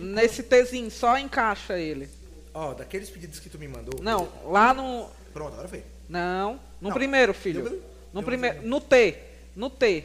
Nesse 0.00 0.42
Tzinho, 0.42 0.90
só 0.90 1.18
encaixa 1.18 1.78
ele. 1.78 2.08
Ó, 2.54 2.72
daqueles 2.72 3.10
pedidos 3.10 3.40
que 3.40 3.50
tu 3.50 3.58
me 3.58 3.66
mandou... 3.68 4.00
Não, 4.00 4.28
lá 4.46 4.72
no. 4.72 5.08
Pronto, 5.32 5.52
agora 5.54 5.68
foi. 5.68 5.82
Não, 6.08 6.54
no 6.80 6.88
Não, 6.88 6.92
primeiro, 6.94 7.34
filho. 7.34 7.64
deu- 7.68 7.82
No 8.12 8.22
primeiro. 8.22 8.62
No 8.66 8.80
T. 8.80 9.18
No 9.56 9.68
T. 9.68 10.04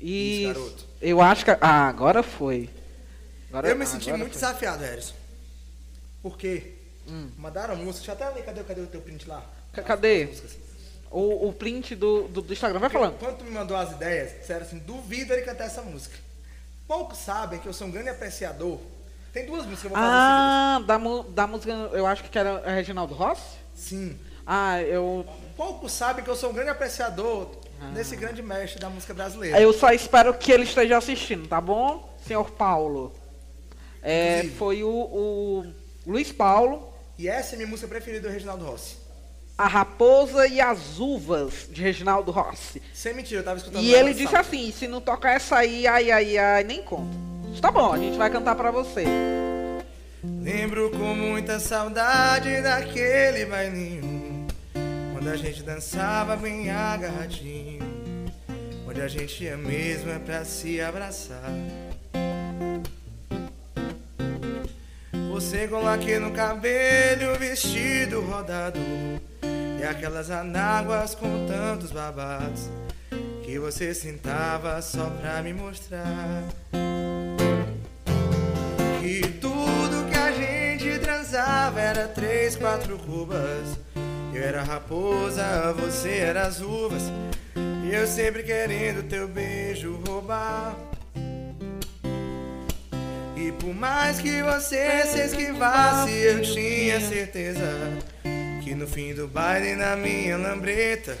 Isso. 0.00 0.46
garoto. 0.54 0.84
Eu 1.00 1.20
acho 1.20 1.44
que. 1.44 1.50
Ah, 1.60 1.88
agora 1.88 2.22
foi. 2.22 2.70
Agora, 3.50 3.68
Eu 3.68 3.76
me 3.76 3.82
ah, 3.84 3.86
senti 3.86 4.08
muito 4.10 4.22
foi. 4.22 4.30
desafiado, 4.32 4.82
Harrison. 4.82 5.14
Porque 6.22 6.72
Hum. 7.08 7.28
mandaram 7.38 7.76
música... 7.76 8.06
Deixa 8.06 8.10
eu 8.24 8.28
até 8.28 8.36
ler, 8.36 8.44
cadê, 8.44 8.64
cadê 8.64 8.80
o 8.80 8.86
teu 8.86 9.00
print 9.00 9.28
lá? 9.28 9.44
Ca- 9.76 9.82
cadê? 9.82 10.28
O, 11.10 11.48
o 11.48 11.52
print 11.52 11.94
do, 11.94 12.26
do, 12.28 12.42
do 12.42 12.52
Instagram. 12.52 12.80
Vai 12.80 12.90
falando. 12.90 13.18
Quando 13.18 13.38
tu 13.38 13.44
me 13.44 13.50
mandou 13.50 13.76
as 13.76 13.92
ideias, 13.92 14.32
disseram 14.40 14.62
assim, 14.62 14.78
duvido 14.78 15.32
ele 15.32 15.42
cantar 15.42 15.64
essa 15.64 15.82
música. 15.82 16.16
Poucos 16.86 17.18
sabem 17.18 17.58
que 17.58 17.66
eu 17.66 17.72
sou 17.72 17.86
um 17.86 17.90
grande 17.90 18.08
apreciador. 18.08 18.78
Tem 19.32 19.44
duas 19.46 19.64
músicas 19.66 19.80
que 19.80 19.86
eu 19.86 19.90
vou 19.90 19.98
fazer 19.98 20.10
Ah, 20.12 20.82
da, 20.86 20.98
da 21.30 21.46
música. 21.46 21.72
Eu 21.92 22.06
acho 22.06 22.24
que 22.24 22.38
era 22.38 22.62
Reginaldo 22.70 23.14
Rossi? 23.14 23.56
Sim. 23.74 24.18
Ah, 24.46 24.80
eu. 24.82 25.24
Poucos 25.56 25.92
sabem 25.92 26.24
que 26.24 26.30
eu 26.30 26.36
sou 26.36 26.50
um 26.50 26.52
grande 26.52 26.70
apreciador 26.70 27.50
desse 27.92 28.16
grande 28.16 28.42
mestre 28.42 28.80
da 28.80 28.88
música 28.88 29.12
brasileira. 29.12 29.60
Eu 29.60 29.72
só 29.72 29.90
espero 29.92 30.32
que 30.34 30.50
ele 30.52 30.64
esteja 30.64 30.96
assistindo, 30.96 31.46
tá 31.48 31.60
bom, 31.60 32.16
senhor 32.26 32.50
Paulo? 32.52 33.12
É, 34.02 34.44
foi 34.58 34.82
o, 34.84 34.88
o 34.88 35.72
Luiz 36.06 36.30
Paulo, 36.32 36.92
E 37.18 37.28
essa 37.28 37.52
é 37.52 37.54
a 37.54 37.56
minha 37.58 37.68
música 37.68 37.88
preferida 37.88 38.28
do 38.28 38.32
Reginaldo 38.32 38.64
Rossi. 38.64 38.96
A 39.58 39.66
Raposa 39.66 40.46
e 40.46 40.60
as 40.60 40.98
Uvas, 40.98 41.66
de 41.70 41.82
Reginaldo 41.82 42.30
Rossi. 42.30 42.82
Sem 42.92 43.14
mentira, 43.14 43.40
eu 43.40 43.44
tava 43.44 43.56
escutando 43.56 43.82
E 43.82 43.94
ele 43.94 44.12
disse 44.12 44.36
assim: 44.36 44.70
se 44.70 44.86
não 44.86 45.00
tocar 45.00 45.36
essa 45.36 45.56
aí, 45.56 45.86
ai, 45.86 46.10
ai, 46.10 46.36
ai, 46.36 46.64
nem 46.64 46.82
conta. 46.82 47.16
Tá 47.60 47.70
bom, 47.70 47.92
a 47.92 47.98
gente 47.98 48.18
vai 48.18 48.28
cantar 48.28 48.54
pra 48.54 48.70
você. 48.70 49.04
Lembro 50.42 50.90
com 50.90 51.14
muita 51.14 51.60
saudade 51.60 52.60
daquele 52.60 53.46
bailinho 53.46 54.46
Quando 55.12 55.28
a 55.28 55.36
gente 55.36 55.62
dançava 55.62 56.34
bem 56.36 56.70
agarradinho 56.70 57.84
Onde 58.88 59.00
a 59.00 59.08
gente 59.08 59.44
ia 59.44 59.56
mesmo 59.56 60.10
é 60.10 60.18
pra 60.18 60.44
se 60.44 60.80
abraçar 60.80 61.52
Você 65.36 65.68
com 65.68 65.82
laque 65.82 66.18
no 66.18 66.30
cabelo, 66.30 67.38
vestido 67.38 68.22
rodado 68.22 68.80
E 69.78 69.84
aquelas 69.84 70.30
anáguas 70.30 71.14
com 71.14 71.46
tantos 71.46 71.92
babados 71.92 72.70
Que 73.44 73.58
você 73.58 73.92
sentava 73.92 74.80
só 74.80 75.10
pra 75.20 75.42
me 75.42 75.52
mostrar 75.52 76.42
que 79.02 79.28
tudo 79.38 80.08
que 80.10 80.16
a 80.16 80.32
gente 80.32 80.98
transava 81.00 81.80
era 81.82 82.08
três, 82.08 82.56
quatro 82.56 82.98
cubas. 82.98 83.78
Eu 84.34 84.42
era 84.42 84.62
raposa, 84.64 85.72
você 85.74 86.16
era 86.16 86.46
as 86.46 86.60
uvas. 86.60 87.02
E 87.84 87.94
eu 87.94 88.06
sempre 88.06 88.42
querendo 88.42 89.06
teu 89.08 89.28
beijo 89.28 90.00
roubar. 90.08 90.95
E 93.36 93.52
por 93.52 93.74
mais 93.74 94.18
que 94.18 94.42
você 94.42 95.02
se 95.06 95.20
esquivasse, 95.20 96.10
eu 96.10 96.40
tinha 96.40 96.98
certeza 97.00 97.62
que 98.64 98.74
no 98.74 98.88
fim 98.88 99.12
do 99.12 99.28
baile, 99.28 99.76
na 99.76 99.94
minha 99.94 100.38
lambreta, 100.38 101.16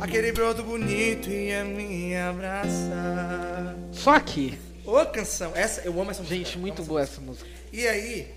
aquele 0.00 0.32
broto 0.32 0.62
bonito 0.62 1.28
ia 1.28 1.64
me 1.64 2.16
abraçar. 2.16 3.76
Só 3.92 4.14
aqui. 4.14 4.58
Ô 4.86 5.04
canção, 5.04 5.52
essa, 5.54 5.82
eu 5.82 5.92
amo 6.00 6.10
essa 6.10 6.22
música. 6.22 6.34
Gente, 6.34 6.58
muito 6.58 6.82
boa 6.82 7.02
essa 7.02 7.20
música. 7.20 7.48
E 7.70 7.86
aí, 7.86 8.34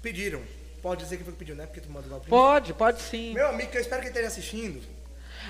pediram. 0.00 0.40
Pode 0.82 1.04
dizer 1.04 1.18
que 1.18 1.24
foi 1.24 1.34
que 1.34 1.38
pediu, 1.38 1.54
né? 1.54 1.66
Porque 1.66 1.82
tu 1.82 1.90
mandou 1.90 2.10
lá 2.10 2.16
o 2.16 2.20
print. 2.20 2.30
Pode, 2.30 2.72
pode 2.72 3.02
sim. 3.02 3.34
Meu 3.34 3.48
amigo, 3.48 3.70
que 3.70 3.76
eu 3.76 3.82
espero 3.82 4.00
que 4.00 4.08
ele 4.08 4.16
esteja 4.16 4.28
assistindo. 4.28 4.80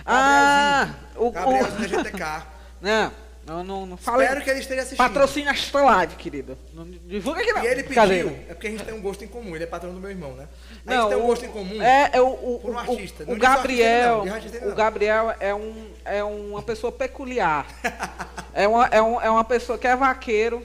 Ah, 0.05 0.95
o. 1.15 1.31
Gabrielzinho 1.31 2.01
o... 2.01 2.03
da 2.03 2.11
GTK. 2.11 2.47
Não, 2.83 3.13
não, 3.47 3.65
não, 3.65 3.87
não 3.87 3.97
fala. 3.97 4.23
espero 4.23 4.43
que 4.45 4.51
ele 4.51 4.61
esteja 4.61 4.81
assistindo. 4.83 4.99
Patrocina 4.99 5.51
esta 5.51 5.83
live, 5.83 6.15
querido. 6.17 6.57
Não 6.73 6.85
divulga 6.89 7.41
aqui 7.41 7.53
não. 7.53 7.65
E 7.65 7.67
ele 7.67 7.83
pediu, 7.83 8.29
é 8.49 8.55
porque 8.55 8.67
a 8.67 8.71
gente 8.71 8.85
tem 8.85 8.95
um 8.95 9.01
gosto 9.01 9.25
em 9.25 9.29
comum, 9.29 9.55
ele 9.55 9.65
é 9.65 9.67
patrão 9.67 9.93
do 9.93 9.99
meu 10.01 10.11
irmão, 10.11 10.33
né? 10.35 10.47
A 10.87 10.91
Não, 10.91 11.01
gente 11.03 11.09
tem 11.11 11.19
um 11.19 11.25
o- 11.25 11.27
gosto 11.27 11.45
em 11.45 11.49
comum. 11.49 11.83
É, 11.83 12.11
é 12.13 12.21
o, 12.21 12.27
o, 12.29 12.59
por 12.61 12.71
um 12.71 12.75
o- 12.75 12.79
artista. 12.79 13.25
o 13.25 13.27
Não 13.27 13.35
só 13.35 13.41
Gabriel, 13.41 14.23
artista, 14.33 14.59
não, 14.61 14.67
o 14.67 14.71
não. 14.71 14.77
Gabriel 14.77 15.35
é, 15.41 15.55
um, 15.55 15.91
é 16.05 16.23
uma 16.25 16.63
pessoa 16.63 16.93
peculiar. 16.93 17.67
é, 18.55 18.69
uma, 18.69 18.87
é, 18.87 19.03
um, 19.03 19.21
é 19.21 19.31
uma 19.31 19.45
pessoa 19.45 19.77
que 19.79 19.87
é 19.87 19.97
vaqueiro. 19.97 20.65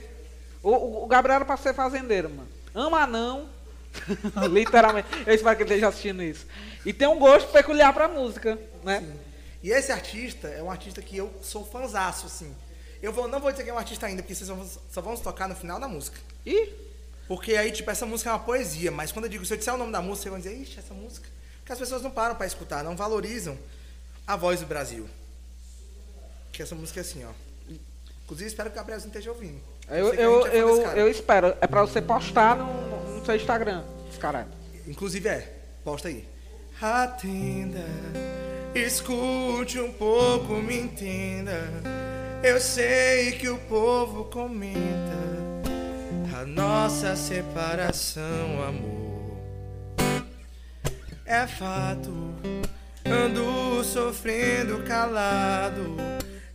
O, 0.62 0.70
o, 0.70 1.04
o 1.04 1.06
Gabriel 1.06 1.36
era 1.36 1.44
pra 1.44 1.56
ser 1.56 1.74
fazendeiro, 1.74 2.28
mano. 2.30 2.48
Ama 2.74 3.06
não. 3.06 3.48
Literalmente. 4.50 5.08
Eu 5.26 5.34
espero 5.34 5.56
que 5.56 5.62
ele 5.62 5.70
esteja 5.70 5.88
assistindo 5.88 6.22
isso. 6.22 6.46
E 6.84 6.92
tem 6.92 7.08
um 7.08 7.18
gosto 7.18 7.50
peculiar 7.50 7.92
pra 7.92 8.06
música, 8.08 8.58
né? 8.84 9.02
E 9.62 9.70
esse 9.70 9.90
artista 9.90 10.46
é 10.48 10.62
um 10.62 10.70
artista 10.70 11.00
que 11.02 11.16
eu 11.16 11.32
sou 11.42 11.64
fãzaço, 11.64 12.26
assim. 12.26 12.54
Eu 13.02 13.12
vou, 13.12 13.28
não 13.28 13.40
vou 13.40 13.50
dizer 13.50 13.64
que 13.64 13.70
é 13.70 13.74
um 13.74 13.78
artista 13.78 14.06
ainda, 14.06 14.22
porque 14.22 14.34
vocês 14.34 14.48
vão, 14.48 14.68
só 14.90 15.00
vão 15.00 15.16
tocar 15.16 15.48
no 15.48 15.54
final 15.54 15.78
da 15.78 15.88
música. 15.88 16.18
Ih, 16.44 16.72
Porque 17.28 17.56
aí, 17.56 17.70
tipo, 17.72 17.90
essa 17.90 18.06
música 18.06 18.30
é 18.30 18.32
uma 18.32 18.38
poesia, 18.38 18.90
mas 18.90 19.12
quando 19.12 19.24
eu 19.26 19.30
digo, 19.30 19.44
se 19.44 19.52
eu 19.52 19.58
disser 19.58 19.74
o 19.74 19.76
nome 19.76 19.92
da 19.92 20.00
música, 20.00 20.30
vocês 20.30 20.32
vão 20.32 20.40
dizer, 20.40 20.62
ixi, 20.62 20.78
essa 20.78 20.94
música. 20.94 21.28
Porque 21.58 21.72
as 21.72 21.78
pessoas 21.78 22.02
não 22.02 22.10
param 22.10 22.36
pra 22.36 22.46
escutar, 22.46 22.84
não 22.84 22.96
valorizam 22.96 23.58
a 24.26 24.36
voz 24.36 24.60
do 24.60 24.66
Brasil. 24.66 25.08
Que 26.52 26.62
essa 26.62 26.74
música 26.74 27.00
é 27.00 27.02
assim, 27.02 27.24
ó. 27.24 27.30
Inclusive, 28.24 28.48
espero 28.48 28.70
que 28.70 28.76
o 28.76 28.78
Gabrielzinho 28.78 29.08
esteja 29.08 29.30
ouvindo. 29.30 29.60
eu, 29.88 30.14
eu, 30.14 30.46
é 30.46 30.56
eu, 30.56 30.82
eu 30.92 31.08
espero. 31.08 31.56
É 31.60 31.66
pra 31.66 31.82
você 31.82 32.00
postar 32.00 32.56
no, 32.56 33.18
no 33.18 33.24
seu 33.24 33.36
Instagram. 33.36 33.84
Esse 34.08 34.18
cara. 34.18 34.48
Inclusive 34.86 35.28
é, 35.28 35.52
posta 35.84 36.08
aí. 36.08 36.26
Atenda, 36.80 37.84
escute 38.74 39.80
um 39.80 39.92
pouco, 39.92 40.54
me 40.54 40.76
entenda. 40.78 42.05
Eu 42.46 42.60
sei 42.60 43.32
que 43.32 43.48
o 43.48 43.58
povo 43.58 44.26
comenta 44.26 44.78
a 46.32 46.46
nossa 46.46 47.16
separação, 47.16 48.62
amor. 48.62 49.36
É 51.24 51.44
fato, 51.44 52.12
ando 53.04 53.82
sofrendo 53.82 54.84
calado. 54.84 55.96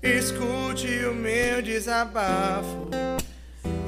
Escute 0.02 0.88
o 1.04 1.14
meu 1.14 1.62
desabafo. 1.62 2.88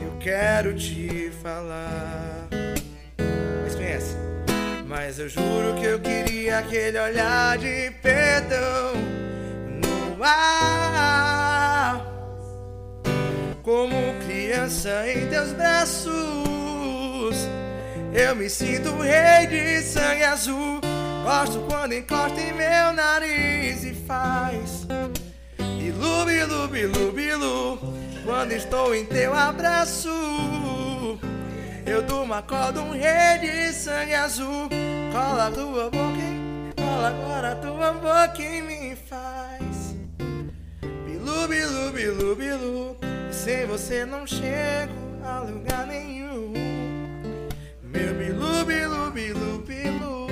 Eu 0.04 0.18
quero 0.20 0.76
te 0.76 1.32
falar. 1.42 2.50
Mas 3.64 3.76
conhece? 3.76 4.18
Mas 4.86 5.20
eu 5.20 5.30
juro 5.30 5.80
que 5.80 5.86
eu 5.86 6.02
queria 6.02 6.58
aquele 6.60 7.00
olhar 7.00 7.58
de 7.58 7.92
perdão 8.02 9.24
no 10.24 10.28
ar. 10.28 12.02
Como 13.62 13.96
criança 14.26 15.06
em 15.10 15.28
teus 15.28 15.52
braços, 15.54 16.14
eu 18.14 18.36
me 18.36 18.50
sinto 18.50 18.96
rei 19.02 19.48
de 19.48 19.82
sangue 19.82 20.24
azul. 20.24 20.80
Gosto 21.24 21.60
quando 21.70 21.94
encosta 21.94 22.40
em 22.40 22.54
meu 22.54 22.94
nariz 22.94 23.84
e 23.84 23.94
faz 23.94 24.86
bilu, 25.58 26.26
bilu, 26.26 26.68
bilu, 26.68 27.12
bilu. 27.12 27.80
Quando 28.26 28.52
estou 28.54 28.96
em 28.96 29.06
teu 29.06 29.34
abraço. 29.34 30.10
Eu 31.86 32.02
durmo, 32.02 32.34
acordo 32.34 32.82
um 32.82 32.92
rei 32.92 33.40
de 33.40 33.74
sangue 33.74 34.14
azul. 34.14 34.70
Cola 35.12 35.52
tua 35.52 35.90
boca, 35.90 36.76
cola 36.78 37.08
agora 37.10 37.56
tua 37.56 37.94
boca 37.94 38.42
em 38.42 38.62
mim 38.62 38.96
faz. 38.96 39.73
Bilu, 41.34 41.48
bilu, 41.48 41.92
bilu, 41.92 42.36
bilu. 42.36 42.98
sem 43.32 43.66
você 43.66 44.06
não 44.06 44.26
chego 44.28 44.94
a 45.26 45.40
lugar 45.40 45.88
nenhum. 45.88 46.54
Meu 47.82 48.14
bilu, 48.14 48.64
bilu, 48.64 49.12
bilu, 49.12 49.58
bilu. 49.66 50.28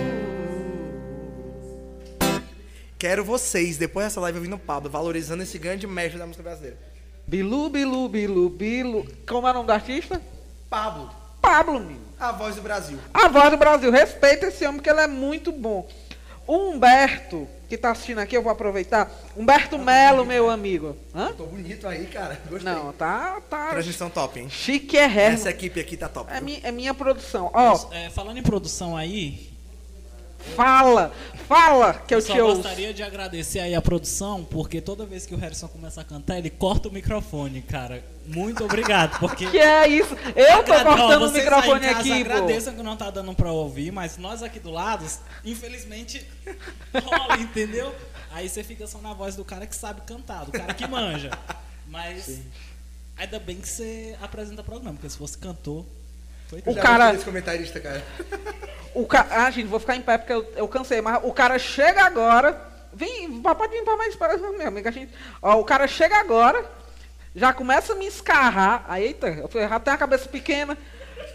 Quero 2.99 3.25
vocês, 3.25 3.77
depois 3.77 4.05
dessa 4.05 4.21
live 4.21 4.37
ouvindo 4.37 4.55
o 4.57 4.59
Pablo, 4.59 4.91
valorizando 4.91 5.41
esse 5.41 5.57
grande 5.57 5.87
mestre 5.87 6.19
da 6.19 6.27
música 6.27 6.43
brasileira. 6.43 6.77
Bilu, 7.27 7.69
Bilu, 7.69 8.07
Bilu, 8.07 8.49
Bilu. 8.49 9.07
Como 9.27 9.47
é 9.47 9.51
o 9.51 9.53
nome 9.55 9.65
do 9.65 9.73
artista? 9.73 10.21
Pablo, 10.69 11.09
Pablo, 11.41 11.79
menino. 11.79 12.01
a 12.19 12.31
voz 12.31 12.55
do 12.55 12.61
Brasil. 12.61 12.99
A 13.11 13.27
voz 13.27 13.49
do 13.49 13.57
Brasil. 13.57 13.89
Respeita 13.91 14.45
esse 14.47 14.63
homem, 14.67 14.79
que 14.79 14.89
ele 14.89 15.01
é 15.01 15.07
muito 15.07 15.51
bom. 15.51 15.89
O 16.51 16.71
Humberto, 16.71 17.47
que 17.69 17.77
tá 17.77 17.91
assistindo 17.91 18.19
aqui, 18.19 18.35
eu 18.35 18.43
vou 18.43 18.51
aproveitar. 18.51 19.09
Humberto 19.37 19.79
Melo, 19.79 20.25
meu 20.25 20.49
amigo. 20.49 20.97
Hã? 21.15 21.31
Tô 21.31 21.45
bonito 21.45 21.87
aí, 21.87 22.05
cara. 22.07 22.37
Gostei. 22.49 22.73
Não, 22.73 22.91
tá, 22.91 23.39
tá. 23.49 23.69
Transmissão 23.69 24.09
top, 24.09 24.37
hein? 24.37 24.49
Chique 24.49 24.97
é 24.97 25.05
ré. 25.05 25.27
Essa 25.27 25.49
equipe 25.49 25.79
aqui 25.79 25.95
tá 25.95 26.09
top. 26.09 26.29
É, 26.29 26.41
mi, 26.41 26.59
é 26.61 26.69
minha 26.69 26.93
produção. 26.93 27.49
Ó, 27.53 27.87
É, 27.93 28.09
falando 28.09 28.37
em 28.37 28.43
produção 28.43 28.97
aí, 28.97 29.50
fala, 30.55 31.11
fala 31.47 31.93
que 31.93 32.13
eu 32.13 32.21
só 32.21 32.33
te 32.33 32.41
ouço. 32.41 32.55
gostaria 32.57 32.93
de 32.93 33.03
agradecer 33.03 33.59
aí 33.59 33.75
a 33.75 33.81
produção, 33.81 34.43
porque 34.43 34.81
toda 34.81 35.05
vez 35.05 35.25
que 35.25 35.33
o 35.33 35.37
Harrison 35.37 35.67
começa 35.67 36.01
a 36.01 36.03
cantar, 36.03 36.37
ele 36.37 36.49
corta 36.49 36.89
o 36.89 36.91
microfone, 36.91 37.61
cara. 37.61 38.03
Muito 38.25 38.63
obrigado, 38.63 39.19
porque... 39.19 39.45
Que 39.51 39.57
é 39.57 39.87
isso? 39.87 40.15
Eu 40.35 40.63
tô 40.63 40.73
cortando 40.73 41.27
o 41.27 41.31
microfone 41.31 41.79
casa 41.81 41.99
aqui, 41.99 42.09
pô. 42.09 42.31
Agradeçam 42.31 42.73
que 42.73 42.83
não 42.83 42.95
tá 42.95 43.09
dando 43.09 43.33
pra 43.33 43.51
ouvir, 43.51 43.91
mas 43.91 44.17
nós 44.17 44.43
aqui 44.43 44.59
do 44.59 44.71
lado, 44.71 45.05
infelizmente, 45.43 46.25
rola, 47.03 47.37
entendeu? 47.37 47.93
Aí 48.31 48.47
você 48.47 48.63
fica 48.63 48.87
só 48.87 48.99
na 48.99 49.13
voz 49.13 49.35
do 49.35 49.43
cara 49.43 49.67
que 49.67 49.75
sabe 49.75 50.01
cantar, 50.01 50.45
do 50.45 50.51
cara 50.51 50.73
que 50.73 50.87
manja. 50.87 51.31
Mas 51.87 52.39
ainda 53.17 53.39
bem 53.39 53.57
que 53.57 53.67
você 53.67 54.15
apresenta 54.21 54.63
programa, 54.63 54.93
porque 54.93 55.09
se 55.09 55.17
fosse 55.17 55.37
cantor, 55.37 55.85
O 56.65 56.73
Já 56.73 56.81
cara- 56.81 57.11
desse 57.11 57.25
comentarista, 57.25 57.79
cara. 57.79 58.03
O 58.93 59.07
ca... 59.07 59.25
Ah, 59.29 59.49
gente, 59.49 59.67
vou 59.67 59.79
ficar 59.79 59.95
em 59.95 60.01
pé 60.01 60.17
porque 60.17 60.33
eu, 60.33 60.45
eu 60.53 60.67
cansei, 60.67 60.99
mas 60.99 61.17
o 61.23 61.31
cara 61.31 61.57
chega 61.57 62.03
agora. 62.03 62.59
Vem, 62.93 63.41
pode 63.41 63.71
vir 63.73 63.85
pra 63.85 63.95
mais 63.95 64.13
para 64.17 64.35
meu 64.37 64.67
amigo. 64.67 64.85
A 64.85 64.91
gente... 64.91 65.13
Ó, 65.41 65.61
o 65.61 65.63
cara 65.63 65.87
chega 65.87 66.17
agora, 66.19 66.65
já 67.33 67.53
começa 67.53 67.93
a 67.93 67.95
me 67.95 68.05
escarrar. 68.05 68.83
Aí, 68.89 69.05
eita, 69.05 69.27
eu 69.27 69.49
já 69.69 69.79
tem 69.79 69.93
a 69.93 69.97
cabeça 69.97 70.27
pequena. 70.27 70.77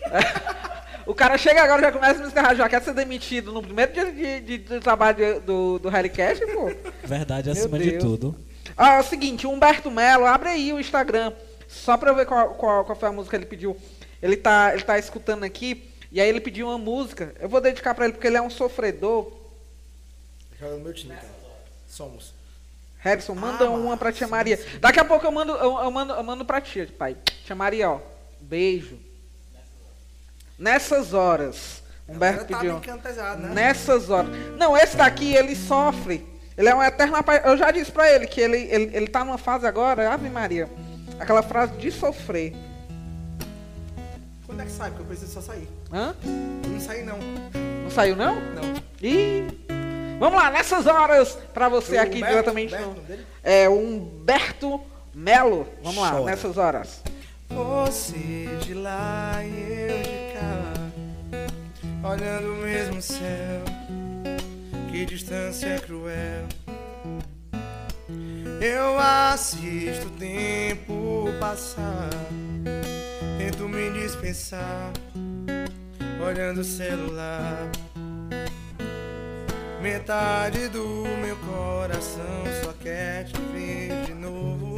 o 1.07 1.15
cara 1.15 1.39
chega 1.39 1.63
agora, 1.63 1.81
já 1.81 1.93
começa 1.93 2.19
a 2.19 2.23
me 2.23 2.29
escarrar, 2.29 2.55
já 2.57 2.69
quer 2.69 2.83
ser 2.83 2.93
demitido 2.93 3.51
no 3.53 3.63
primeiro 3.63 3.91
dia 3.93 4.13
de, 4.13 4.41
de- 4.41 4.59
de 4.59 4.81
trabalho 4.81 5.41
do, 5.41 5.79
do 5.79 5.89
Harrycast, 5.89 6.45
pô. 6.49 6.71
Verdade 7.05 7.49
acima 7.49 7.79
de 7.79 7.93
tudo. 7.99 8.37
Ah, 8.77 8.97
é 8.97 9.01
o 9.01 9.05
seguinte, 9.05 9.47
o 9.47 9.51
Humberto 9.51 9.91
Melo, 9.91 10.27
abre 10.27 10.51
aí 10.51 10.73
o 10.75 10.79
Instagram, 10.79 11.33
só 11.67 11.97
pra 11.97 12.11
eu 12.11 12.15
ver 12.15 12.27
qual, 12.27 12.51
qual, 12.51 12.85
qual 12.85 12.99
foi 12.99 13.09
a 13.09 13.13
música 13.13 13.31
que 13.39 13.43
ele 13.45 13.49
pediu. 13.49 13.75
Ele 14.23 14.37
tá, 14.37 14.73
ele 14.75 14.83
tá 14.83 14.99
escutando 14.99 15.45
aqui, 15.45 15.91
e 16.11 16.21
aí 16.21 16.29
ele 16.29 16.41
pediu 16.41 16.69
uma 16.69 16.79
música. 16.79 17.35
Eu 17.41 17.49
vou 17.49 17.61
dedicar 17.61 17.95
pra 17.95 18.05
ele 18.07 18.15
porque 18.15 18.27
ele 18.27 18.37
é 18.37 18.43
um 18.43 18.51
sofredor. 18.51 19.31
Joga 20.59 20.77
no 20.77 20.81
meu 20.85 20.95
time, 20.95 21.15
cara. 21.15 21.27
Somos. 21.89 22.35
Harrison, 22.99 23.35
manda 23.35 23.67
Ah, 23.67 23.71
uma 23.71 23.97
pra 23.97 24.11
tia 24.11 24.27
sim, 24.27 24.31
Maria. 24.31 24.57
sim. 24.57 24.79
Daqui 24.81 24.99
a 24.99 25.05
pouco 25.05 25.25
eu 25.27 25.31
mando, 25.31 25.53
eu, 25.53 25.79
eu 25.79 25.91
mando, 25.91 26.13
eu 26.15 26.23
mando 26.23 26.45
pra 26.45 26.61
tia, 26.61 26.89
pai. 26.99 27.17
Tia 27.45 27.55
Maria, 27.55 27.91
ó, 27.91 28.01
beijo. 28.41 28.99
Nessas 30.59 31.13
horas, 31.13 31.83
Humberto 32.09 32.47
tá 32.47 32.59
pediu. 32.59 32.81
cantejado, 32.81 33.43
né? 33.43 33.55
Nessas 33.55 34.09
horas. 34.11 34.31
Não, 34.57 34.77
esse 34.77 34.97
daqui, 34.97 35.35
ele 35.35 35.55
sofre. 35.55 36.27
Ele 36.57 36.69
é 36.71 36.75
um 36.75 36.83
eterno 36.83 37.17
Eu 37.45 37.57
já 37.59 37.71
disse 37.71 37.93
pra 37.93 38.11
ele 38.11 38.27
que 38.27 38.41
ele, 38.41 38.57
ele, 38.71 38.97
ele 38.97 39.07
tá 39.09 39.23
numa 39.25 39.37
fase 39.37 39.67
agora, 39.67 40.11
Ave 40.11 40.31
Maria. 40.31 40.69
Aquela 41.21 41.43
frase 41.43 41.75
de 41.75 41.91
sofrer. 41.93 42.55
Que 44.67 44.73
sai? 44.73 44.91
Porque 44.91 45.03
eu 45.03 45.07
preciso 45.07 45.33
só 45.33 45.41
sair. 45.41 45.69
Hã? 45.93 46.15
Não 46.69 46.81
saí, 46.81 47.05
não. 47.05 47.19
Não 47.85 47.91
saiu, 47.91 48.17
não? 48.17 48.35
Não. 48.35 48.75
Ih! 49.03 49.47
Vamos 50.19 50.41
lá, 50.41 50.51
nessas 50.51 50.87
horas, 50.87 51.39
pra 51.53 51.69
você 51.69 51.97
O 51.97 52.01
aqui 52.03 52.17
Humberto- 52.17 52.31
diretamente 52.33 52.75
Humberto, 52.75 53.01
no. 53.13 53.17
É 53.45 53.69
o 53.69 53.79
Humberto 53.79 54.81
Melo. 55.15 55.69
Vamos 55.83 56.03
lá, 56.03 56.11
Chora. 56.13 56.25
nessas 56.25 56.57
horas. 56.57 57.03
Você 57.49 58.49
de 58.63 58.75
lá 58.75 59.41
e 59.45 59.89
eu 59.89 60.03
de 60.03 60.33
cá, 60.35 62.09
olhando 62.11 62.53
o 62.55 62.57
mesmo 62.57 63.01
céu. 63.01 63.63
Que 64.91 65.05
distância 65.07 65.79
cruel. 65.81 66.47
Eu 68.61 68.99
assisto 68.99 70.07
o 70.07 70.11
tempo 70.13 71.29
passar, 71.39 72.09
tento 73.57 73.69
me 73.69 73.91
dispensar, 73.91 74.93
olhando 76.23 76.61
o 76.61 76.65
celular. 76.65 77.71
Metade 79.81 80.69
do 80.69 81.05
meu 81.23 81.37
coração 81.37 82.45
só 82.63 82.73
quer 82.75 83.25
te 83.25 83.41
ver 83.53 84.05
de 84.05 84.15
novo. 84.15 84.77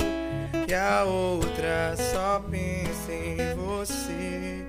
E 0.69 0.75
a 0.75 1.05
outra 1.05 1.97
só 1.97 2.41
pensa 2.49 3.13
em 3.13 3.37
você. 3.57 4.65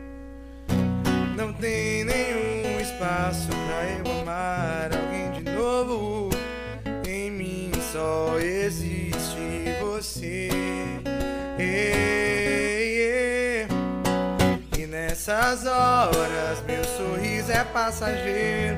Não 1.36 1.54
tem 1.54 2.04
nenhum 2.04 2.80
espaço 2.80 3.48
pra 3.48 4.12
eu 4.12 4.22
amar 4.22 4.90
alguém 4.92 5.44
de 5.44 5.52
novo. 5.52 6.30
Em 7.08 7.30
mim 7.30 7.72
só 7.92 8.40
existe 8.40 9.20
você. 9.82 10.50
Ei, 11.60 11.99
nessas 15.20 15.66
horas 15.66 16.64
meu 16.66 16.82
sorriso 16.86 17.52
é 17.52 17.64
passageiro. 17.66 18.78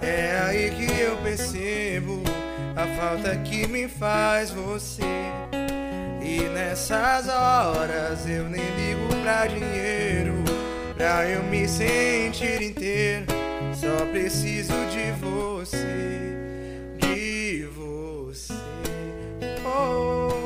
É 0.00 0.38
aí 0.46 0.70
que 0.70 1.00
eu 1.00 1.16
percebo 1.16 2.22
a 2.76 2.86
falta 2.96 3.36
que 3.38 3.66
me 3.66 3.88
faz 3.88 4.50
você. 4.50 5.02
E 6.22 6.42
nessas 6.54 7.28
horas 7.28 8.24
eu 8.28 8.48
nem 8.48 8.62
ligo 8.62 9.08
pra 9.22 9.48
dinheiro. 9.48 10.44
Pra 10.96 11.28
eu 11.28 11.42
me 11.42 11.66
sentir 11.66 12.62
inteiro, 12.62 13.26
só 13.74 14.06
preciso 14.12 14.74
de 14.92 15.10
você. 15.20 16.36
De 16.98 17.66
você. 17.74 18.54
Oh, 19.66 20.43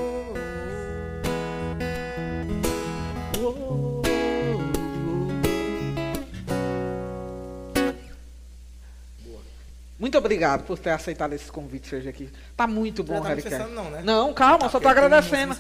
Muito 9.98 10.16
obrigado 10.16 10.62
por 10.62 10.78
ter 10.78 10.90
aceitado 10.90 11.32
esse 11.32 11.50
convite 11.50 11.92
hoje 11.96 12.08
aqui. 12.08 12.30
Tá 12.56 12.68
muito 12.68 13.02
bom, 13.02 13.14
Não 13.14 13.22
tá 13.22 13.28
Harrycast. 13.30 13.58
pensando 13.58 13.74
não, 13.74 13.90
né? 13.90 14.00
Não, 14.04 14.32
calma, 14.32 14.60
Tá, 14.60 14.68
só 14.68 14.78
tô 14.78 14.88
eu 14.88 14.94
tenho 14.94 15.06
agradecendo. 15.06 15.56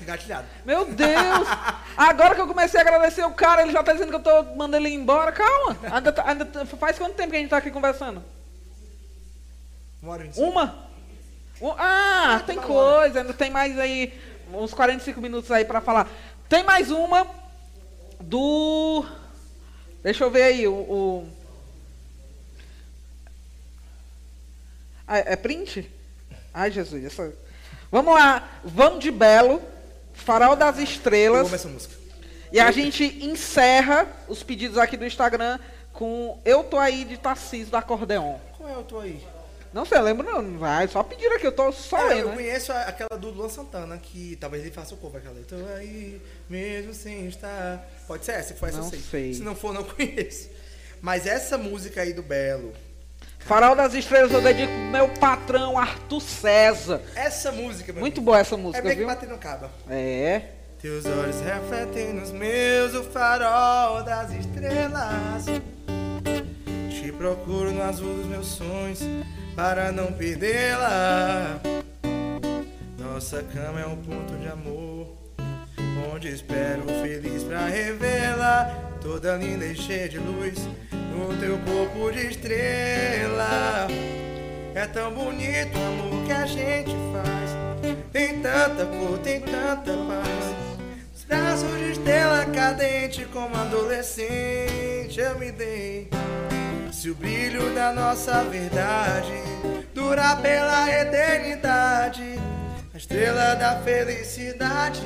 Meu 0.64 0.84
Deus! 0.84 1.48
Agora 1.96 2.36
que 2.36 2.40
eu 2.40 2.46
comecei 2.46 2.78
a 2.78 2.82
agradecer 2.84 3.24
o 3.24 3.32
cara, 3.32 3.62
ele 3.62 3.72
já 3.72 3.82
tá 3.82 3.92
dizendo 3.92 4.10
que 4.10 4.14
eu 4.14 4.22
tô 4.22 4.54
mandando 4.54 4.86
ele 4.86 4.94
embora. 4.94 5.32
Calma! 5.32 5.76
Ainda, 5.92 6.12
tá- 6.12 6.24
ainda 6.24 6.44
tá- 6.44 6.64
faz 6.66 6.96
quanto 6.96 7.14
tempo 7.14 7.30
que 7.30 7.36
a 7.36 7.40
gente 7.40 7.50
tá 7.50 7.56
aqui 7.56 7.70
conversando? 7.72 8.22
Uma 10.00 10.12
hora 10.12 10.22
vinte 10.22 10.38
Uma? 10.38 10.86
Um- 11.60 11.72
ah, 11.76 12.40
tem 12.46 12.56
coisa, 12.60 13.20
ainda 13.22 13.34
tem 13.34 13.50
mais 13.50 13.76
aí, 13.76 14.14
uns 14.54 14.72
45 14.72 15.20
minutos 15.20 15.50
aí 15.50 15.64
pra 15.64 15.80
falar. 15.80 16.08
Tem 16.48 16.62
mais 16.62 16.92
uma 16.92 17.26
do. 18.20 19.04
Deixa 20.00 20.22
eu 20.22 20.30
ver 20.30 20.42
aí, 20.44 20.68
o. 20.68 20.72
o- 20.74 21.37
Ah, 25.08 25.18
é 25.18 25.34
print? 25.36 25.90
Ai, 26.52 26.70
Jesus. 26.70 27.02
Essa... 27.04 27.32
Vamos 27.90 28.12
lá, 28.14 28.60
vamos 28.62 29.00
de 29.02 29.10
Belo, 29.10 29.62
Farol 30.12 30.54
das 30.54 30.76
Eu 30.76 30.84
Estrelas. 30.84 31.46
amo 31.46 31.54
essa 31.54 31.68
música. 31.68 31.94
E 32.52 32.60
a 32.60 32.70
gente 32.70 33.04
encerra 33.24 34.06
os 34.28 34.42
pedidos 34.42 34.76
aqui 34.78 34.96
do 34.96 35.04
Instagram 35.06 35.58
com 35.92 36.40
Eu 36.44 36.62
Tô 36.64 36.78
Aí 36.78 37.04
de 37.04 37.16
Tarcísio 37.16 37.70
do 37.70 37.76
Acordeon. 37.76 38.38
Qual 38.56 38.68
é 38.68 38.76
o 38.76 38.82
teu 38.84 39.00
aí? 39.00 39.26
Não 39.72 39.84
sei, 39.84 39.98
eu 39.98 40.02
lembro 40.02 40.24
não, 40.30 40.56
vai, 40.58 40.88
só 40.88 41.02
pediram 41.02 41.36
aqui, 41.36 41.46
eu 41.46 41.52
tô 41.52 41.70
só 41.72 41.96
Ah, 41.98 42.04
lendo, 42.04 42.20
eu 42.20 42.28
né? 42.28 42.34
conheço 42.36 42.72
a- 42.72 42.82
aquela 42.84 43.18
do 43.20 43.28
Luan 43.30 43.50
Santana, 43.50 43.98
que 43.98 44.34
talvez 44.40 44.62
ele 44.64 44.72
faça 44.72 44.94
o 44.94 44.96
cover, 44.96 45.20
aquela. 45.20 45.38
Tô 45.42 45.56
aí, 45.76 46.22
mesmo 46.48 46.94
sem 46.94 47.26
estar. 47.28 47.86
Pode 48.06 48.24
ser 48.24 48.32
essa, 48.32 48.54
se 48.54 48.58
for 48.58 48.68
essa 48.70 48.78
Não 48.78 48.84
eu 48.86 48.90
sei. 48.90 49.00
sei. 49.00 49.34
Se 49.34 49.42
não 49.42 49.54
for, 49.54 49.74
não 49.74 49.84
conheço. 49.84 50.48
Mas 51.02 51.26
essa 51.26 51.58
música 51.58 52.00
aí 52.00 52.14
do 52.14 52.22
Belo, 52.22 52.72
Farol 53.38 53.74
das 53.74 53.94
Estrelas 53.94 54.30
eu 54.32 54.42
dedico 54.42 54.70
pro 54.70 54.90
meu 54.92 55.08
patrão 55.08 55.78
Arthur 55.78 56.20
César. 56.20 57.00
essa 57.14 57.50
música, 57.50 57.92
meu 57.92 58.00
Muito 58.00 58.20
boa 58.20 58.38
essa 58.38 58.54
É 58.54 58.58
música, 58.58 58.82
bem 58.82 58.92
que 58.92 58.98
viu? 58.98 59.06
bater 59.06 59.28
no 59.28 59.38
caba. 59.38 59.70
É. 59.88 60.42
Teus 60.80 61.06
olhos 61.06 61.40
refletem 61.40 62.12
nos 62.12 62.30
meus 62.30 62.94
o 62.94 63.02
farol 63.04 64.02
das 64.04 64.30
estrelas. 64.32 65.46
Te 66.90 67.10
procuro 67.12 67.72
no 67.72 67.82
azul 67.82 68.14
dos 68.16 68.26
meus 68.26 68.46
sonhos 68.46 69.00
para 69.56 69.90
não 69.90 70.12
perdê-la. 70.12 71.58
Nossa 72.98 73.42
cama 73.42 73.80
é 73.80 73.86
um 73.86 73.96
ponto 73.96 74.36
de 74.36 74.46
amor, 74.48 75.08
onde 76.12 76.28
espero 76.28 76.82
feliz 77.02 77.42
pra 77.44 77.66
revelar 77.66 78.88
toda 79.00 79.36
linda 79.36 79.64
e 79.64 79.76
cheia 79.76 80.08
de 80.08 80.18
luz 80.18 80.58
no 80.92 81.36
teu 81.38 81.58
corpo 81.58 82.10
de 82.12 82.26
estrela. 82.26 83.86
É 84.74 84.86
tão 84.86 85.12
bonito 85.12 85.76
o 85.78 85.86
amor 85.86 86.26
que 86.26 86.32
a 86.32 86.46
gente 86.46 86.94
faz. 87.12 87.98
Tem 88.12 88.40
tanta 88.40 88.86
cor, 88.86 89.18
tem 89.18 89.40
tanta 89.40 89.92
paz. 89.92 90.54
Os 91.14 91.24
braços 91.24 91.78
de 91.78 91.90
estrela 91.92 92.44
cadente 92.46 93.24
como 93.26 93.56
adolescente 93.56 95.18
eu 95.18 95.38
me 95.38 95.50
dei. 95.50 96.08
Se 96.92 97.10
o 97.10 97.14
brilho 97.14 97.74
da 97.74 97.92
nossa 97.92 98.44
verdade 98.44 99.32
durar 99.94 100.40
pela 100.42 100.90
eternidade, 100.90 102.38
a 102.92 102.96
estrela 102.96 103.54
da 103.54 103.80
felicidade 103.80 105.02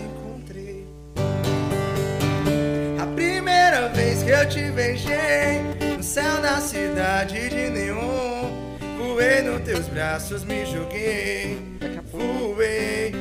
primeira 3.42 3.88
vez 3.88 4.22
que 4.22 4.30
eu 4.30 4.48
te 4.48 4.70
beijei 4.70 5.62
no 5.96 6.02
céu 6.02 6.40
da 6.40 6.60
cidade 6.60 7.48
de 7.48 7.70
neon, 7.70 8.52
voei 8.96 9.42
nos 9.42 9.60
teus 9.62 9.88
braços, 9.88 10.44
me 10.44 10.64
joguei. 10.64 11.58
Voei, 12.12 13.12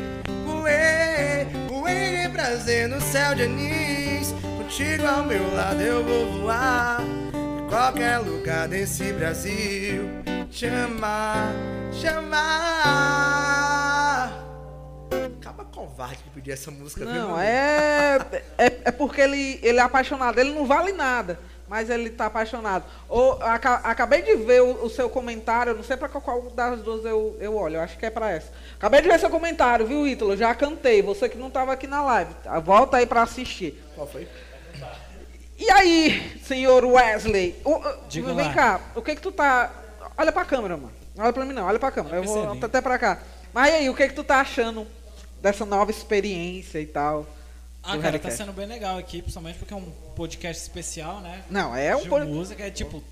voei, 0.45 1.47
voei 1.67 2.25
em 2.25 2.29
prazer 2.29 2.87
no 2.87 3.01
céu 3.01 3.33
de 3.33 3.41
anis. 3.43 4.35
Contigo 4.57 5.07
ao 5.07 5.23
meu 5.23 5.55
lado 5.55 5.81
eu 5.81 6.03
vou 6.03 6.41
voar. 6.41 7.01
Em 7.33 7.67
qualquer 7.67 8.19
lugar 8.19 8.67
desse 8.67 9.11
Brasil, 9.13 10.07
te 10.51 10.67
amar, 10.67 11.51
te 11.99 12.07
amar. 12.07 13.41
Acaba 15.51 15.65
covarde 15.65 16.17
que 16.23 16.29
pedir 16.29 16.51
essa 16.51 16.71
música, 16.71 17.03
Não, 17.05 17.39
é, 17.39 18.17
é. 18.57 18.65
É 18.85 18.91
porque 18.91 19.19
ele, 19.21 19.59
ele 19.61 19.79
é 19.79 19.81
apaixonado. 19.81 20.39
Ele 20.39 20.53
não 20.53 20.65
vale 20.65 20.91
nada, 20.93 21.37
mas 21.67 21.89
ele 21.89 22.09
tá 22.09 22.27
apaixonado. 22.27 22.85
Ou, 23.09 23.33
aca- 23.43 23.81
acabei 23.83 24.21
de 24.21 24.35
ver 24.37 24.61
o, 24.61 24.85
o 24.85 24.89
seu 24.89 25.09
comentário, 25.09 25.75
não 25.75 25.83
sei 25.83 25.97
pra 25.97 26.07
qual, 26.07 26.21
qual 26.21 26.41
das 26.51 26.81
duas 26.81 27.03
eu, 27.05 27.35
eu 27.39 27.55
olho, 27.55 27.75
eu 27.75 27.81
acho 27.81 27.97
que 27.97 28.05
é 28.05 28.09
pra 28.09 28.31
essa. 28.31 28.47
Acabei 28.77 29.01
de 29.01 29.09
ver 29.09 29.19
seu 29.19 29.29
comentário, 29.29 29.85
viu, 29.85 30.07
Ítalo? 30.07 30.37
Já 30.37 30.55
cantei. 30.55 31.01
Você 31.01 31.27
que 31.27 31.37
não 31.37 31.49
tava 31.49 31.73
aqui 31.73 31.85
na 31.87 32.01
live. 32.01 32.33
tá? 32.43 32.57
Volta 32.59 32.97
aí 32.97 33.05
pra 33.05 33.23
assistir. 33.23 33.83
Qual 33.95 34.07
foi? 34.07 34.27
E 35.57 35.69
aí, 35.69 36.39
senhor 36.43 36.83
Wesley? 36.85 37.55
O- 37.63 37.79
vem 38.09 38.47
lá. 38.47 38.53
cá, 38.53 38.81
o 38.95 39.01
que 39.01 39.15
que 39.15 39.21
tu 39.21 39.31
tá. 39.31 39.71
Olha 40.17 40.31
pra 40.31 40.43
câmera, 40.45 40.75
mano. 40.75 40.91
Olha 41.17 41.33
pra 41.33 41.45
mim 41.45 41.53
não, 41.53 41.65
olha 41.67 41.77
pra 41.77 41.91
câmera. 41.91 42.15
Eu 42.17 42.23
vou 42.23 42.41
percebi. 42.47 42.65
até 42.65 42.81
pra 42.81 42.97
cá. 42.97 43.19
Mas 43.53 43.69
e 43.69 43.75
aí, 43.75 43.89
o 43.89 43.93
que 43.93 44.07
que 44.07 44.13
tu 44.15 44.23
tá 44.23 44.39
achando 44.39 44.87
dessa 45.41 45.65
nova 45.65 45.91
experiência 45.91 46.79
e 46.79 46.85
tal? 46.85 47.27
Ah, 47.83 47.89
cara, 47.89 47.99
tá 48.01 48.07
Harrycast? 48.09 48.37
sendo 48.37 48.53
bem 48.53 48.67
legal 48.67 48.97
aqui, 48.97 49.21
principalmente 49.21 49.57
porque 49.57 49.73
é 49.73 49.77
um 49.77 49.89
podcast 50.15 50.61
especial, 50.61 51.19
né? 51.21 51.43
Não, 51.49 51.75
é 51.75 51.95
um 51.95 52.03
de 52.03 52.09
pod- 52.09 52.25
música, 52.27 52.63
é 52.63 52.69
tipo 52.69 53.03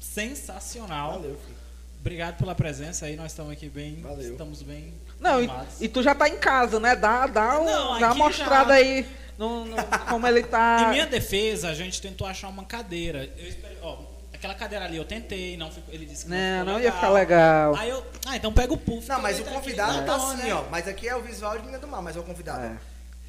sensacional. 0.00 1.12
Valeu, 1.12 1.36
filho. 1.44 1.56
Obrigado 2.00 2.36
pela 2.36 2.54
presença 2.54 3.06
aí, 3.06 3.16
nós 3.16 3.32
estamos 3.32 3.52
aqui 3.52 3.68
bem, 3.68 3.96
Valeu. 4.02 4.32
estamos 4.32 4.62
bem 4.62 4.92
Não, 5.18 5.40
e, 5.40 5.44
animados. 5.44 5.80
e 5.80 5.88
tu 5.88 6.02
já 6.02 6.14
tá 6.14 6.28
em 6.28 6.36
casa, 6.38 6.78
né? 6.78 6.94
Dá, 6.94 7.26
dá, 7.26 7.60
um, 7.60 7.64
Não, 7.64 7.98
dá 7.98 8.12
uma 8.12 8.26
mostrada 8.26 8.70
já- 8.74 8.74
aí 8.80 9.06
no, 9.38 9.64
no- 9.64 9.76
como 10.08 10.26
ele 10.26 10.42
tá. 10.42 10.84
Em 10.88 10.90
minha 10.90 11.06
defesa, 11.06 11.68
a 11.70 11.74
gente 11.74 12.00
tentou 12.02 12.26
achar 12.26 12.48
uma 12.48 12.64
cadeira. 12.64 13.30
Eu 13.38 13.48
esperei, 13.48 13.78
ó, 13.82 13.96
aquela 14.44 14.54
cadeira 14.54 14.84
ali 14.84 14.96
eu 14.98 15.04
tentei, 15.04 15.56
não 15.56 15.70
ficou, 15.70 15.92
ele 15.94 16.04
disse 16.04 16.24
que 16.26 16.30
não, 16.30 16.64
Não, 16.64 16.72
não 16.74 16.80
ia 16.80 16.92
ficar 16.92 17.08
legal. 17.10 17.74
Aí 17.76 17.88
eu, 17.88 18.04
ah, 18.26 18.36
então 18.36 18.52
pega 18.52 18.72
o 18.72 18.76
puff. 18.76 19.08
Não, 19.08 19.20
mas 19.20 19.38
o 19.40 19.42
tá 19.42 19.50
aqui, 19.50 19.58
convidado 19.58 20.04
tá 20.06 20.16
assim, 20.16 20.36
né? 20.36 20.54
ó. 20.54 20.64
Mas 20.70 20.86
aqui 20.86 21.08
é 21.08 21.16
o 21.16 21.22
visual 21.22 21.52
de 21.52 21.60
Menina 21.60 21.78
do 21.78 21.88
Mar, 21.88 22.02
mas 22.02 22.16
é 22.16 22.20
o 22.20 22.22
convidado. 22.22 22.64
É. 22.66 22.76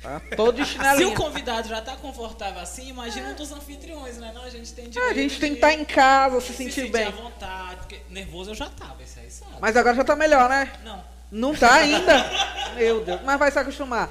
Tá 0.03 0.21
todo 0.35 0.57
de 0.57 0.65
Se 0.67 0.73
chinelinho. 0.73 1.09
o 1.11 1.13
convidado 1.15 1.69
já 1.69 1.81
tá 1.81 1.95
confortável 1.95 2.61
assim, 2.61 2.89
imagina 2.89 3.29
um 3.29 3.33
dos 3.33 3.51
anfitriões, 3.51 4.17
né? 4.17 4.31
Não, 4.35 4.43
a 4.43 4.49
gente 4.49 4.73
tem 4.73 4.85
Ah, 4.85 4.89
direito 4.89 5.11
a 5.11 5.13
gente 5.13 5.39
tem 5.39 5.49
que 5.51 5.55
estar 5.55 5.73
em 5.73 5.85
casa, 5.85 6.41
se 6.41 6.47
se 6.47 6.53
sentir 6.53 6.91
bem. 6.91 7.07
à 7.07 7.11
vontade, 7.11 7.75
porque 7.77 8.01
nervoso 8.09 8.51
eu 8.51 8.55
já 8.55 8.69
tava, 8.69 9.01
isso 9.01 9.17
aí 9.19 9.31
sabe. 9.31 9.51
Mas 9.59 9.75
agora 9.77 9.95
já 9.95 10.03
tá 10.03 10.15
melhor, 10.15 10.49
né? 10.49 10.71
Não. 10.83 11.03
Não 11.31 11.55
tá 11.55 11.73
ainda? 11.75 12.29
Meu 12.75 13.03
Deus, 13.03 13.21
mas 13.23 13.39
vai 13.39 13.51
se 13.51 13.57
acostumar. 13.57 14.09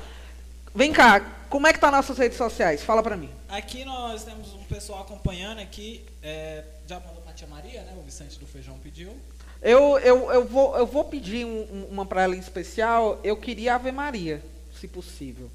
Vem 0.74 0.92
cá, 0.92 1.20
como 1.48 1.66
é 1.66 1.72
que 1.72 1.78
tá 1.78 1.90
nossas 1.90 2.18
redes 2.18 2.36
sociais? 2.36 2.82
Fala 2.82 3.02
pra 3.02 3.16
mim. 3.16 3.30
Aqui 3.56 3.84
nós 3.84 4.24
temos 4.24 4.52
um 4.52 4.64
pessoal 4.64 5.02
acompanhando 5.02 5.60
aqui. 5.60 6.04
é, 6.22 6.64
já 6.88 6.98
mandou 6.98 7.22
pra 7.22 7.32
tia 7.32 7.46
Maria, 7.46 7.82
né? 7.82 7.92
O 7.96 8.02
Vicente 8.02 8.38
do 8.38 8.46
Feijão 8.46 8.76
pediu. 8.82 9.14
Eu, 9.62 9.96
eu, 10.00 10.30
eu, 10.32 10.44
vou, 10.44 10.76
eu 10.76 10.84
vou 10.86 11.04
pedir 11.04 11.46
um- 11.46 11.62
um- 11.72 11.86
uma 11.90 12.04
pra 12.04 12.22
ela 12.22 12.34
em 12.34 12.38
especial. 12.40 13.20
Eu 13.22 13.36
queria 13.36 13.76
Ave 13.76 13.92
Maria, 13.92 14.42
se 14.78 14.88
possível. 14.88 15.48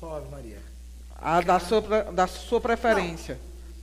Qual 0.00 0.16
Ave 0.16 0.28
Maria? 0.30 0.58
A 1.16 1.40
da 1.40 1.58
sua, 1.60 1.80
da 2.12 2.26
sua 2.26 2.60
preferência. 2.60 3.38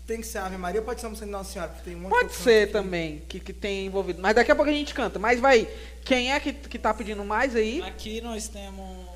Tem 0.06 0.20
que 0.20 0.28
ser 0.28 0.40
Ave 0.40 0.58
Maria 0.58 0.82
ou 0.82 0.86
pode 0.86 1.00
ser 1.00 1.08
uma 1.08 1.26
Nossa 1.28 1.54
Senhora? 1.54 1.72
Porque 1.72 1.90
tem 1.90 1.96
um 2.00 2.10
Pode 2.10 2.30
que 2.30 2.36
ser 2.36 2.64
aqui. 2.64 2.74
também, 2.74 3.20
que, 3.30 3.40
que 3.40 3.54
tem 3.54 3.86
envolvido. 3.86 4.22
Mas 4.22 4.36
daqui 4.36 4.52
a 4.52 4.56
pouco 4.56 4.70
a 4.70 4.74
gente 4.74 4.94
canta. 4.94 5.18
Mas 5.18 5.40
vai, 5.40 5.66
quem 6.04 6.34
é 6.34 6.40
que, 6.40 6.52
que 6.52 6.78
tá 6.78 6.94
pedindo 6.94 7.24
mais 7.24 7.56
aí? 7.56 7.82
Aqui 7.84 8.20
nós 8.20 8.48
temos. 8.50 9.08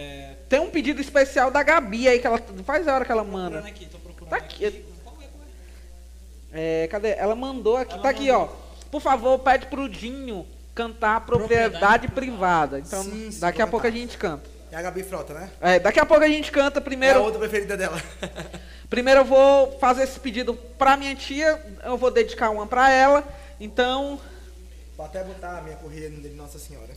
É, 0.00 0.34
Tem 0.48 0.60
um 0.60 0.70
pedido 0.70 1.00
especial 1.00 1.50
da 1.50 1.60
Gabi 1.64 2.06
aí, 2.08 2.20
que 2.20 2.26
ela 2.26 2.40
faz 2.64 2.86
a 2.86 2.94
hora 2.94 3.04
que 3.04 3.10
ela 3.10 3.24
manda. 3.24 3.58
aqui, 3.58 3.86
tô 3.86 3.98
procurando 3.98 4.30
Tá 4.30 4.36
aqui. 4.36 4.64
aqui. 4.64 4.84
É, 4.86 5.02
qual 5.02 5.16
É, 6.52 6.86
cadê? 6.88 7.08
Ela 7.10 7.34
mandou 7.34 7.76
aqui, 7.76 7.94
Ela 7.94 8.02
tá 8.02 8.08
aqui, 8.10 8.30
ó. 8.30 8.48
Por 8.92 9.00
favor, 9.00 9.40
pede 9.40 9.66
pro 9.66 9.88
Dinho 9.88 10.46
cantar 10.72 11.26
propriedade, 11.26 11.70
Propriedade 11.72 12.08
privada. 12.08 12.78
Então, 12.78 13.02
Sim, 13.02 13.32
sim, 13.32 13.40
daqui 13.40 13.60
a 13.60 13.66
pouco 13.66 13.84
a 13.86 13.90
cantar. 13.90 14.00
gente 14.00 14.16
canta. 14.16 14.48
É 14.70 14.76
a 14.76 14.82
Gabi 14.82 15.02
Frota, 15.02 15.34
né? 15.34 15.50
É, 15.60 15.78
daqui 15.80 15.98
a 15.98 16.06
pouco 16.06 16.22
a 16.22 16.28
gente 16.28 16.52
canta. 16.52 16.78
É 16.78 16.80
a 16.80 16.84
Primeiro, 16.84 17.22
outra 17.22 17.40
preferida 17.40 17.76
dela. 17.76 18.00
primeiro 18.88 19.20
eu 19.20 19.24
vou 19.24 19.78
fazer 19.80 20.04
esse 20.04 20.20
pedido 20.20 20.54
pra 20.78 20.96
minha 20.96 21.14
tia. 21.16 21.60
Eu 21.82 21.96
vou 21.96 22.10
dedicar 22.10 22.50
uma 22.50 22.66
pra 22.68 22.88
ela. 22.90 23.26
Então, 23.58 24.20
Vou 24.96 25.04
até 25.06 25.24
botar 25.24 25.58
a 25.58 25.62
minha 25.62 25.76
correia 25.76 26.08
no 26.10 26.20
de 26.20 26.28
Nossa 26.30 26.58
Senhora. 26.58 26.92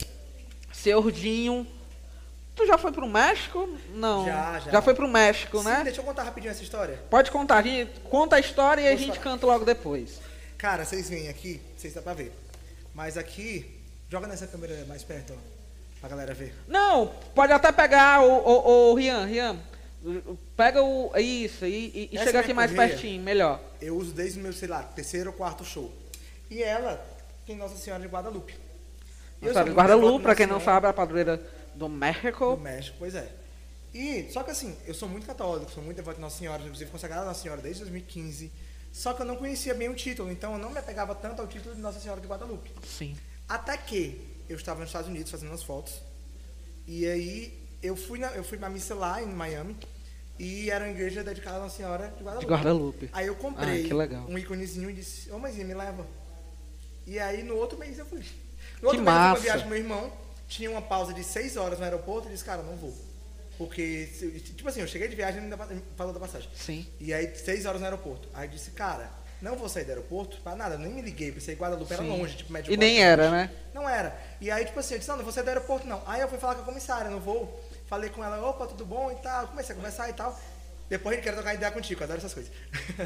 senhor 0.72 1.10
Dinho. 1.10 1.66
Tu 2.54 2.66
já 2.66 2.76
foi 2.76 2.92
pro 2.92 3.08
México? 3.08 3.68
Não. 3.94 4.26
Já, 4.26 4.60
já. 4.60 4.70
Já 4.72 4.82
foi 4.82 4.94
pro 4.94 5.08
México, 5.08 5.58
Sim, 5.58 5.64
né? 5.64 5.80
deixa 5.84 6.00
eu 6.00 6.04
contar 6.04 6.22
rapidinho 6.24 6.50
essa 6.50 6.62
história. 6.62 6.98
Pode 7.08 7.30
contar, 7.30 7.56
a 7.58 7.62
gente 7.62 8.00
conta 8.02 8.36
a 8.36 8.40
história 8.40 8.82
e 8.82 8.86
a 8.86 8.90
Vou 8.90 8.98
gente 8.98 9.18
falar. 9.18 9.22
canta 9.22 9.46
logo 9.46 9.64
depois. 9.64 10.20
Cara, 10.58 10.84
vocês 10.84 11.08
veem 11.08 11.28
aqui, 11.28 11.60
se 11.76 11.88
dá 11.90 12.02
pra 12.02 12.12
ver. 12.14 12.32
Mas 12.94 13.16
aqui, 13.16 13.80
joga 14.10 14.26
nessa 14.26 14.46
câmera 14.46 14.84
mais 14.86 15.02
perto, 15.02 15.32
ó. 15.32 15.52
Pra 16.00 16.10
galera 16.10 16.34
ver. 16.34 16.54
Não, 16.68 17.12
pode 17.34 17.52
até 17.52 17.70
pegar 17.72 18.20
o, 18.22 18.28
o, 18.30 18.90
o 18.90 18.94
Rian, 18.94 19.24
Rian. 19.24 19.56
Pega 20.56 20.82
o. 20.82 21.12
Isso, 21.16 21.64
e, 21.64 22.10
e- 22.12 22.18
chega 22.18 22.40
aqui 22.40 22.52
mais 22.52 22.72
pertinho, 22.72 23.22
melhor. 23.22 23.60
Eu 23.80 23.96
uso 23.96 24.12
desde 24.12 24.38
o 24.38 24.42
meu, 24.42 24.52
sei 24.52 24.66
lá, 24.68 24.82
terceiro 24.82 25.30
ou 25.30 25.36
quarto 25.36 25.64
show. 25.64 25.90
E 26.50 26.60
ela 26.62 27.00
tem 27.46 27.56
Nossa 27.56 27.76
Senhora 27.76 28.02
de 28.02 28.08
Guadalupe. 28.08 28.54
Nossa, 29.40 29.54
sou 29.54 29.62
muito 29.64 29.76
Guadalupe, 29.76 30.22
pra 30.22 30.32
de 30.32 30.38
quem 30.38 30.46
não 30.46 30.58
Senhora 30.58 30.74
sabe, 30.74 30.86
é 30.86 30.90
a 30.90 30.92
padroeira 30.92 31.40
do 31.74 31.88
México. 31.88 32.56
Do 32.56 32.62
México, 32.62 32.96
pois 32.98 33.14
é. 33.14 33.28
E, 33.94 34.30
só 34.32 34.42
que 34.42 34.50
assim, 34.50 34.76
eu 34.86 34.94
sou 34.94 35.08
muito 35.08 35.26
católico, 35.26 35.70
sou 35.70 35.82
muito 35.82 35.96
devoto 35.96 36.16
de 36.16 36.22
Nossa 36.22 36.38
Senhora, 36.38 36.62
inclusive 36.62 36.90
consagrado 36.90 37.22
a 37.22 37.26
Nossa 37.26 37.42
Senhora 37.42 37.60
desde 37.60 37.80
2015. 37.82 38.50
Só 38.92 39.12
que 39.14 39.22
eu 39.22 39.26
não 39.26 39.36
conhecia 39.36 39.74
bem 39.74 39.88
o 39.88 39.94
título, 39.94 40.30
então 40.30 40.52
eu 40.52 40.58
não 40.58 40.70
me 40.70 40.78
apegava 40.78 41.14
tanto 41.14 41.40
ao 41.40 41.46
título 41.48 41.74
de 41.74 41.80
Nossa 41.80 42.00
Senhora 42.00 42.20
de 42.20 42.26
Guadalupe. 42.26 42.70
Sim. 42.86 43.16
Até 43.48 43.76
que 43.76 44.20
eu 44.48 44.56
estava 44.56 44.80
nos 44.80 44.88
Estados 44.88 45.08
Unidos 45.08 45.30
fazendo 45.30 45.50
umas 45.50 45.62
fotos. 45.62 45.94
E 46.86 47.06
aí 47.06 47.58
eu 47.82 47.96
fui 47.96 48.18
na, 48.18 48.28
eu 48.32 48.44
fui 48.44 48.58
na 48.58 48.68
missa 48.68 48.94
lá 48.94 49.22
em 49.22 49.26
Miami. 49.26 49.76
E 50.38 50.70
era 50.70 50.84
uma 50.84 50.90
igreja 50.90 51.22
dedicada 51.22 51.58
a 51.58 51.60
Nossa 51.60 51.76
Senhora 51.76 52.08
de 52.16 52.24
Guadalupe. 52.24 52.46
De 52.46 52.52
Guadalupe. 52.52 53.10
Aí 53.12 53.26
eu 53.26 53.34
comprei 53.36 53.84
Ah, 53.92 54.06
que 54.08 54.14
um 54.32 54.38
íconezinho 54.38 54.88
e 54.90 54.94
disse, 54.94 55.30
ô 55.30 55.38
mãezinha, 55.38 55.64
me 55.66 55.74
leva. 55.74 56.06
E 57.06 57.18
aí 57.18 57.42
no 57.42 57.56
outro 57.56 57.78
mês 57.78 57.98
eu 57.98 58.06
fui. 58.06 58.18
No 58.18 58.24
Que 58.24 58.86
outro 58.86 59.02
mês 59.02 59.04
eu 59.04 59.04
fui 59.04 59.04
massa. 59.04 59.32
pra 59.34 59.42
viagem 59.42 59.62
com 59.64 59.68
meu 59.70 59.78
irmão, 59.78 60.12
tinha 60.52 60.70
uma 60.70 60.82
pausa 60.82 61.14
de 61.14 61.24
seis 61.24 61.56
horas 61.56 61.78
no 61.78 61.84
aeroporto 61.84 62.28
e 62.28 62.32
disse, 62.32 62.44
cara, 62.44 62.62
não 62.62 62.76
vou. 62.76 62.94
Porque, 63.56 64.08
tipo 64.56 64.68
assim, 64.68 64.80
eu 64.80 64.86
cheguei 64.86 65.08
de 65.08 65.16
viagem 65.16 65.40
e 65.40 65.44
ainda 65.44 65.56
falou 65.96 66.12
da 66.12 66.20
passagem. 66.20 66.48
Sim. 66.54 66.86
E 67.00 67.12
aí, 67.12 67.34
seis 67.36 67.64
horas 67.64 67.80
no 67.80 67.86
aeroporto. 67.86 68.28
Aí 68.34 68.48
disse, 68.48 68.70
cara, 68.72 69.10
não 69.40 69.56
vou 69.56 69.68
sair 69.68 69.84
do 69.84 69.90
aeroporto 69.90 70.40
pra 70.42 70.54
nada, 70.54 70.76
nem 70.76 70.92
me 70.92 71.02
liguei, 71.02 71.32
pensei 71.32 71.54
Guadalupe 71.54 71.92
era 71.92 72.02
Sim. 72.02 72.08
longe, 72.08 72.36
tipo, 72.36 72.52
médio 72.52 72.72
E 72.72 72.76
nem 72.76 73.02
era, 73.02 73.30
né? 73.30 73.50
Não 73.72 73.88
era. 73.88 74.16
E 74.40 74.50
aí, 74.50 74.64
tipo 74.64 74.78
assim, 74.78 74.94
eu 74.94 74.98
disse, 74.98 75.10
não, 75.10 75.16
não 75.16 75.24
vou 75.24 75.32
sair 75.32 75.44
do 75.44 75.48
aeroporto, 75.48 75.86
não. 75.86 76.02
Aí 76.06 76.20
eu 76.20 76.28
fui 76.28 76.38
falar 76.38 76.54
com 76.56 76.62
a 76.62 76.64
comissária, 76.64 77.10
não 77.10 77.20
vou. 77.20 77.62
Falei 77.86 78.10
com 78.10 78.22
ela, 78.22 78.40
opa, 78.46 78.66
tudo 78.66 78.84
bom 78.84 79.10
e 79.10 79.16
tal. 79.16 79.48
Comecei 79.48 79.74
a 79.74 79.76
conversar 79.76 80.08
e 80.08 80.12
tal. 80.12 80.38
Depois 80.88 81.16
gente 81.16 81.24
quer 81.24 81.32
trocar 81.32 81.54
ideia 81.54 81.72
contigo, 81.72 82.00
eu 82.00 82.04
adoro 82.04 82.18
essas 82.18 82.34
coisas. 82.34 82.52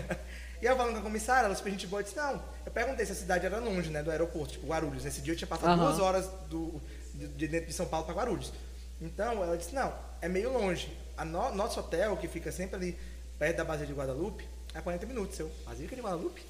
e 0.61 0.67
eu 0.67 0.77
falando 0.77 0.95
com 0.95 1.01
a 1.01 1.03
comissária, 1.03 1.47
ela 1.47 1.55
super 1.55 1.71
gente 1.71 1.87
boa, 1.87 2.03
disse, 2.03 2.17
não. 2.17 2.43
Eu 2.65 2.73
perguntei 2.73 3.07
se 3.07 3.13
a 3.13 3.15
cidade 3.15 3.47
era 3.47 3.59
longe, 3.59 3.91
né, 3.91 4.03
do 4.03 4.11
aeroporto, 4.11 4.55
tipo 4.55 4.67
Guarulhos. 4.67 5.05
Nesse 5.05 5.21
dia 5.21 5.35
eu 5.35 5.37
tinha 5.37 5.47
passado 5.47 5.79
duas 5.79 5.99
horas 6.01 6.27
do, 6.51 6.81
de, 7.17 7.29
de 7.29 7.49
dentro 7.49 7.67
de 7.69 7.73
São 7.73 7.87
Paulo 7.87 8.07
para 8.07 8.15
Guarulhos. 8.15 8.53
Então, 9.01 9.43
ela 9.43 9.57
disse, 9.57 9.75
não, 9.75 9.93
é 10.21 10.29
meio 10.29 10.53
longe. 10.53 10.97
A 11.17 11.25
no- 11.25 11.55
nosso 11.55 11.81
hotel, 11.81 12.17
que 12.17 12.29
fica 12.29 12.53
sempre 12.53 12.77
ali 12.77 12.99
perto 13.39 13.57
da 13.57 13.65
base 13.65 13.87
de 13.87 13.93
Guadalupe, 13.93 14.47
é 14.75 14.81
40 14.81 15.07
minutos. 15.07 15.39
Eu, 15.39 15.51
Basílica 15.65 15.95
de 15.97 16.03
Guadalupe? 16.03 16.43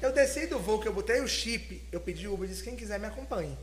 Eu 0.00 0.12
desci 0.12 0.46
do 0.46 0.58
voo 0.58 0.80
que 0.80 0.88
eu 0.88 0.92
botei 0.92 1.20
o 1.20 1.28
chip, 1.28 1.82
eu 1.92 2.00
pedi 2.00 2.26
o 2.26 2.34
Uber 2.34 2.46
e 2.48 2.52
disse, 2.52 2.62
quem 2.64 2.74
quiser 2.76 2.98
me 2.98 3.06
acompanhe. 3.06 3.56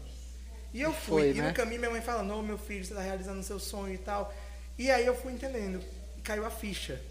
E 0.73 0.81
eu 0.81 0.91
E 0.91 0.93
fui, 0.93 1.23
foi, 1.23 1.33
e 1.33 1.41
né? 1.41 1.47
no 1.47 1.53
caminho 1.53 1.79
minha 1.79 1.91
mãe 1.91 2.01
falando, 2.01 2.33
ô 2.33 2.41
meu 2.41 2.57
filho, 2.57 2.85
você 2.85 2.91
está 2.93 3.01
realizando 3.03 3.43
seu 3.43 3.59
sonho 3.59 3.93
e 3.93 3.97
tal. 3.97 4.33
E 4.77 4.89
aí 4.89 5.05
eu 5.05 5.15
fui 5.15 5.33
entendendo 5.33 5.83
caiu 6.23 6.45
a 6.45 6.49
ficha. 6.51 7.01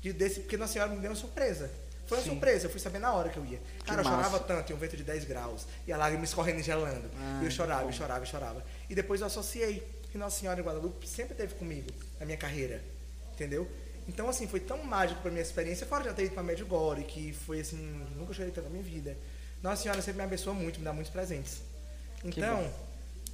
De, 0.00 0.12
desse, 0.12 0.40
porque 0.40 0.56
Nossa 0.56 0.74
Senhora 0.74 0.92
me 0.92 1.00
deu 1.00 1.10
uma 1.10 1.16
surpresa. 1.16 1.70
Foi 2.08 2.18
uma 2.18 2.24
surpresa, 2.24 2.66
eu 2.66 2.70
fui 2.70 2.80
saber 2.80 2.98
na 2.98 3.12
hora 3.12 3.28
que 3.28 3.36
eu 3.36 3.44
ia. 3.44 3.60
Cara, 3.84 4.00
eu 4.00 4.04
massa. 4.04 4.16
chorava 4.16 4.40
tanto, 4.40 4.72
e 4.72 4.74
um 4.74 4.78
vento 4.78 4.96
de 4.96 5.04
10 5.04 5.24
graus, 5.24 5.66
e 5.86 5.92
a 5.92 5.96
lágrima 5.96 6.24
escorrendo 6.24 6.60
e 6.60 6.62
gelando. 6.62 7.10
Ah, 7.20 7.40
e 7.42 7.44
eu 7.44 7.50
chorava, 7.50 7.84
eu 7.84 7.92
chorava, 7.92 8.20
eu 8.20 8.26
chorava. 8.26 8.64
E 8.88 8.94
depois 8.94 9.20
eu 9.20 9.26
associei 9.26 9.86
que 10.10 10.16
Nossa 10.16 10.40
Senhora 10.40 10.58
em 10.58 10.64
Guadalupe 10.64 11.06
sempre 11.06 11.32
esteve 11.32 11.54
comigo 11.54 11.90
na 12.18 12.24
minha 12.24 12.38
carreira. 12.38 12.82
Entendeu? 13.34 13.70
Então, 14.08 14.26
assim, 14.26 14.48
foi 14.48 14.58
tão 14.58 14.82
mágico 14.82 15.20
pra 15.20 15.30
minha 15.30 15.42
experiência, 15.42 15.86
fora 15.86 16.02
de 16.02 16.08
já 16.08 16.14
ter 16.14 16.24
ido 16.24 16.32
pra 16.32 16.42
Medjugorje, 16.42 17.04
que 17.04 17.34
foi 17.34 17.60
assim, 17.60 17.76
nunca 18.16 18.32
chorei 18.32 18.50
tanto 18.50 18.64
na 18.64 18.70
minha 18.70 18.82
vida. 18.82 19.14
Nossa 19.62 19.82
Senhora 19.82 20.00
sempre 20.00 20.18
me 20.18 20.24
abençoa 20.24 20.54
muito, 20.54 20.78
me 20.78 20.84
dá 20.86 20.94
muitos 20.94 21.12
presentes. 21.12 21.60
Então, 22.24 22.72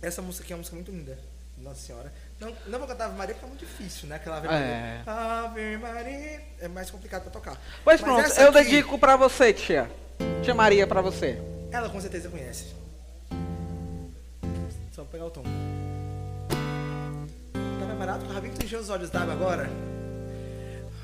essa 0.02 0.20
música 0.20 0.42
aqui 0.42 0.52
é 0.52 0.56
uma 0.56 0.60
música 0.60 0.74
muito 0.74 0.90
linda. 0.90 1.16
Nossa 1.58 1.80
Senhora. 1.80 2.12
Não, 2.40 2.52
não 2.66 2.78
vou 2.78 2.88
cantar 2.88 3.06
Ave 3.06 3.16
Maria 3.16 3.34
porque 3.34 3.46
é 3.46 3.48
muito 3.48 3.60
difícil, 3.64 4.08
né? 4.08 4.16
Aquela 4.16 4.36
Ave 4.38 4.48
É. 4.48 4.50
Maria. 4.50 5.02
Ave 5.44 5.76
Maria. 5.78 6.40
É 6.60 6.68
mais 6.68 6.90
complicado 6.90 7.22
pra 7.22 7.30
tocar. 7.30 7.56
Pois 7.84 8.00
Mas 8.00 8.00
pronto, 8.00 8.40
eu 8.40 8.48
aqui, 8.50 8.64
dedico 8.70 8.98
pra 8.98 9.16
você, 9.16 9.52
tia. 9.52 9.90
Tia 10.42 10.54
Maria, 10.54 10.86
pra 10.86 11.00
você. 11.00 11.40
Ela 11.72 11.88
com 11.88 12.00
certeza 12.00 12.28
conhece. 12.28 12.74
Só 14.92 15.02
vou 15.02 15.06
pegar 15.10 15.24
o 15.26 15.30
tom. 15.30 15.42
Tá 17.52 17.86
preparado? 17.86 18.24
Que 18.42 18.50
tu 18.50 18.64
encheu 18.64 18.80
os 18.80 18.90
olhos 18.90 19.10
d'água 19.10 19.32
agora. 19.34 19.68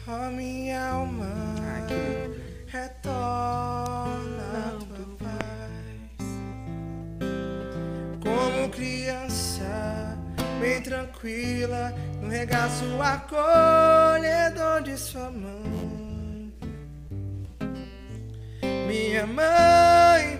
Ó 0.06 0.31
minha 0.31 0.90
alma, 0.90 1.27
Ah, 1.27 1.86
que 1.86 2.70
retorna 2.70 3.89
bem 10.61 10.82
tranquila, 10.82 11.95
no 12.20 12.28
regaço 12.28 12.85
acolhedor 13.03 14.82
de 14.82 14.97
sua 14.99 15.31
mãe. 15.31 16.53
Minha 18.87 19.27
mãe 19.27 20.39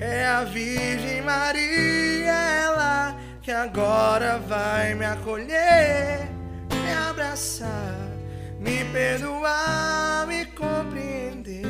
é 0.00 0.26
a 0.26 0.42
Virgem 0.44 1.22
Maria, 1.22 2.32
ela 2.32 3.16
que 3.40 3.52
agora 3.52 4.38
vai 4.38 4.94
me 4.94 5.04
acolher, 5.04 6.28
me 6.70 6.92
abraçar, 7.08 7.94
me 8.58 8.84
perdoar, 8.86 10.26
me 10.26 10.44
compreender, 10.46 11.66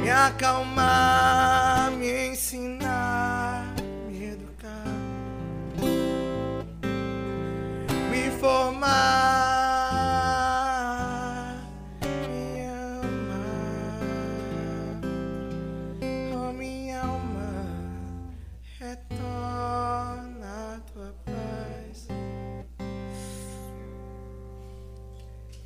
me 0.00 0.10
acalmar, 0.10 1.90
me 1.92 2.28
ensinar, 2.28 3.29
formar, 8.40 8.80
me 12.26 12.62
amar. 12.62 13.68
Oh, 16.32 16.52
minha 16.52 17.00
alma, 17.02 17.66
retorna 18.78 20.48
a 20.48 20.80
tua 20.90 21.14
paz. 21.26 22.08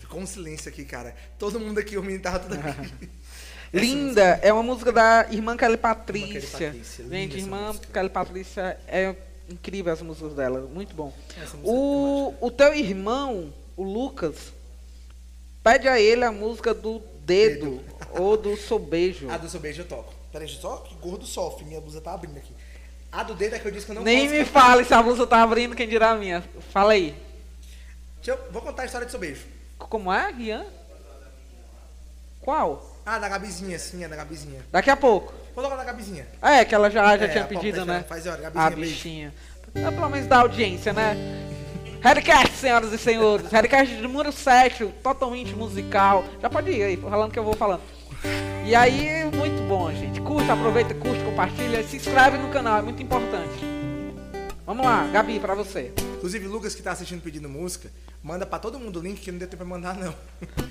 Ficou 0.00 0.20
um 0.20 0.26
silêncio 0.26 0.68
aqui, 0.68 0.84
cara. 0.84 1.14
Todo 1.38 1.60
mundo 1.60 1.78
aqui, 1.78 1.96
o 1.96 2.02
menino 2.02 2.24
tava 2.24 2.40
tudo 2.40 2.54
aqui. 2.54 3.08
Linda, 3.72 4.40
é 4.42 4.52
uma 4.52 4.64
música 4.64 4.90
da 4.90 5.28
irmã 5.30 5.56
Kelly 5.56 5.76
Patrícia. 5.76 6.70
Patrícia, 6.72 7.02
linda 7.02 7.16
Gente, 7.16 7.36
essa 7.36 7.44
irmã 7.44 7.66
música. 7.68 7.86
Kelly 7.92 8.10
Patrícia 8.10 8.78
é 8.86 9.14
incrível 9.48 9.92
as 9.92 10.02
músicas 10.02 10.34
dela, 10.34 10.60
muito 10.60 10.94
bom. 10.94 11.12
Música 11.36 11.58
O, 11.62 12.34
o 12.40 12.50
teu 12.50 12.74
irmão, 12.74 13.52
o 13.76 13.82
Lucas, 13.82 14.52
pede 15.62 15.88
a 15.88 16.00
ele 16.00 16.24
a 16.24 16.32
música 16.32 16.72
do 16.72 17.00
dedo, 17.20 17.80
ou 18.18 18.36
do 18.36 18.56
sobejo. 18.56 19.30
A 19.30 19.38
do 19.38 19.48
seu 19.48 19.60
beijo 19.60 19.82
eu 19.82 19.86
toco. 19.88 20.12
Peraí, 20.32 20.48
só 20.48 20.78
que 20.78 20.94
gordo 20.96 21.24
sofre. 21.24 21.64
Minha 21.64 21.80
blusa 21.80 22.00
tá 22.00 22.12
abrindo 22.12 22.36
aqui. 22.36 22.52
A 23.12 23.22
do 23.22 23.34
dedo 23.34 23.54
é 23.54 23.58
que 23.60 23.66
eu 23.68 23.70
disse 23.70 23.86
que 23.86 23.92
eu 23.92 23.96
não 23.96 24.02
Nem 24.02 24.22
posso 24.24 24.32
me 24.32 24.44
cantar. 24.44 24.60
fale 24.60 24.84
se 24.84 24.92
a 24.92 25.02
blusa 25.02 25.26
tá 25.26 25.42
abrindo, 25.42 25.76
quem 25.76 25.88
dirá 25.88 26.10
a 26.10 26.16
minha. 26.16 26.42
Fala 26.72 26.94
aí. 26.94 27.14
Deixa 28.16 28.32
eu, 28.32 28.52
vou 28.52 28.60
contar 28.60 28.82
a 28.82 28.86
história 28.86 29.06
do 29.06 29.10
seu 29.10 29.20
beijo. 29.20 29.46
Como 29.78 30.12
é, 30.12 30.32
Rian? 30.32 30.66
Qual? 32.40 33.00
Ah, 33.06 33.18
da 33.18 33.28
Gabizinha, 33.28 33.78
sim, 33.78 34.02
é 34.02 34.08
da 34.08 34.16
Gabizinha. 34.16 34.64
Daqui 34.72 34.90
a 34.90 34.96
pouco. 34.96 35.32
Vou 35.54 35.62
tocar 35.64 35.76
da 35.76 35.84
Gabizinha. 35.84 36.26
É, 36.42 36.64
que 36.64 36.74
ela 36.74 36.90
já, 36.90 37.16
já 37.16 37.24
É, 37.26 37.28
tinha 37.28 37.44
pedido, 37.44 37.84
né? 37.84 38.04
Faz 38.08 38.26
hora, 38.26 38.40
Gabizinha, 38.40 38.66
A 38.66 38.70
beijo. 38.70 38.90
bichinha. 38.90 39.34
É, 39.74 39.90
pelo 39.90 40.08
menos 40.08 40.26
da 40.26 40.38
audiência, 40.40 40.92
né? 40.92 41.16
Redcast, 42.00 42.52
senhoras 42.56 42.92
e 42.92 42.98
senhores. 42.98 43.50
Redcast 43.50 43.94
de 43.94 44.02
número 44.02 44.30
7, 44.30 44.86
totalmente 45.02 45.54
musical. 45.54 46.24
Já 46.40 46.50
pode 46.50 46.70
ir 46.70 46.82
aí, 46.82 46.96
falando 46.96 47.32
que 47.32 47.38
eu 47.38 47.44
vou 47.44 47.54
falando. 47.54 47.80
E 48.66 48.74
aí, 48.74 49.24
muito 49.34 49.66
bom, 49.68 49.90
gente. 49.92 50.20
Curta, 50.20 50.52
aproveita, 50.52 50.94
curte, 50.94 51.22
compartilha. 51.24 51.82
Se 51.82 51.96
inscreve 51.96 52.36
no 52.38 52.48
canal, 52.48 52.78
é 52.78 52.82
muito 52.82 53.02
importante. 53.02 53.64
Vamos 54.66 54.86
lá, 54.86 55.06
Gabi, 55.08 55.38
pra 55.38 55.54
você. 55.54 55.92
Inclusive, 56.16 56.48
Lucas 56.48 56.74
que 56.74 56.82
tá 56.82 56.92
assistindo 56.92 57.20
pedindo 57.20 57.50
música, 57.50 57.90
manda 58.22 58.46
pra 58.46 58.58
todo 58.58 58.80
mundo 58.80 58.98
o 58.98 59.02
link 59.02 59.20
que 59.20 59.30
não 59.30 59.38
deu 59.38 59.46
tempo 59.46 59.58
pra 59.58 59.66
mandar, 59.66 59.94
não. 59.94 60.14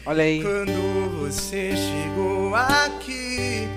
Olha 0.04 0.24
aí. 0.24 0.42
Quando 0.42 1.20
você 1.22 1.76
chegou 1.76 2.56
aqui, 2.56 3.68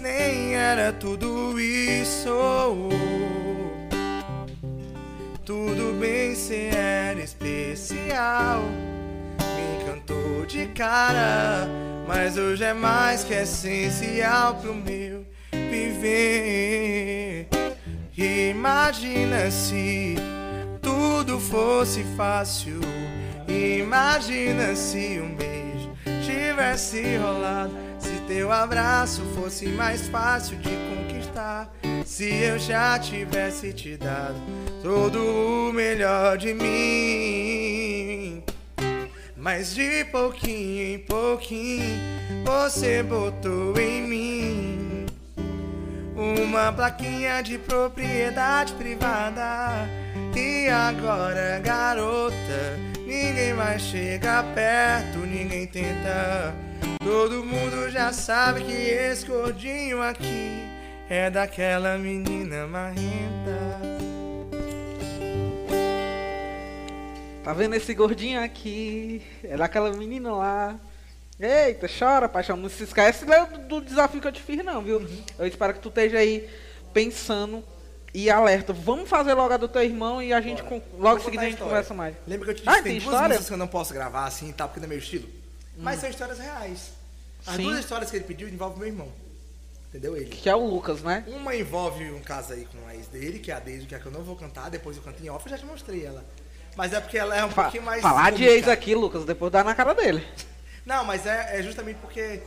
nem 0.00 0.54
era 0.54 0.94
tudo 0.94 1.60
isso. 1.60 2.30
Tudo 5.44 6.00
bem, 6.00 6.34
cê 6.34 6.70
era 6.72 7.20
especial. 7.20 8.62
Me 9.38 9.82
encantou 9.82 10.46
de 10.46 10.68
cara, 10.68 11.68
mas 12.08 12.38
hoje 12.38 12.64
é 12.64 12.72
mais 12.72 13.24
que 13.24 13.34
essencial 13.34 14.54
pro 14.54 14.74
meu 14.74 15.22
viver. 15.52 17.46
Imagina 18.18 19.50
se 19.50 20.14
tudo 20.80 21.38
fosse 21.38 22.02
fácil. 22.16 22.80
Imagina 23.46 24.74
se 24.74 25.20
um 25.20 25.34
beijo 25.34 25.90
tivesse 26.24 27.18
rolado. 27.18 27.74
Se 27.98 28.18
teu 28.26 28.50
abraço 28.50 29.20
fosse 29.34 29.66
mais 29.66 30.08
fácil 30.08 30.56
de 30.56 30.70
conquistar. 30.70 31.70
Se 32.06 32.32
eu 32.32 32.58
já 32.58 32.98
tivesse 32.98 33.74
te 33.74 33.98
dado 33.98 34.40
todo 34.82 35.18
o 35.18 35.72
melhor 35.74 36.38
de 36.38 36.54
mim. 36.54 38.42
Mas 39.36 39.74
de 39.74 40.06
pouquinho 40.06 40.94
em 40.94 40.98
pouquinho 41.00 41.84
você 42.46 43.02
botou 43.02 43.78
em 43.78 44.08
mim 44.08 44.65
uma 46.16 46.72
plaquinha 46.72 47.42
de 47.42 47.58
propriedade 47.58 48.72
privada. 48.72 49.88
E 50.34 50.68
agora, 50.68 51.60
garota, 51.60 52.78
ninguém 53.06 53.52
mais 53.54 53.82
chega 53.82 54.42
perto, 54.54 55.18
ninguém 55.18 55.66
tenta. 55.66 56.54
Todo 56.98 57.44
mundo 57.44 57.90
já 57.90 58.12
sabe 58.12 58.64
que 58.64 58.72
esse 58.72 59.26
gordinho 59.26 60.02
aqui 60.02 60.66
é 61.08 61.30
daquela 61.30 61.96
menina 61.96 62.66
marrenta. 62.66 63.96
Tá 67.44 67.52
vendo 67.52 67.76
esse 67.76 67.94
gordinho 67.94 68.42
aqui? 68.42 69.22
É 69.44 69.56
daquela 69.56 69.92
menina 69.92 70.32
lá. 70.32 70.76
Eita, 71.38 71.86
chora, 71.88 72.28
paixão. 72.28 72.56
Não 72.56 72.68
se 72.68 72.82
esquece 72.84 73.24
do, 73.26 73.58
do 73.68 73.80
desafio 73.82 74.20
que 74.20 74.26
eu 74.28 74.32
te 74.32 74.40
fiz, 74.40 74.64
não, 74.64 74.82
viu? 74.82 75.06
Eu 75.38 75.46
espero 75.46 75.74
que 75.74 75.80
tu 75.80 75.88
esteja 75.90 76.18
aí 76.18 76.48
pensando 76.94 77.62
e 78.14 78.30
alerta. 78.30 78.72
Vamos 78.72 79.08
fazer 79.08 79.34
logo 79.34 79.52
a 79.52 79.56
do 79.58 79.68
teu 79.68 79.82
irmão 79.82 80.22
e 80.22 80.32
a 80.32 80.40
gente, 80.40 80.62
Bora. 80.62 80.80
com- 80.80 81.02
logo 81.02 81.18
em 81.20 81.24
seguida, 81.24 81.42
a 81.42 81.44
gente 81.44 81.52
história. 81.54 81.70
conversa 81.72 81.92
mais. 81.94 82.14
Lembra 82.26 82.46
que 82.46 82.50
eu 82.52 82.54
te 82.54 82.58
disse 82.62 82.70
Ah, 82.70 82.76
que 82.78 82.82
tem 82.84 82.92
tem 82.98 83.00
duas 83.08 83.20
músicas 83.22 83.46
que 83.48 83.52
eu 83.52 83.58
não 83.58 83.66
posso 83.68 83.92
gravar 83.92 84.24
assim 84.24 84.48
e 84.48 84.52
tal, 84.54 84.68
porque 84.68 84.80
não 84.80 84.86
é 84.86 84.88
meu 84.88 84.98
estilo? 84.98 85.28
Mas 85.76 86.00
são 86.00 86.08
histórias 86.08 86.38
reais. 86.38 86.92
As 87.46 87.56
Sim. 87.56 87.64
duas 87.64 87.78
histórias 87.80 88.10
que 88.10 88.16
ele 88.16 88.24
pediu 88.24 88.48
envolvem 88.48 88.78
meu 88.78 88.88
irmão. 88.88 89.08
Entendeu? 89.90 90.16
Ele. 90.16 90.26
Que 90.30 90.48
é 90.48 90.54
o 90.56 90.64
Lucas, 90.66 91.02
né? 91.02 91.22
Uma 91.26 91.54
envolve 91.54 92.10
um 92.10 92.20
caso 92.20 92.54
aí 92.54 92.64
com 92.66 92.88
a 92.88 92.94
ex 92.94 93.06
dele, 93.08 93.38
que 93.38 93.50
é 93.50 93.54
a 93.54 93.60
Daisy, 93.60 93.86
que 93.86 93.94
é 93.94 93.98
a 93.98 94.00
que 94.00 94.06
eu 94.06 94.12
não 94.12 94.22
vou 94.22 94.34
cantar, 94.36 94.70
depois 94.70 94.96
eu 94.96 95.02
canto 95.02 95.22
em 95.22 95.28
off, 95.28 95.44
eu 95.46 95.50
já 95.50 95.58
te 95.58 95.66
mostrei 95.66 96.04
ela. 96.04 96.24
Mas 96.74 96.92
é 96.94 97.00
porque 97.00 97.16
ela 97.18 97.36
é 97.36 97.44
um 97.44 97.50
Fa- 97.50 97.64
pouquinho 97.64 97.82
mais. 97.84 98.00
falar 98.02 98.32
de 98.32 98.42
ex 98.44 98.66
aqui, 98.68 98.94
Lucas, 98.94 99.24
depois 99.26 99.52
dá 99.52 99.62
na 99.62 99.74
cara 99.74 99.94
dele. 99.94 100.26
Não, 100.86 101.04
mas 101.04 101.26
é, 101.26 101.58
é 101.58 101.62
justamente 101.62 101.98
porque 101.98 102.40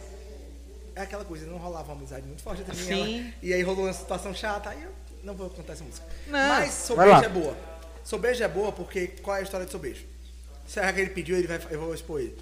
é 0.95 1.01
aquela 1.01 1.23
coisa, 1.25 1.45
não 1.45 1.57
rolava 1.57 1.91
uma 1.91 1.97
amizade 1.97 2.25
muito 2.25 2.41
forte 2.41 2.61
entre 2.61 2.73
mim 2.75 2.81
e 2.81 2.85
Sim. 2.85 3.19
ela. 3.25 3.33
E 3.43 3.53
aí 3.53 3.61
rolou 3.61 3.83
uma 3.85 3.93
situação 3.93 4.33
chata, 4.33 4.69
aí 4.69 4.81
eu 4.81 4.91
não 5.23 5.35
vou 5.35 5.49
contar 5.49 5.73
essa 5.73 5.83
música. 5.83 6.05
Não, 6.27 6.39
mas 6.49 6.73
Sou 6.73 6.95
vai 6.95 7.05
Beijo 7.07 7.19
lá. 7.21 7.25
é 7.25 7.29
boa. 7.29 7.57
Sou 8.03 8.17
Beijo 8.17 8.43
é 8.43 8.47
boa 8.47 8.71
porque 8.71 9.07
qual 9.21 9.35
é 9.35 9.41
a 9.41 9.43
história 9.43 9.65
de 9.65 9.71
Sou 9.71 9.79
Beijo? 9.79 10.05
Será 10.65 10.91
que 10.93 11.01
ele 11.01 11.09
pediu, 11.11 11.35
ele 11.37 11.47
vai, 11.47 11.59
eu 11.69 11.79
vou 11.79 11.93
expor 11.93 12.21
ele. 12.21 12.37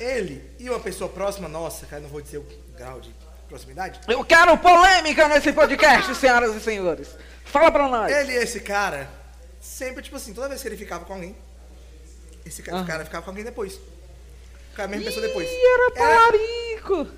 Ele 0.00 0.42
e 0.58 0.68
uma 0.70 0.80
pessoa 0.80 1.08
próxima 1.10 1.48
nossa, 1.48 1.84
cara, 1.86 2.00
não 2.02 2.08
vou 2.08 2.20
dizer 2.22 2.38
o 2.38 2.46
grau 2.76 3.00
de 3.00 3.14
proximidade. 3.48 4.00
Eu 4.08 4.24
quero 4.24 4.56
polêmica 4.56 5.28
nesse 5.28 5.52
podcast, 5.52 6.14
senhoras 6.16 6.56
e 6.56 6.60
senhores. 6.60 7.14
Fala 7.44 7.70
pra 7.70 7.88
nós. 7.88 8.10
Ele 8.10 8.32
e 8.32 8.36
esse 8.36 8.60
cara, 8.60 9.08
sempre, 9.60 10.02
tipo 10.02 10.16
assim, 10.16 10.32
toda 10.32 10.48
vez 10.48 10.62
que 10.62 10.68
ele 10.68 10.76
ficava 10.78 11.04
com 11.04 11.12
alguém, 11.12 11.36
esse 12.46 12.62
ca- 12.62 12.72
Aham. 12.76 12.86
cara 12.86 13.04
ficava 13.04 13.22
com 13.22 13.30
alguém 13.30 13.44
depois. 13.44 13.78
Com 14.74 14.82
a 14.82 14.86
mesma 14.88 15.04
pessoa 15.06 15.26
depois. 15.26 15.48
Ih, 15.48 15.66
era 15.66 15.90
talarico. 15.92 17.08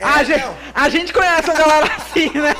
É, 0.00 0.04
a, 0.04 0.22
gente, 0.24 0.40
não. 0.44 0.56
a 0.74 0.88
gente 0.88 1.12
conhece 1.12 1.50
a 1.50 1.54
galera 1.54 1.94
assim, 1.96 2.30
né? 2.30 2.54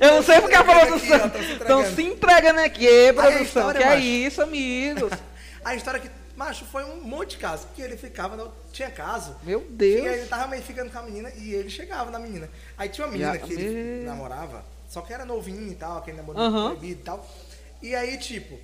Eu 0.00 0.14
não 0.16 0.22
sei 0.22 0.40
porque 0.40 0.54
a 0.54 0.62
produção. 0.64 1.16
aqui, 1.16 1.26
ó, 1.26 1.28
tão 1.28 1.42
se 1.42 1.52
Estão 1.52 1.80
entregando. 1.82 1.94
se 1.96 2.02
entregando 2.02 2.60
aqui, 2.60 2.86
Ê, 2.86 3.12
produção. 3.12 3.72
que 3.72 3.82
é 3.82 3.86
macho. 3.86 4.00
isso, 4.02 4.42
amigos? 4.42 5.12
A 5.64 5.74
história 5.74 5.98
que, 6.00 6.08
macho, 6.36 6.64
foi 6.66 6.84
um 6.84 7.00
monte 7.00 7.30
de 7.30 7.38
caso. 7.38 7.66
Que 7.74 7.82
ele 7.82 7.96
ficava, 7.96 8.36
no- 8.36 8.52
tinha 8.72 8.90
caso. 8.90 9.36
Meu 9.42 9.60
E 9.60 9.72
Deus. 9.72 10.06
aí 10.06 10.18
ele 10.20 10.26
tava 10.28 10.46
meio 10.46 10.62
ficando 10.62 10.90
com 10.90 10.98
a 10.98 11.02
menina 11.02 11.30
e 11.36 11.52
ele 11.52 11.68
chegava 11.68 12.10
na 12.12 12.18
menina. 12.20 12.48
Aí 12.76 12.88
tinha 12.88 13.04
uma 13.06 13.12
menina 13.12 13.36
que 13.36 13.52
ele 13.52 14.04
namorava, 14.06 14.64
só 14.88 15.00
que 15.02 15.12
era 15.12 15.24
novinho 15.24 15.70
e 15.72 15.74
tal, 15.74 15.98
aquele 15.98 16.16
namoro 16.16 16.38
Aham. 16.38 16.66
proibido 16.70 17.00
e 17.00 17.04
tal. 17.04 17.28
E 17.82 17.94
aí, 17.94 18.16
tipo, 18.18 18.58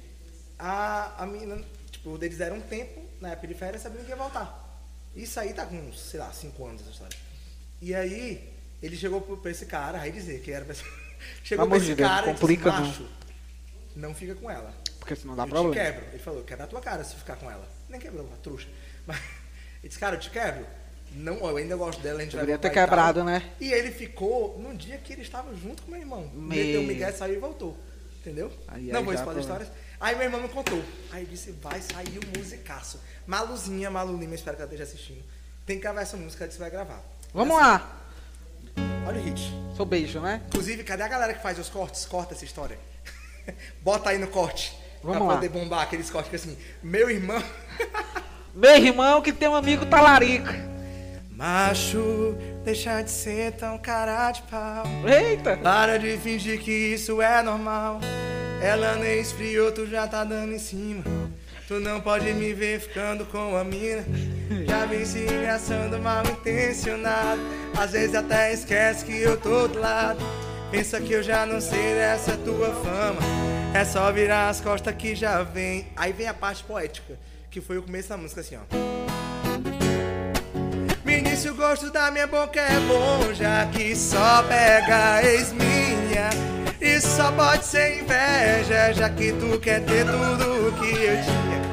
a, 0.58 1.10
a 1.18 1.26
menina, 1.26 1.60
tipo, 1.90 2.16
eles 2.22 2.38
deram 2.38 2.56
um 2.56 2.60
tempo, 2.60 3.02
na 3.20 3.30
época 3.30 3.48
de 3.48 3.54
férias, 3.54 3.82
sabendo 3.82 4.04
que 4.04 4.10
ia 4.10 4.16
voltar. 4.16 4.63
Isso 5.14 5.38
aí 5.38 5.52
tá 5.52 5.64
com, 5.66 5.92
sei 5.92 6.18
lá, 6.20 6.32
cinco 6.32 6.66
anos 6.66 6.80
essa 6.82 6.90
história. 6.90 7.16
E 7.80 7.94
aí, 7.94 8.52
ele 8.82 8.96
chegou 8.96 9.20
pra 9.20 9.50
esse 9.50 9.66
cara, 9.66 10.00
aí 10.00 10.10
dizer 10.12 10.40
que 10.40 10.50
era 10.50 10.64
pra 10.64 10.72
esse- 10.74 10.84
Chegou 11.44 11.66
Pelo 11.66 11.76
pra 11.76 11.84
esse 11.84 11.94
Deus, 11.94 12.08
cara 12.08 12.26
e 12.26 12.30
disse, 12.30 12.40
complica, 12.40 12.72
não. 12.72 12.86
macho, 12.86 13.08
não 13.96 14.14
fica 14.14 14.34
com 14.34 14.50
ela. 14.50 14.74
Porque 14.98 15.14
senão 15.16 15.36
dá 15.36 15.44
eu 15.44 15.48
problema. 15.48 15.74
te 15.74 15.78
quebro. 15.92 16.08
Ele 16.10 16.18
falou, 16.22 16.42
quebra 16.42 16.64
a 16.64 16.66
tua 16.68 16.80
cara 16.80 17.04
se 17.04 17.14
ficar 17.16 17.36
com 17.36 17.50
ela. 17.50 17.68
Nem 17.88 18.00
quebrou, 18.00 18.24
uma 18.26 18.36
trouxa. 18.38 18.68
Mas 19.06 19.18
ele 19.18 19.88
disse, 19.88 19.98
cara, 19.98 20.16
eu 20.16 20.20
te 20.20 20.30
quebro. 20.30 20.66
Não, 21.12 21.36
eu 21.48 21.56
ainda 21.56 21.76
gosto 21.76 22.00
dela, 22.02 22.18
a 22.18 22.22
gente 22.22 22.32
Deveria 22.32 22.56
vai 22.58 22.62
ter 22.62 22.68
e 22.68 22.80
quebrado, 22.82 23.18
tal. 23.20 23.26
né? 23.26 23.50
E 23.60 23.72
ele 23.72 23.92
ficou 23.92 24.58
num 24.58 24.74
dia 24.74 24.98
que 24.98 25.12
ele 25.12 25.22
estava 25.22 25.54
junto 25.54 25.82
com 25.84 25.90
meu 25.92 26.00
irmão. 26.00 26.28
Me- 26.34 26.56
Meteu 26.56 26.80
o 26.80 26.84
Miguel, 26.84 27.12
saiu 27.12 27.36
e 27.36 27.38
voltou. 27.38 27.78
Entendeu? 28.20 28.50
Aí- 28.66 28.86
não 28.90 28.98
aí 29.00 29.04
vou 29.04 29.14
expor 29.14 29.38
histórias. 29.38 29.68
Aí 30.00 30.16
meu 30.16 30.24
irmão 30.24 30.40
me 30.42 30.48
contou. 30.48 30.82
Aí 31.12 31.22
eu 31.22 31.28
disse, 31.28 31.52
vai 31.52 31.80
sair 31.80 32.18
o 32.18 32.38
musicaço. 32.38 32.98
Maluzinha, 33.26 33.90
Malu 33.90 34.16
Lima, 34.18 34.34
espero 34.34 34.56
que 34.56 34.62
ela 34.62 34.70
esteja 34.72 34.84
assistindo. 34.84 35.22
Tem 35.66 35.76
que 35.76 35.82
gravar 35.82 36.02
essa 36.02 36.16
música, 36.16 36.44
ela 36.44 36.48
disse, 36.48 36.60
vai 36.60 36.70
gravar. 36.70 37.00
Vamos 37.32 37.56
lá. 37.56 37.76
assim, 38.76 39.04
Olha 39.06 39.20
o 39.20 39.24
hit. 39.24 39.52
Sou 39.76 39.84
beijo, 39.86 40.20
né? 40.20 40.42
Inclusive, 40.48 40.84
cadê 40.84 41.02
a 41.02 41.08
galera 41.08 41.34
que 41.34 41.42
faz 41.42 41.58
os 41.58 41.68
cortes? 41.68 42.04
Corta 42.06 42.34
essa 42.34 42.44
história. 42.44 42.78
Bota 43.82 44.10
aí 44.10 44.18
no 44.18 44.28
corte. 44.28 44.76
Vamos 45.02 45.18
pra 45.18 45.26
lá. 45.26 45.34
poder 45.34 45.48
bombar 45.50 45.82
aqueles 45.82 46.08
cortes 46.10 46.30
que 46.30 46.36
assim, 46.36 46.56
meu 46.82 47.10
irmão. 47.10 47.42
Meu 48.54 48.76
irmão 48.76 49.20
que 49.20 49.32
tem 49.32 49.48
um 49.48 49.54
amigo 49.56 49.84
talarico. 49.86 50.46
Macho, 51.32 52.36
deixa 52.64 53.02
de 53.02 53.10
ser 53.10 53.50
tão 53.54 53.76
cara 53.78 54.30
de 54.30 54.42
pau. 54.42 54.84
Eita. 55.04 55.56
Para 55.56 55.98
de 55.98 56.16
fingir 56.18 56.60
que 56.62 56.70
isso 56.70 57.20
é 57.20 57.42
normal. 57.42 57.98
Ela 58.62 58.94
nem 58.94 59.18
esfriou, 59.20 59.72
tu 59.72 59.86
já 59.88 60.06
tá 60.06 60.22
dando 60.22 60.52
em 60.52 60.58
cima. 60.60 61.02
Tu 61.66 61.80
não 61.80 61.98
pode 61.98 62.30
me 62.34 62.52
ver 62.52 62.78
ficando 62.78 63.24
com 63.24 63.56
a 63.56 63.64
mina. 63.64 64.04
Já 64.66 64.84
vem 64.84 65.04
se 65.04 65.20
engraçando 65.20 65.98
mal 65.98 66.22
intencionado. 66.26 67.40
Às 67.74 67.92
vezes 67.92 68.14
até 68.14 68.52
esquece 68.52 69.04
que 69.04 69.18
eu 69.18 69.40
tô 69.40 69.66
do 69.66 69.80
lado. 69.80 70.18
Pensa 70.70 71.00
que 71.00 71.12
eu 71.12 71.22
já 71.22 71.46
não 71.46 71.62
sei 71.62 71.94
dessa 71.94 72.36
tua 72.36 72.70
fama. 72.74 73.20
É 73.72 73.82
só 73.82 74.12
virar 74.12 74.50
as 74.50 74.60
costas 74.60 74.94
que 74.94 75.14
já 75.14 75.42
vem. 75.42 75.86
Aí 75.96 76.12
vem 76.12 76.28
a 76.28 76.34
parte 76.34 76.62
poética, 76.64 77.18
que 77.50 77.62
foi 77.62 77.78
o 77.78 77.82
começo 77.82 78.10
da 78.10 78.18
música 78.18 78.42
assim, 78.42 78.56
ó. 78.56 78.60
No 81.02 81.10
início 81.10 81.52
o 81.52 81.54
gosto 81.54 81.90
da 81.90 82.10
minha 82.10 82.26
boca 82.26 82.60
é 82.60 82.80
bom, 82.80 83.32
já 83.32 83.66
que 83.66 83.96
só 83.96 84.42
pega 84.42 85.22
ex 85.24 85.50
minha. 85.52 86.28
Isso 86.84 87.16
só 87.16 87.32
pode 87.32 87.64
ser 87.64 88.02
inveja, 88.02 88.92
já 88.92 89.08
que 89.08 89.32
tu 89.32 89.58
quer 89.58 89.80
ter 89.86 90.04
tudo 90.04 90.70
que 90.78 90.90
eu 90.90 91.16
tinha. 91.24 91.64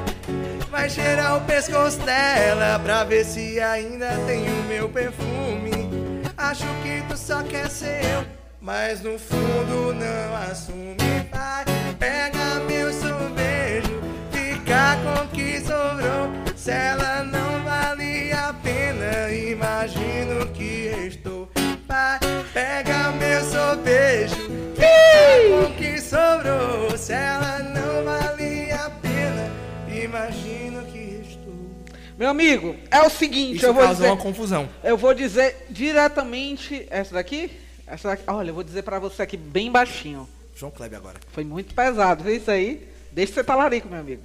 Vai 0.69 0.89
cheirar 0.89 1.35
o 1.35 1.41
pescoço 1.41 1.99
dela 1.99 2.79
pra 2.79 3.03
ver 3.03 3.25
se 3.25 3.59
ainda 3.59 4.07
tem 4.25 4.49
o 4.49 4.63
meu 4.69 4.87
perfume. 4.87 5.89
Acho 6.37 6.63
que 6.81 7.03
tu 7.09 7.17
só 7.17 7.43
quer 7.43 7.69
ser 7.69 8.05
eu, 8.05 8.25
mas 8.61 9.01
no 9.01 9.19
fundo 9.19 9.93
não 9.93 10.49
assume. 10.49 10.95
Vai, 11.29 11.65
pega 11.99 12.61
meu 12.65 12.93
sorvejo, 12.93 14.01
fica 14.31 14.95
com 15.03 15.25
o 15.25 15.27
que 15.27 15.59
sobrou. 15.59 16.31
Se 16.55 16.71
ela 16.71 17.25
não 17.25 17.61
vale 17.65 18.31
a 18.31 18.53
pena, 18.63 19.29
imagino 19.29 20.47
que 20.53 20.89
estou. 21.05 21.51
Vai, 21.85 22.17
pega 22.53 23.11
meu 23.11 23.43
sorvejo, 23.43 24.40
o 25.49 25.73
que 25.75 25.99
sobrou. 26.01 26.97
Se 26.97 27.13
ela 27.13 27.59
não 27.59 28.03
vale 28.03 28.71
a 28.71 28.89
pena, 28.89 29.51
imagino 30.03 30.83
que 30.85 31.21
estou. 31.27 31.53
Meu 32.17 32.29
amigo, 32.29 32.75
é 32.89 33.01
o 33.01 33.09
seguinte, 33.09 33.57
Isso 33.57 33.65
eu 33.65 33.73
vou 33.73 33.83
causou 33.83 33.95
dizer, 34.03 34.07
uma 34.13 34.17
confusão. 34.21 34.69
eu 34.83 34.97
vou 34.97 35.13
dizer 35.13 35.65
diretamente 35.69 36.85
essa 36.89 37.13
daqui, 37.13 37.51
essa 37.87 38.09
daqui. 38.09 38.23
Olha, 38.27 38.49
eu 38.49 38.53
vou 38.53 38.63
dizer 38.63 38.83
pra 38.83 38.99
você 38.99 39.21
aqui 39.21 39.37
bem 39.37 39.71
baixinho. 39.71 40.27
João 40.55 40.71
Kleber 40.71 40.99
agora. 40.99 41.19
Foi 41.31 41.43
muito 41.43 41.73
pesado, 41.73 42.23
viu 42.23 42.35
isso 42.35 42.51
aí? 42.51 42.87
Deixa 43.11 43.33
você 43.33 43.43
talarico, 43.43 43.87
meu 43.89 43.99
amigo. 43.99 44.21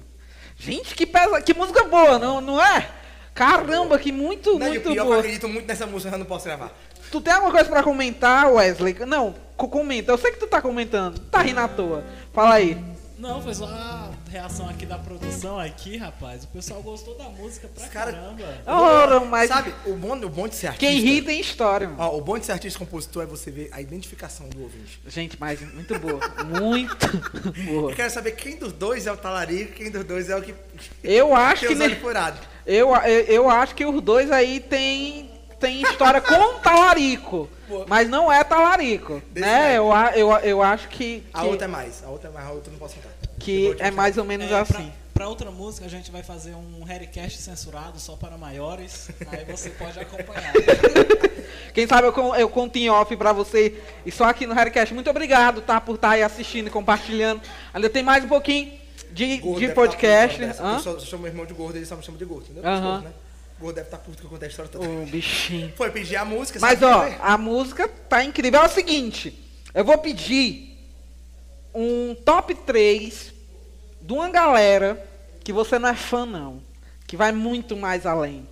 Gente, 0.57 0.93
que 0.95 1.05
pesa, 1.05 1.41
que 1.41 1.53
música 1.53 1.83
boa, 1.85 2.17
não, 2.19 2.41
não 2.41 2.63
é? 2.63 2.87
Caramba, 3.33 3.99
que 3.99 4.11
muito, 4.11 4.57
Não, 4.57 4.67
e 4.67 4.69
o 4.69 4.71
muito 4.71 4.89
pior 4.91 4.95
é 4.95 4.99
eu 4.99 5.05
boa. 5.05 5.17
acredito 5.19 5.47
muito 5.47 5.67
nessa 5.67 5.85
música, 5.85 6.13
eu 6.13 6.17
não 6.19 6.25
posso 6.25 6.45
gravar. 6.45 6.71
Tu 7.11 7.21
tem 7.21 7.31
alguma 7.33 7.51
coisa 7.51 7.69
pra 7.69 7.83
comentar, 7.83 8.51
Wesley? 8.51 8.95
Não, 9.05 9.35
comenta. 9.65 10.11
Eu 10.11 10.17
sei 10.17 10.31
que 10.31 10.39
tu 10.39 10.47
tá 10.47 10.61
comentando. 10.61 11.17
Tá 11.31 11.41
rindo 11.41 11.61
à 11.61 11.67
toa. 11.69 12.03
Fala 12.33 12.55
aí. 12.55 12.77
Não, 13.17 13.41
foi 13.41 13.55
só 13.55 13.65
a 13.65 14.11
reação 14.29 14.69
aqui 14.69 14.85
da 14.85 14.99
produção 14.99 15.57
aqui, 15.59 15.97
rapaz. 15.97 16.43
O 16.43 16.47
pessoal 16.49 16.83
gostou 16.83 17.17
da 17.17 17.23
música 17.23 17.67
pra 17.67 17.83
Os 17.83 17.89
cara- 17.89 18.11
caramba. 18.11 18.43
Ora, 18.67 19.19
mas 19.21 19.47
Sabe, 19.49 19.73
o 19.87 19.93
bom, 19.95 20.15
o 20.15 20.29
bom 20.29 20.47
de 20.47 20.53
ser 20.53 20.67
artista... 20.67 20.85
quem 20.85 20.99
ri 21.01 21.23
tem 21.23 21.39
história, 21.39 21.87
mano. 21.87 21.99
Ó, 21.99 22.15
o 22.17 22.21
bom 22.21 22.37
de 22.37 22.45
ser 22.45 22.51
artista 22.51 22.77
e 22.77 22.85
compositor 22.85 23.23
é 23.23 23.25
você 23.25 23.49
ver 23.49 23.69
a 23.71 23.81
identificação 23.81 24.47
do 24.49 24.61
ouvinte. 24.61 25.01
Gente, 25.07 25.35
mas 25.39 25.59
muito 25.73 25.97
boa. 25.97 26.19
Muito 26.45 26.95
boa. 27.65 27.89
Eu 27.91 27.95
quero 27.95 28.11
saber 28.11 28.33
quem 28.33 28.55
dos 28.55 28.71
dois 28.71 29.07
é 29.07 29.11
o 29.11 29.17
talarico, 29.17 29.71
quem 29.73 29.89
dos 29.89 30.03
dois 30.03 30.29
é 30.29 30.35
o 30.35 30.41
que 30.43 30.53
Eu 31.03 31.33
acho 31.35 31.65
que 31.65 31.73
os 31.73 31.79
ne- 31.79 31.97
eu, 32.67 32.93
eu, 32.97 33.25
eu 33.25 33.49
acho 33.49 33.73
que 33.73 33.83
os 33.83 33.99
dois 33.99 34.29
aí 34.31 34.59
tem 34.59 35.31
tem 35.59 35.81
história 35.81 36.21
com 36.21 36.59
talarico, 36.59 37.49
Boa. 37.67 37.85
mas 37.87 38.07
não 38.09 38.31
é 38.31 38.43
talarico, 38.43 39.21
Desse 39.31 39.45
né? 39.47 39.77
Eu, 39.77 39.91
a- 39.91 40.11
eu, 40.15 40.29
eu 40.39 40.61
acho 40.61 40.87
que 40.89 41.23
A 41.33 41.41
que, 41.41 41.47
outra 41.47 41.65
é 41.65 41.67
mais, 41.67 42.03
a 42.03 42.09
outra 42.09 42.29
é 42.29 42.31
mais, 42.31 42.45
a 42.47 42.51
outra 42.51 42.71
não 42.71 42.79
posso 42.79 42.95
contar. 42.95 43.09
que 43.39 43.75
é 43.79 43.91
mais 43.91 44.17
ou 44.17 44.23
menos 44.25 44.49
É, 44.51 44.59
assim. 44.59 44.73
Pra, 45.13 45.23
pra 45.23 45.27
outra 45.29 45.49
música, 45.51 45.85
a 45.85 45.89
gente 45.89 46.11
vai 46.11 46.21
fazer 46.23 46.53
um 46.53 46.83
Harrycast 46.83 47.37
censurado 47.41 47.99
só 47.99 48.15
para 48.15 48.37
maiores. 48.37 49.09
Aí 49.31 49.45
você 49.45 49.69
pode 49.71 49.99
acompanhar. 49.99 50.53
Quem 51.73 51.87
sabe 51.87 52.07
eu, 52.07 52.35
eu 52.35 52.49
conto 52.49 52.75
em 52.77 52.89
off 52.89 53.15
pra 53.15 53.31
você. 53.33 53.81
E 54.05 54.11
só 54.11 54.25
aqui 54.25 54.45
no 54.47 54.57
Haircast. 54.57 54.93
Muito 54.93 55.09
obrigado, 55.09 55.61
tá? 55.61 55.79
Por 55.79 55.95
estar 55.95 56.11
aí 56.11 56.23
assistindo 56.23 56.67
e 56.67 56.69
compartilhando. 56.69 57.41
Ainda 57.73 57.89
tem 57.89 58.01
mais 58.03 58.23
um 58.23 58.27
pouquinho 58.27 58.71
de, 59.11 59.37
Gordo 59.37 59.59
de 59.59 59.67
deve 59.67 59.73
podcast. 59.75 60.39
tá? 60.55 60.81
Eu 60.85 60.99
chamo 60.99 61.23
meu 61.23 61.31
irmão 61.31 61.45
de 61.45 61.53
gordo, 61.53 61.75
ele 61.77 61.85
só 61.85 61.95
me 61.95 62.03
chama 62.03 62.17
de 62.17 62.25
gordo, 62.25 62.45
entendeu? 62.49 62.63
Aham. 62.69 62.81
Gordo, 62.91 63.03
né? 63.05 63.11
Gordo 63.59 63.75
deve 63.75 63.87
estar 63.87 63.97
puto 63.97 64.19
que 64.19 64.25
eu 64.25 64.29
contei 64.29 64.47
a 64.47 64.49
história 64.49 64.71
toda. 64.71 64.87
Ô, 64.87 65.05
bichinho. 65.05 65.73
Foi 65.75 65.89
pedir 65.89 66.15
a 66.15 66.23
música, 66.23 66.59
Mas 66.59 66.81
ó, 66.83 67.09
a 67.19 67.37
música 67.37 67.87
tá 67.87 68.23
incrível. 68.23 68.61
É 68.61 68.65
o 68.65 68.69
seguinte, 68.69 69.43
eu 69.73 69.83
vou 69.83 69.97
pedir 69.97 70.77
um 71.73 72.15
top 72.15 72.53
3 72.53 73.33
de 74.01 74.13
uma 74.13 74.29
galera 74.29 75.03
que 75.43 75.51
você 75.51 75.79
não 75.79 75.89
é 75.89 75.95
fã 75.95 76.25
não, 76.25 76.61
que 77.07 77.17
vai 77.17 77.31
muito 77.31 77.75
mais 77.75 78.05
além. 78.05 78.47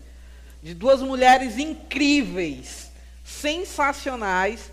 De 0.64 0.74
duas 0.74 1.02
mulheres 1.02 1.60
incríveis, 1.60 2.90
sensacionais. 3.24 4.72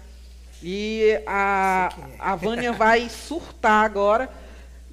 E 0.62 1.20
a, 1.26 1.90
é. 1.90 2.14
a 2.18 2.36
Vânia 2.36 2.72
vai 2.72 3.08
surtar 3.10 3.84
agora. 3.84 4.30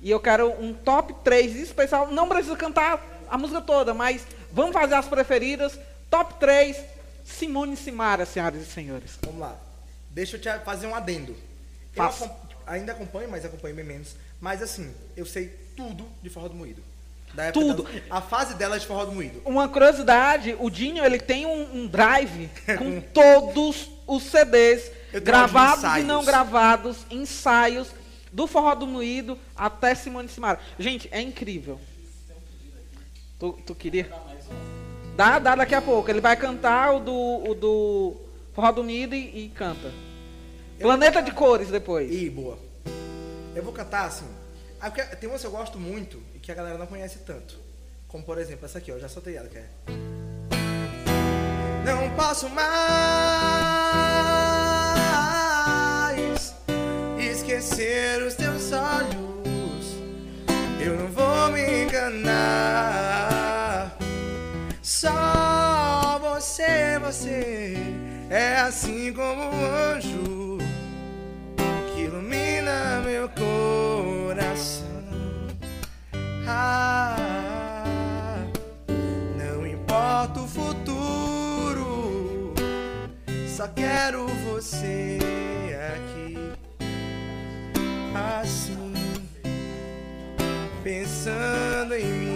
E 0.01 0.09
eu 0.11 0.19
quero 0.19 0.49
um 0.61 0.73
top 0.73 1.13
3 1.23 1.55
especial. 1.55 2.11
Não 2.11 2.27
precisa 2.27 2.57
cantar 2.57 3.25
a 3.29 3.37
música 3.37 3.61
toda, 3.61 3.93
mas 3.93 4.25
vamos 4.51 4.73
fazer 4.73 4.95
as 4.95 5.07
preferidas. 5.07 5.77
Top 6.09 6.35
3, 6.39 6.77
Simone 7.23 7.73
e 7.73 7.77
Simara, 7.77 8.25
senhoras 8.25 8.61
e 8.61 8.65
senhores. 8.65 9.11
Vamos 9.23 9.39
lá. 9.41 9.55
Deixa 10.09 10.37
eu 10.37 10.41
te 10.41 10.49
fazer 10.65 10.87
um 10.87 10.95
adendo. 10.95 11.35
Eu 11.95 12.29
ainda 12.65 12.91
acompanho, 12.93 13.29
mas 13.29 13.45
acompanho 13.45 13.75
bem 13.75 13.85
menos. 13.85 14.15
Mas 14.41 14.61
assim, 14.61 14.93
eu 15.15 15.25
sei 15.25 15.47
tudo 15.75 16.07
de 16.21 16.29
Forró 16.29 16.47
do 16.47 16.55
Moído. 16.55 16.83
Da 17.33 17.45
época 17.45 17.63
Tudo. 17.63 17.83
das- 17.83 18.01
a 18.09 18.21
fase 18.21 18.55
dela 18.55 18.75
é 18.75 18.79
de 18.79 18.87
Forró 18.87 19.05
do 19.05 19.11
Moído. 19.11 19.39
Uma 19.45 19.69
curiosidade, 19.69 20.55
o 20.59 20.67
Dinho 20.69 21.05
ele 21.05 21.19
tem 21.19 21.45
um, 21.45 21.81
um 21.83 21.87
drive 21.87 22.49
com 22.77 22.99
todos 23.13 23.87
os 24.07 24.23
CDs 24.23 24.91
gravados 25.23 25.83
e 25.99 26.03
não 26.03 26.25
gravados, 26.25 27.05
ensaios 27.11 27.89
do 28.33 28.47
Forró 28.47 28.73
do 28.73 28.87
Moído 28.87 29.37
até 29.55 29.93
Simone 29.93 30.27
e 30.27 30.31
Simara. 30.31 30.59
Gente, 30.79 31.07
é 31.11 31.21
incrível. 31.21 31.79
Tu, 33.39 33.51
tu 33.65 33.75
queria? 33.75 34.11
Dá, 35.19 35.37
dá 35.37 35.53
daqui 35.53 35.75
a 35.75 35.81
pouco. 35.81 36.09
Ele 36.09 36.21
vai 36.21 36.37
cantar 36.37 36.95
o 36.95 37.01
do, 37.01 37.49
o 37.49 37.53
do 37.53 38.15
Forró 38.53 38.71
do 38.71 38.85
Moído 38.85 39.13
e, 39.13 39.47
e 39.47 39.49
canta. 39.49 39.91
Planeta 40.79 41.21
de 41.21 41.33
Cores 41.33 41.67
depois. 41.67 42.09
Ih, 42.09 42.29
boa. 42.29 42.57
Eu 43.53 43.61
vou 43.61 43.73
cantar 43.73 44.05
assim. 44.05 44.29
Ah, 44.79 44.89
Tem 44.89 45.27
uma 45.29 45.37
que 45.37 45.45
eu 45.45 45.51
gosto 45.51 45.77
muito 45.77 46.23
e 46.33 46.39
que 46.39 46.49
a 46.49 46.55
galera 46.55 46.77
não 46.77 46.87
conhece 46.87 47.19
tanto. 47.25 47.59
Como 48.07 48.23
por 48.23 48.37
exemplo 48.37 48.65
essa 48.65 48.77
aqui, 48.77 48.93
ó. 48.93 48.95
Eu 48.95 49.01
já 49.01 49.09
soltei 49.09 49.35
ela, 49.35 49.49
que 49.49 49.57
é. 49.57 49.65
Não 51.83 52.09
posso 52.15 52.47
mais 52.47 52.69
esquecer 57.19 58.23
os 58.23 58.35
teus 58.35 58.71
olhos. 58.71 59.97
Eu 60.79 60.95
não 60.97 61.07
vou 61.09 61.51
me 61.51 61.83
enganar. 61.83 63.48
Só 64.89 66.19
você, 66.19 66.97
você 66.99 67.77
é 68.27 68.55
assim 68.55 69.13
como 69.13 69.39
um 69.39 69.65
anjo 69.93 70.57
que 71.93 72.01
ilumina 72.01 72.99
meu 73.05 73.29
coração. 73.29 74.87
Ah, 76.47 77.15
não 79.37 79.67
importa 79.67 80.39
o 80.39 80.47
futuro, 80.47 82.55
só 83.47 83.67
quero 83.67 84.25
você 84.51 85.19
aqui, 85.93 86.35
assim, 88.41 88.93
pensando 90.83 91.93
em 91.93 92.05
mim. 92.05 92.28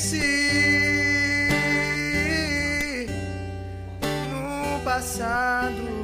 Pense 0.00 0.16
no 4.30 4.80
passado. 4.82 6.00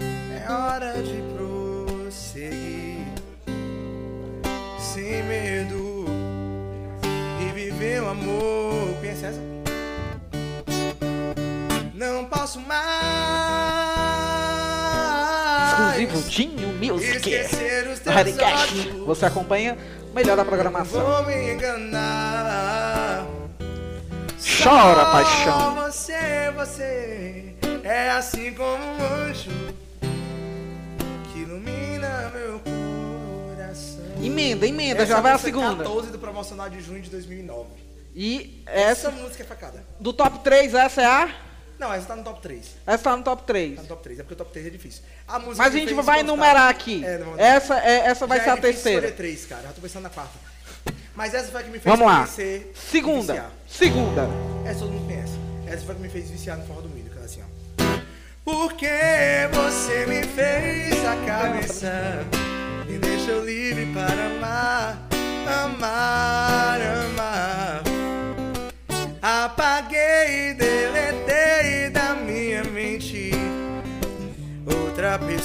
É 0.00 0.50
hora 0.50 1.00
de 1.02 1.22
prosseguir 1.36 3.06
sem 4.78 5.22
medo 5.22 6.04
e 7.40 7.52
viver 7.52 8.02
o 8.02 8.08
amor. 8.08 8.94
Conhece 8.98 9.26
essa? 9.26 9.40
Não 11.94 12.24
posso 12.24 12.60
mais 12.60 13.14
Exclusivo 15.94 16.28
Dinho 16.28 16.68
Music. 16.74 17.30
Você 19.06 19.26
acompanha 19.26 19.76
melhor 20.14 20.36
da 20.36 20.44
programação. 20.44 21.04
Vou 21.04 21.24
me 21.24 21.52
enganar. 21.52 23.26
Chora, 24.62 25.04
Só 25.04 25.12
paixão. 25.12 25.74
Você, 25.76 26.50
você 26.56 27.54
é 27.82 28.10
assim 28.10 28.54
como 28.54 28.82
um 28.84 29.24
anjo 29.26 29.50
que 31.32 31.40
ilumina 31.40 32.30
meu 32.34 32.60
coração. 32.60 34.04
Emenda, 34.22 34.66
emenda, 34.66 35.02
Essa 35.02 35.14
já 35.14 35.20
vai 35.20 35.32
a 35.32 35.34
é 35.34 35.38
segunda. 35.38 35.76
14 35.84 36.10
do 36.10 36.18
promocional 36.18 36.70
de 36.70 36.80
junho 36.80 37.02
de 37.02 37.10
2009. 37.10 37.68
E 38.14 38.62
Essa 38.66 39.08
essa, 39.08 39.10
música 39.10 39.42
é 39.42 39.46
facada. 39.46 39.84
do 39.98 40.12
top 40.12 40.38
3, 40.44 40.74
essa 40.74 41.02
é 41.02 41.06
a? 41.06 41.28
Não, 41.78 41.92
essa 41.92 42.06
tá 42.06 42.16
no 42.16 42.22
top 42.22 42.40
3. 42.40 42.66
Essa 42.86 43.02
tá 43.04 43.16
no 43.16 43.22
top 43.22 43.42
3. 43.44 43.76
Tá 43.76 43.82
no 43.82 43.88
top 43.88 44.02
3, 44.02 44.18
é 44.18 44.22
porque 44.22 44.34
o 44.34 44.36
top 44.36 44.52
3 44.52 44.66
é 44.66 44.70
difícil. 44.70 45.02
A 45.26 45.38
música 45.38 45.56
Mas 45.64 45.74
a 45.74 45.78
gente 45.78 45.92
vai 45.94 46.20
enumerar 46.20 46.68
aqui. 46.68 47.04
É, 47.04 47.18
não 47.18 47.24
vamos- 47.26 47.40
Essa, 47.40 47.78
é, 47.80 47.96
essa 48.06 48.26
vai 48.26 48.38
Já 48.38 48.44
ser 48.44 48.50
é 48.50 48.52
a 48.52 48.56
terceira. 48.56 48.98
escolher 49.08 49.16
três, 49.16 49.44
cara. 49.46 49.62
Já 49.62 49.72
tô 49.72 49.80
pensando 49.80 50.02
na 50.04 50.10
quarta. 50.10 50.32
Mas 51.14 51.32
essa 51.34 51.48
foi 51.50 51.60
a 51.60 51.64
que 51.64 51.70
me 51.70 51.78
fez 51.78 51.84
Vamos 51.96 52.06
lá. 52.06 52.18
conhecer 52.18 52.72
Segunda. 52.74 53.46
Segunda. 53.68 54.28
Essa 54.66 54.80
todo 54.80 54.90
mundo 54.92 55.06
conhece. 55.06 55.32
Essa 55.66 55.84
foi 55.84 55.92
a 55.92 55.96
que 55.96 56.02
me 56.02 56.08
fez 56.08 56.30
viciar 56.30 56.56
no 56.58 56.66
forró 56.66 56.80
do 56.80 56.88
milho, 56.88 57.10
que 57.10 57.16
era 57.16 57.24
assim, 57.26 57.40
ó. 57.42 57.74
Porque 58.44 58.88
você 59.52 60.06
me 60.06 60.22
fez 60.26 61.04
a 61.06 61.16
cabeça 61.26 62.24
Me 62.86 62.98
deixou 62.98 63.42
livre 63.44 63.86
para 63.94 64.26
Amar, 64.26 64.98
amar 65.64 66.43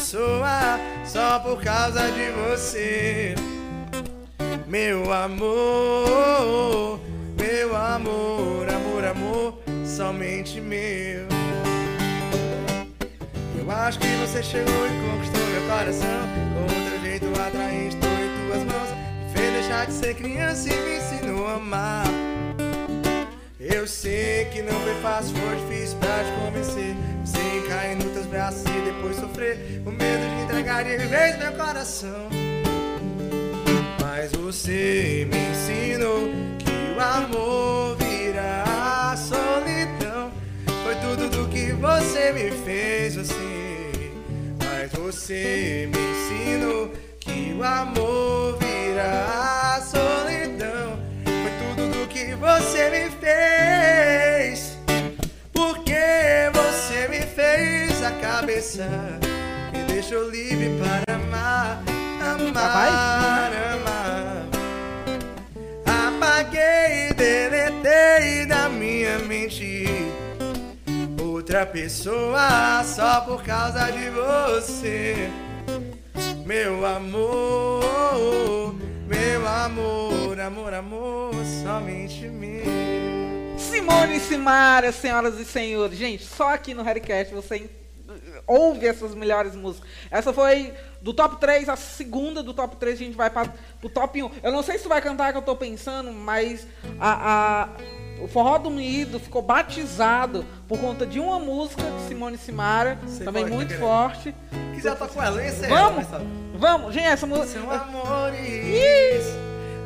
pessoa 0.09 0.79
só 1.05 1.39
por 1.39 1.61
causa 1.61 2.09
de 2.11 2.31
você 2.31 3.35
meu 4.67 5.13
amor, 5.13 6.99
meu 7.37 7.75
amor, 7.75 8.67
amor, 8.69 9.05
amor, 9.05 9.61
somente 9.85 10.59
meu. 10.61 11.27
Eu 13.59 13.71
acho 13.71 13.99
que 13.99 14.07
você 14.07 14.41
chegou 14.41 14.85
e 14.85 15.11
conquistou 15.11 15.47
meu 15.47 15.61
coração. 15.69 16.27
Com 16.53 16.61
outro 16.61 17.01
jeito 17.01 17.25
atraente, 17.41 17.95
estou 17.95 18.09
em 18.09 18.47
tuas 18.47 18.63
mãos. 18.63 18.89
Me 19.25 19.33
fez 19.33 19.53
deixar 19.53 19.85
de 19.85 19.93
ser 19.93 20.15
criança 20.15 20.69
e 20.69 20.75
me 20.75 20.97
ensinou 20.97 21.47
a 21.47 21.53
amar. 21.53 22.28
Eu 23.71 23.85
sei 23.85 24.45
que 24.45 24.63
não 24.63 24.73
foi 24.81 24.95
fácil, 24.95 25.35
foi 25.35 25.55
difícil 25.57 25.97
pra 25.99 26.23
te 26.23 26.31
convencer. 26.41 26.95
Sem 27.23 27.61
cair 27.67 27.95
nos 27.97 28.11
teus 28.13 28.25
braços 28.25 28.63
e 28.63 28.81
depois 28.81 29.15
sofrer. 29.15 29.83
O 29.85 29.91
medo 29.91 30.27
de 30.27 30.43
entregar 30.43 30.83
de 30.83 30.97
vez 30.97 31.37
meu 31.37 31.51
coração. 31.51 32.29
Mas 34.01 34.31
você 34.31 35.27
me 35.31 35.37
ensinou 35.37 36.29
que 36.57 36.97
o 36.97 36.99
amor 36.99 37.95
vira 37.97 38.63
a 38.65 39.15
solidão. 39.15 40.31
Foi 40.83 40.95
tudo 40.95 41.29
do 41.29 41.47
que 41.49 41.71
você 41.73 42.33
me 42.33 42.49
fez, 42.65 43.17
você. 43.17 44.11
Mas 44.65 44.91
você 44.93 45.87
me 45.93 45.99
ensinou 45.99 46.91
que 47.19 47.53
o 47.53 47.63
amor 47.63 48.57
vira 48.57 49.75
a 49.75 49.81
solidão. 49.81 50.38
Que 52.19 52.35
você 52.35 52.89
me 52.89 53.09
fez. 53.11 54.77
Porque 55.53 56.51
você 56.53 57.07
me 57.07 57.21
fez 57.21 58.03
a 58.03 58.11
cabeça. 58.11 58.85
Me 59.71 59.83
deixou 59.85 60.29
livre 60.29 60.69
para 60.81 61.15
amar, 61.15 61.81
amar, 62.19 63.51
amar. 63.73 64.45
Apaguei 65.85 67.07
e 67.09 67.13
deletei 67.13 68.45
da 68.45 68.67
minha 68.67 69.19
mente 69.19 69.85
outra 71.21 71.65
pessoa 71.65 72.83
só 72.83 73.21
por 73.21 73.43
causa 73.43 73.89
de 73.91 74.09
você. 74.09 75.29
Meu 76.45 76.85
amor, 76.85 78.75
meu 79.09 79.47
amor, 79.47 80.39
amor, 80.39 80.73
amor, 80.73 81.33
somente 81.63 82.27
meu. 82.27 82.63
Simone 83.57 84.19
Simaria, 84.19 84.91
senhoras 84.91 85.39
e 85.39 85.45
senhores. 85.45 85.97
Gente, 85.97 86.23
só 86.25 86.53
aqui 86.53 86.73
no 86.73 86.83
Harrycast 86.83 87.33
você 87.33 87.69
ouve 88.47 88.87
essas 88.87 89.13
melhores 89.15 89.55
músicas. 89.55 89.89
Essa 90.09 90.31
foi 90.31 90.73
do 91.01 91.13
top 91.13 91.39
3, 91.39 91.69
a 91.69 91.75
segunda 91.75 92.41
do 92.43 92.53
top 92.53 92.75
3, 92.77 92.95
a 92.95 93.03
gente 93.03 93.15
vai 93.17 93.29
para 93.29 93.51
o 93.83 93.89
top 93.89 94.21
1. 94.23 94.31
Eu 94.43 94.51
não 94.51 94.63
sei 94.63 94.77
se 94.77 94.87
vai 94.87 95.01
cantar 95.01 95.31
que 95.31 95.37
eu 95.37 95.41
tô 95.43 95.55
pensando, 95.55 96.11
mas 96.11 96.65
a, 96.99 97.63
a- 97.63 97.69
o 98.21 98.27
Forró 98.27 98.57
do 98.57 98.69
Unido 98.69 99.19
ficou 99.19 99.41
batizado 99.41 100.45
por 100.67 100.79
conta 100.79 101.05
de 101.05 101.19
uma 101.19 101.39
música 101.39 101.83
de 101.83 102.07
Simone 102.07 102.37
Simaria, 102.37 102.97
Sei 103.07 103.25
também 103.25 103.45
que 103.45 103.51
muito 103.51 103.73
tá 103.73 103.79
forte. 103.79 104.35
Quiser 104.73 104.95
tocar 104.95 105.13
com 105.13 105.23
ela, 105.23 105.43
esse 105.45 105.65
é 105.65 105.67
Vamos, 105.67 106.07
mas 106.09 106.21
vamos, 106.55 106.93
gente, 106.93 107.05
essa 107.05 107.27
São 107.27 107.37
música... 107.37 107.59
amores, 107.59 109.25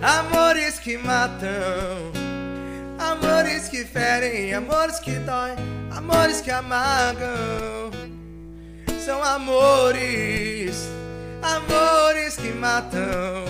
amores 0.02 0.80
que 0.80 0.98
matam, 0.98 1.50
amores 3.00 3.70
que 3.70 3.84
ferem, 3.84 4.54
amores 4.54 5.00
que 5.00 5.12
doem, 5.12 5.56
amores 5.96 6.42
que 6.42 6.52
amargam. 6.52 7.92
São 9.04 9.22
amores, 9.22 10.90
amores 11.42 12.38
que 12.38 12.54
matam, 12.54 13.44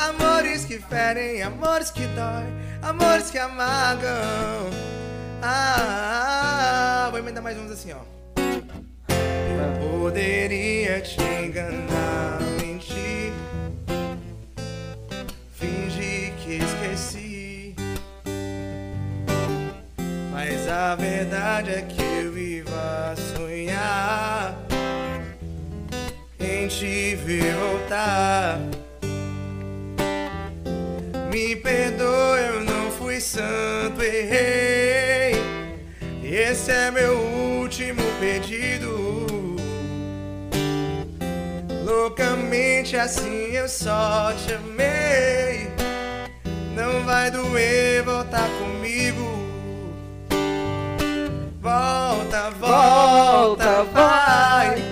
amores 0.00 0.64
que 0.64 0.78
ferem, 0.78 1.42
amores 1.42 1.90
que 1.90 2.06
doem, 2.08 2.48
amores 2.82 3.30
que 3.30 3.38
amargam. 3.38 4.70
Ah, 5.42 7.08
vou 7.10 7.18
emendar 7.18 7.42
mais 7.42 7.58
uns 7.58 7.70
assim, 7.70 7.92
ó. 7.92 8.00
Eu 8.36 10.00
poderia 10.00 11.00
te 11.00 11.20
enganar, 11.22 12.38
mentir, 12.60 13.32
fingir 15.52 16.32
que 16.36 16.54
esqueci. 16.54 17.76
Mas 20.32 20.68
a 20.68 20.94
verdade 20.94 21.70
é 21.70 21.82
que 21.82 22.02
eu 22.02 22.32
vivo 22.32 22.74
a 22.74 23.14
sonhar 23.36 24.56
em 26.38 26.68
te 26.68 27.14
ver 27.16 27.54
voltar. 27.54 28.58
Me 31.30 31.54
perdoa, 31.54 32.40
eu 32.40 32.64
não 32.64 32.90
fui 32.90 33.20
santo, 33.20 34.02
errei. 34.02 35.40
Esse 36.24 36.72
é 36.72 36.90
meu 36.90 37.16
último 37.16 38.02
pedido. 38.18 39.56
Loucamente 41.84 42.96
assim 42.96 43.52
eu 43.52 43.68
só 43.68 44.32
te 44.32 44.54
amei. 44.54 45.70
Não 46.74 47.04
vai 47.04 47.30
doer 47.30 48.02
voltar 48.02 48.48
comigo. 48.58 49.30
Volta, 51.60 52.50
volta, 52.58 53.84
vai. 53.84 54.82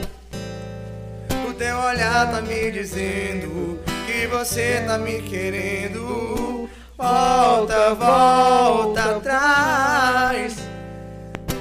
O 1.49 1.53
teu 1.55 1.77
olhar 1.79 2.31
tá 2.31 2.41
me 2.41 2.71
dizendo 2.71 3.88
que 4.19 4.27
você 4.27 4.83
tá 4.85 4.99
me 4.99 5.23
querendo. 5.23 6.69
Volta, 6.97 7.95
volta 7.95 9.17
atrás 9.17 10.57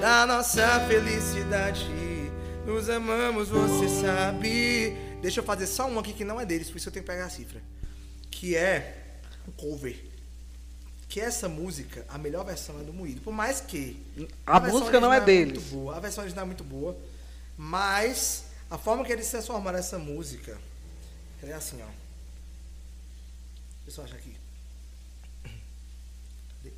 da 0.01 0.25
nossa 0.25 0.79
felicidade. 0.87 1.87
Nos 2.65 2.89
amamos, 2.89 3.49
você 3.49 3.87
sabe. 3.87 4.97
Deixa 5.21 5.39
eu 5.39 5.43
fazer 5.43 5.67
só 5.67 5.87
um 5.87 5.99
aqui 5.99 6.13
que 6.13 6.23
não 6.23 6.41
é 6.41 6.45
deles, 6.47 6.71
por 6.71 6.77
isso 6.77 6.89
eu 6.89 6.93
tenho 6.93 7.05
que 7.05 7.11
pegar 7.11 7.25
a 7.25 7.29
cifra. 7.29 7.61
Que 8.31 8.55
é 8.55 9.19
um 9.47 9.51
cover. 9.51 9.95
Que 11.07 11.21
essa 11.21 11.47
música, 11.47 12.05
a 12.09 12.17
melhor 12.17 12.43
versão 12.43 12.79
é 12.79 12.83
do 12.83 12.91
Moído. 12.91 13.21
Por 13.21 13.33
mais 13.33 13.61
que. 13.61 14.03
A 14.47 14.57
versão 14.57 14.79
música 14.79 14.99
não 14.99 15.13
é 15.13 15.17
original 15.17 15.45
deles. 15.45 15.63
boa, 15.65 15.95
a 15.95 15.99
versão 15.99 16.23
original 16.23 16.43
é 16.43 16.47
muito 16.47 16.63
boa. 16.63 16.97
Mas 17.55 18.45
a 18.67 18.79
forma 18.79 19.05
que 19.05 19.11
eles 19.11 19.29
transformaram 19.29 19.77
essa 19.77 19.99
música 19.99 20.57
é 21.43 21.53
assim, 21.53 21.79
ó. 21.83 22.06
Deixa 23.87 24.01
eu 24.01 24.05
aqui. 24.05 24.35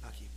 Aqui. 0.04 0.30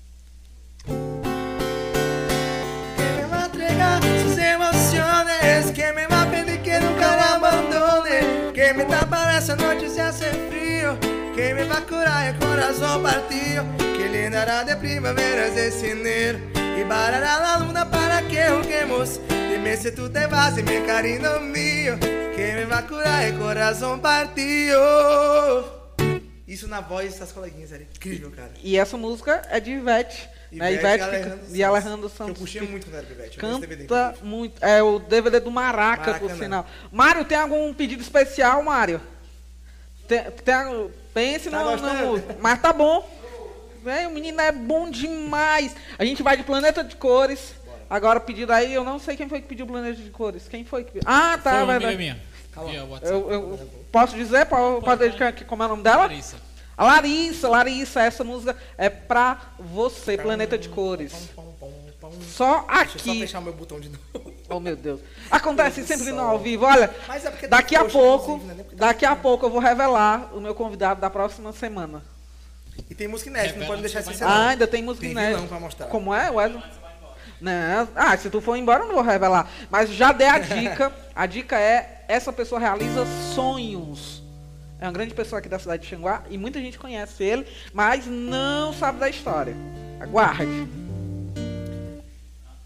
Que 2.96 3.26
me 3.30 3.44
entrega 3.44 4.00
sus 4.22 4.38
emociones, 4.38 5.70
que 5.72 5.92
me 5.92 6.06
va 6.06 6.22
a 6.22 6.30
pedir 6.30 6.62
que 6.62 6.80
nunca 6.80 7.14
la 7.14 7.34
abandone, 7.34 8.52
que 8.54 8.72
me 8.72 8.86
tapará 8.86 9.36
esa 9.36 9.54
noche 9.54 9.90
si 9.90 10.00
hace 10.00 10.30
frío, 10.48 10.98
que 11.36 11.52
me 11.52 11.64
va 11.64 11.76
a 11.76 11.82
curar 11.82 12.28
el 12.28 12.38
corazón 12.38 13.02
partido, 13.02 13.64
que 13.76 14.08
llenará 14.08 14.64
de 14.64 14.74
primaveras 14.76 15.54
ese 15.54 15.90
enero 15.90 16.38
y 16.56 16.84
parará 16.88 17.38
la 17.38 17.58
luna 17.58 17.90
para 17.90 18.22
que 18.28 18.48
juguemos. 18.48 19.20
Dime 19.28 19.76
si 19.76 19.92
tú 19.94 20.10
te 20.10 20.26
vas 20.26 20.56
y 20.56 20.62
mi 20.62 20.80
cariño 20.86 21.38
mío, 21.40 21.98
que 22.00 22.54
me 22.54 22.64
va 22.64 22.78
a 22.78 22.86
curar 22.86 23.24
el 23.24 23.38
corazón 23.38 24.00
partido. 24.00 25.81
Isso 26.46 26.66
na 26.68 26.80
voz 26.80 27.18
das 27.18 27.30
coleguinhas, 27.32 27.72
era 27.72 27.82
incrível, 27.82 28.30
cara. 28.32 28.50
E 28.62 28.76
essa 28.76 28.96
música 28.96 29.42
é 29.48 29.60
de 29.60 29.70
Ivete. 29.70 30.28
né? 30.50 30.72
Ivete 30.72 30.80
Ivete 30.80 30.94
e 30.94 30.98
que- 30.98 31.02
Alejandro 31.16 31.56
e 31.56 31.64
Alejandro 31.64 31.98
Que 32.00 32.04
eu 32.04 32.10
Santos. 32.26 32.38
puxei 32.38 32.60
muito 32.62 32.86
quando 32.86 32.96
era 32.96 33.06
Ivete. 33.10 33.38
Canta 33.38 34.14
muito. 34.22 34.62
É 34.64 34.82
o 34.82 34.98
DVD 34.98 35.40
do 35.40 35.50
Maraca, 35.50 36.14
por 36.14 36.22
Maracanã. 36.22 36.34
sinal. 36.44 36.66
Mário, 36.90 37.24
tem 37.24 37.38
algum 37.38 37.72
pedido 37.72 38.02
especial, 38.02 38.62
Mário? 38.62 39.00
Tem, 40.08 40.22
tem, 40.44 40.90
pense 41.14 41.48
Tá 41.48 41.58
no, 41.62 41.70
gostando? 41.70 42.16
no- 42.18 42.38
Mas 42.40 42.60
tá 42.60 42.72
bom. 42.72 43.08
Vem, 43.84 44.06
o 44.06 44.10
menino 44.10 44.40
é 44.40 44.52
bom 44.52 44.90
demais. 44.90 45.74
A 45.98 46.04
gente 46.04 46.22
vai 46.22 46.36
de 46.36 46.42
Planeta 46.42 46.82
de 46.84 46.96
Cores. 46.96 47.54
Agora 47.88 48.18
o 48.18 48.22
pedido 48.22 48.52
aí, 48.52 48.72
eu 48.72 48.84
não 48.84 48.98
sei 48.98 49.16
quem 49.16 49.28
foi 49.28 49.40
que 49.40 49.48
pediu 49.48 49.66
Planeta 49.66 50.00
de 50.00 50.10
Cores. 50.10 50.48
Quem 50.48 50.64
foi 50.64 50.84
que 50.84 50.92
pediu? 50.92 51.08
Ah, 51.10 51.38
tá, 51.42 51.50
Foi 51.52 51.58
uma 51.62 51.66
verdade. 51.78 51.96
minha. 51.96 52.20
Eu, 53.02 53.30
eu 53.30 53.70
posso 53.90 54.14
dizer, 54.14 54.46
pode, 54.46 54.84
pode 54.84 55.00
dedicar 55.00 55.28
aqui 55.28 55.44
como 55.44 55.62
é 55.62 55.66
o 55.66 55.68
nome 55.70 55.82
dela? 55.82 56.02
Larissa. 56.02 56.36
A 56.76 56.84
Larissa, 56.84 57.48
Larissa, 57.48 58.00
essa 58.02 58.24
música 58.24 58.56
é 58.76 58.88
pra 58.88 59.38
você, 59.58 60.16
Planeta 60.16 60.56
de 60.58 60.68
Cores. 60.68 61.12
Pom, 61.34 61.54
pom. 61.58 61.72
Só 62.20 62.66
Deixa 62.66 62.96
eu 62.98 63.00
só 63.04 63.10
aqui. 63.10 63.20
fechar 63.20 63.38
o 63.38 63.42
meu 63.42 63.52
botão 63.52 63.80
de 63.80 63.88
novo. 63.88 64.32
Oh 64.50 64.60
meu 64.60 64.76
Deus. 64.76 65.00
Acontece 65.30 65.76
Deus 65.82 65.88
sempre 65.88 66.12
no 66.12 66.20
ao 66.20 66.38
vivo. 66.38 66.66
Olha, 66.66 66.94
Mas 67.08 67.24
é 67.24 67.30
porque 67.30 67.46
daqui 67.46 67.74
a 67.74 67.84
pouco, 67.86 68.36
né? 68.38 68.56
Daqui 68.72 69.06
a 69.06 69.16
pouco 69.16 69.46
eu 69.46 69.50
vou 69.50 69.60
revelar 69.60 70.30
o 70.34 70.40
meu 70.40 70.54
convidado 70.54 71.00
da 71.00 71.08
próxima 71.08 71.52
semana. 71.52 72.02
E 72.90 72.94
tem 72.94 73.08
música 73.08 73.30
inédita, 73.30 73.54
não 73.54 73.60
Revela 73.66 73.78
pode 73.78 73.82
deixar 73.82 74.02
vai 74.02 74.14
Ah, 74.28 74.38
não. 74.42 74.48
ainda 74.48 74.66
tem 74.66 74.82
música 74.82 75.02
Tem 75.06 75.12
inédita. 75.12 75.46
pra 75.46 75.60
mostrar. 75.60 75.86
Como 75.86 76.12
é, 76.12 76.30
Wesley? 76.30 76.62
Não. 77.40 77.88
Ah, 77.94 78.16
se 78.16 78.28
tu 78.30 78.40
for 78.40 78.56
embora 78.56 78.82
eu 78.84 78.88
não 78.88 78.94
vou 78.94 79.04
revelar. 79.04 79.48
Mas 79.70 79.90
já 79.90 80.12
dei 80.12 80.26
a 80.28 80.38
dica. 80.38 80.92
A 81.14 81.26
dica 81.26 81.58
é, 81.58 82.01
essa 82.12 82.30
pessoa 82.32 82.60
realiza 82.60 83.06
sonhos. 83.34 84.22
É 84.78 84.84
uma 84.84 84.92
grande 84.92 85.14
pessoa 85.14 85.38
aqui 85.38 85.48
da 85.48 85.58
cidade 85.58 85.82
de 85.82 85.88
Xanguá 85.88 86.24
e 86.28 86.36
muita 86.36 86.60
gente 86.60 86.78
conhece 86.78 87.22
ele, 87.24 87.46
mas 87.72 88.04
não 88.06 88.72
sabe 88.74 88.98
da 88.98 89.08
história. 89.08 89.54
Aguarde. 89.98 90.68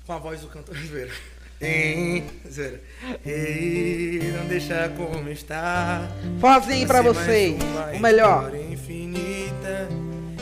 Com 0.04 0.12
a 0.12 0.18
voz 0.18 0.40
do 0.40 0.48
cantor 0.48 0.76
Zoeira. 0.76 1.12
Ei, 1.60 2.24
Zoeira. 2.50 2.80
Ei, 3.24 4.32
não 4.36 4.46
deixa 4.46 4.88
como 4.96 5.28
está. 5.28 6.08
Fozinho 6.40 6.86
pra 6.86 7.02
vocês. 7.02 7.56
O 7.96 8.00
melhor. 8.00 8.52
infinita. 8.54 9.88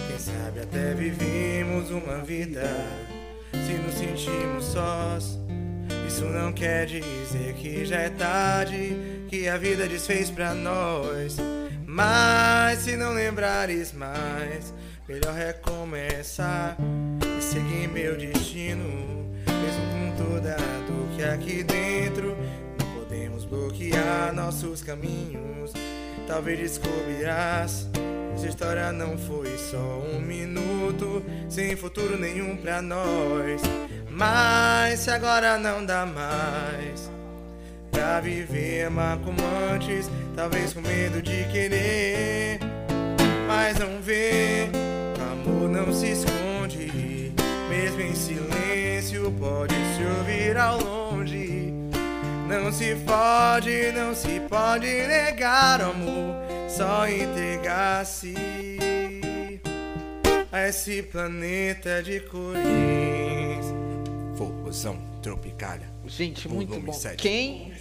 Quem 0.09 0.18
sabe 0.18 0.60
até 0.60 0.94
vivemos 0.94 1.90
uma 1.90 2.18
vida. 2.18 2.62
Se 3.52 3.72
nos 3.74 3.94
sentimos 3.94 4.64
sós. 4.64 5.44
Isso 6.06 6.24
não 6.24 6.52
quer 6.52 6.86
dizer 6.86 7.55
que 7.55 7.85
já 7.85 8.01
é 8.01 8.11
tarde. 8.11 9.24
Que 9.28 9.48
a 9.48 9.56
vida 9.56 9.89
desfez 9.89 10.31
pra 10.31 10.55
nós. 10.55 11.36
Mas 11.86 12.81
se 12.81 12.97
não 12.97 13.12
lembrares 13.12 13.93
mais, 13.93 14.74
melhor 15.09 15.35
recomeçar 15.35 16.77
e 17.39 17.43
seguir 17.43 17.89
meu 17.89 18.16
destino. 18.16 19.32
Mesmo 19.47 20.16
com 20.16 20.24
toda 20.24 20.55
a 20.55 20.86
dor 20.89 21.16
que 21.16 21.23
aqui 21.23 21.62
dentro, 21.62 22.36
não 22.78 22.94
podemos 22.94 23.44
bloquear 23.44 24.35
nossos 24.35 24.82
caminhos. 24.82 25.73
Talvez 26.26 26.59
descobrirás. 26.59 27.88
Essa 28.34 28.48
história 28.48 28.92
não 28.92 29.16
foi 29.16 29.56
só 29.56 30.02
um 30.12 30.20
minuto, 30.20 31.22
sem 31.48 31.76
futuro 31.76 32.18
nenhum 32.18 32.56
pra 32.56 32.82
nós. 32.82 33.62
Mas 34.10 35.01
se 35.01 35.10
agora 35.10 35.59
não 35.59 35.84
dá 35.84 36.05
mais 36.06 37.10
pra 37.90 38.20
viver 38.20 38.86
amar 38.86 39.18
como 39.18 39.38
antes, 39.72 40.10
talvez 40.34 40.72
com 40.72 40.80
medo 40.80 41.22
de 41.22 41.44
querer. 41.44 42.59
Mas 43.46 43.78
não 43.78 44.01
vê, 44.02 44.68
amor 45.32 45.68
não 45.68 45.92
se 45.92 46.10
esconde, 46.10 47.32
mesmo 47.68 48.01
em 48.01 48.14
silêncio 48.14 49.32
pode 49.38 49.74
se 49.74 50.02
ouvir 50.18 50.56
ao 50.56 50.80
longe. 50.80 51.53
Não 52.55 52.70
se 52.72 52.94
pode, 52.94 53.90
não 53.93 54.14
se 54.14 54.39
pode 54.48 54.86
negar 54.86 55.81
o 55.81 55.90
amor, 55.90 56.36
só 56.68 57.09
entregar-se 57.09 58.32
a 60.52 60.68
esse 60.68 61.02
planeta 61.02 62.01
de 62.01 62.20
cores. 62.20 62.62
Forrozão 64.39 64.97
Tropicália. 65.20 65.89
Gente, 66.06 66.48
muito 66.48 66.78
bom. 66.78 66.93
sete. 66.93 67.16
Quem. 67.22 67.74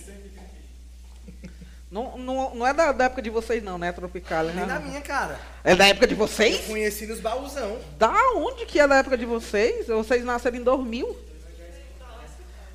Não, 1.91 2.17
não, 2.17 2.55
não 2.55 2.65
é 2.65 2.73
da, 2.73 2.91
da 2.91 3.05
época 3.05 3.21
de 3.21 3.29
vocês, 3.29 3.61
não, 3.63 3.77
né, 3.77 3.91
Tropicália? 3.91 4.51
Nem 4.53 4.65
né? 4.65 4.73
da 4.73 4.79
minha, 4.79 5.01
cara. 5.01 5.39
É 5.63 5.75
da 5.75 5.87
época 5.87 6.07
de 6.07 6.15
Eu 6.15 6.17
vocês? 6.17 6.65
conheci 6.65 7.05
nos 7.05 7.19
baúzão. 7.19 7.77
Da 7.99 8.11
onde 8.37 8.65
que 8.65 8.79
é 8.79 8.87
da 8.87 8.95
época 8.95 9.15
de 9.19 9.25
vocês? 9.25 9.85
Vocês 9.85 10.25
nasceram 10.25 10.57
em 10.57 10.63
2000? 10.63 11.32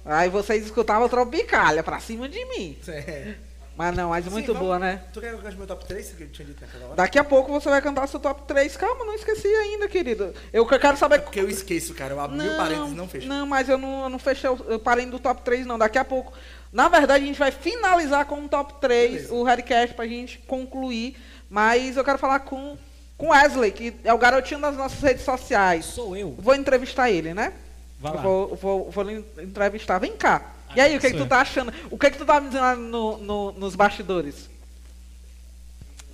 Aí 0.09 0.29
vocês 0.31 0.65
escutavam 0.65 1.09
Tropicália 1.09 1.83
pra 1.83 2.01
cima 2.01 2.29
de 2.29 2.45
mim. 2.47 2.79
É. 2.89 3.35
Mas 3.77 3.95
não, 3.95 4.09
mas 4.11 4.25
muito 4.27 4.53
Sim, 4.53 4.59
boa, 4.59 4.77
vamos- 4.77 4.81
né? 4.93 5.03
Tu 5.13 5.21
quer 5.21 5.37
cante 5.41 5.57
meu 5.57 5.65
top 5.67 5.85
3 5.87 6.11
que 6.13 6.25
eu 6.25 6.29
tinha 6.31 6.47
dito 6.49 6.61
naquela 6.61 6.87
hora? 6.87 6.97
Daqui 6.97 7.17
a 7.17 7.23
pouco 7.23 7.53
você 7.53 7.69
vai 7.69 7.81
cantar 7.81 8.09
seu 8.09 8.19
top 8.19 8.43
3. 8.49 8.77
Calma, 8.77 9.05
não 9.05 9.15
esqueci 9.15 9.47
ainda, 9.47 9.87
querido. 9.87 10.35
Eu 10.53 10.67
que- 10.67 10.79
quero 10.81 10.97
saber. 10.97 11.15
É 11.17 11.19
porque 11.19 11.39
eu 11.39 11.49
esqueço, 11.49 11.95
cara. 11.95 12.13
Eu 12.13 12.19
abri 12.19 12.49
o 12.49 12.57
parênteses 12.57 12.91
e 12.93 12.97
não 12.97 13.07
fecho. 13.09 13.29
Não, 13.29 13.47
mas 13.47 13.69
eu 13.69 13.79
não, 13.79 14.03
eu 14.03 14.09
não 14.09 14.19
fechei, 14.19 14.51
o- 14.51 14.65
eu 14.67 14.81
parei 14.81 15.07
do 15.07 15.21
top 15.21 15.43
3, 15.43 15.65
não. 15.65 15.79
Daqui 15.79 15.97
a 15.97 16.05
pouco. 16.05 16.33
Na 16.73 16.89
verdade, 16.89 17.23
a 17.23 17.27
gente 17.29 17.39
vai 17.39 17.53
finalizar 17.53 18.25
com 18.27 18.43
o 18.45 18.49
top 18.49 18.75
3, 18.81 19.13
Beleza. 19.13 19.35
o 19.35 19.45
Redcast, 19.45 19.95
pra 19.95 20.09
gente 20.09 20.39
concluir. 20.41 21.17
Mas 21.49 21.97
eu 21.97 22.03
quero 22.05 22.19
falar 22.19 22.41
com 22.41 22.77
com 23.17 23.31
Wesley, 23.31 23.71
que 23.73 23.95
é 24.05 24.13
o 24.15 24.19
garotinho 24.19 24.61
das 24.61 24.77
nossas 24.77 25.01
redes 25.01 25.25
sociais. 25.25 25.85
Sou 25.85 26.17
eu. 26.17 26.35
Vou 26.39 26.55
entrevistar 26.55 27.11
ele, 27.11 27.33
né? 27.35 27.53
Vai 28.01 28.13
Eu 28.13 28.17
lá. 28.17 28.23
Vou, 28.23 28.57
vou, 28.57 28.91
vou 28.91 29.11
entrevistar. 29.11 29.99
Vem 29.99 30.17
cá. 30.17 30.53
E 30.77 30.81
aí, 30.81 30.97
o 30.97 31.01
que, 31.01 31.11
que 31.11 31.17
tu 31.17 31.27
tá 31.27 31.41
achando? 31.41 31.73
O 31.91 31.99
que, 31.99 32.11
que 32.11 32.19
tu 32.19 32.27
tá 32.27 32.41
me 32.41 32.49
dizendo 32.49 32.63
lá 32.63 32.77
no, 32.77 33.19
no- 33.19 33.53
nos 33.53 33.75
bastidores? 33.75 34.49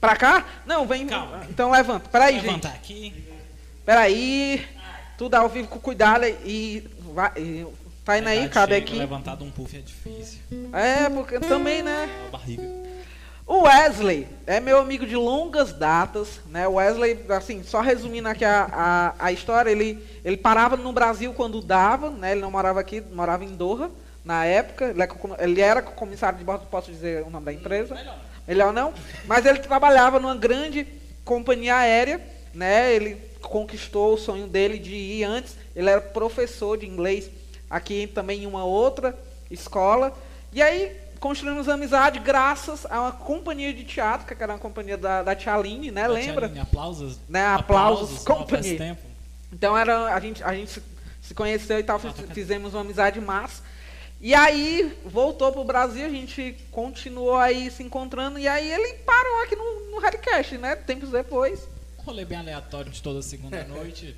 Pra 0.01 0.17
cá? 0.17 0.45
Não, 0.67 0.87
vem. 0.87 1.07
Calma. 1.07 1.45
Então 1.49 1.71
levanta. 1.71 2.09
Peraí, 2.09 2.35
Vou 2.35 2.41
gente. 2.43 2.49
levantar 2.51 2.75
aqui. 2.75 3.25
Peraí. 3.85 4.67
Tudo 5.19 5.35
ao 5.35 5.49
vivo 5.49 5.69
com 5.69 5.79
cuidado 5.79 6.25
e. 6.27 6.89
Vai, 7.15 7.33
e 7.37 7.67
tá 8.05 8.19
indo 8.19 8.29
aí, 8.29 8.49
cabe 8.49 8.75
aqui. 8.75 8.97
Levantar 8.97 9.37
de 9.37 9.45
um 9.45 9.51
puff 9.51 9.77
é 9.77 9.81
difícil. 9.81 10.41
É, 10.73 11.09
porque 11.09 11.39
também, 11.41 11.83
né? 11.83 12.09
É 12.25 12.27
a 12.29 12.31
barriga. 12.31 12.63
O 13.47 13.65
Wesley 13.65 14.27
é 14.47 14.59
meu 14.59 14.79
amigo 14.79 15.07
de 15.07 15.17
longas 15.17 15.73
datas, 15.73 16.41
né? 16.51 16.67
O 16.67 16.75
Wesley, 16.75 17.27
assim, 17.29 17.63
só 17.63 17.81
resumindo 17.81 18.29
aqui 18.29 18.45
a, 18.45 18.69
a, 18.73 19.27
a 19.27 19.33
história, 19.33 19.71
ele, 19.71 20.03
ele 20.25 20.37
parava 20.37 20.77
no 20.77 20.93
Brasil 20.93 21.35
quando 21.35 21.61
dava, 21.61 22.09
né? 22.11 22.33
Ele 22.33 22.41
não 22.41 22.51
morava 22.51 22.81
aqui, 22.81 23.03
morava 23.13 23.45
em 23.45 23.55
Doha 23.55 23.91
na 24.25 24.47
época. 24.47 24.87
Ele, 24.87 25.03
é 25.03 25.09
ele 25.41 25.61
era 25.61 25.83
comissário 25.83 26.39
de 26.39 26.45
bordo, 26.45 26.67
posso 26.71 26.91
dizer 26.91 27.23
o 27.23 27.31
nome 27.31 27.45
da 27.45 27.53
empresa? 27.53 27.95
melhor 28.47 28.73
não. 28.73 28.95
Mas 29.27 29.45
ele 29.45 29.59
trabalhava 29.59 30.19
numa 30.19 30.35
grande 30.35 30.87
companhia 31.23 31.77
aérea, 31.77 32.21
né? 32.55 32.95
Ele 32.95 33.17
conquistou 33.43 34.15
o 34.15 34.19
sonho 34.19 34.47
dele 34.47 34.79
de 34.79 34.95
ir 34.95 35.25
antes. 35.25 35.57
Ele 35.77 35.91
era 35.91 36.01
professor 36.01 36.79
de 36.79 36.87
inglês 36.87 37.31
aqui 37.69 38.07
também 38.07 38.45
em 38.45 38.47
uma 38.47 38.65
outra 38.65 39.15
escola. 39.51 40.17
E 40.53 40.63
aí 40.63 41.04
construímos 41.25 41.71
amizade 41.71 42.19
graças 42.19 42.85
a 42.85 43.01
uma 43.01 43.13
companhia 43.13 43.73
de 43.73 43.83
teatro, 43.83 44.27
que 44.37 44.43
era 44.43 44.53
uma 44.53 44.59
companhia 44.59 44.99
da, 44.99 45.23
da 45.23 45.35
Tia 45.35 45.55
Aline, 45.55 45.91
né? 45.91 46.03
Da 46.03 46.09
Lembra? 46.09 46.35
Tia 46.35 46.45
Aline, 46.49 46.61
aplausos. 46.61 47.19
Né, 47.27 47.47
Aplausos 47.47 48.11
faz 48.11 48.25
Company. 48.25 48.77
tempo. 48.77 49.01
Então 49.51 49.77
era, 49.77 50.15
a, 50.15 50.21
gente, 50.21 50.45
a 50.45 50.53
gente 50.55 50.71
se- 50.71 50.83
se 51.23 51.33
conheceu 51.33 51.79
e 51.79 51.83
tal, 51.83 51.99
fiz- 51.99 52.13
fizemos 52.35 52.75
uma 52.75 52.83
amizade 52.83 53.23
massa. 53.23 53.63
E 54.21 54.35
aí 54.35 54.95
voltou 55.07 55.51
pro 55.51 55.65
Brasil, 55.65 56.05
a 56.05 56.11
gente 56.11 56.57
continuou 56.71 57.37
aí 57.37 57.71
se 57.71 57.83
encontrando, 57.83 58.39
e 58.39 58.47
aí 58.47 58.71
ele 58.71 58.95
parou 58.99 59.43
aqui 59.45 59.57
no, 59.57 59.93
no 59.93 59.99
Redcast, 60.01 60.59
né? 60.59 60.77
Tempos 60.77 61.09
depois. 61.09 61.67
Um 61.99 62.03
rolê 62.03 62.27
bem 62.27 62.37
aleatório 62.39 62.91
de 62.93 63.01
toda 63.03 63.23
segunda 63.23 63.65
noite. 63.65 64.15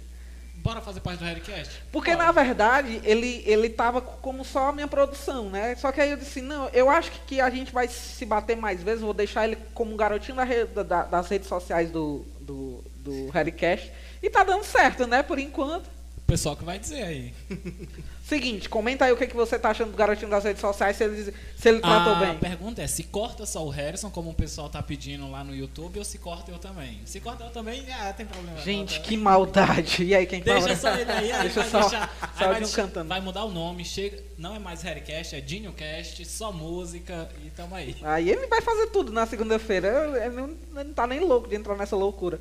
Bora 0.67 0.81
fazer 0.81 1.01
parte 1.01 1.19
do 1.21 1.25
Redcast? 1.25 1.83
Porque 1.93 2.11
Bora. 2.13 2.27
na 2.27 2.33
verdade 2.33 3.01
ele, 3.05 3.43
ele 3.47 3.69
tava 3.71 4.01
como 4.01 4.45
só 4.45 4.69
a 4.69 4.73
minha 4.73 4.89
produção, 4.89 5.49
né? 5.49 5.75
Só 5.77 5.93
que 5.93 6.01
aí 6.01 6.11
eu 6.11 6.17
disse, 6.17 6.41
não, 6.43 6.69
eu 6.71 6.91
acho 6.91 7.11
que, 7.27 7.41
a 7.41 7.49
gente 7.51 7.73
vai 7.73 7.87
se 7.89 8.25
bater 8.27 8.57
mais 8.57 8.83
vezes, 8.83 9.01
vou 9.01 9.15
deixar 9.15 9.47
ele 9.47 9.57
como 9.75 9.93
um 9.93 9.97
garotinho 9.97 10.37
da- 10.75 10.83
da- 10.83 11.05
das 11.05 11.29
redes 11.29 11.49
sociais 11.49 11.91
do, 11.91 12.25
do, 12.41 12.83
do 12.97 13.29
Redcast. 13.31 13.93
E 14.23 14.29
tá 14.29 14.43
dando 14.43 14.65
certo, 14.65 15.07
né? 15.07 15.23
Por 15.23 15.39
enquanto. 15.39 15.96
O 16.27 16.33
pessoal 16.37 16.57
que 16.57 16.65
vai 16.65 16.77
dizer 16.77 17.05
aí. 17.05 17.33
Seguinte, 18.27 18.69
comenta 18.69 19.05
aí 19.05 19.13
o 19.13 19.17
que, 19.17 19.29
que 19.29 19.37
você 19.37 19.57
tá 19.57 19.71
achando 19.71 19.93
do 19.93 19.97
garotinho 19.97 20.29
das 20.29 20.43
redes 20.43 20.61
sociais, 20.61 20.97
se 20.97 21.05
ele, 21.05 21.33
se 21.57 21.69
ele 21.69 21.79
tratou 21.79 22.15
a 22.15 22.19
bem. 22.19 22.37
pergunta 22.39 22.83
é, 22.83 22.87
se 22.89 23.05
corta 23.05 23.47
só 23.47 23.65
o 23.65 23.69
Harrison, 23.69 24.11
como 24.11 24.31
o 24.31 24.35
pessoal 24.35 24.69
tá 24.69 24.83
pedindo 24.83 25.31
lá 25.31 25.45
no 25.45 25.55
YouTube, 25.55 26.01
ou 26.01 26.05
se 26.05 26.19
corta 26.19 26.51
eu 26.51 26.59
também? 26.59 27.01
Se 27.07 27.21
corta 27.21 27.45
eu 27.45 27.51
também, 27.51 27.85
ah, 27.93 28.13
tem 28.13 28.27
problema. 28.27 28.59
Gente, 28.59 28.99
que 29.03 29.17
maldade. 29.17 30.03
E 30.03 30.17
aí, 30.17 30.27
quem 30.27 30.41
Deixa 30.41 30.75
fala? 30.75 30.77
só 30.77 31.01
ele 31.01 31.13
aí, 31.13 31.31
aí 31.31 31.43
Deixa 31.43 31.61
vai 31.61 31.71
só, 31.71 31.81
deixar, 31.89 32.17
só 32.37 32.47
vai, 32.49 32.61
deixar- 32.61 32.83
cantando. 32.83 33.09
vai 33.09 33.21
mudar 33.21 33.45
o 33.45 33.53
nome, 33.53 33.85
chega, 33.85 34.21
não 34.37 34.57
é 34.57 34.59
mais 34.59 34.83
Harrycast, 34.83 35.37
é 35.37 35.41
DinhoCast, 35.41 36.25
só 36.25 36.51
música 36.51 37.31
e 37.45 37.51
tamo 37.51 37.77
aí. 37.77 37.95
Aí 38.03 38.29
ele 38.29 38.49
vai 38.49 38.61
fazer 38.61 38.89
tudo 38.89 39.13
na 39.13 39.25
segunda-feira. 39.27 39.87
Ele 40.25 40.35
não, 40.35 40.49
ele 40.49 40.89
não 40.89 40.93
tá 40.93 41.07
nem 41.07 41.21
louco 41.21 41.47
de 41.49 41.55
entrar 41.55 41.77
nessa 41.77 41.95
loucura. 41.95 42.41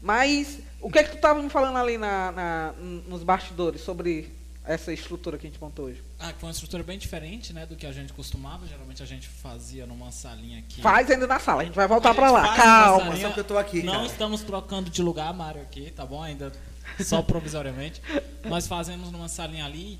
Mas 0.00 0.58
o 0.86 0.90
que 0.90 0.98
é 0.98 1.04
que 1.04 1.10
tu 1.12 1.18
tava 1.18 1.42
me 1.42 1.48
falando 1.48 1.76
ali 1.78 1.96
na, 1.98 2.30
na- 2.32 2.74
nos 3.08 3.22
bastidores 3.22 3.80
sobre 3.80 4.30
essa 4.66 4.92
estrutura 4.92 5.36
que 5.36 5.46
a 5.46 5.50
gente 5.50 5.60
montou 5.60 5.86
hoje? 5.86 6.02
Ah, 6.18 6.32
que 6.32 6.38
foi 6.40 6.48
uma 6.48 6.52
estrutura 6.52 6.82
bem 6.82 6.98
diferente, 6.98 7.52
né, 7.52 7.66
do 7.66 7.76
que 7.76 7.86
a 7.86 7.92
gente 7.92 8.12
costumava. 8.12 8.66
Geralmente 8.66 9.02
a 9.02 9.06
gente 9.06 9.28
fazia 9.28 9.86
numa 9.86 10.10
salinha 10.10 10.58
aqui. 10.60 10.80
Faz 10.80 11.10
ainda 11.10 11.26
na 11.26 11.38
sala, 11.38 11.62
a 11.62 11.64
gente 11.64 11.74
vai 11.74 11.86
voltar 11.86 12.10
A 12.10 12.14
pra 12.14 12.28
gente 12.28 12.34
lá. 12.36 12.56
Calma. 12.56 13.04
salinha. 13.06 13.28
Só 13.28 13.34
que 13.34 13.40
eu 13.40 13.44
tô 13.44 13.58
aqui, 13.58 13.82
Não 13.82 13.92
cara. 13.94 14.06
estamos 14.06 14.42
trocando 14.42 14.88
de 14.90 15.02
lugar, 15.02 15.32
Mário, 15.34 15.60
aqui, 15.62 15.90
tá 15.90 16.06
bom? 16.06 16.22
Ainda 16.22 16.50
só 17.00 17.20
provisoriamente. 17.22 18.00
Nós 18.44 18.66
fazemos 18.66 19.10
numa 19.12 19.28
salinha 19.28 19.64
ali. 19.64 19.98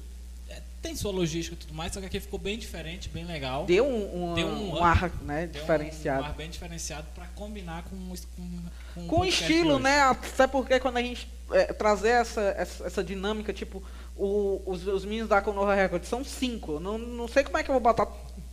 Tem 0.84 0.94
sua 0.94 1.10
logística 1.10 1.56
e 1.56 1.58
tudo 1.58 1.72
mais, 1.72 1.94
só 1.94 1.98
que 1.98 2.04
aqui 2.04 2.20
ficou 2.20 2.38
bem 2.38 2.58
diferente, 2.58 3.08
bem 3.08 3.24
legal. 3.24 3.64
Deu 3.64 3.86
um, 3.86 4.32
um, 4.32 4.34
Deu 4.34 4.46
um 4.46 4.74
um 4.76 4.84
ar 4.84 5.10
né, 5.22 5.46
Deu 5.46 5.62
diferenciado. 5.62 6.22
Um 6.22 6.26
ar 6.26 6.34
bem 6.34 6.50
diferenciado 6.50 7.06
pra 7.14 7.24
combinar 7.28 7.84
com, 7.84 7.96
com, 8.36 8.60
com, 8.94 9.00
o 9.00 9.06
Com 9.08 9.24
estilo, 9.24 9.78
né? 9.78 10.00
Até 10.00 10.46
porque 10.46 10.78
quando 10.78 10.98
a 10.98 11.02
gente 11.02 11.26
é, 11.50 11.72
trazer 11.72 12.10
essa, 12.10 12.42
essa, 12.58 12.86
essa 12.86 13.02
dinâmica, 13.02 13.50
tipo, 13.50 13.82
o- 14.14 14.60
os, 14.66 14.86
os 14.86 15.06
meninos 15.06 15.30
da 15.30 15.40
Conoha 15.40 15.74
Record 15.74 16.04
são 16.04 16.22
cinco. 16.22 16.78
Não, 16.78 16.98
não 16.98 17.28
sei 17.28 17.44
como 17.44 17.56
é 17.56 17.62
que 17.62 17.70
eu 17.70 17.72
vou 17.72 17.80
botar 17.80 18.04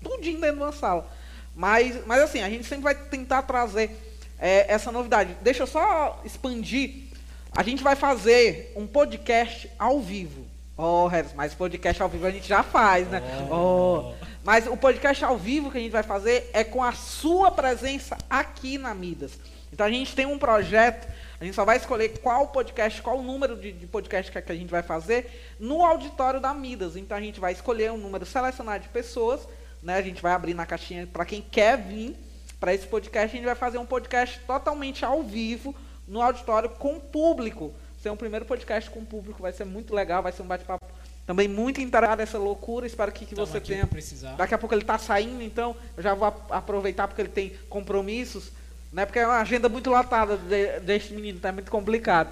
tudinho 0.02 0.40
dentro 0.40 0.56
de 0.56 0.64
uma 0.64 0.72
sala. 0.72 1.06
Mas, 1.54 2.06
mas 2.08 2.22
assim, 2.22 2.40
a 2.42 2.50
gente 2.50 2.64
sempre 2.66 2.86
vai 2.86 2.96
tentar 2.96 3.42
trazer 3.42 3.92
é, 4.40 4.72
essa 4.74 4.90
novidade. 4.90 5.36
Deixa 5.42 5.64
eu 5.64 5.68
só 5.68 6.22
expandir. 6.24 7.10
A 7.52 7.62
gente 7.62 7.84
vai 7.84 7.98
fazer 7.98 8.72
um 8.78 8.88
podcast 8.88 9.70
ao 9.78 10.00
vivo. 10.00 10.50
Oh, 10.84 11.06
Harris, 11.06 11.32
mas 11.36 11.54
podcast 11.54 12.02
ao 12.02 12.10
vivo 12.10 12.26
a 12.26 12.32
gente 12.32 12.48
já 12.48 12.64
faz, 12.64 13.08
né? 13.08 13.22
Oh. 13.52 14.14
Mas 14.44 14.66
o 14.66 14.76
podcast 14.76 15.24
ao 15.24 15.38
vivo 15.38 15.70
que 15.70 15.78
a 15.78 15.82
gente 15.82 15.92
vai 15.92 16.02
fazer 16.02 16.50
é 16.54 16.64
com 16.64 16.84
a 16.84 16.92
sua 16.92 17.52
presença 17.52 18.18
aqui 18.28 18.80
na 18.80 18.92
Midas. 18.96 19.38
Então 19.72 19.86
a 19.86 19.92
gente 19.92 20.16
tem 20.16 20.26
um 20.26 20.40
projeto, 20.40 21.08
a 21.40 21.46
gente 21.46 21.54
só 21.54 21.64
vai 21.64 21.78
escolher 21.78 22.10
qual 22.18 22.48
podcast, 22.48 23.00
qual 23.04 23.22
número 23.22 23.56
de, 23.58 23.72
de 23.72 23.86
podcast 23.86 24.32
que, 24.32 24.42
que 24.42 24.52
a 24.52 24.56
gente 24.56 24.72
vai 24.72 24.82
fazer 24.82 25.56
no 25.60 25.86
auditório 25.86 26.40
da 26.40 26.52
Midas. 26.52 26.96
Então 26.96 27.16
a 27.16 27.22
gente 27.22 27.40
vai 27.40 27.52
escolher 27.54 27.92
um 27.92 27.98
número 27.98 28.26
selecionado 28.26 28.82
de 28.82 28.90
pessoas, 28.90 29.48
né? 29.84 29.98
A 29.98 30.02
gente 30.02 30.20
vai 30.20 30.34
abrir 30.34 30.56
na 30.56 30.66
caixinha 30.66 31.06
para 31.06 31.26
quem 31.26 31.44
quer 31.44 31.78
vir 31.78 32.16
para 32.60 32.74
esse 32.74 32.88
podcast. 32.88 33.28
A 33.28 33.38
gente 33.38 33.46
vai 33.46 33.54
fazer 33.54 33.78
um 33.78 33.86
podcast 33.86 34.40
totalmente 34.48 35.06
ao 35.06 35.22
vivo 35.22 35.76
no 36.08 36.24
auditório 36.24 36.70
com 36.72 37.00
público. 37.00 37.72
Ser 38.02 38.10
um 38.10 38.16
primeiro 38.16 38.46
podcast 38.46 38.90
com 38.90 39.06
público 39.06 39.42
vai 39.42 39.52
ser 39.54 39.64
muito 39.66 39.94
legal, 39.94 40.24
vai 40.24 40.32
ser 40.32 40.42
um 40.42 40.48
bate-papo 40.48 40.84
também 41.28 41.48
muito 41.48 41.80
interessado 41.80 42.18
nessa 42.18 42.38
loucura. 42.38 42.88
Espero 42.88 43.12
que, 43.12 43.26
que 43.26 43.36
Tamo 43.36 43.46
você 43.46 43.62
tenha 43.62 43.86
precisar. 43.86 44.36
Daqui 44.36 44.54
a 44.56 44.58
pouco 44.58 44.74
ele 44.74 44.82
está 44.82 44.98
saindo, 44.98 45.42
então 45.44 45.76
eu 45.96 46.02
já 46.02 46.14
vou 46.16 46.28
ap- 46.28 46.52
aproveitar 46.52 47.08
porque 47.08 47.22
ele 47.22 47.30
tem 47.30 47.52
compromissos, 47.70 48.52
né? 48.92 49.06
Porque 49.06 49.20
é 49.20 49.26
uma 49.28 49.40
agenda 49.40 49.70
muito 49.70 49.90
lotada 49.92 50.36
de, 50.36 50.80
deste 50.80 51.14
menino, 51.14 51.40
tá 51.40 51.52
muito 51.52 51.70
complicado. 51.70 52.30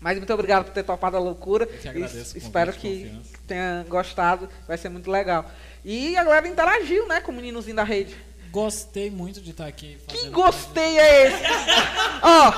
Mas 0.00 0.16
muito 0.16 0.32
obrigado 0.32 0.64
por 0.64 0.72
ter 0.72 0.84
topado 0.84 1.16
a 1.16 1.20
loucura. 1.20 1.64
Eu 1.64 1.78
que 1.78 1.88
agradeço 1.88 2.36
E- 2.36 2.40
o 2.40 2.42
espero 2.42 2.72
que 2.72 3.20
tenha 3.46 3.84
gostado, 3.88 4.48
vai 4.66 4.78
ser 4.78 4.88
muito 4.88 5.10
legal. 5.10 5.44
E 5.84 6.16
a 6.16 6.24
galera 6.24 6.48
interagiu, 6.48 7.06
né, 7.06 7.20
com 7.20 7.30
o 7.30 7.34
meninozinho 7.34 7.76
da 7.76 7.84
rede. 7.84 8.16
Gostei 8.50 9.10
muito 9.10 9.40
de 9.42 9.50
estar 9.50 9.66
aqui 9.66 9.98
Que 10.08 10.30
gostei 10.30 10.98
é 10.98 11.26
esse? 11.26 11.42
Ó, 12.22 12.52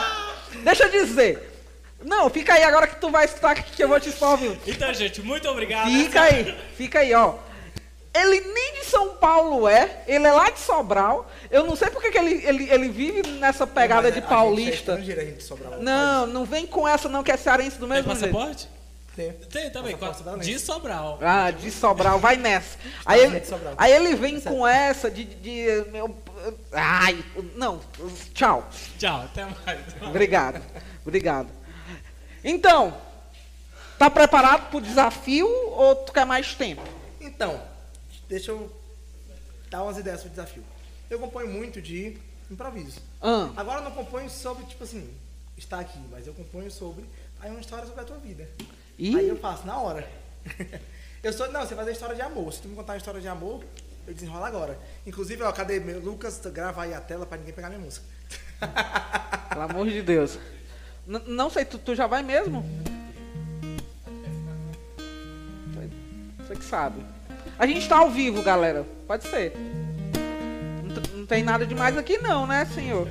deixa 0.62 0.84
eu 0.84 0.90
dizer. 0.92 1.49
Não, 2.04 2.30
fica 2.30 2.54
aí 2.54 2.62
agora 2.64 2.86
que 2.86 2.96
tu 2.96 3.10
vai 3.10 3.24
escutar 3.26 3.54
que 3.54 3.82
eu 3.82 3.88
vou 3.88 4.00
te 4.00 4.08
expor, 4.08 4.36
viu? 4.36 4.56
Então, 4.66 4.92
gente, 4.94 5.20
muito 5.22 5.48
obrigado. 5.48 5.88
Fica 5.90 6.22
aí, 6.22 6.58
fica 6.76 6.98
aí, 7.00 7.12
ó. 7.14 7.34
Ele 8.12 8.40
nem 8.40 8.74
de 8.80 8.86
São 8.86 9.14
Paulo 9.16 9.68
é, 9.68 10.02
ele 10.08 10.26
é 10.26 10.32
lá 10.32 10.50
de 10.50 10.58
Sobral. 10.58 11.30
Eu 11.50 11.64
não 11.64 11.76
sei 11.76 11.90
porque 11.90 12.10
que 12.10 12.18
ele, 12.18 12.44
ele, 12.44 12.68
ele 12.70 12.88
vive 12.88 13.22
nessa 13.32 13.66
pegada 13.66 14.02
Mas 14.08 14.14
de 14.14 14.18
a- 14.18 14.22
paulista. 14.22 14.94
A 14.94 14.96
gente, 15.00 15.12
é 15.16 15.22
a 15.22 15.24
gente 15.24 15.42
sobra 15.44 15.68
lá. 15.68 15.76
Não, 15.76 16.26
não 16.26 16.44
vem 16.44 16.66
com 16.66 16.88
essa 16.88 17.08
não, 17.08 17.22
que 17.22 17.30
é 17.30 17.36
cearense 17.36 17.78
do 17.78 17.86
Tem 17.86 17.96
mesmo 18.02 18.12
jeito. 18.16 18.32
passaporte? 18.32 18.68
Tem. 19.14 19.32
Tem 19.32 19.70
também, 19.70 19.96
de 20.40 20.58
Sobral. 20.58 21.18
Ah, 21.20 21.50
de 21.50 21.70
Sobral, 21.70 22.18
vai 22.18 22.36
nessa. 22.36 22.78
Aí 23.04 23.20
ele, 23.20 23.40
de 23.40 23.46
Sobral. 23.46 23.74
aí 23.76 23.92
ele 23.92 24.14
vem 24.14 24.40
com 24.40 24.66
essa 24.66 25.10
de, 25.10 25.24
de, 25.24 25.34
de- 25.84 25.90
meu, 25.90 26.16
ai, 26.72 27.22
não, 27.54 27.80
tchau. 28.34 28.66
Tchau, 28.98 29.20
até 29.22 29.44
mais. 29.44 29.80
Obrigado, 30.02 30.60
obrigado. 31.04 31.48
Então, 32.42 32.96
tá 33.98 34.08
preparado 34.08 34.70
pro 34.70 34.80
desafio 34.80 35.46
ou 35.46 35.96
tu 35.96 36.12
quer 36.12 36.24
mais 36.24 36.54
tempo? 36.54 36.82
Então, 37.20 37.60
deixa 38.28 38.50
eu 38.50 38.70
dar 39.70 39.82
umas 39.82 39.98
ideias 39.98 40.20
pro 40.20 40.30
desafio. 40.30 40.64
Eu 41.08 41.18
componho 41.18 41.48
muito 41.48 41.80
de 41.82 42.16
improviso. 42.50 43.00
Ah, 43.20 43.50
Agora 43.56 43.80
eu 43.80 43.84
não 43.84 43.92
componho 43.92 44.28
sobre, 44.30 44.64
tipo 44.64 44.82
assim, 44.84 45.08
estar 45.56 45.80
aqui, 45.80 45.98
mas 46.10 46.26
eu 46.26 46.34
componho 46.34 46.70
sobre 46.70 47.04
aí 47.40 47.50
uma 47.50 47.60
história 47.60 47.86
sobre 47.86 48.00
a 48.00 48.04
tua 48.04 48.16
vida. 48.18 48.48
Ih. 48.98 49.16
Aí 49.16 49.28
eu 49.28 49.36
faço 49.38 49.66
na 49.66 49.78
hora. 49.78 50.08
eu 51.22 51.32
sou, 51.32 51.50
não, 51.52 51.60
você 51.60 51.74
faz 51.74 51.88
a 51.88 51.92
história 51.92 52.14
de 52.14 52.22
amor. 52.22 52.52
Se 52.52 52.60
tu 52.62 52.68
me 52.68 52.76
contar 52.76 52.94
uma 52.94 52.98
história 52.98 53.20
de 53.20 53.28
amor, 53.28 53.64
eu 54.06 54.14
desenrolo 54.14 54.44
agora. 54.44 54.78
Inclusive, 55.06 55.42
ó, 55.42 55.52
cadê 55.52 55.80
meu 55.80 56.00
Lucas? 56.00 56.40
Grava 56.46 56.82
aí 56.82 56.94
a 56.94 57.00
tela 57.00 57.26
pra 57.26 57.38
ninguém 57.38 57.54
pegar 57.54 57.68
minha 57.68 57.80
música. 57.80 58.04
pelo 59.48 59.62
amor 59.62 59.88
de 59.88 60.02
Deus. 60.02 60.38
N- 61.10 61.22
não 61.26 61.50
sei, 61.50 61.64
tu, 61.64 61.76
tu 61.76 61.92
já 61.92 62.06
vai 62.06 62.22
mesmo? 62.22 62.64
Você 66.38 66.54
que 66.54 66.64
sabe. 66.64 67.04
A 67.58 67.66
gente 67.66 67.88
tá 67.88 67.98
ao 67.98 68.10
vivo, 68.10 68.42
galera. 68.42 68.86
Pode 69.08 69.24
ser. 69.26 69.52
Não, 70.84 71.18
não 71.18 71.26
tem 71.26 71.42
nada 71.42 71.66
demais 71.66 71.98
aqui 71.98 72.16
não, 72.18 72.46
né, 72.46 72.64
senhor? 72.64 73.08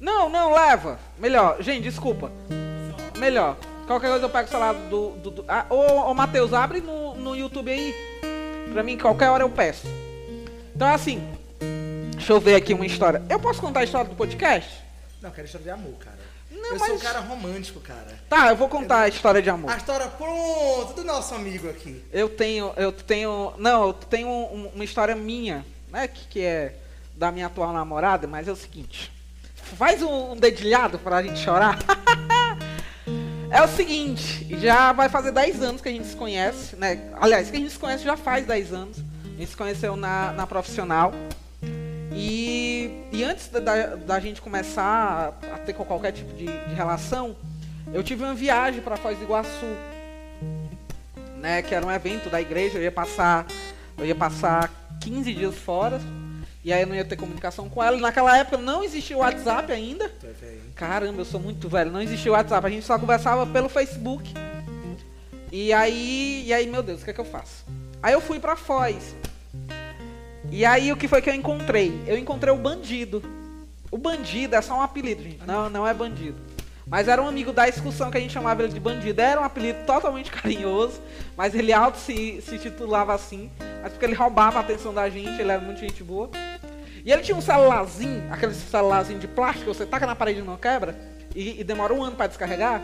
Não, 0.00 0.28
não, 0.28 0.52
leva. 0.54 0.98
Melhor. 1.18 1.62
Gente, 1.62 1.84
desculpa. 1.84 2.32
Melhor. 3.16 3.56
Qualquer 3.86 4.10
coisa 4.10 4.24
eu 4.26 4.30
pego 4.30 4.48
o 4.48 4.50
celular 4.50 4.74
do. 4.74 5.10
do, 5.10 5.30
do 5.30 5.44
ah, 5.48 5.66
ô, 5.70 6.10
ô 6.10 6.14
Matheus, 6.14 6.52
abre 6.52 6.80
no, 6.80 7.14
no 7.14 7.36
YouTube 7.36 7.70
aí. 7.70 8.07
Pra 8.72 8.82
mim, 8.82 8.96
qualquer 8.98 9.28
hora 9.30 9.42
eu 9.44 9.50
peço. 9.50 9.86
Então, 10.74 10.88
assim. 10.88 11.22
Deixa 12.12 12.32
eu 12.32 12.40
ver 12.40 12.56
aqui 12.56 12.74
uma 12.74 12.84
história. 12.86 13.22
Eu 13.28 13.38
posso 13.40 13.60
contar 13.60 13.80
a 13.80 13.84
história 13.84 14.08
do 14.10 14.16
podcast? 14.16 14.70
Não, 15.22 15.30
eu 15.30 15.34
quero 15.34 15.46
história 15.46 15.64
de 15.64 15.70
amor, 15.70 15.94
cara. 15.98 16.18
Não, 16.50 16.70
eu 16.72 16.78
sou 16.78 16.88
um 16.88 16.92
mas- 16.94 17.02
cara 17.02 17.20
romântico, 17.20 17.80
cara. 17.80 18.18
Tá, 18.28 18.48
eu 18.50 18.56
vou 18.56 18.68
contar 18.68 19.00
a 19.02 19.08
história 19.08 19.40
de 19.40 19.48
amor. 19.50 19.70
A 19.70 19.76
história 19.76 20.06
pronta 20.08 20.94
do 20.94 21.04
nosso 21.04 21.34
amigo 21.34 21.68
aqui. 21.68 22.02
Eu 22.12 22.28
tenho, 22.28 22.72
eu 22.76 22.92
tenho, 22.92 23.52
não, 23.58 23.86
eu 23.88 23.92
tenho 23.92 24.28
um- 24.28 24.70
uma 24.74 24.84
história 24.84 25.14
minha, 25.14 25.64
né, 25.90 26.08
que, 26.08 26.26
que 26.28 26.40
é 26.40 26.74
da 27.14 27.30
minha 27.32 27.46
atual 27.46 27.72
namorada, 27.72 28.26
mas 28.26 28.46
é 28.48 28.52
o 28.52 28.56
seguinte, 28.56 29.10
faz 29.76 30.02
um, 30.02 30.32
um 30.32 30.36
dedilhado 30.36 30.98
pra 30.98 31.22
gente 31.22 31.38
chorar. 31.40 31.78
É 33.50 33.62
o 33.62 33.68
seguinte, 33.68 34.46
já 34.60 34.92
vai 34.92 35.08
fazer 35.08 35.32
10 35.32 35.62
anos 35.62 35.80
que 35.80 35.88
a 35.88 35.92
gente 35.92 36.06
se 36.06 36.14
conhece, 36.14 36.76
né? 36.76 37.10
Aliás, 37.18 37.50
que 37.50 37.56
a 37.56 37.60
gente 37.60 37.72
se 37.72 37.78
conhece 37.78 38.04
já 38.04 38.16
faz 38.16 38.46
10 38.46 38.72
anos. 38.74 38.98
A 39.24 39.38
gente 39.38 39.48
se 39.48 39.56
conheceu 39.56 39.96
na, 39.96 40.32
na 40.32 40.46
profissional. 40.46 41.14
E, 42.12 43.04
e 43.10 43.24
antes 43.24 43.48
da, 43.48 43.96
da 43.96 44.20
gente 44.20 44.42
começar 44.42 45.34
a, 45.50 45.54
a 45.54 45.58
ter 45.60 45.72
qualquer 45.72 46.12
tipo 46.12 46.34
de, 46.34 46.44
de, 46.44 46.74
relação, 46.74 47.34
eu 47.92 48.02
tive 48.02 48.22
uma 48.22 48.34
viagem 48.34 48.82
para 48.82 48.98
Foz 48.98 49.16
do 49.16 49.24
Iguaçu, 49.24 49.66
né? 51.36 51.62
Que 51.62 51.74
era 51.74 51.86
um 51.86 51.90
evento 51.90 52.28
da 52.28 52.42
igreja. 52.42 52.76
Eu 52.76 52.82
ia 52.82 52.92
passar, 52.92 53.46
eu 53.96 54.04
ia 54.04 54.14
passar 54.14 54.70
15 55.00 55.32
dias 55.32 55.54
fora. 55.54 55.98
E 56.68 56.72
aí 56.74 56.82
eu 56.82 56.86
não 56.86 56.94
ia 56.94 57.02
ter 57.02 57.16
comunicação 57.16 57.66
com 57.66 57.82
ela. 57.82 57.96
E 57.96 58.00
naquela 58.00 58.36
época 58.36 58.58
não 58.58 58.84
existia 58.84 59.16
o 59.16 59.20
WhatsApp 59.20 59.72
ainda. 59.72 60.12
Caramba, 60.74 61.22
eu 61.22 61.24
sou 61.24 61.40
muito 61.40 61.66
velho. 61.66 61.90
Não 61.90 62.02
existia 62.02 62.30
o 62.30 62.34
WhatsApp. 62.34 62.66
A 62.66 62.68
gente 62.68 62.84
só 62.84 62.98
conversava 62.98 63.46
pelo 63.46 63.70
Facebook. 63.70 64.34
E 65.50 65.72
aí, 65.72 66.42
e 66.44 66.52
aí, 66.52 66.66
meu 66.66 66.82
Deus, 66.82 67.00
o 67.00 67.04
que 67.06 67.10
é 67.10 67.14
que 67.14 67.20
eu 67.22 67.24
faço? 67.24 67.64
Aí 68.02 68.12
eu 68.12 68.20
fui 68.20 68.38
para 68.38 68.54
Foz. 68.54 69.16
E 70.50 70.62
aí 70.62 70.92
o 70.92 70.96
que 70.98 71.08
foi 71.08 71.22
que 71.22 71.30
eu 71.30 71.34
encontrei? 71.34 72.02
Eu 72.06 72.18
encontrei 72.18 72.52
o 72.52 72.58
bandido. 72.58 73.22
O 73.90 73.96
bandido 73.96 74.54
é 74.54 74.60
só 74.60 74.76
um 74.76 74.82
apelido, 74.82 75.22
gente. 75.22 75.46
Não, 75.46 75.70
não 75.70 75.88
é 75.88 75.94
bandido. 75.94 76.36
Mas 76.86 77.08
era 77.08 77.22
um 77.22 77.28
amigo 77.28 77.50
da 77.50 77.66
excursão 77.66 78.10
que 78.10 78.18
a 78.18 78.20
gente 78.20 78.34
chamava 78.34 78.62
ele 78.62 78.74
de 78.74 78.80
bandido. 78.80 79.22
Era 79.22 79.40
um 79.40 79.44
apelido 79.44 79.78
totalmente 79.86 80.30
carinhoso, 80.32 81.00
mas 81.34 81.54
ele 81.54 81.72
alto 81.72 81.96
se, 81.96 82.42
se 82.42 82.58
titulava 82.58 83.14
assim. 83.14 83.50
Mas 83.82 83.92
porque 83.92 84.04
ele 84.04 84.14
roubava 84.14 84.58
a 84.58 84.60
atenção 84.60 84.92
da 84.92 85.08
gente, 85.08 85.40
ele 85.40 85.50
era 85.50 85.62
muito 85.62 85.80
gente 85.80 86.04
boa. 86.04 86.30
E 87.08 87.10
ele 87.10 87.22
tinha 87.22 87.34
um 87.34 87.40
celularzinho, 87.40 88.30
aquele 88.30 88.52
celularzinho 88.52 89.18
de 89.18 89.26
plástico 89.26 89.64
que 89.64 89.74
você 89.74 89.86
taca 89.86 90.06
na 90.06 90.14
parede 90.14 90.40
e 90.40 90.42
não 90.42 90.58
quebra, 90.58 90.94
e, 91.34 91.58
e 91.58 91.64
demora 91.64 91.94
um 91.94 92.04
ano 92.04 92.14
para 92.14 92.26
descarregar, 92.26 92.82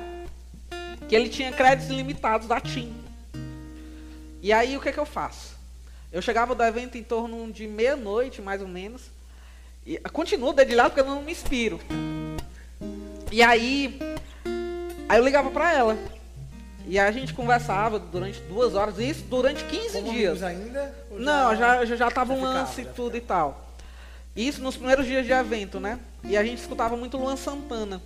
que 1.06 1.14
ele 1.14 1.28
tinha 1.28 1.52
créditos 1.52 1.90
ilimitados 1.90 2.48
da 2.48 2.58
TIM. 2.58 2.90
E 4.40 4.50
aí 4.50 4.78
o 4.78 4.80
que, 4.80 4.90
que 4.90 4.98
eu 4.98 5.04
faço? 5.04 5.54
Eu 6.10 6.22
chegava 6.22 6.54
do 6.54 6.62
evento 6.62 6.96
em 6.96 7.02
torno 7.02 7.52
de 7.52 7.66
meia-noite, 7.66 8.40
mais 8.40 8.62
ou 8.62 8.66
menos. 8.68 9.02
E 9.84 9.98
continuo 10.10 10.54
dedilhado 10.54 10.88
porque 10.88 11.02
eu 11.02 11.14
não 11.14 11.20
me 11.20 11.32
inspiro. 11.32 11.78
E 13.30 13.42
aí, 13.42 14.00
aí 15.06 15.18
eu 15.18 15.22
ligava 15.22 15.50
para 15.50 15.70
ela. 15.70 15.98
E 16.86 16.98
a 16.98 17.10
gente 17.10 17.34
conversava 17.34 17.98
durante 17.98 18.40
duas 18.40 18.74
horas, 18.74 18.98
isso 18.98 19.24
durante 19.24 19.62
15 19.64 20.00
Como 20.00 20.12
dias. 20.14 20.42
ainda? 20.42 20.94
Não, 21.10 21.54
já, 21.54 21.84
já, 21.84 21.96
já 21.96 22.10
tava 22.10 22.32
um 22.32 22.40
lance 22.40 22.80
e 22.80 22.86
tudo 22.86 23.18
e 23.18 23.20
tal. 23.20 23.63
Isso 24.36 24.62
nos 24.62 24.76
primeiros 24.76 25.06
dias 25.06 25.24
de 25.24 25.32
evento, 25.32 25.78
né? 25.78 25.98
E 26.24 26.36
a 26.36 26.44
gente 26.44 26.58
escutava 26.58 26.96
muito 26.96 27.16
Luan 27.16 27.36
Santana, 27.36 28.02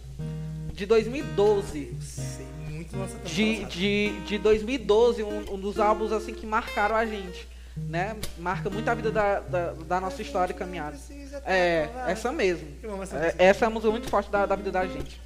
de 0.73 0.85
2012. 0.87 1.97
Sei 2.01 2.47
muito 2.71 2.97
nossa 2.97 3.19
De, 3.25 3.65
de, 3.65 4.21
de 4.27 4.39
2012, 4.39 5.23
um, 5.23 5.55
um 5.55 5.59
dos 5.59 5.79
álbuns 5.79 6.13
assim 6.13 6.35
que 6.35 6.47
marcaram 6.47 6.97
a 6.97 7.07
gente 7.07 7.49
né? 7.87 8.17
Marca 8.39 8.69
muito 8.71 8.89
a 8.89 8.95
vida 8.95 9.11
da, 9.11 9.41
da, 9.41 9.73
da 9.73 10.01
nossa 10.01 10.21
história 10.23 10.53
e 10.53 10.57
caminhada. 10.57 10.97
É, 11.45 11.89
essa 12.07 12.33
mesmo. 12.33 12.69
É, 13.13 13.47
essa 13.47 13.65
é 13.65 13.69
uma 13.69 13.75
música 13.75 13.91
muito 13.91 14.09
forte 14.09 14.31
da, 14.31 14.47
da 14.47 14.57
vida 14.57 14.71
da 14.71 14.87
gente. 14.87 15.21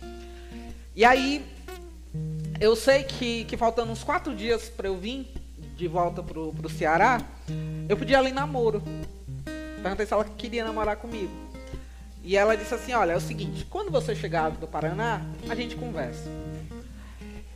E 0.95 1.05
aí, 1.05 1.45
eu 2.61 2.77
sei 2.77 3.05
que, 3.05 3.45
que 3.45 3.57
faltando 3.57 3.93
uns 3.93 4.05
quatro 4.05 4.35
dias 4.35 4.69
para 4.69 4.89
eu 4.89 4.97
vir 4.97 5.27
de 5.77 5.89
volta 5.89 6.23
pro, 6.23 6.53
pro 6.53 6.69
Ceará, 6.69 7.21
eu 7.89 7.97
pedi 7.97 8.15
ela 8.15 8.29
em 8.29 8.33
namoro. 8.33 8.83
Perguntei 9.83 10.07
se 10.07 10.13
ela 10.13 10.25
queria 10.25 10.65
namorar 10.65 10.97
comigo. 10.97 11.33
E 12.25 12.37
ela 12.37 12.57
disse 12.57 12.73
assim, 12.73 12.93
olha, 12.93 13.13
é 13.13 13.17
o 13.17 13.21
seguinte, 13.21 13.67
quando 13.69 13.91
você 13.91 14.15
chegar 14.15 14.51
do 14.51 14.69
Paraná, 14.69 15.23
a 15.49 15.55
gente 15.55 15.75
conversa. 15.75 16.31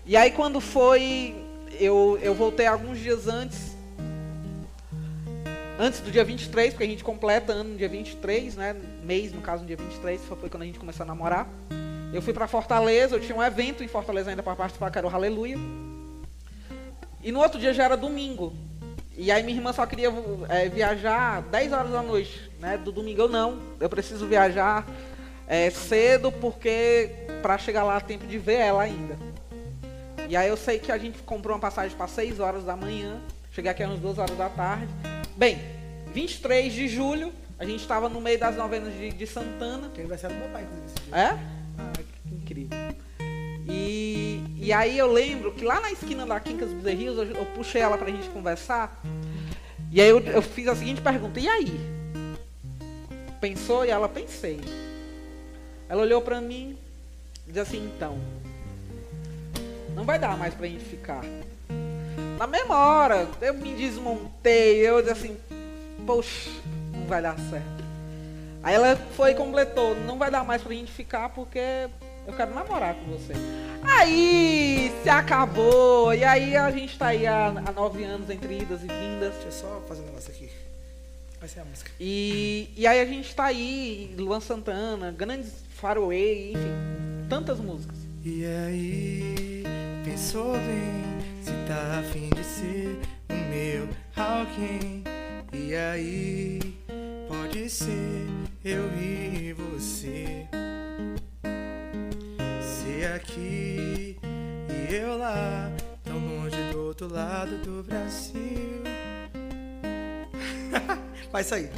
E 0.04 0.16
aí 0.16 0.32
quando 0.32 0.60
foi, 0.60 1.36
eu, 1.78 2.18
eu 2.20 2.34
voltei 2.34 2.66
alguns 2.66 2.98
dias 2.98 3.28
antes 3.28 3.76
antes 5.78 6.00
do 6.00 6.10
dia 6.10 6.24
23, 6.24 6.72
porque 6.72 6.84
a 6.84 6.86
gente 6.86 7.04
completa 7.04 7.52
ano 7.52 7.70
no 7.70 7.76
dia 7.76 7.88
23, 7.88 8.56
né? 8.56 8.74
Mês, 9.02 9.32
no 9.32 9.40
caso, 9.40 9.62
no 9.62 9.66
dia 9.66 9.76
23, 9.76 10.20
foi 10.22 10.48
quando 10.48 10.62
a 10.62 10.66
gente 10.66 10.78
começou 10.78 11.04
a 11.04 11.06
namorar. 11.06 11.48
Eu 12.12 12.22
fui 12.22 12.32
para 12.32 12.46
Fortaleza, 12.46 13.14
eu 13.14 13.20
tinha 13.20 13.36
um 13.36 13.42
evento 13.42 13.84
em 13.84 13.88
Fortaleza 13.88 14.30
ainda 14.30 14.42
para 14.42 14.56
participar, 14.56 14.90
que 14.90 14.98
era 14.98 15.06
o 15.06 15.14
Aleluia. 15.14 15.56
E 17.22 17.30
no 17.30 17.40
outro 17.40 17.58
dia 17.58 17.74
já 17.74 17.84
era 17.84 17.96
domingo. 17.96 18.54
E 19.16 19.30
aí 19.32 19.42
minha 19.42 19.56
irmã 19.56 19.72
só 19.72 19.86
queria 19.86 20.12
é, 20.48 20.68
viajar 20.68 21.42
10 21.42 21.72
horas 21.72 21.90
da 21.90 22.02
noite, 22.02 22.50
né? 22.60 22.76
Do 22.76 22.92
domingo 22.92 23.22
eu 23.22 23.28
não. 23.28 23.58
Eu 23.80 23.88
preciso 23.88 24.26
viajar 24.26 24.86
é, 25.46 25.70
cedo 25.70 26.30
porque 26.30 27.10
para 27.40 27.56
chegar 27.56 27.82
lá 27.82 28.00
tempo 28.00 28.26
de 28.26 28.38
ver 28.38 28.60
ela 28.60 28.82
ainda. 28.82 29.16
E 30.28 30.36
aí 30.36 30.48
eu 30.48 30.56
sei 30.56 30.78
que 30.78 30.92
a 30.92 30.98
gente 30.98 31.18
comprou 31.20 31.54
uma 31.54 31.60
passagem 31.60 31.96
para 31.96 32.06
6 32.06 32.40
horas 32.40 32.64
da 32.64 32.76
manhã. 32.76 33.20
Cheguei 33.52 33.70
aqui 33.70 33.82
às 33.82 33.98
2 33.98 34.18
horas 34.18 34.36
da 34.36 34.50
tarde. 34.50 34.92
Bem, 35.34 35.58
23 36.12 36.72
de 36.72 36.88
julho, 36.88 37.32
a 37.58 37.64
gente 37.64 37.80
estava 37.80 38.08
no 38.08 38.20
meio 38.20 38.38
das 38.38 38.56
novenas 38.56 38.92
de, 38.92 39.10
de 39.10 39.26
Santana. 39.26 39.88
Que 39.94 40.00
aniversário 40.00 40.36
do 40.36 40.40
meu 40.40 40.50
pai, 40.50 40.64
inclusive. 40.64 41.12
É? 41.12 41.38
Ah, 41.78 41.92
que 42.28 42.34
incrível. 42.34 42.75
E, 43.68 44.42
e 44.56 44.72
aí 44.72 44.96
eu 44.96 45.10
lembro 45.12 45.52
que 45.52 45.64
lá 45.64 45.80
na 45.80 45.90
esquina 45.90 46.24
da 46.24 46.38
Quincas 46.38 46.70
Bezerrios, 46.70 47.16
eu, 47.16 47.24
eu 47.24 47.46
puxei 47.46 47.80
ela 47.80 47.98
pra 47.98 48.10
gente 48.10 48.28
conversar. 48.28 49.02
E 49.90 50.00
aí 50.00 50.08
eu, 50.08 50.20
eu 50.20 50.42
fiz 50.42 50.68
a 50.68 50.76
seguinte 50.76 51.00
pergunta, 51.00 51.40
e 51.40 51.48
aí? 51.48 51.80
Pensou? 53.40 53.84
E 53.84 53.90
ela, 53.90 54.08
pensei. 54.08 54.60
Ela 55.88 56.02
olhou 56.02 56.20
pra 56.20 56.40
mim 56.40 56.76
e 57.46 57.52
disse 57.52 57.60
assim, 57.60 57.92
então, 57.94 58.18
não 59.94 60.04
vai 60.04 60.18
dar 60.18 60.36
mais 60.36 60.54
pra 60.54 60.66
gente 60.66 60.84
ficar. 60.84 61.24
Na 62.38 62.46
mesma 62.46 62.76
hora, 62.76 63.28
eu 63.40 63.54
me 63.54 63.74
desmontei, 63.74 64.86
eu 64.86 65.00
disse 65.00 65.12
assim, 65.12 65.36
poxa, 66.06 66.50
não 66.92 67.06
vai 67.06 67.22
dar 67.22 67.38
certo. 67.38 67.84
Aí 68.62 68.74
ela 68.74 68.96
foi 69.16 69.30
e 69.30 69.34
completou, 69.34 69.94
não 69.94 70.18
vai 70.18 70.30
dar 70.30 70.44
mais 70.44 70.60
pra 70.60 70.74
gente 70.74 70.90
ficar 70.90 71.28
porque 71.28 71.88
eu 72.26 72.34
quero 72.34 72.54
namorar 72.54 72.94
com 72.94 73.12
você. 73.12 73.34
Aí 73.82 74.92
se 75.02 75.08
acabou, 75.08 76.12
e 76.12 76.24
aí 76.24 76.56
a 76.56 76.70
gente 76.70 76.98
tá 76.98 77.08
aí 77.08 77.26
há, 77.26 77.48
há 77.48 77.72
nove 77.72 78.02
anos 78.04 78.28
entre 78.30 78.58
idas 78.58 78.82
e 78.82 78.86
vindas. 78.86 79.32
Deixa 79.34 79.48
eu 79.48 79.52
só 79.52 79.82
fazer 79.88 80.02
um 80.02 80.06
negócio 80.06 80.30
aqui. 80.30 80.50
Vai 81.38 81.48
ser 81.48 81.60
a 81.60 81.64
música. 81.64 81.90
E, 82.00 82.70
e 82.76 82.86
aí 82.86 83.00
a 83.00 83.04
gente 83.04 83.34
tá 83.34 83.44
aí, 83.44 84.14
Luan 84.18 84.40
Santana, 84.40 85.12
grandes 85.12 85.52
Faroe, 85.76 86.52
enfim, 86.52 87.28
tantas 87.28 87.60
músicas. 87.60 87.96
E 88.24 88.44
aí, 88.44 89.62
pensou 90.04 90.52
bem, 90.54 91.04
se 91.42 91.52
tá 91.68 92.00
afim 92.00 92.30
de 92.30 92.42
ser 92.42 92.98
o 93.28 93.34
meu 93.34 93.88
alguém. 94.16 95.04
E 95.52 95.74
aí, 95.74 96.60
pode 97.28 97.70
ser 97.70 98.26
eu 98.64 98.90
e 98.98 99.52
você. 99.52 100.65
Aqui 103.14 104.18
e 104.68 104.94
eu 104.94 105.16
lá, 105.16 105.70
tão 106.02 106.18
longe 106.18 106.56
do 106.72 106.86
outro 106.86 107.12
lado 107.12 107.56
do 107.58 107.82
Brasil. 107.82 108.82
Vai 111.30 111.44
sair. 111.44 111.70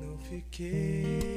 Não 0.00 0.18
fiquei 0.18 1.33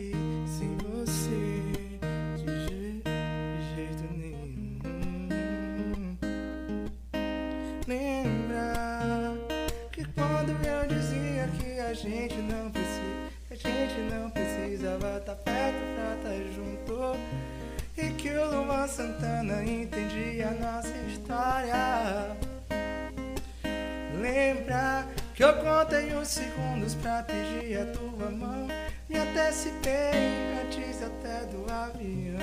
Luan 18.67 18.85
Santana 18.85 19.63
entendia 19.63 20.51
nossa 20.59 20.93
história. 21.07 22.35
Lembra 24.19 25.07
que 25.33 25.41
eu 25.41 25.53
contei 25.53 26.13
os 26.13 26.27
segundos 26.27 26.93
pra 26.95 27.23
pedir 27.23 27.79
a 27.79 27.85
tua 27.93 28.29
mão. 28.29 28.67
Me 29.07 29.19
antecipei 29.19 30.11
antes 30.61 31.01
até 31.01 31.45
do 31.45 31.65
avião. 31.71 32.41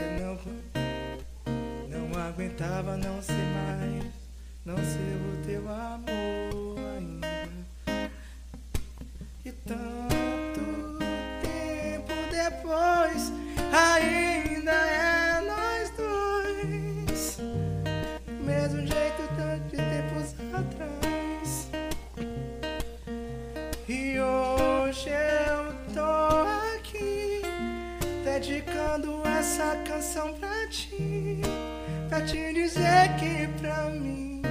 Eu 0.00 0.36
não, 1.88 2.10
não 2.10 2.20
aguentava 2.20 2.96
não 2.96 3.22
ser 3.22 3.32
mais, 3.34 4.06
não 4.64 4.76
ser 4.78 5.14
o 5.32 5.46
teu 5.46 5.68
amor 5.68 6.76
ainda. 6.98 7.48
E 9.44 9.52
tanto 9.52 10.98
tempo 11.40 12.14
depois, 12.32 13.32
ainda 13.72 14.72
é 14.72 15.09
essa 29.40 29.74
canção 29.86 30.34
pra 30.34 30.68
ti, 30.68 31.40
pra 32.10 32.20
te 32.20 32.52
dizer 32.52 33.08
que 33.18 33.48
pra 33.58 33.86
mim 33.86 34.42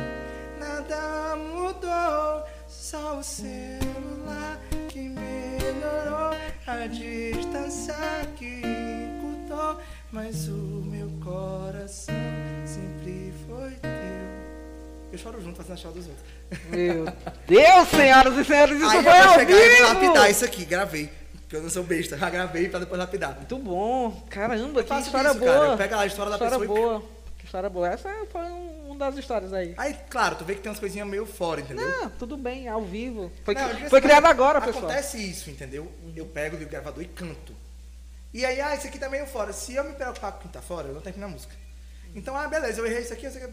nada 0.60 1.36
mudou, 1.36 2.44
só 2.68 3.20
o 3.20 3.24
celular 3.24 4.60
que 4.88 5.02
melhorou 5.10 6.36
a 6.66 6.88
distância 6.88 7.94
que 8.36 8.64
encurtou, 8.64 9.80
mas 10.12 10.48
o 10.48 10.84
meu 10.84 11.08
coração 11.24 12.16
sempre 12.66 13.32
foi 13.48 13.70
teu. 13.74 13.92
Eu 15.12 15.18
choro 15.20 15.40
junto 15.40 15.58
fazendo 15.58 15.74
a 15.74 15.78
choro 15.78 15.94
dos 15.94 16.08
outros. 16.08 16.26
Meu 16.72 17.06
Deus, 17.48 17.88
senhoras 17.90 18.36
e 18.40 18.44
senhores, 18.44 18.78
isso 18.78 18.90
Aí 18.90 19.04
foi 19.04 19.12
eu 19.20 19.24
ao 19.30 19.40
e 19.40 19.46
vou 19.46 19.56
vivo! 19.56 19.84
lapidar 19.84 20.32
isso 20.32 20.46
aqui, 20.46 20.66
gravei. 20.66 21.12
Porque 21.50 21.56
eu 21.58 21.64
não 21.64 21.70
sou 21.72 21.84
besta, 21.84 22.16
já 22.16 22.30
gravei 22.30 22.70
pra 22.70 22.78
depois 22.78 23.00
lapidar. 23.00 23.36
Muito 23.36 23.58
bom. 23.58 24.12
Caramba, 24.30 24.84
que 24.84 24.88
faço 24.90 25.08
história 25.08 25.30
isso, 25.30 25.40
boa. 25.40 25.52
cara. 25.52 25.66
Eu 25.72 25.78
pego 25.78 25.96
a 25.96 26.06
história 26.06 26.30
da 26.30 26.36
história 26.36 26.60
pessoa 26.60 26.78
e- 26.78 26.82
boa. 26.82 27.04
Que 27.40 27.46
história 27.46 27.70
boa. 27.72 27.90
Essa 27.90 28.26
foi 28.32 28.42
um- 28.44 28.92
uma 28.92 28.96
das 29.00 29.18
histórias 29.18 29.52
aí. 29.52 29.74
Aí, 29.76 29.98
claro, 30.12 30.36
tu 30.36 30.46
vê 30.46 30.54
que 30.54 30.62
tem 30.62 30.70
umas 30.70 30.80
coisinhas 30.80 31.08
meio 31.08 31.26
fora, 31.26 31.62
entendeu? 31.62 31.88
Não, 31.88 32.10
tudo 32.12 32.38
bem, 32.38 32.68
ao 32.68 32.84
vivo. 32.84 33.32
Foi, 33.44 33.56
Não, 33.56 33.90
foi 33.90 34.00
criado 34.00 34.28
agora, 34.28 34.62
pessoal. 34.62 34.84
Acontece 34.86 35.18
isso, 35.28 35.50
entendeu? 35.50 35.92
Eu 36.16 36.28
pego 36.28 36.56
do 36.56 36.68
gravador 36.68 37.02
e 37.02 37.08
canto. 37.08 37.56
E 38.32 38.46
aí, 38.46 38.62
ah, 38.62 38.76
isso 38.76 38.86
aqui 38.86 39.00
tá 39.00 39.10
meio 39.10 39.26
fora. 39.26 39.52
Se 39.52 39.74
eu 39.74 39.84
me 39.84 39.94
preocupar 39.94 40.34
com 40.34 40.38
o 40.38 40.42
que 40.44 40.50
tá 40.50 40.62
fora, 40.62 40.90
eu 40.90 40.94
não 40.94 41.02
termino 41.02 41.26
a 41.26 41.30
música. 41.30 41.56
Então, 42.14 42.36
ah, 42.38 42.48
beleza, 42.48 42.80
eu 42.80 42.86
errei 42.86 43.02
isso 43.02 43.14
aqui, 43.14 43.26
eu 43.26 43.32
sei 43.32 43.42
que 43.42 43.48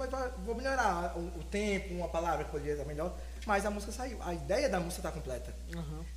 vou 0.45 0.55
melhorar 0.55 1.15
o, 1.17 1.21
o 1.39 1.43
tempo, 1.51 1.95
uma 1.95 2.09
palavra 2.09 2.45
que 2.45 2.51
poderia 2.51 2.73
estar 2.75 2.85
melhor, 2.85 3.15
mas 3.47 3.65
a 3.65 3.71
música 3.71 3.93
saiu. 3.93 4.19
A 4.23 4.35
ideia 4.35 4.69
da 4.69 4.81
música 4.81 5.03
tá 5.03 5.11
completa. 5.13 5.55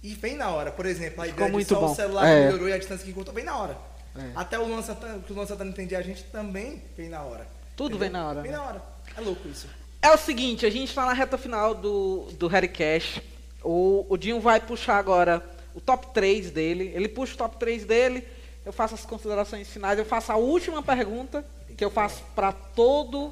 E 0.03 0.14
vem 0.15 0.35
na 0.35 0.49
hora, 0.49 0.72
por 0.72 0.85
exemplo, 0.85 1.22
a 1.22 1.26
Ficou 1.26 1.38
ideia 1.38 1.51
muito 1.51 1.68
de 1.68 1.73
só 1.73 1.80
bom. 1.80 1.91
o 1.91 1.95
celular 1.95 2.27
É. 2.27 2.45
melhorou 2.45 2.68
e 2.69 2.73
a 2.73 2.77
distância 2.77 3.06
que 3.06 3.11
encurtou, 3.11 3.34
vem 3.34 3.43
na 3.45 3.56
hora. 3.57 3.77
É. 4.18 4.31
Até 4.35 4.57
o 4.60 4.65
Luan 4.65 4.81
Santana, 4.81 5.19
que 5.19 5.31
o 5.31 5.35
Luan 5.35 5.45
Santana 5.45 5.69
entendia 5.69 5.99
a 5.99 6.01
gente 6.01 6.23
também 6.26 6.81
vem 6.97 7.10
na 7.10 7.22
hora. 7.22 7.47
Tudo 7.76 7.97
vem 7.97 8.10
na 8.10 8.27
hora, 8.27 8.41
Vem 8.41 8.51
na 8.51 8.64
hora. 8.64 8.81
É 9.15 9.22
louco 9.22 9.47
isso. 9.47 9.68
É 10.01 10.10
o 10.11 10.18
seguinte, 10.18 10.65
a 10.65 10.69
gente 10.69 10.93
tá 10.93 11.06
na 11.06 11.14
reta 11.14 11.38
final 11.38 11.76
do, 11.76 12.27
do 12.34 12.47
Harry 12.47 12.68
Cash. 12.68 13.22
O, 13.64 14.06
o 14.10 14.18
Dinho 14.18 14.39
vai 14.41 14.60
puxar 14.60 14.97
agora 14.97 15.43
o 15.76 15.80
top 15.80 16.07
3 16.14 16.51
dele. 16.51 16.91
Ele 16.95 17.07
puxa 17.07 17.35
o 17.35 17.38
top 17.38 17.57
3 17.57 17.85
dele, 17.85 18.27
eu 18.65 18.73
faço 18.73 18.95
as 18.95 19.06
considerações 19.06 19.69
finais, 19.69 19.99
eu 19.99 20.06
faço 20.06 20.31
a 20.31 20.35
última 20.35 20.81
pergunta 20.81 21.45
que 21.77 21.85
eu 21.85 21.91
faço 21.91 22.23
para 22.35 22.51
todos 22.51 23.31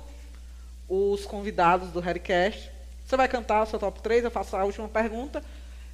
os 0.87 1.25
convidados 1.25 1.89
do 1.89 1.99
Harry 1.99 2.19
Cash. 2.19 2.69
Você 3.07 3.15
vai 3.15 3.29
cantar 3.29 3.63
o 3.63 3.65
seu 3.65 3.79
top 3.79 4.01
3, 4.01 4.25
eu 4.25 4.29
faço 4.31 4.57
a 4.57 4.65
última 4.65 4.89
pergunta. 4.89 5.41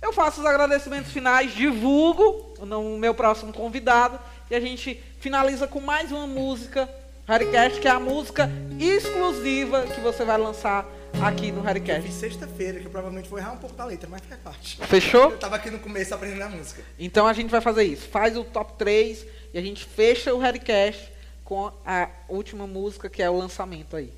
Eu 0.02 0.11
faço 0.11 0.41
os 0.41 0.48
agradecimentos 0.48 1.11
finais, 1.11 1.53
divulgo 1.53 2.56
o 2.60 2.98
meu 2.98 3.14
próximo 3.14 3.53
convidado 3.53 4.19
e 4.49 4.56
a 4.56 4.60
gente 4.60 4.99
finaliza 5.19 5.68
com 5.68 5.80
mais 5.80 6.11
uma 6.11 6.26
música 6.26 6.90
Harrycast, 7.27 7.80
que 7.80 7.88
é 7.88 7.91
a 7.91 7.99
música 7.99 8.49
exclusiva 8.80 9.84
que 9.84 10.02
você 10.02 10.26
vai 10.26 10.40
lançar 10.40 10.85
aqui 11.22 11.52
no 11.52 11.60
Eu 11.60 11.64
Harrycast. 11.64 12.02
fiz 12.02 12.15
sexta-feira, 12.15 12.80
que 12.80 12.88
eu 12.88 12.91
provavelmente 12.91 13.30
vou 13.30 13.38
errar 13.38 13.52
um 13.53 13.57
pouco 13.57 13.76
da 13.76 13.85
letra, 13.85 14.10
mas 14.10 14.22
faz 14.27 14.41
parte. 14.41 14.77
Fechou? 14.88 15.30
Eu 15.30 15.38
tava 15.38 15.56
aqui 15.56 15.69
no 15.69 15.77
começo 15.77 16.15
aprendendo 16.15 16.41
a 16.41 16.49
música. 16.49 16.81
Então 16.98 17.27
a 17.27 17.34
gente 17.34 17.52
vai 17.52 17.61
fazer 17.61 17.84
isso. 17.84 18.10
Faz 18.10 18.35
o 18.35 18.44
top 18.44 18.73
3 18.73 19.23
e 19.53 19.57
a 19.60 19.61
gente 19.61 19.85
fecha 19.85 20.34
o 20.34 20.40
Harrycast 20.40 21.14
com 21.45 21.72
a 21.85 22.10
última 22.27 22.65
música 22.65 23.07
que 23.07 23.22
é 23.22 23.30
o 23.30 23.38
lançamento 23.38 23.95
aí. 23.95 24.11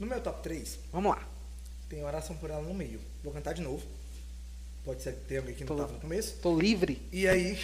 No 0.00 0.06
meu 0.06 0.20
top 0.22 0.42
3, 0.42 0.78
Vamos 0.90 1.10
lá. 1.12 1.27
Tem 1.88 2.04
oração 2.04 2.36
por 2.36 2.50
ela 2.50 2.62
no 2.62 2.74
meio. 2.74 3.00
Vou 3.22 3.32
cantar 3.32 3.54
de 3.54 3.62
novo. 3.62 3.84
Pode 4.84 5.02
ser 5.02 5.14
que 5.14 5.20
tenha 5.26 5.40
alguém 5.40 5.54
que 5.54 5.60
não 5.64 5.68
Tô- 5.68 5.76
tava 5.76 5.92
no 5.92 6.00
começo. 6.00 6.36
Tô 6.42 6.58
livre. 6.58 7.00
E 7.12 7.26
aí. 7.28 7.58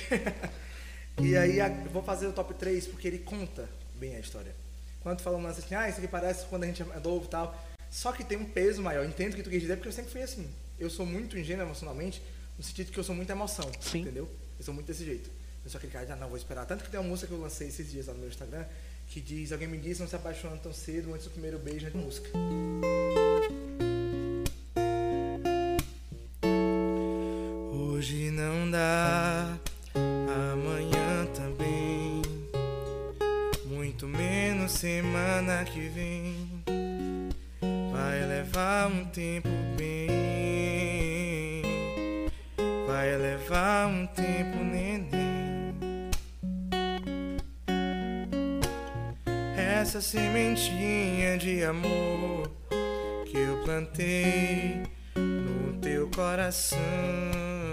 e 1.23 1.37
aí 1.37 1.61
a- 1.61 1.69
vou 1.93 2.03
fazer 2.03 2.27
o 2.27 2.33
top 2.33 2.55
3 2.55 2.87
porque 2.87 3.09
ele 3.09 3.19
conta 3.19 3.69
bem 3.97 4.17
a 4.17 4.21
história. 4.21 4.55
Quando 5.03 5.19
tu 5.19 5.23
fala 5.23 5.39
lance 5.39 5.61
assim, 5.61 5.75
ah, 5.75 5.89
isso 5.89 5.99
aqui 5.99 6.09
parece 6.09 6.47
quando 6.47 6.65
a 6.65 6.67
gente 6.67 6.83
é 6.83 6.85
novo 7.01 7.25
e 7.27 7.29
tal. 7.29 7.55
Só 7.91 8.13
que 8.13 8.25
tem 8.25 8.37
um 8.39 8.45
peso 8.45 8.83
maior. 8.83 9.05
Entendo 9.07 9.35
o 9.35 9.37
que 9.37 9.43
tu 9.43 9.51
quis 9.51 9.61
dizer 9.61 9.77
porque 9.77 9.89
eu 9.89 9.93
sempre 9.93 10.11
fui 10.11 10.23
assim. 10.23 10.49
Eu 10.79 10.91
sou 10.91 11.07
muito 11.07 11.39
ingênuo 11.39 11.65
emocionalmente, 11.65 12.21
no 12.59 12.65
sentido 12.65 12.91
que 12.91 12.99
eu 12.99 13.05
sou 13.05 13.15
muita 13.15 13.33
emoção. 13.33 13.71
Sim. 13.81 14.01
Entendeu? 14.01 14.29
Eu 14.59 14.65
sou 14.65 14.75
muito 14.75 14.87
desse 14.87 15.05
jeito. 15.05 15.31
Eu 15.65 15.71
sou 15.71 15.79
aquele 15.79 15.93
cara, 15.93 16.13
ah, 16.13 16.17
não, 16.17 16.29
vou 16.29 16.37
esperar. 16.37 16.67
Tanto 16.67 16.85
que 16.85 16.91
tem 16.91 16.99
uma 16.99 17.09
música 17.09 17.29
que 17.29 17.33
eu 17.35 17.41
lancei 17.41 17.69
esses 17.69 17.91
dias 17.91 18.07
lá 18.07 18.13
no 18.15 18.21
meu 18.21 18.29
Instagram 18.29 18.65
que 19.09 19.21
diz: 19.21 19.53
Alguém 19.53 19.69
me 19.69 19.79
disse, 19.79 20.01
não 20.01 20.09
se 20.09 20.17
apaixona 20.17 20.57
tão 20.57 20.73
cedo 20.73 21.13
antes 21.15 21.25
do 21.27 21.31
primeiro 21.31 21.59
beijo 21.59 21.89
na 21.95 22.01
música. 22.03 22.29
Hoje 28.05 28.31
não 28.31 28.71
dá, 28.71 29.57
amanhã 30.53 31.27
também. 31.35 32.21
Muito 33.65 34.07
menos 34.07 34.73
semana 34.73 35.65
que 35.65 35.89
vem. 35.89 36.63
Vai 37.91 38.27
levar 38.27 38.89
um 38.89 39.07
tempo 39.07 39.49
bem. 39.79 41.63
Vai 42.87 43.17
levar 43.17 43.87
um 43.87 44.07
tempo, 44.09 44.59
neném. 44.59 45.73
Essa 49.57 50.03
sementinha 50.03 51.39
de 51.39 51.65
amor 51.65 52.51
que 53.25 53.39
eu 53.39 53.63
plantei 53.65 54.83
no 55.17 55.81
teu 55.81 56.11
coração. 56.11 57.64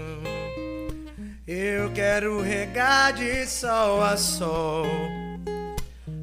Eu 1.46 1.90
quero 1.90 2.40
regar 2.40 3.12
de 3.12 3.44
sol 3.46 4.00
a 4.00 4.16
sol 4.16 4.86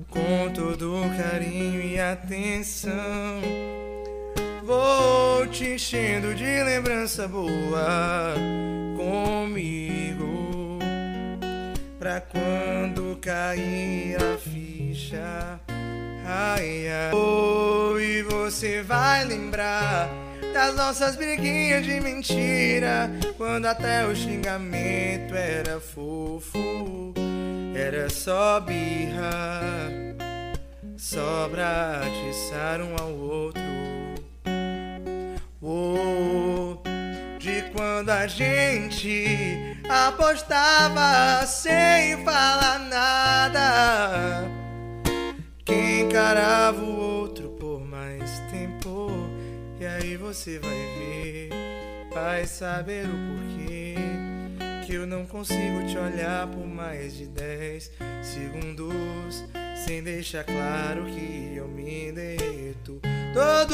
com 0.10 0.50
todo 0.54 1.02
carinho 1.18 1.82
e 1.82 2.00
atenção. 2.00 3.42
Vou 4.64 5.46
te 5.48 5.74
enchendo 5.74 6.34
de 6.34 6.64
lembrança 6.64 7.28
boa 7.28 8.34
comigo. 8.96 10.80
Pra 12.00 12.22
quando 12.22 13.18
cair 13.18 14.16
a 14.16 14.38
ficha, 14.38 15.60
ai, 16.26 16.88
ai. 16.88 17.12
Oh, 17.14 18.00
e 18.00 18.24
você 18.24 18.82
vai 18.82 19.26
lembrar 19.26 20.29
das 20.60 20.76
nossas 20.76 21.16
briguinhas 21.16 21.86
de 21.86 22.02
mentira. 22.02 23.10
Quando 23.38 23.66
até 23.66 24.06
o 24.06 24.14
xingamento 24.14 25.34
era 25.34 25.80
fofo, 25.80 27.14
era 27.74 28.10
só 28.10 28.60
birra, 28.60 29.62
só 30.98 31.48
pra 31.50 32.02
atiçar 32.04 32.82
um 32.82 32.94
ao 33.02 33.10
outro. 33.10 33.62
Oh, 35.62 36.78
de 37.40 37.62
quando 37.74 38.10
a 38.10 38.28
gente 38.28 39.78
apostava 39.88 41.46
sem 41.46 42.22
falar 42.26 42.80
nada. 42.80 44.44
Quem 45.64 46.02
encarava 46.02 46.82
o 46.82 47.00
outro 47.00 47.39
você 50.30 50.60
vai 50.60 50.70
ver, 50.70 51.50
vai 52.14 52.46
saber 52.46 53.08
o 53.08 53.10
porquê. 53.10 53.96
Que 54.86 54.94
eu 54.94 55.08
não 55.08 55.26
consigo 55.26 55.88
te 55.88 55.98
olhar 55.98 56.46
por 56.48 56.68
mais 56.68 57.16
de 57.16 57.26
10 57.26 57.92
segundos. 58.22 59.44
Sem 59.76 60.04
deixar 60.04 60.44
claro 60.44 61.06
que 61.06 61.56
eu 61.56 61.68
me 61.68 62.12
derreto 62.12 63.02
todo. 63.34 63.74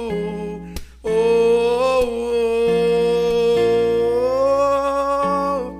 Oh, 0.00 0.10
oh, 1.02 1.10
oh. 5.52 5.72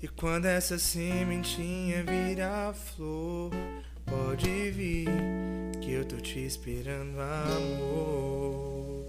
E 0.00 0.08
quando 0.08 0.46
essa 0.46 0.78
sementinha 0.78 2.02
virar 2.04 2.72
flor, 2.72 3.50
pode 4.06 4.70
vir 4.70 5.53
eu 5.94 6.04
tô 6.04 6.16
te 6.16 6.38
esperando, 6.44 7.18
amor. 7.20 9.04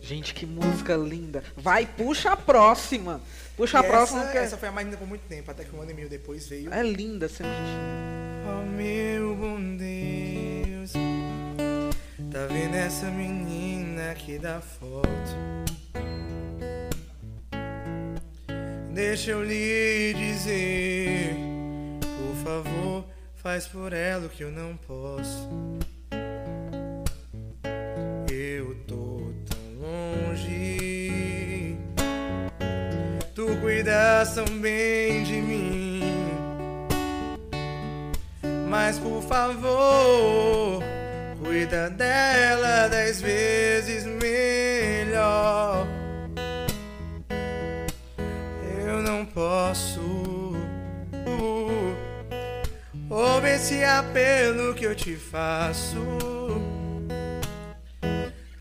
Gente, 0.00 0.34
que 0.34 0.46
música 0.46 0.94
linda. 0.96 1.42
Vai, 1.56 1.84
puxa 1.86 2.30
a 2.32 2.36
próxima. 2.36 3.20
Puxa 3.56 3.80
a 3.80 3.84
E 3.84 3.88
próxima. 3.88 4.22
essa, 4.22 4.32
que 4.32 4.38
é- 4.38 4.42
essa 4.44 4.56
foi 4.56 4.68
a 4.68 4.72
mais 4.72 4.86
linda 4.86 4.98
por 4.98 5.08
muito 5.08 5.22
tempo, 5.28 5.50
até 5.50 5.64
que 5.64 5.74
um 5.74 5.80
ano 5.80 5.90
e 5.90 5.94
meio 5.94 6.08
depois 6.08 6.46
veio. 6.48 6.72
É 6.72 6.82
linda 6.82 7.26
essa 7.26 7.36
sementinha. 7.38 8.06
Oh 8.48 8.64
meu 8.66 9.34
bom 9.34 9.58
Deus, 9.76 10.92
tá 12.30 12.46
vendo 12.46 12.74
essa 12.76 13.06
menina 13.10 14.12
aqui 14.12 14.38
da 14.38 14.60
foto? 14.60 15.08
Deixa 18.94 19.32
eu 19.32 19.42
lhe 19.42 20.14
dizer, 20.14 21.34
por 22.00 22.36
favor, 22.44 23.04
faz 23.34 23.66
por 23.66 23.92
ela 23.92 24.26
o 24.26 24.30
que 24.30 24.42
eu 24.44 24.50
não 24.50 24.76
posso. 24.76 25.48
Longe, 30.36 31.76
tu 33.34 33.46
cuidas 33.60 34.34
tão 34.34 34.44
bem 34.60 35.22
de 35.24 35.40
mim. 35.40 36.02
Mas 38.68 38.98
por 38.98 39.22
favor, 39.22 40.82
cuida 41.42 41.88
dela 41.90 42.88
dez 42.88 43.20
vezes 43.20 44.04
melhor. 44.04 45.86
Eu 48.86 49.02
não 49.02 49.24
posso 49.24 50.54
ouvir 53.08 53.54
esse 53.54 53.82
apelo 53.84 54.74
que 54.74 54.84
eu 54.84 54.94
te 54.94 55.16
faço. 55.16 56.45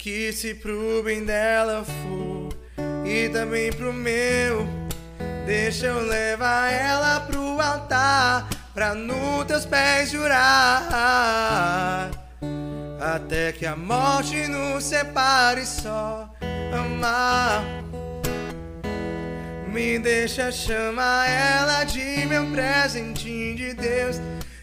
Que 0.06 0.32
se 0.32 0.54
pro 0.54 1.02
bem 1.04 1.26
dela 1.26 1.84
for 1.84 2.50
e 3.04 3.28
também 3.30 3.74
pro 3.74 3.92
meu, 3.92 4.68
deixa 5.48 5.88
eu 5.88 6.00
levar 6.00 6.72
ela 6.72 7.22
pro 7.22 7.60
altar 7.60 8.48
pra 8.72 8.94
nos 8.94 9.46
teus 9.46 9.66
pés 9.66 10.12
jurar. 10.12 12.12
Até 13.02 13.52
que 13.52 13.66
a 13.66 13.76
morte 13.76 14.48
nos 14.48 14.84
separe 14.84 15.66
só 15.66 16.32
amar. 16.72 17.64
Me 19.74 19.98
deixa 19.98 20.52
chamar 20.52 21.28
ela 21.28 21.84
de 21.84 22.28
meu 22.28 22.46
presentinho 22.52 23.56
de 23.56 23.74
Deus. 23.74 24.18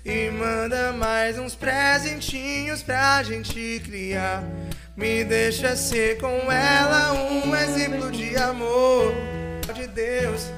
E 0.04 0.30
manda 0.30 0.92
mais 0.92 1.36
uns 1.36 1.56
presentinhos 1.56 2.84
pra 2.84 3.24
gente 3.24 3.82
criar. 3.84 4.44
Me 4.94 5.24
deixa 5.24 5.74
ser 5.74 6.18
com 6.18 6.52
ela 6.52 7.14
um 7.14 7.54
exemplo 7.56 8.10
de 8.10 8.36
amor 8.36 9.14
de 9.74 9.86
Deus 9.86 10.50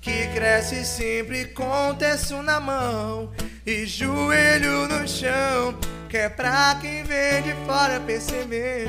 que 0.00 0.26
cresce 0.34 0.84
sempre 0.84 1.46
com 1.46 1.94
terço 1.94 2.42
na 2.42 2.58
mão 2.58 3.32
e 3.64 3.86
joelho 3.86 4.88
no 4.88 5.06
chão, 5.06 5.78
que 6.08 6.16
é 6.16 6.28
pra 6.28 6.76
quem 6.80 7.04
vê 7.04 7.40
de 7.42 7.52
fora 7.64 8.00
perceber 8.00 8.88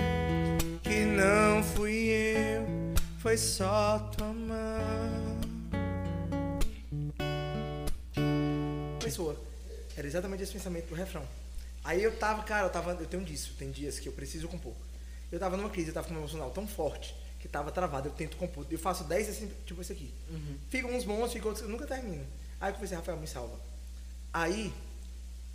que 0.82 1.06
não 1.06 1.64
fui 1.64 2.10
eu, 2.10 2.68
foi 3.20 3.38
só 3.38 4.00
tua 4.16 4.34
mão. 4.34 5.38
Pessoa, 9.04 9.36
era 9.96 10.06
exatamente 10.06 10.44
esse 10.44 10.54
pensamento 10.54 10.88
do 10.90 10.96
refrão. 10.96 11.24
Aí 11.88 12.04
eu 12.04 12.14
tava, 12.18 12.44
cara, 12.44 12.66
eu 12.66 12.70
tava, 12.70 12.92
eu 12.92 13.08
tenho 13.08 13.24
disso, 13.24 13.56
tem 13.58 13.72
dias 13.72 13.98
que 13.98 14.10
eu 14.10 14.12
preciso 14.12 14.50
compor. 14.50 14.74
Eu 15.32 15.40
tava 15.40 15.56
numa 15.56 15.70
crise, 15.70 15.88
eu 15.88 15.94
tava 15.94 16.06
com 16.06 16.14
um 16.14 16.18
emocional 16.18 16.52
tão 16.52 16.68
forte 16.68 17.16
que 17.40 17.48
tava 17.48 17.72
travado, 17.72 18.10
eu 18.10 18.12
tento 18.12 18.36
compor. 18.36 18.68
Eu 18.70 18.78
faço 18.78 19.06
10 19.06 19.30
assim, 19.30 19.50
tipo 19.66 19.80
esse 19.80 19.94
aqui. 19.94 20.14
Uhum. 20.30 20.58
Ficam 20.70 20.94
uns 20.94 21.06
bons, 21.06 21.32
ficam 21.32 21.48
outros, 21.48 21.64
eu 21.66 21.72
nunca 21.72 21.88
termino. 21.88 22.28
Aí 22.60 22.72
eu 22.72 22.76
comecei, 22.76 22.98
Rafael, 22.98 23.18
me 23.18 23.26
salva. 23.26 23.58
Aí, 24.34 24.74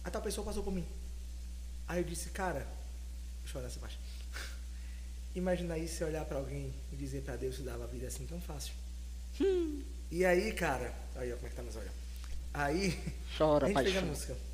a 0.02 0.10
tal 0.10 0.22
pessoa 0.22 0.42
passou 0.42 0.62
por 0.62 0.72
mim. 0.72 0.86
Aí 1.86 2.00
eu 2.00 2.04
disse, 2.04 2.30
cara, 2.30 2.60
vou 3.40 3.48
chorar 3.52 3.66
essa 3.66 3.78
parte. 3.78 3.98
Imagina 5.36 5.74
aí 5.74 5.86
você 5.86 6.02
olhar 6.02 6.24
pra 6.24 6.38
alguém 6.38 6.72
e 6.90 6.96
dizer 6.96 7.20
pra 7.24 7.36
Deus 7.36 7.56
que 7.56 7.62
dava 7.62 7.84
a 7.84 7.88
vida 7.88 8.06
assim 8.06 8.24
tão 8.24 8.40
fácil. 8.40 8.72
E 10.10 10.24
aí, 10.24 10.50
cara, 10.54 10.94
aí 11.14 11.30
ó, 11.30 11.36
como 11.36 11.46
é 11.46 11.50
que 11.50 11.56
tá 11.56 11.62
meus 11.62 11.76
olhos. 11.76 11.92
Aí, 12.54 12.98
Chora, 13.36 13.66
a 13.68 13.68
gente 13.68 13.82
fez 13.82 13.88
a 13.88 14.00
paixão. 14.00 14.08
música. 14.08 14.51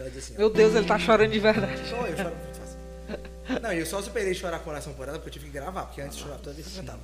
Que 0.00 0.04
ela 0.04 0.10
diz 0.10 0.24
assim, 0.24 0.34
ó. 0.36 0.38
Meu 0.38 0.50
Deus, 0.50 0.74
ele 0.74 0.86
tá 0.86 0.98
chorando 0.98 1.30
de 1.30 1.38
verdade. 1.38 1.88
Só 1.88 2.06
eu 2.06 2.16
choro 2.16 2.34
muito 2.34 2.58
fácil. 2.58 3.60
Não, 3.60 3.72
eu 3.72 3.84
só 3.84 4.00
superei 4.00 4.32
chorar 4.34 4.60
com 4.60 4.70
oração 4.70 4.94
por 4.94 5.06
ela 5.06 5.18
porque 5.18 5.28
eu 5.28 5.32
tive 5.34 5.46
que 5.46 5.52
gravar, 5.52 5.82
porque 5.82 6.00
antes 6.00 6.16
eu 6.16 6.22
chorava 6.22 6.40
toda 6.42 6.56
vez 6.56 6.66
que 6.66 6.78
eu 6.78 6.82
cantava. 6.82 7.00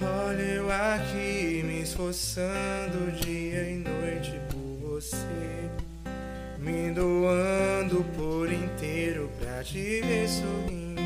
Olha 0.00 0.42
eu 0.42 0.70
aqui 0.70 1.62
me 1.64 1.82
esforçando 1.82 3.10
dia 3.12 3.70
e 3.70 3.76
noite 3.76 4.38
por 4.50 4.90
você, 4.90 5.16
me 6.58 6.92
doando 6.92 8.04
por 8.14 8.52
inteiro 8.52 9.30
pra 9.40 9.64
te 9.64 10.02
ver 10.02 10.28
sorrindo. 10.28 11.00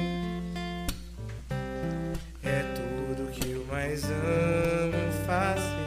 É 2.43 2.63
tudo 2.75 3.31
que 3.31 3.53
eu 3.53 3.65
mais 3.67 4.05
amo 4.05 5.13
fazer. 5.25 5.81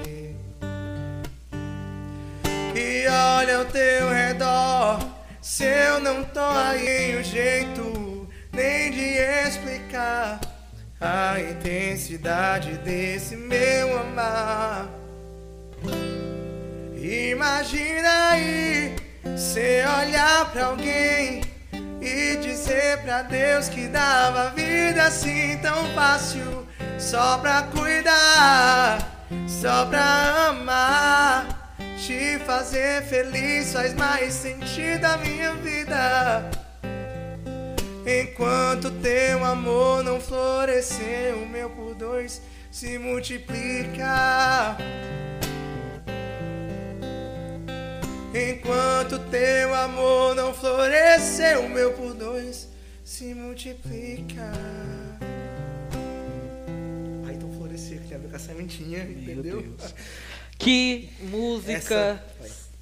E 2.76 3.08
olha 3.08 3.43
se 5.56 5.66
eu 5.66 6.00
não 6.00 6.24
tô 6.24 6.40
aí 6.40 7.16
o 7.16 7.24
jeito 7.24 8.28
nem 8.52 8.90
de 8.90 9.20
explicar 9.48 10.42
a 11.00 11.40
intensidade 11.40 12.72
desse 12.80 13.36
meu 13.36 14.00
amar. 14.00 14.88
Imagina 16.98 18.32
aí, 18.32 18.96
cê 19.38 19.84
olhar 20.02 20.52
pra 20.52 20.66
alguém 20.66 21.44
e 22.02 22.36
dizer 22.38 23.04
pra 23.04 23.22
Deus 23.22 23.70
que 23.70 23.88
dava 23.88 24.50
vida 24.56 25.04
assim 25.04 25.60
tão 25.62 25.86
fácil, 25.94 26.68
só 26.98 27.38
pra 27.38 27.62
cuidar, 27.62 29.28
só 29.48 29.86
pra 29.86 30.48
amar, 30.48 31.63
te 32.06 32.38
fazer 32.40 33.02
feliz 33.04 33.72
faz 33.72 33.94
mais 33.94 34.34
sentido 34.34 35.06
a 35.06 35.18
minha 35.18 35.54
vida. 35.56 36.52
Enquanto 38.06 38.92
teu 39.02 39.46
amor 39.46 40.04
não 40.04 40.20
florescer, 40.20 41.34
o 41.34 41.48
meu 41.48 41.70
por 41.70 41.96
dois 41.96 42.42
se 42.70 42.98
multiplica. 42.98 44.76
Enquanto 48.34 49.20
teu 49.32 49.74
amor 49.74 50.36
não 50.36 50.54
florescer, 50.54 51.58
o 51.58 51.70
meu 51.70 51.94
por 51.94 52.14
dois 52.14 52.68
se 53.06 53.34
multiplica. 53.34 54.52
Aí 57.26 57.36
então 57.36 57.50
florescer, 57.54 58.02
que 58.02 58.10
tem 58.10 58.18
a 58.18 58.20
ver 58.20 58.30
com 58.30 58.36
a 58.36 58.40
sementinha, 58.40 59.04
entendeu? 59.04 59.64
Que 60.64 61.10
música 61.20 62.24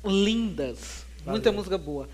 lindas. 0.05 1.05
Muita 1.25 1.45
Valeu. 1.49 1.53
música 1.53 1.77
boa. 1.77 2.07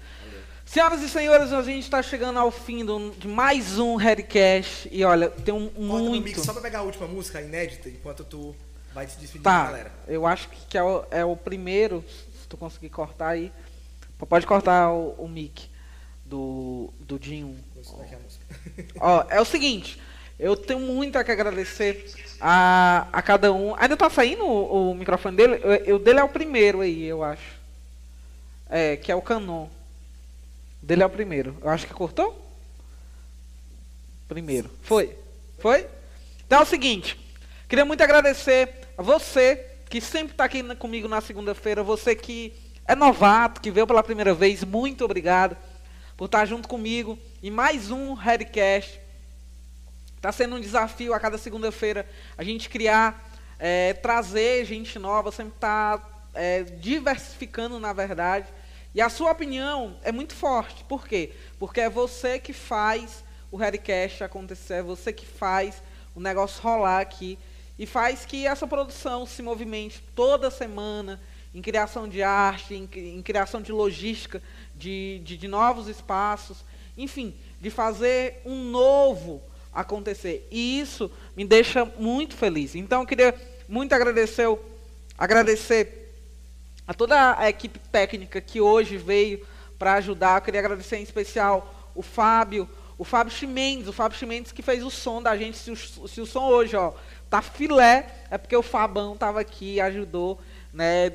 Senhoras 0.66 1.02
e 1.02 1.10
senhores, 1.10 1.52
a 1.54 1.62
gente 1.62 1.84
está 1.84 2.02
chegando 2.04 2.40
ao 2.40 2.52
fim 2.52 2.84
do- 2.84 3.12
de 3.12 3.28
mais 3.28 3.80
um 3.80 3.96
Redcast. 3.96 4.90
E 4.92 5.04
olha, 5.04 5.30
tem 5.30 5.54
um 5.54 5.70
Corta 5.70 5.82
muito. 6.10 6.24
mix 6.24 6.42
só 6.42 6.52
pra 6.54 6.62
pegar 6.62 6.80
a 6.80 6.82
última 6.84 7.08
música 7.08 7.42
inédita, 7.42 7.88
enquanto 7.90 8.24
tu 8.24 8.56
vai 8.94 9.08
se 9.08 9.18
despedir 9.18 9.42
da 9.44 9.50
Tá, 9.52 9.64
galera. 9.66 9.92
eu 10.08 10.26
acho 10.26 10.50
que 10.50 10.78
é 10.78 10.84
o, 10.84 11.06
é 11.10 11.24
o 11.26 11.36
primeiro. 11.38 12.04
Se 12.42 12.48
tu 12.48 12.58
conseguir 12.58 12.90
cortar 12.90 13.30
aí. 13.30 13.52
Pode 14.30 14.46
cortar 14.48 14.92
o, 14.92 15.12
o 15.18 15.28
mic 15.28 15.70
do, 16.26 16.92
do 17.00 17.18
Dinho. 17.20 17.56
Ó, 19.00 19.26
é 19.30 19.40
o 19.40 19.46
seguinte, 19.46 20.02
eu 20.40 20.56
tenho 20.58 20.80
muito 20.80 21.18
a 21.18 21.24
que 21.24 21.32
agradecer 21.32 22.06
a, 22.40 23.08
a 23.12 23.22
cada 23.22 23.52
um. 23.52 23.76
Ainda 23.78 23.98
tá 23.98 24.10
saindo 24.10 24.46
o, 24.46 24.92
o 24.92 24.96
microfone 24.96 25.36
dele? 25.36 25.62
O, 25.92 26.00
dele 26.00 26.20
é 26.20 26.24
o 26.24 26.30
primeiro 26.30 26.82
aí, 26.82 27.06
eu 27.06 27.24
acho. 27.24 27.58
É, 28.70 28.98
que 28.98 29.12
é 29.12 29.16
o 29.16 29.22
Canon. 29.22 29.68
O 30.82 30.86
dele 30.86 31.04
é 31.04 31.06
o 31.06 31.10
primeiro. 31.10 31.58
Eu 31.62 31.70
acho 31.70 31.88
que 31.88 31.94
cortou? 31.94 32.46
Primeiro. 34.28 34.70
Foi? 34.84 35.16
Foi? 35.60 35.88
Então 36.46 36.60
é 36.60 36.64
o 36.64 36.66
seguinte, 36.66 37.20
queria 37.68 37.84
muito 37.84 38.02
agradecer 38.02 38.70
a 38.98 39.02
você 39.02 39.66
que 39.90 40.00
sempre 40.00 40.34
está 40.34 40.46
aqui 40.46 40.64
comigo 40.76 41.08
na 41.08 41.20
segunda-feira, 41.20 41.84
você 41.84 42.16
que 42.16 42.54
é 42.88 42.96
novato, 42.96 43.60
que 43.60 43.72
veio 43.72 43.88
pela 43.88 44.02
primeira 44.02 44.34
vez, 44.34 44.64
muito 44.64 45.04
obrigado 45.04 45.58
por 46.16 46.26
estar 46.26 46.46
junto 46.46 46.68
comigo 46.68 47.20
em 47.44 47.52
mais 47.52 47.92
um 47.92 48.14
Redcast. 48.14 49.00
Está 50.18 50.32
sendo 50.32 50.56
um 50.56 50.60
desafio 50.60 51.14
a 51.14 51.20
cada 51.20 51.38
segunda-feira 51.38 52.08
a 52.38 52.44
gente 52.44 52.70
criar, 52.70 53.32
é, 53.58 53.94
trazer 53.94 54.66
gente 54.66 55.00
nova, 55.00 55.32
sempre 55.32 55.54
estar 55.54 56.18
diversificando 56.80 57.80
na 57.80 57.94
verdade. 57.94 58.48
E 58.94 59.02
a 59.02 59.10
sua 59.10 59.32
opinião 59.32 59.98
é 60.04 60.12
muito 60.12 60.36
forte. 60.36 60.84
Por 60.84 61.08
quê? 61.08 61.32
Porque 61.60 61.82
é 61.82 61.90
você 61.90 62.40
que 62.40 62.54
faz 62.54 63.24
o 63.52 63.58
Redcast 63.58 64.24
acontecer, 64.24 64.76
é 64.76 64.84
você 64.84 65.14
que 65.14 65.26
faz 65.26 65.82
o 66.16 66.20
negócio 66.20 66.62
rolar 66.62 67.00
aqui 67.00 67.38
e 67.78 67.86
faz 67.86 68.26
que 68.26 68.48
essa 68.48 68.66
produção 68.66 69.26
se 69.26 69.42
movimente 69.42 70.04
toda 70.16 70.50
semana 70.50 71.22
em 71.54 71.62
criação 71.62 72.08
de 72.08 72.24
arte, 72.24 72.74
em, 72.74 72.90
em 72.96 73.22
criação 73.22 73.62
de 73.62 73.72
logística, 73.72 74.42
de, 74.76 75.22
de, 75.24 75.38
de 75.38 75.48
novos 75.48 75.88
espaços, 75.88 76.66
enfim, 76.98 77.36
de 77.62 77.70
fazer 77.70 78.42
um 78.46 78.64
novo 78.70 79.42
acontecer. 79.78 80.48
E 80.50 80.80
isso 80.80 81.12
me 81.36 81.46
deixa 81.46 81.86
muito 81.86 82.36
feliz. 82.36 82.74
Então, 82.74 83.02
eu 83.02 83.08
queria 83.08 83.36
muito 83.70 83.94
agradecer, 83.94 84.48
agradecer 85.16 86.12
a 86.88 86.96
toda 86.96 87.38
a 87.38 87.48
equipe 87.48 87.80
técnica 87.92 88.42
que 88.42 88.60
hoje 88.60 88.98
veio 88.98 89.46
para 89.78 89.94
ajudar. 89.94 90.38
Eu 90.38 90.42
queria 90.42 90.62
agradecer 90.62 90.98
em 90.98 91.04
especial 91.04 91.92
o 91.94 92.02
Fábio, 92.02 92.68
o 92.98 93.04
Fábio 93.04 93.32
Chimendes, 93.32 93.88
o 93.88 93.94
Fábio 93.94 94.18
Chimendes 94.18 94.52
que 94.52 94.64
fez 94.64 94.84
o 94.84 94.90
som 94.90 95.22
da 95.22 95.38
gente. 95.38 95.58
Se 95.58 95.70
o, 95.70 95.76
se 96.08 96.22
o 96.22 96.26
som 96.26 96.48
hoje, 96.48 96.76
ó, 96.76 96.94
tá 97.30 97.44
filé, 97.44 98.08
é 98.32 98.38
porque 98.40 98.56
o 98.56 98.64
Fabão 98.64 99.16
tava 99.16 99.40
aqui 99.40 99.76
e 99.76 99.82
ajudou, 99.82 100.42
né? 100.74 101.12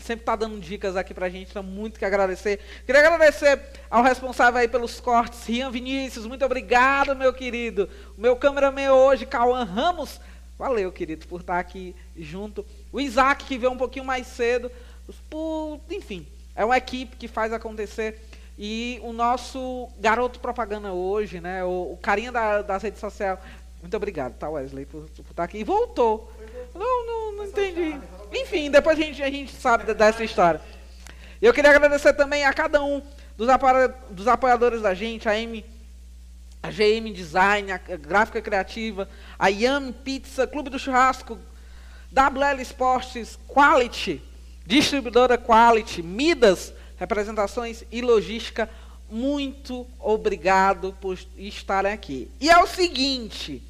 Sempre 0.00 0.22
está 0.22 0.36
dando 0.36 0.58
dicas 0.60 0.96
aqui 0.96 1.14
pra 1.14 1.28
gente, 1.28 1.50
então 1.50 1.62
muito 1.62 1.98
que 1.98 2.04
agradecer. 2.04 2.60
Queria 2.86 3.06
agradecer 3.06 3.60
ao 3.88 4.02
responsável 4.02 4.60
aí 4.60 4.68
pelos 4.68 5.00
cortes, 5.00 5.44
Rian 5.44 5.70
Vinícius, 5.70 6.26
muito 6.26 6.44
obrigado, 6.44 7.14
meu 7.14 7.32
querido. 7.32 7.88
O 8.16 8.20
meu 8.20 8.36
cameraman 8.36 8.92
hoje, 8.92 9.26
Cauã 9.26 9.64
Ramos, 9.64 10.20
valeu, 10.58 10.90
querido, 10.90 11.26
por 11.26 11.40
estar 11.40 11.58
aqui 11.58 11.94
junto. 12.16 12.64
O 12.92 13.00
Isaac, 13.00 13.44
que 13.44 13.58
veio 13.58 13.72
um 13.72 13.78
pouquinho 13.78 14.04
mais 14.04 14.26
cedo, 14.26 14.70
por, 15.28 15.80
enfim, 15.90 16.26
é 16.54 16.64
uma 16.64 16.76
equipe 16.76 17.16
que 17.16 17.28
faz 17.28 17.52
acontecer. 17.52 18.20
E 18.58 19.00
o 19.02 19.12
nosso 19.12 19.88
garoto 19.98 20.38
propaganda 20.38 20.92
hoje, 20.92 21.40
né, 21.40 21.64
o, 21.64 21.92
o 21.92 21.98
carinha 22.00 22.30
da, 22.30 22.60
das 22.60 22.82
redes 22.82 23.00
sociais, 23.00 23.38
muito 23.80 23.96
obrigado, 23.96 24.34
tá, 24.34 24.50
Wesley, 24.50 24.84
por, 24.84 25.08
por 25.08 25.30
estar 25.30 25.44
aqui. 25.44 25.58
E 25.58 25.64
voltou. 25.64 26.30
Não, 26.74 27.06
não, 27.06 27.36
não 27.36 27.44
entendi. 27.46 27.98
Enfim, 28.32 28.70
depois 28.70 28.98
a 28.98 29.02
gente, 29.02 29.22
a 29.22 29.30
gente 29.30 29.52
sabe 29.52 29.92
dessa 29.94 30.22
história. 30.22 30.60
Eu 31.40 31.52
queria 31.52 31.70
agradecer 31.70 32.12
também 32.12 32.44
a 32.44 32.52
cada 32.52 32.82
um 32.82 33.02
dos, 33.36 33.48
dos 34.10 34.28
apoiadores 34.28 34.82
da 34.82 34.94
gente, 34.94 35.28
a 35.28 35.38
M, 35.38 35.64
a 36.62 36.70
GM 36.70 37.12
Design, 37.12 37.72
a 37.72 37.78
Gráfica 37.78 38.42
Criativa, 38.42 39.08
a 39.38 39.48
Yam 39.48 39.92
Pizza, 39.92 40.46
Clube 40.46 40.68
do 40.68 40.78
Churrasco, 40.78 41.38
WL 42.12 42.60
Esportes, 42.60 43.38
Quality, 43.48 44.22
Distribuidora 44.66 45.38
Quality, 45.38 46.02
Midas, 46.02 46.74
Representações 46.98 47.82
e 47.90 48.02
Logística. 48.02 48.68
Muito 49.10 49.86
obrigado 49.98 50.94
por 51.00 51.18
estarem 51.36 51.92
aqui. 51.92 52.30
E 52.40 52.50
é 52.50 52.58
o 52.58 52.66
seguinte, 52.66 53.62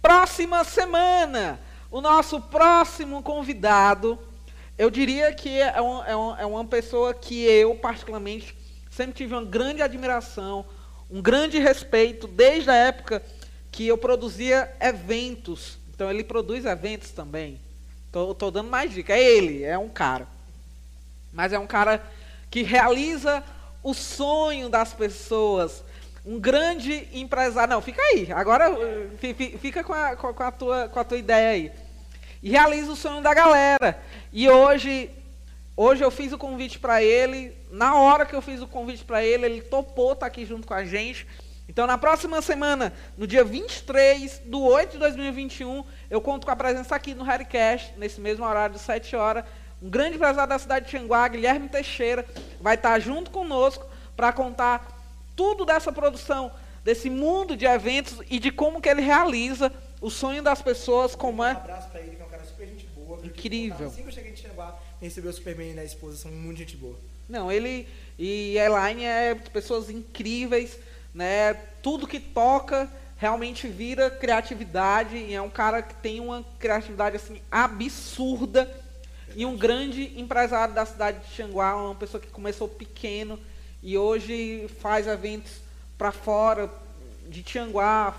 próxima 0.00 0.64
semana 0.64 1.60
o 1.94 2.00
nosso 2.00 2.40
próximo 2.40 3.22
convidado, 3.22 4.18
eu 4.76 4.90
diria 4.90 5.32
que 5.32 5.60
é, 5.60 5.80
um, 5.80 6.04
é, 6.04 6.16
um, 6.16 6.36
é 6.38 6.44
uma 6.44 6.64
pessoa 6.64 7.14
que 7.14 7.44
eu, 7.44 7.76
particularmente, 7.76 8.52
sempre 8.90 9.12
tive 9.12 9.32
uma 9.32 9.44
grande 9.44 9.80
admiração, 9.80 10.66
um 11.08 11.22
grande 11.22 11.60
respeito, 11.60 12.26
desde 12.26 12.68
a 12.68 12.74
época 12.74 13.22
que 13.70 13.86
eu 13.86 13.96
produzia 13.96 14.74
eventos. 14.80 15.78
Então, 15.94 16.10
ele 16.10 16.24
produz 16.24 16.64
eventos 16.64 17.12
também. 17.12 17.60
Estou 18.06 18.50
dando 18.50 18.68
mais 18.68 18.92
dica. 18.92 19.12
É 19.12 19.22
ele, 19.22 19.62
é 19.62 19.78
um 19.78 19.88
cara. 19.88 20.26
Mas 21.32 21.52
é 21.52 21.60
um 21.60 21.66
cara 21.66 22.04
que 22.50 22.62
realiza 22.62 23.40
o 23.84 23.94
sonho 23.94 24.68
das 24.68 24.92
pessoas. 24.92 25.84
Um 26.26 26.40
grande 26.40 27.08
empresário. 27.12 27.72
Não, 27.72 27.80
fica 27.80 28.02
aí. 28.02 28.32
Agora 28.32 28.76
fica 29.60 29.84
com 29.84 29.92
a, 29.92 30.16
com 30.16 30.42
a, 30.42 30.50
tua, 30.50 30.88
com 30.88 30.98
a 30.98 31.04
tua 31.04 31.18
ideia 31.18 31.50
aí 31.50 31.83
e 32.44 32.50
realiza 32.50 32.92
o 32.92 32.96
sonho 32.96 33.22
da 33.22 33.32
galera. 33.32 33.98
E 34.30 34.50
hoje, 34.50 35.10
hoje 35.74 36.04
eu 36.04 36.10
fiz 36.10 36.30
o 36.30 36.36
convite 36.36 36.78
para 36.78 37.02
ele. 37.02 37.56
Na 37.70 37.96
hora 37.96 38.26
que 38.26 38.36
eu 38.36 38.42
fiz 38.42 38.60
o 38.60 38.66
convite 38.66 39.02
para 39.02 39.24
ele, 39.24 39.46
ele 39.46 39.62
topou 39.62 40.12
estar 40.12 40.20
tá 40.20 40.26
aqui 40.26 40.44
junto 40.44 40.66
com 40.66 40.74
a 40.74 40.84
gente. 40.84 41.26
Então, 41.66 41.86
na 41.86 41.96
próxima 41.96 42.42
semana, 42.42 42.92
no 43.16 43.26
dia 43.26 43.42
23 43.42 44.42
do 44.44 44.62
8 44.62 44.92
de 44.92 44.98
2021, 44.98 45.84
eu 46.10 46.20
conto 46.20 46.44
com 46.44 46.50
a 46.50 46.56
presença 46.56 46.94
aqui 46.94 47.14
no 47.14 47.24
Harrycast, 47.24 47.94
nesse 47.96 48.20
mesmo 48.20 48.44
horário 48.44 48.74
de 48.74 48.80
7 48.82 49.16
horas. 49.16 49.44
Um 49.80 49.88
grande 49.88 50.16
empresário 50.16 50.50
da 50.50 50.58
cidade 50.58 50.84
de 50.84 50.92
Xanguá, 50.92 51.26
Guilherme 51.26 51.70
Teixeira, 51.70 52.26
vai 52.60 52.74
estar 52.74 52.98
junto 52.98 53.30
conosco 53.30 53.86
para 54.14 54.34
contar 54.34 54.86
tudo 55.34 55.64
dessa 55.64 55.90
produção, 55.90 56.52
desse 56.84 57.08
mundo 57.08 57.56
de 57.56 57.64
eventos 57.64 58.18
e 58.28 58.38
de 58.38 58.50
como 58.50 58.82
que 58.82 58.88
ele 58.90 59.00
realiza 59.00 59.72
o 60.04 60.10
sonho 60.10 60.42
das 60.42 60.60
pessoas, 60.60 61.14
como 61.14 61.42
é. 61.42 61.54
Um 61.54 61.56
abraço 61.56 61.88
para 61.88 62.00
ele, 62.00 62.16
que 62.16 62.20
é 62.20 62.24
um 62.26 62.28
cara 62.28 62.44
super 62.44 62.66
gente 62.66 62.86
boa. 62.88 63.22
Incrível. 63.36 63.88
Assim 63.88 64.02
que 64.02 64.08
eu 64.08 64.12
cheguei 64.12 64.30
em 64.30 64.34
Tianguá, 64.34 64.78
recebeu 65.00 65.30
o 65.30 65.34
Superman 65.34 65.74
e 65.74 65.80
a 65.80 65.84
esposa, 65.84 66.16
são 66.16 66.30
muito 66.30 66.58
gente 66.58 66.76
boa. 66.76 66.98
Não, 67.28 67.50
ele 67.50 67.88
e 68.18 68.56
Elaine 68.58 69.04
é 69.04 69.34
pessoas 69.34 69.90
incríveis, 69.90 70.78
né? 71.14 71.54
Tudo 71.82 72.06
que 72.06 72.20
toca 72.20 72.88
realmente 73.16 73.66
vira 73.68 74.10
criatividade 74.10 75.16
e 75.16 75.34
é 75.34 75.40
um 75.40 75.50
cara 75.50 75.82
que 75.82 75.94
tem 75.94 76.20
uma 76.20 76.44
criatividade 76.58 77.16
assim 77.16 77.40
absurda 77.50 78.70
e 79.34 79.46
um 79.46 79.56
grande 79.56 80.12
empresário 80.20 80.74
da 80.74 80.84
cidade 80.84 81.20
de 81.26 81.34
Xanguá, 81.34 81.74
uma 81.76 81.94
pessoa 81.94 82.20
que 82.20 82.28
começou 82.28 82.68
pequeno 82.68 83.38
e 83.82 83.96
hoje 83.96 84.68
faz 84.80 85.06
eventos 85.06 85.52
para 85.96 86.12
fora 86.12 86.70
de 87.28 87.42
Tianguá, 87.42 88.14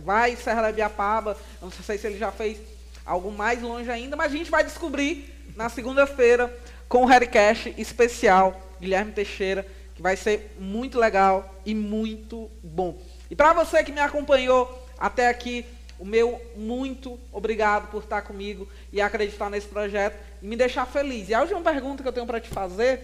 vai 0.00 0.36
Serra 0.36 0.62
da 0.62 0.72
Biapaba, 0.72 1.36
não 1.60 1.70
sei 1.70 1.98
se 1.98 2.06
ele 2.06 2.18
já 2.18 2.32
fez 2.32 2.58
algo 3.04 3.30
mais 3.30 3.60
longe 3.62 3.90
ainda, 3.90 4.16
mas 4.16 4.32
a 4.32 4.36
gente 4.36 4.50
vai 4.50 4.64
descobrir 4.64 5.32
na 5.56 5.68
segunda-feira 5.68 6.54
com 6.88 7.02
o 7.02 7.06
Harrycast 7.06 7.74
especial 7.78 8.60
Guilherme 8.80 9.12
Teixeira, 9.12 9.66
que 9.94 10.02
vai 10.02 10.16
ser 10.16 10.54
muito 10.58 10.98
legal 10.98 11.54
e 11.64 11.74
muito 11.74 12.50
bom. 12.62 13.00
E 13.30 13.36
para 13.36 13.52
você 13.52 13.82
que 13.84 13.92
me 13.92 14.00
acompanhou 14.00 14.88
até 14.98 15.28
aqui, 15.28 15.64
o 15.98 16.04
meu 16.04 16.40
muito 16.56 17.18
obrigado 17.30 17.88
por 17.90 18.02
estar 18.02 18.22
comigo 18.22 18.68
e 18.92 19.00
acreditar 19.00 19.48
nesse 19.48 19.68
projeto 19.68 20.18
e 20.42 20.46
me 20.46 20.56
deixar 20.56 20.84
feliz. 20.86 21.28
E 21.28 21.34
a 21.34 21.40
última 21.40 21.60
pergunta 21.60 22.02
que 22.02 22.08
eu 22.08 22.12
tenho 22.12 22.26
para 22.26 22.40
te 22.40 22.48
fazer, 22.48 23.00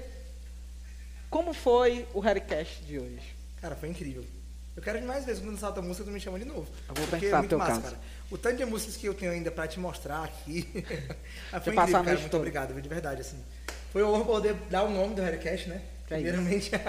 como 1.30 1.52
foi 1.54 2.06
o 2.12 2.20
Harrycast 2.20 2.82
de 2.82 2.98
hoje? 2.98 3.36
Cara, 3.60 3.76
foi 3.76 3.88
incrível. 3.88 4.24
Eu 4.74 4.82
quero 4.82 5.00
mais 5.02 5.24
vezes 5.24 5.42
quando 5.42 5.58
salta 5.58 5.80
a 5.80 5.82
música, 5.82 6.04
tu 6.04 6.10
me 6.10 6.20
chama 6.20 6.38
de 6.38 6.44
novo. 6.44 6.66
Eu 6.88 6.94
vou 6.94 7.06
porque 7.08 7.26
é 7.26 7.36
muito 7.36 7.58
massa, 7.58 7.70
caso. 7.72 7.82
cara. 7.82 7.98
O 8.30 8.36
tanto 8.36 8.56
de 8.56 8.64
músicas 8.64 8.96
que 8.96 9.06
eu 9.06 9.14
tenho 9.14 9.32
ainda 9.32 9.50
pra 9.50 9.66
te 9.66 9.80
mostrar 9.80 10.24
aqui. 10.24 10.68
foi 11.64 11.72
incrível, 11.74 12.04
cara. 12.04 12.18
Muito 12.18 12.30
todo. 12.30 12.40
obrigado, 12.40 12.80
de 12.80 12.88
verdade, 12.88 13.22
assim. 13.22 13.38
Foi 13.90 14.02
honra 14.02 14.24
poder 14.24 14.54
dar 14.70 14.84
o 14.84 14.90
nome 14.90 15.14
do 15.14 15.22
Harrycast, 15.22 15.68
né? 15.68 15.80
Que 16.06 16.14
Primeiramente. 16.14 16.70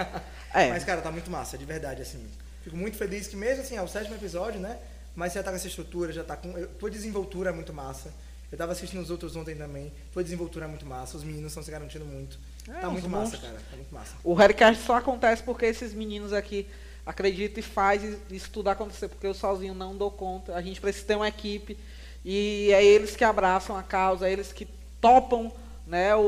É, 0.52 0.68
Mas, 0.68 0.82
cara, 0.82 1.00
tá 1.00 1.12
muito 1.12 1.30
massa, 1.30 1.56
de 1.56 1.64
verdade, 1.64 2.02
assim. 2.02 2.28
Fico 2.64 2.76
muito 2.76 2.96
feliz 2.96 3.28
que 3.28 3.36
mesmo 3.36 3.62
assim, 3.62 3.76
é 3.76 3.82
o 3.82 3.86
sétimo 3.86 4.16
episódio, 4.16 4.58
né? 4.58 4.76
Mas 5.14 5.32
já 5.32 5.44
tá 5.44 5.50
com 5.50 5.56
essa 5.56 5.68
estrutura, 5.68 6.12
já 6.12 6.24
tá 6.24 6.36
com. 6.36 6.52
Tua 6.78 6.90
desenvoltura 6.90 7.50
é 7.50 7.52
muito 7.52 7.72
massa. 7.72 8.12
Eu 8.50 8.58
tava 8.58 8.72
assistindo 8.72 9.00
os 9.00 9.10
outros 9.10 9.36
ontem 9.36 9.54
também. 9.54 9.92
Tua 10.12 10.24
desenvoltura 10.24 10.64
é 10.64 10.68
muito 10.68 10.84
massa. 10.84 11.16
Os 11.16 11.22
meninos 11.22 11.52
estão 11.52 11.62
se 11.62 11.70
garantindo 11.70 12.04
muito. 12.04 12.36
É, 12.68 12.80
tá 12.80 12.90
muito 12.90 13.08
massa, 13.08 13.38
cara. 13.38 13.54
Tá 13.70 13.76
muito 13.76 13.94
massa. 13.94 14.16
O 14.24 14.34
Harrycast 14.34 14.84
só 14.84 14.96
acontece 14.96 15.40
porque 15.44 15.66
esses 15.66 15.94
meninos 15.94 16.32
aqui 16.32 16.66
acredita 17.04 17.60
e 17.60 17.62
faz 17.62 18.02
isso 18.30 18.50
tudo 18.50 18.68
acontecer, 18.68 19.08
porque 19.08 19.26
eu 19.26 19.34
sozinho 19.34 19.74
não 19.74 19.96
dou 19.96 20.10
conta. 20.10 20.54
A 20.54 20.62
gente 20.62 20.80
precisa 20.80 21.06
ter 21.06 21.16
uma 21.16 21.28
equipe 21.28 21.76
e 22.24 22.70
é 22.72 22.84
eles 22.84 23.16
que 23.16 23.24
abraçam 23.24 23.76
a 23.76 23.82
causa, 23.82 24.28
é 24.28 24.32
eles 24.32 24.52
que 24.52 24.68
topam. 25.00 25.52
Né? 25.86 26.14
O, 26.14 26.20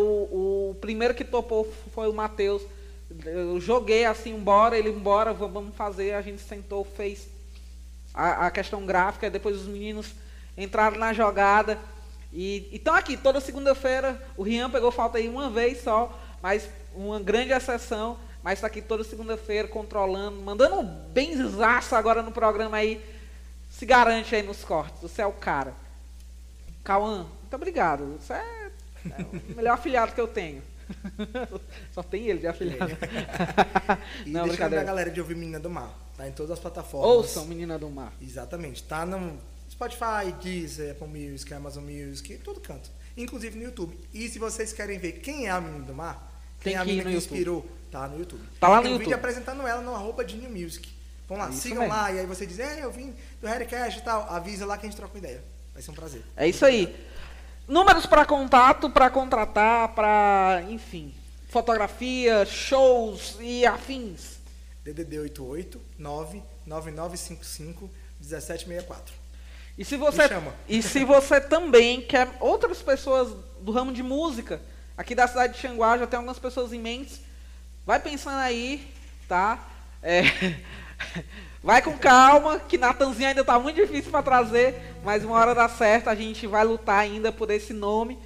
o 0.71 0.77
primeiro 0.81 1.15
que 1.15 1.25
topou 1.25 1.71
foi 1.95 2.09
o 2.09 2.13
Matheus. 2.13 2.63
Eu 3.25 3.61
joguei 3.61 4.05
assim, 4.05 4.35
embora, 4.35 4.77
ele 4.77 4.89
embora, 4.89 5.33
vamos 5.33 5.75
fazer. 5.77 6.15
A 6.15 6.23
gente 6.23 6.41
sentou, 6.41 6.85
fez 6.85 7.29
a, 8.15 8.47
a 8.47 8.51
questão 8.51 8.85
gráfica, 8.85 9.31
depois 9.31 9.57
os 9.57 9.67
meninos 9.67 10.15
entraram 10.57 10.99
na 10.99 11.13
jogada. 11.13 11.79
E 12.33 12.69
estão 12.73 12.95
aqui, 12.95 13.17
toda 13.17 13.41
segunda-feira, 13.41 14.21
o 14.37 14.43
Rian 14.43 14.71
pegou 14.71 14.91
falta 14.91 15.19
aí 15.19 15.29
uma 15.29 15.51
vez 15.51 15.83
só, 15.83 16.19
mas 16.41 16.67
uma 16.95 17.21
grande 17.21 17.53
exceção 17.53 18.19
mas 18.43 18.55
está 18.55 18.67
aqui 18.67 18.83
toda 18.83 19.05
segunda-feira 19.05 19.69
controlando, 19.69 20.41
mandando 20.41 20.81
um 20.81 20.85
benzaço 20.85 21.95
agora 21.95 22.23
no 22.23 22.33
programa 22.33 22.77
aí. 22.77 23.03
Se 23.71 23.87
garante 23.87 24.35
aí 24.35 24.43
nos 24.43 24.65
cortes. 24.65 25.01
Você 25.01 25.23
é 25.23 25.27
o 25.27 25.33
cara. 25.33 25.75
Cauã, 26.83 27.27
muito 27.41 27.55
obrigado. 27.55 28.19
Você 28.19 28.33
é, 28.33 28.71
é 29.07 29.23
o 29.23 29.57
melhor 29.57 29.75
afiliado 29.75 30.13
que 30.13 30.21
eu 30.21 30.29
tenho. 30.29 30.63
Só 31.93 32.03
tem 32.03 32.27
ele 32.27 32.41
de 32.41 32.47
afiliado. 32.47 32.93
e 34.27 34.31
Não, 34.31 34.47
deixa 34.47 34.67
a 34.67 34.69
galera 34.69 35.11
de 35.11 35.21
ouvir 35.21 35.37
Menina 35.37 35.61
do 35.61 35.71
Mar. 35.71 35.97
Tá 36.17 36.29
em 36.29 36.33
todas 36.33 36.51
as 36.51 36.59
plataformas. 36.59 37.11
Ouçam 37.11 37.47
Menina 37.47 37.79
do 37.79 37.89
Mar. 37.89 38.13
Exatamente. 38.21 38.83
Tá 38.83 39.07
no 39.07 39.39
Spotify, 39.71 40.33
Deezer, 40.43 40.93
Apple 40.93 41.09
Music, 41.09 41.53
Amazon 41.55 41.85
Music, 41.85 42.37
todo 42.39 42.61
canto. 42.61 42.91
Inclusive 43.17 43.57
no 43.57 43.65
YouTube. 43.65 43.99
E 44.13 44.29
se 44.29 44.39
vocês 44.39 44.73
querem 44.73 44.99
ver 44.99 45.13
quem 45.13 45.47
é 45.47 45.51
a 45.51 45.61
Menina 45.61 45.85
do 45.85 45.95
Mar, 45.95 46.32
tem 46.63 46.77
a 46.77 46.85
menina 46.85 47.11
que 47.11 47.17
inspirou 47.17 47.67
Tá 47.93 48.09
no 48.09 48.19
YouTube. 48.19 48.43
Tá 48.59 48.69
lá 48.69 48.77
no 48.77 48.83
Tem 48.83 48.91
um 48.91 48.95
YouTube. 48.95 49.05
vídeo 49.05 49.17
apresentando 49.19 49.67
ela 49.67 49.83
no 49.83 49.95
arroba 49.95 50.25
de 50.25 50.37
New 50.39 50.49
Music. 50.51 50.89
Vamos 51.29 51.45
lá, 51.45 51.51
isso 51.51 51.61
sigam 51.61 51.81
mesmo. 51.81 51.95
lá. 51.95 52.11
E 52.11 52.21
aí 52.21 52.27
você 52.27 52.47
diz, 52.47 52.59
é, 52.59 52.83
eu 52.83 52.91
vim 52.91 53.15
do 53.39 53.47
Harrycast 53.47 53.99
e 53.99 54.03
tal. 54.03 54.23
Avisa 54.31 54.65
lá 54.65 54.79
que 54.79 54.87
a 54.87 54.89
gente 54.89 54.97
troca 54.97 55.19
ideia. 55.19 55.45
Vai 55.75 55.83
ser 55.83 55.91
um 55.91 55.95
prazer. 55.95 56.23
É 56.35 56.49
isso 56.49 56.65
aí. 56.65 56.97
Números 57.69 58.07
para 58.07 58.25
contato, 58.25 58.89
para 58.89 59.11
contratar, 59.11 59.89
para, 59.95 60.65
enfim, 60.71 61.15
fotografia, 61.51 62.47
shows 62.47 63.37
e 63.41 63.67
afins. 63.67 64.39
DDD 64.85 65.19
88 65.21 65.81
99955 65.99 67.91
1764. 68.21 69.15
E 69.77 69.85
se 69.85 69.97
você 69.97 70.23
e 70.69 70.83
se 70.83 71.05
você 71.05 71.41
também 71.41 72.01
quer 72.01 72.31
outras 72.41 72.83
pessoas 72.83 73.35
do 73.61 73.71
ramo 73.71 73.93
de 73.93 74.03
música, 74.03 74.61
aqui 74.97 75.15
da 75.15 75.27
cidade 75.27 75.55
de 75.55 75.61
Xanguá 75.61 75.99
já 75.99 76.07
tem 76.07 76.17
algumas 76.17 76.39
pessoas 76.39 76.73
em 76.73 76.81
mente 76.81 77.23
Vai 77.85 77.99
pensando 77.99 78.39
aí, 78.39 78.89
tá? 79.29 79.69
É, 80.01 80.23
vai 81.61 81.83
com 81.83 81.99
calma, 81.99 82.61
que 82.61 82.79
Natanzinho 82.79 83.29
ainda 83.29 83.41
está 83.41 83.59
muito 83.59 83.75
difícil 83.75 84.09
para 84.09 84.23
trazer, 84.23 84.81
mas 85.03 85.25
uma 85.25 85.37
hora 85.37 85.53
dá 85.53 85.69
certo, 85.69 86.09
a 86.09 86.15
gente 86.15 86.47
vai 86.47 86.65
lutar 86.65 87.01
ainda 87.01 87.33
por 87.33 87.51
esse 87.51 87.73
nome. 87.73 88.21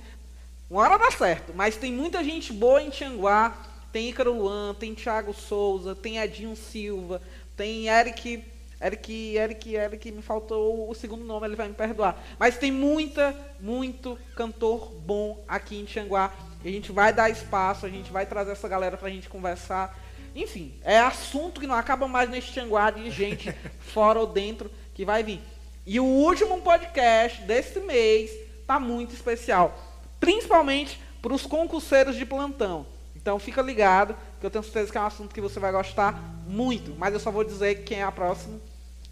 Uma 0.69 0.83
hora 0.83 0.99
dá 0.99 1.11
certo, 1.11 1.55
mas 1.55 1.77
tem 1.77 1.91
muita 1.91 2.23
gente 2.23 2.53
boa 2.53 2.83
em 2.83 2.91
Tianguá. 2.91 3.57
Tem 3.91 4.11
Ícaro 4.11 4.35
Luan, 4.35 4.75
tem 4.75 4.95
Thiago 4.95 5.33
Souza, 5.33 5.95
tem 5.95 6.19
Edinho 6.19 6.55
Silva, 6.55 7.23
tem 7.57 7.89
Eric. 7.89 8.45
Eric, 8.79 9.37
Eric, 9.37 9.75
Eric, 9.75 10.13
me 10.13 10.21
faltou 10.21 10.91
o 10.91 10.95
segundo 10.95 11.25
nome, 11.25 11.47
ele 11.47 11.57
vai 11.57 11.67
me 11.67 11.73
perdoar. 11.73 12.23
Mas 12.39 12.59
tem 12.59 12.71
muita, 12.71 13.35
muito 13.59 14.19
cantor 14.37 14.93
bom 14.93 15.43
aqui 15.49 15.81
em 15.81 15.87
Tianguá. 15.87 16.31
E 16.67 16.69
a 16.69 16.73
gente 16.73 16.91
vai 16.91 17.13
dar 17.13 17.31
espaço, 17.31 17.87
a 17.87 17.89
gente 17.89 18.11
vai 18.11 18.27
trazer 18.27 18.51
essa 18.51 18.67
galera 18.67 18.97
pra 18.97 19.09
gente 19.09 19.29
conversar. 19.29 19.97
Enfim, 20.35 20.75
é 20.83 20.99
assunto 20.99 21.61
que 21.61 21.67
não 21.67 21.77
acaba 21.77 22.09
mais 22.09 22.29
neste 22.29 22.53
Tianguá 22.53 22.91
de 22.91 23.09
gente 23.09 23.55
fora 23.79 24.19
ou 24.19 24.27
dentro 24.27 24.69
que 24.93 25.05
vai 25.05 25.23
vir. 25.23 25.41
E 25.87 26.01
o 26.01 26.05
último 26.05 26.61
podcast 26.63 27.41
desse 27.43 27.79
mês 27.79 28.33
tá 28.67 28.81
muito 28.81 29.15
especial. 29.15 29.79
Principalmente 30.19 31.01
para 31.23 31.33
os 31.33 31.47
concurseiros 31.47 32.17
de 32.17 32.27
plantão. 32.27 32.85
Então 33.15 33.39
fica 33.39 33.63
ligado, 33.63 34.17
que 34.41 34.47
eu 34.47 34.51
tenho 34.51 34.65
certeza 34.65 34.91
que 34.91 34.99
é 34.99 35.01
um 35.01 35.07
assunto 35.07 35.33
que 35.33 35.41
você 35.41 35.61
vai 35.61 35.71
gostar 35.71 36.21
muito. 36.49 36.97
Mas 36.99 37.15
eu 37.15 37.21
só 37.21 37.31
vou 37.31 37.45
dizer 37.45 37.85
quem 37.85 38.01
é 38.01 38.03
a 38.03 38.11
próxima 38.11 38.59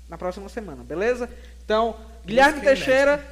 na 0.09 0.19
próxima 0.19 0.49
semana, 0.49 0.83
beleza? 0.83 1.31
Então, 1.65 1.97
Guilherme 2.27 2.63
Teixeira, 2.63 3.25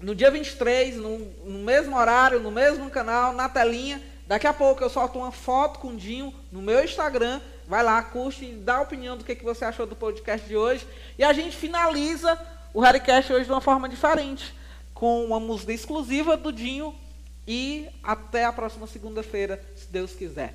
no 0.00 0.14
dia 0.14 0.30
23, 0.30 0.96
no, 0.96 1.18
no 1.18 1.58
mesmo 1.58 1.96
horário, 1.96 2.40
no 2.40 2.50
mesmo 2.50 2.88
canal, 2.90 3.32
na 3.32 3.48
telinha. 3.48 4.02
Daqui 4.26 4.46
a 4.46 4.52
pouco 4.52 4.82
eu 4.82 4.88
solto 4.88 5.18
uma 5.18 5.32
foto 5.32 5.78
com 5.78 5.88
o 5.88 5.96
Dinho 5.96 6.32
no 6.50 6.62
meu 6.62 6.82
Instagram. 6.84 7.40
Vai 7.66 7.82
lá, 7.82 8.02
curte 8.02 8.44
e 8.44 8.52
dá 8.52 8.76
a 8.76 8.80
opinião 8.80 9.16
do 9.16 9.24
que, 9.24 9.34
que 9.34 9.44
você 9.44 9.64
achou 9.64 9.86
do 9.86 9.94
podcast 9.94 10.46
de 10.46 10.56
hoje. 10.56 10.86
E 11.18 11.24
a 11.24 11.32
gente 11.32 11.56
finaliza 11.56 12.38
o 12.72 12.80
Harrycast 12.80 13.32
hoje 13.32 13.44
de 13.44 13.50
uma 13.52 13.60
forma 13.60 13.88
diferente. 13.88 14.54
Com 14.94 15.24
uma 15.24 15.40
música 15.40 15.72
exclusiva 15.72 16.36
do 16.36 16.52
Dinho 16.52 16.94
e 17.46 17.88
até 18.02 18.44
a 18.44 18.52
próxima 18.52 18.86
segunda-feira, 18.86 19.62
se 19.76 19.86
Deus 19.88 20.12
quiser. 20.12 20.54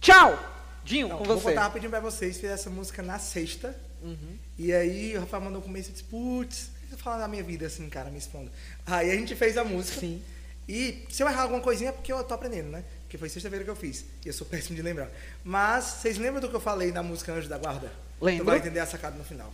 Tchau! 0.00 0.38
Dinho, 0.84 1.08
Não, 1.08 1.18
com 1.18 1.24
vou 1.24 1.36
você. 1.38 1.50
botar 1.50 1.62
rapidinho 1.62 1.90
pra 1.90 2.00
vocês, 2.00 2.38
fiz 2.38 2.48
essa 2.48 2.70
música 2.70 3.02
na 3.02 3.18
sexta. 3.18 3.76
Uhum. 4.02 4.38
E 4.56 4.72
aí 4.72 5.16
o 5.16 5.20
Rafael 5.20 5.42
mandou 5.42 5.60
um 5.60 5.64
começo 5.64 5.90
e 5.90 5.92
disse, 5.92 6.04
putz, 6.04 6.70
eu 6.90 6.96
falar 6.96 7.18
da 7.18 7.28
minha 7.28 7.42
vida 7.42 7.66
assim, 7.66 7.88
cara, 7.88 8.10
me 8.10 8.18
expondo. 8.18 8.50
Aí 8.88 9.10
a 9.10 9.14
gente 9.14 9.34
fez 9.34 9.56
a 9.56 9.64
música. 9.64 10.00
Sim. 10.00 10.22
E 10.68 11.04
se 11.10 11.22
eu 11.22 11.28
errar 11.28 11.42
alguma 11.42 11.60
coisinha 11.60 11.90
é 11.90 11.92
porque 11.92 12.12
eu 12.12 12.22
tô 12.24 12.34
aprendendo, 12.34 12.70
né? 12.70 12.84
Porque 13.02 13.16
foi 13.16 13.28
sexta-feira 13.28 13.64
que 13.64 13.70
eu 13.70 13.76
fiz. 13.76 14.04
E 14.24 14.28
eu 14.28 14.32
sou 14.32 14.46
péssimo 14.46 14.76
de 14.76 14.82
lembrar. 14.82 15.10
Mas, 15.42 15.84
vocês 15.84 16.18
lembram 16.18 16.40
do 16.40 16.48
que 16.48 16.56
eu 16.56 16.60
falei 16.60 16.92
na 16.92 17.02
música 17.02 17.32
Anjo 17.32 17.48
da 17.48 17.58
Guarda? 17.58 17.90
Lembro. 18.20 18.44
Tu 18.44 18.46
vai 18.46 18.58
entender 18.58 18.80
a 18.80 18.86
sacada 18.86 19.16
no 19.16 19.24
final. 19.24 19.52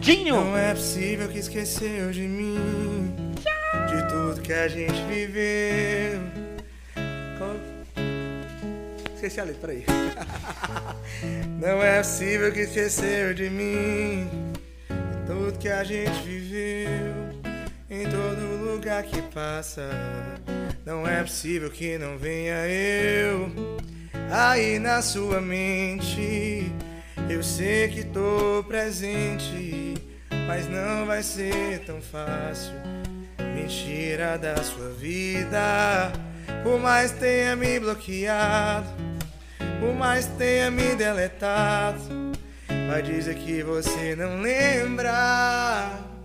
Dinho! 0.00 0.34
Não 0.36 0.56
é 0.56 0.74
possível 0.74 1.28
que 1.28 1.38
esqueceu 1.38 2.10
de 2.10 2.22
mim, 2.22 3.14
de 3.88 4.08
tudo 4.08 4.42
que 4.42 4.52
a 4.52 4.68
gente 4.68 5.00
viveu. 5.08 6.46
Esqueci 9.14 9.40
a 9.40 9.44
letra, 9.44 9.60
peraí. 9.60 9.84
Não 11.58 11.82
é 11.82 11.98
possível 11.98 12.52
que 12.52 12.60
esqueceu 12.60 13.34
de 13.34 13.48
mim, 13.50 14.28
de 14.88 15.26
tudo 15.26 15.58
que 15.58 15.68
a 15.68 15.82
gente 15.82 16.22
viveu. 16.22 17.45
Em 17.88 18.02
todo 18.02 18.72
lugar 18.72 19.04
que 19.04 19.22
passa, 19.22 19.88
não 20.84 21.06
é 21.06 21.22
possível 21.22 21.70
que 21.70 21.96
não 21.96 22.18
venha 22.18 22.66
eu 22.66 23.48
aí 24.28 24.80
na 24.80 25.00
sua 25.00 25.40
mente. 25.40 26.72
Eu 27.30 27.44
sei 27.44 27.86
que 27.86 28.02
tô 28.02 28.64
presente, 28.66 29.94
mas 30.48 30.68
não 30.68 31.06
vai 31.06 31.22
ser 31.22 31.84
tão 31.84 32.02
fácil 32.02 32.74
me 33.54 33.68
tirar 33.68 34.36
da 34.36 34.56
sua 34.64 34.90
vida. 34.90 36.12
Por 36.64 36.80
mais 36.80 37.12
tenha 37.12 37.54
me 37.54 37.78
bloqueado, 37.78 38.88
por 39.78 39.94
mais 39.94 40.26
tenha 40.26 40.72
me 40.72 40.96
deletado, 40.96 42.32
vai 42.88 43.00
dizer 43.00 43.36
que 43.36 43.62
você 43.62 44.16
não 44.16 44.40
lembra. 44.40 46.15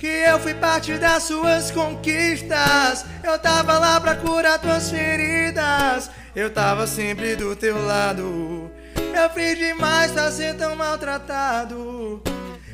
Que 0.00 0.06
eu 0.06 0.40
fui 0.40 0.54
parte 0.54 0.96
das 0.96 1.24
suas 1.24 1.70
conquistas. 1.70 3.04
Eu 3.22 3.38
tava 3.38 3.78
lá 3.78 4.00
pra 4.00 4.16
curar 4.16 4.58
tuas 4.58 4.90
feridas. 4.90 6.10
Eu 6.34 6.48
tava 6.48 6.86
sempre 6.86 7.36
do 7.36 7.54
teu 7.54 7.84
lado. 7.84 8.70
Eu 8.96 9.28
fiz 9.34 9.58
demais 9.58 10.10
pra 10.10 10.30
ser 10.30 10.56
tão 10.56 10.74
maltratado. 10.74 12.22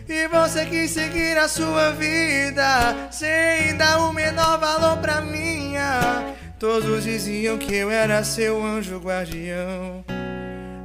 E 0.08 0.28
você 0.28 0.66
quis 0.66 0.92
seguir 0.92 1.36
a 1.36 1.48
sua 1.48 1.90
vida 1.90 3.08
sem 3.10 3.76
dar 3.76 3.98
o 4.02 4.12
menor 4.12 4.60
valor 4.60 4.98
pra 4.98 5.20
minha. 5.20 6.32
Todos 6.60 7.02
diziam 7.02 7.58
que 7.58 7.74
eu 7.74 7.90
era 7.90 8.22
seu 8.22 8.64
anjo 8.64 9.00
guardião. 9.00 10.04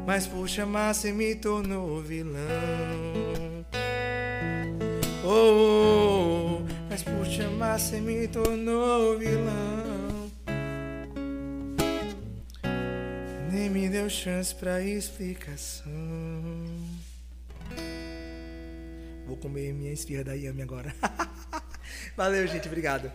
Mas 0.07 0.25
por 0.25 0.49
chamar 0.49 0.95
você 0.95 1.11
me 1.11 1.35
tornou 1.35 2.01
vilão. 2.01 2.41
Oh, 5.33 6.59
mas 6.89 7.03
por 7.03 7.25
te 7.25 7.41
amar 7.41 7.79
você 7.79 8.01
me 8.01 8.27
tornou 8.27 9.17
vilão. 9.17 10.29
Nem 13.49 13.69
me 13.69 13.87
deu 13.87 14.09
chance 14.09 14.53
pra 14.53 14.81
explicação. 14.81 15.93
Vou 19.25 19.37
comer 19.37 19.73
minha 19.73 19.93
esfirra 19.93 20.25
da 20.25 20.33
Yami 20.33 20.63
agora. 20.63 20.93
Valeu, 22.17 22.45
gente, 22.45 22.67
obrigado. 22.67 23.09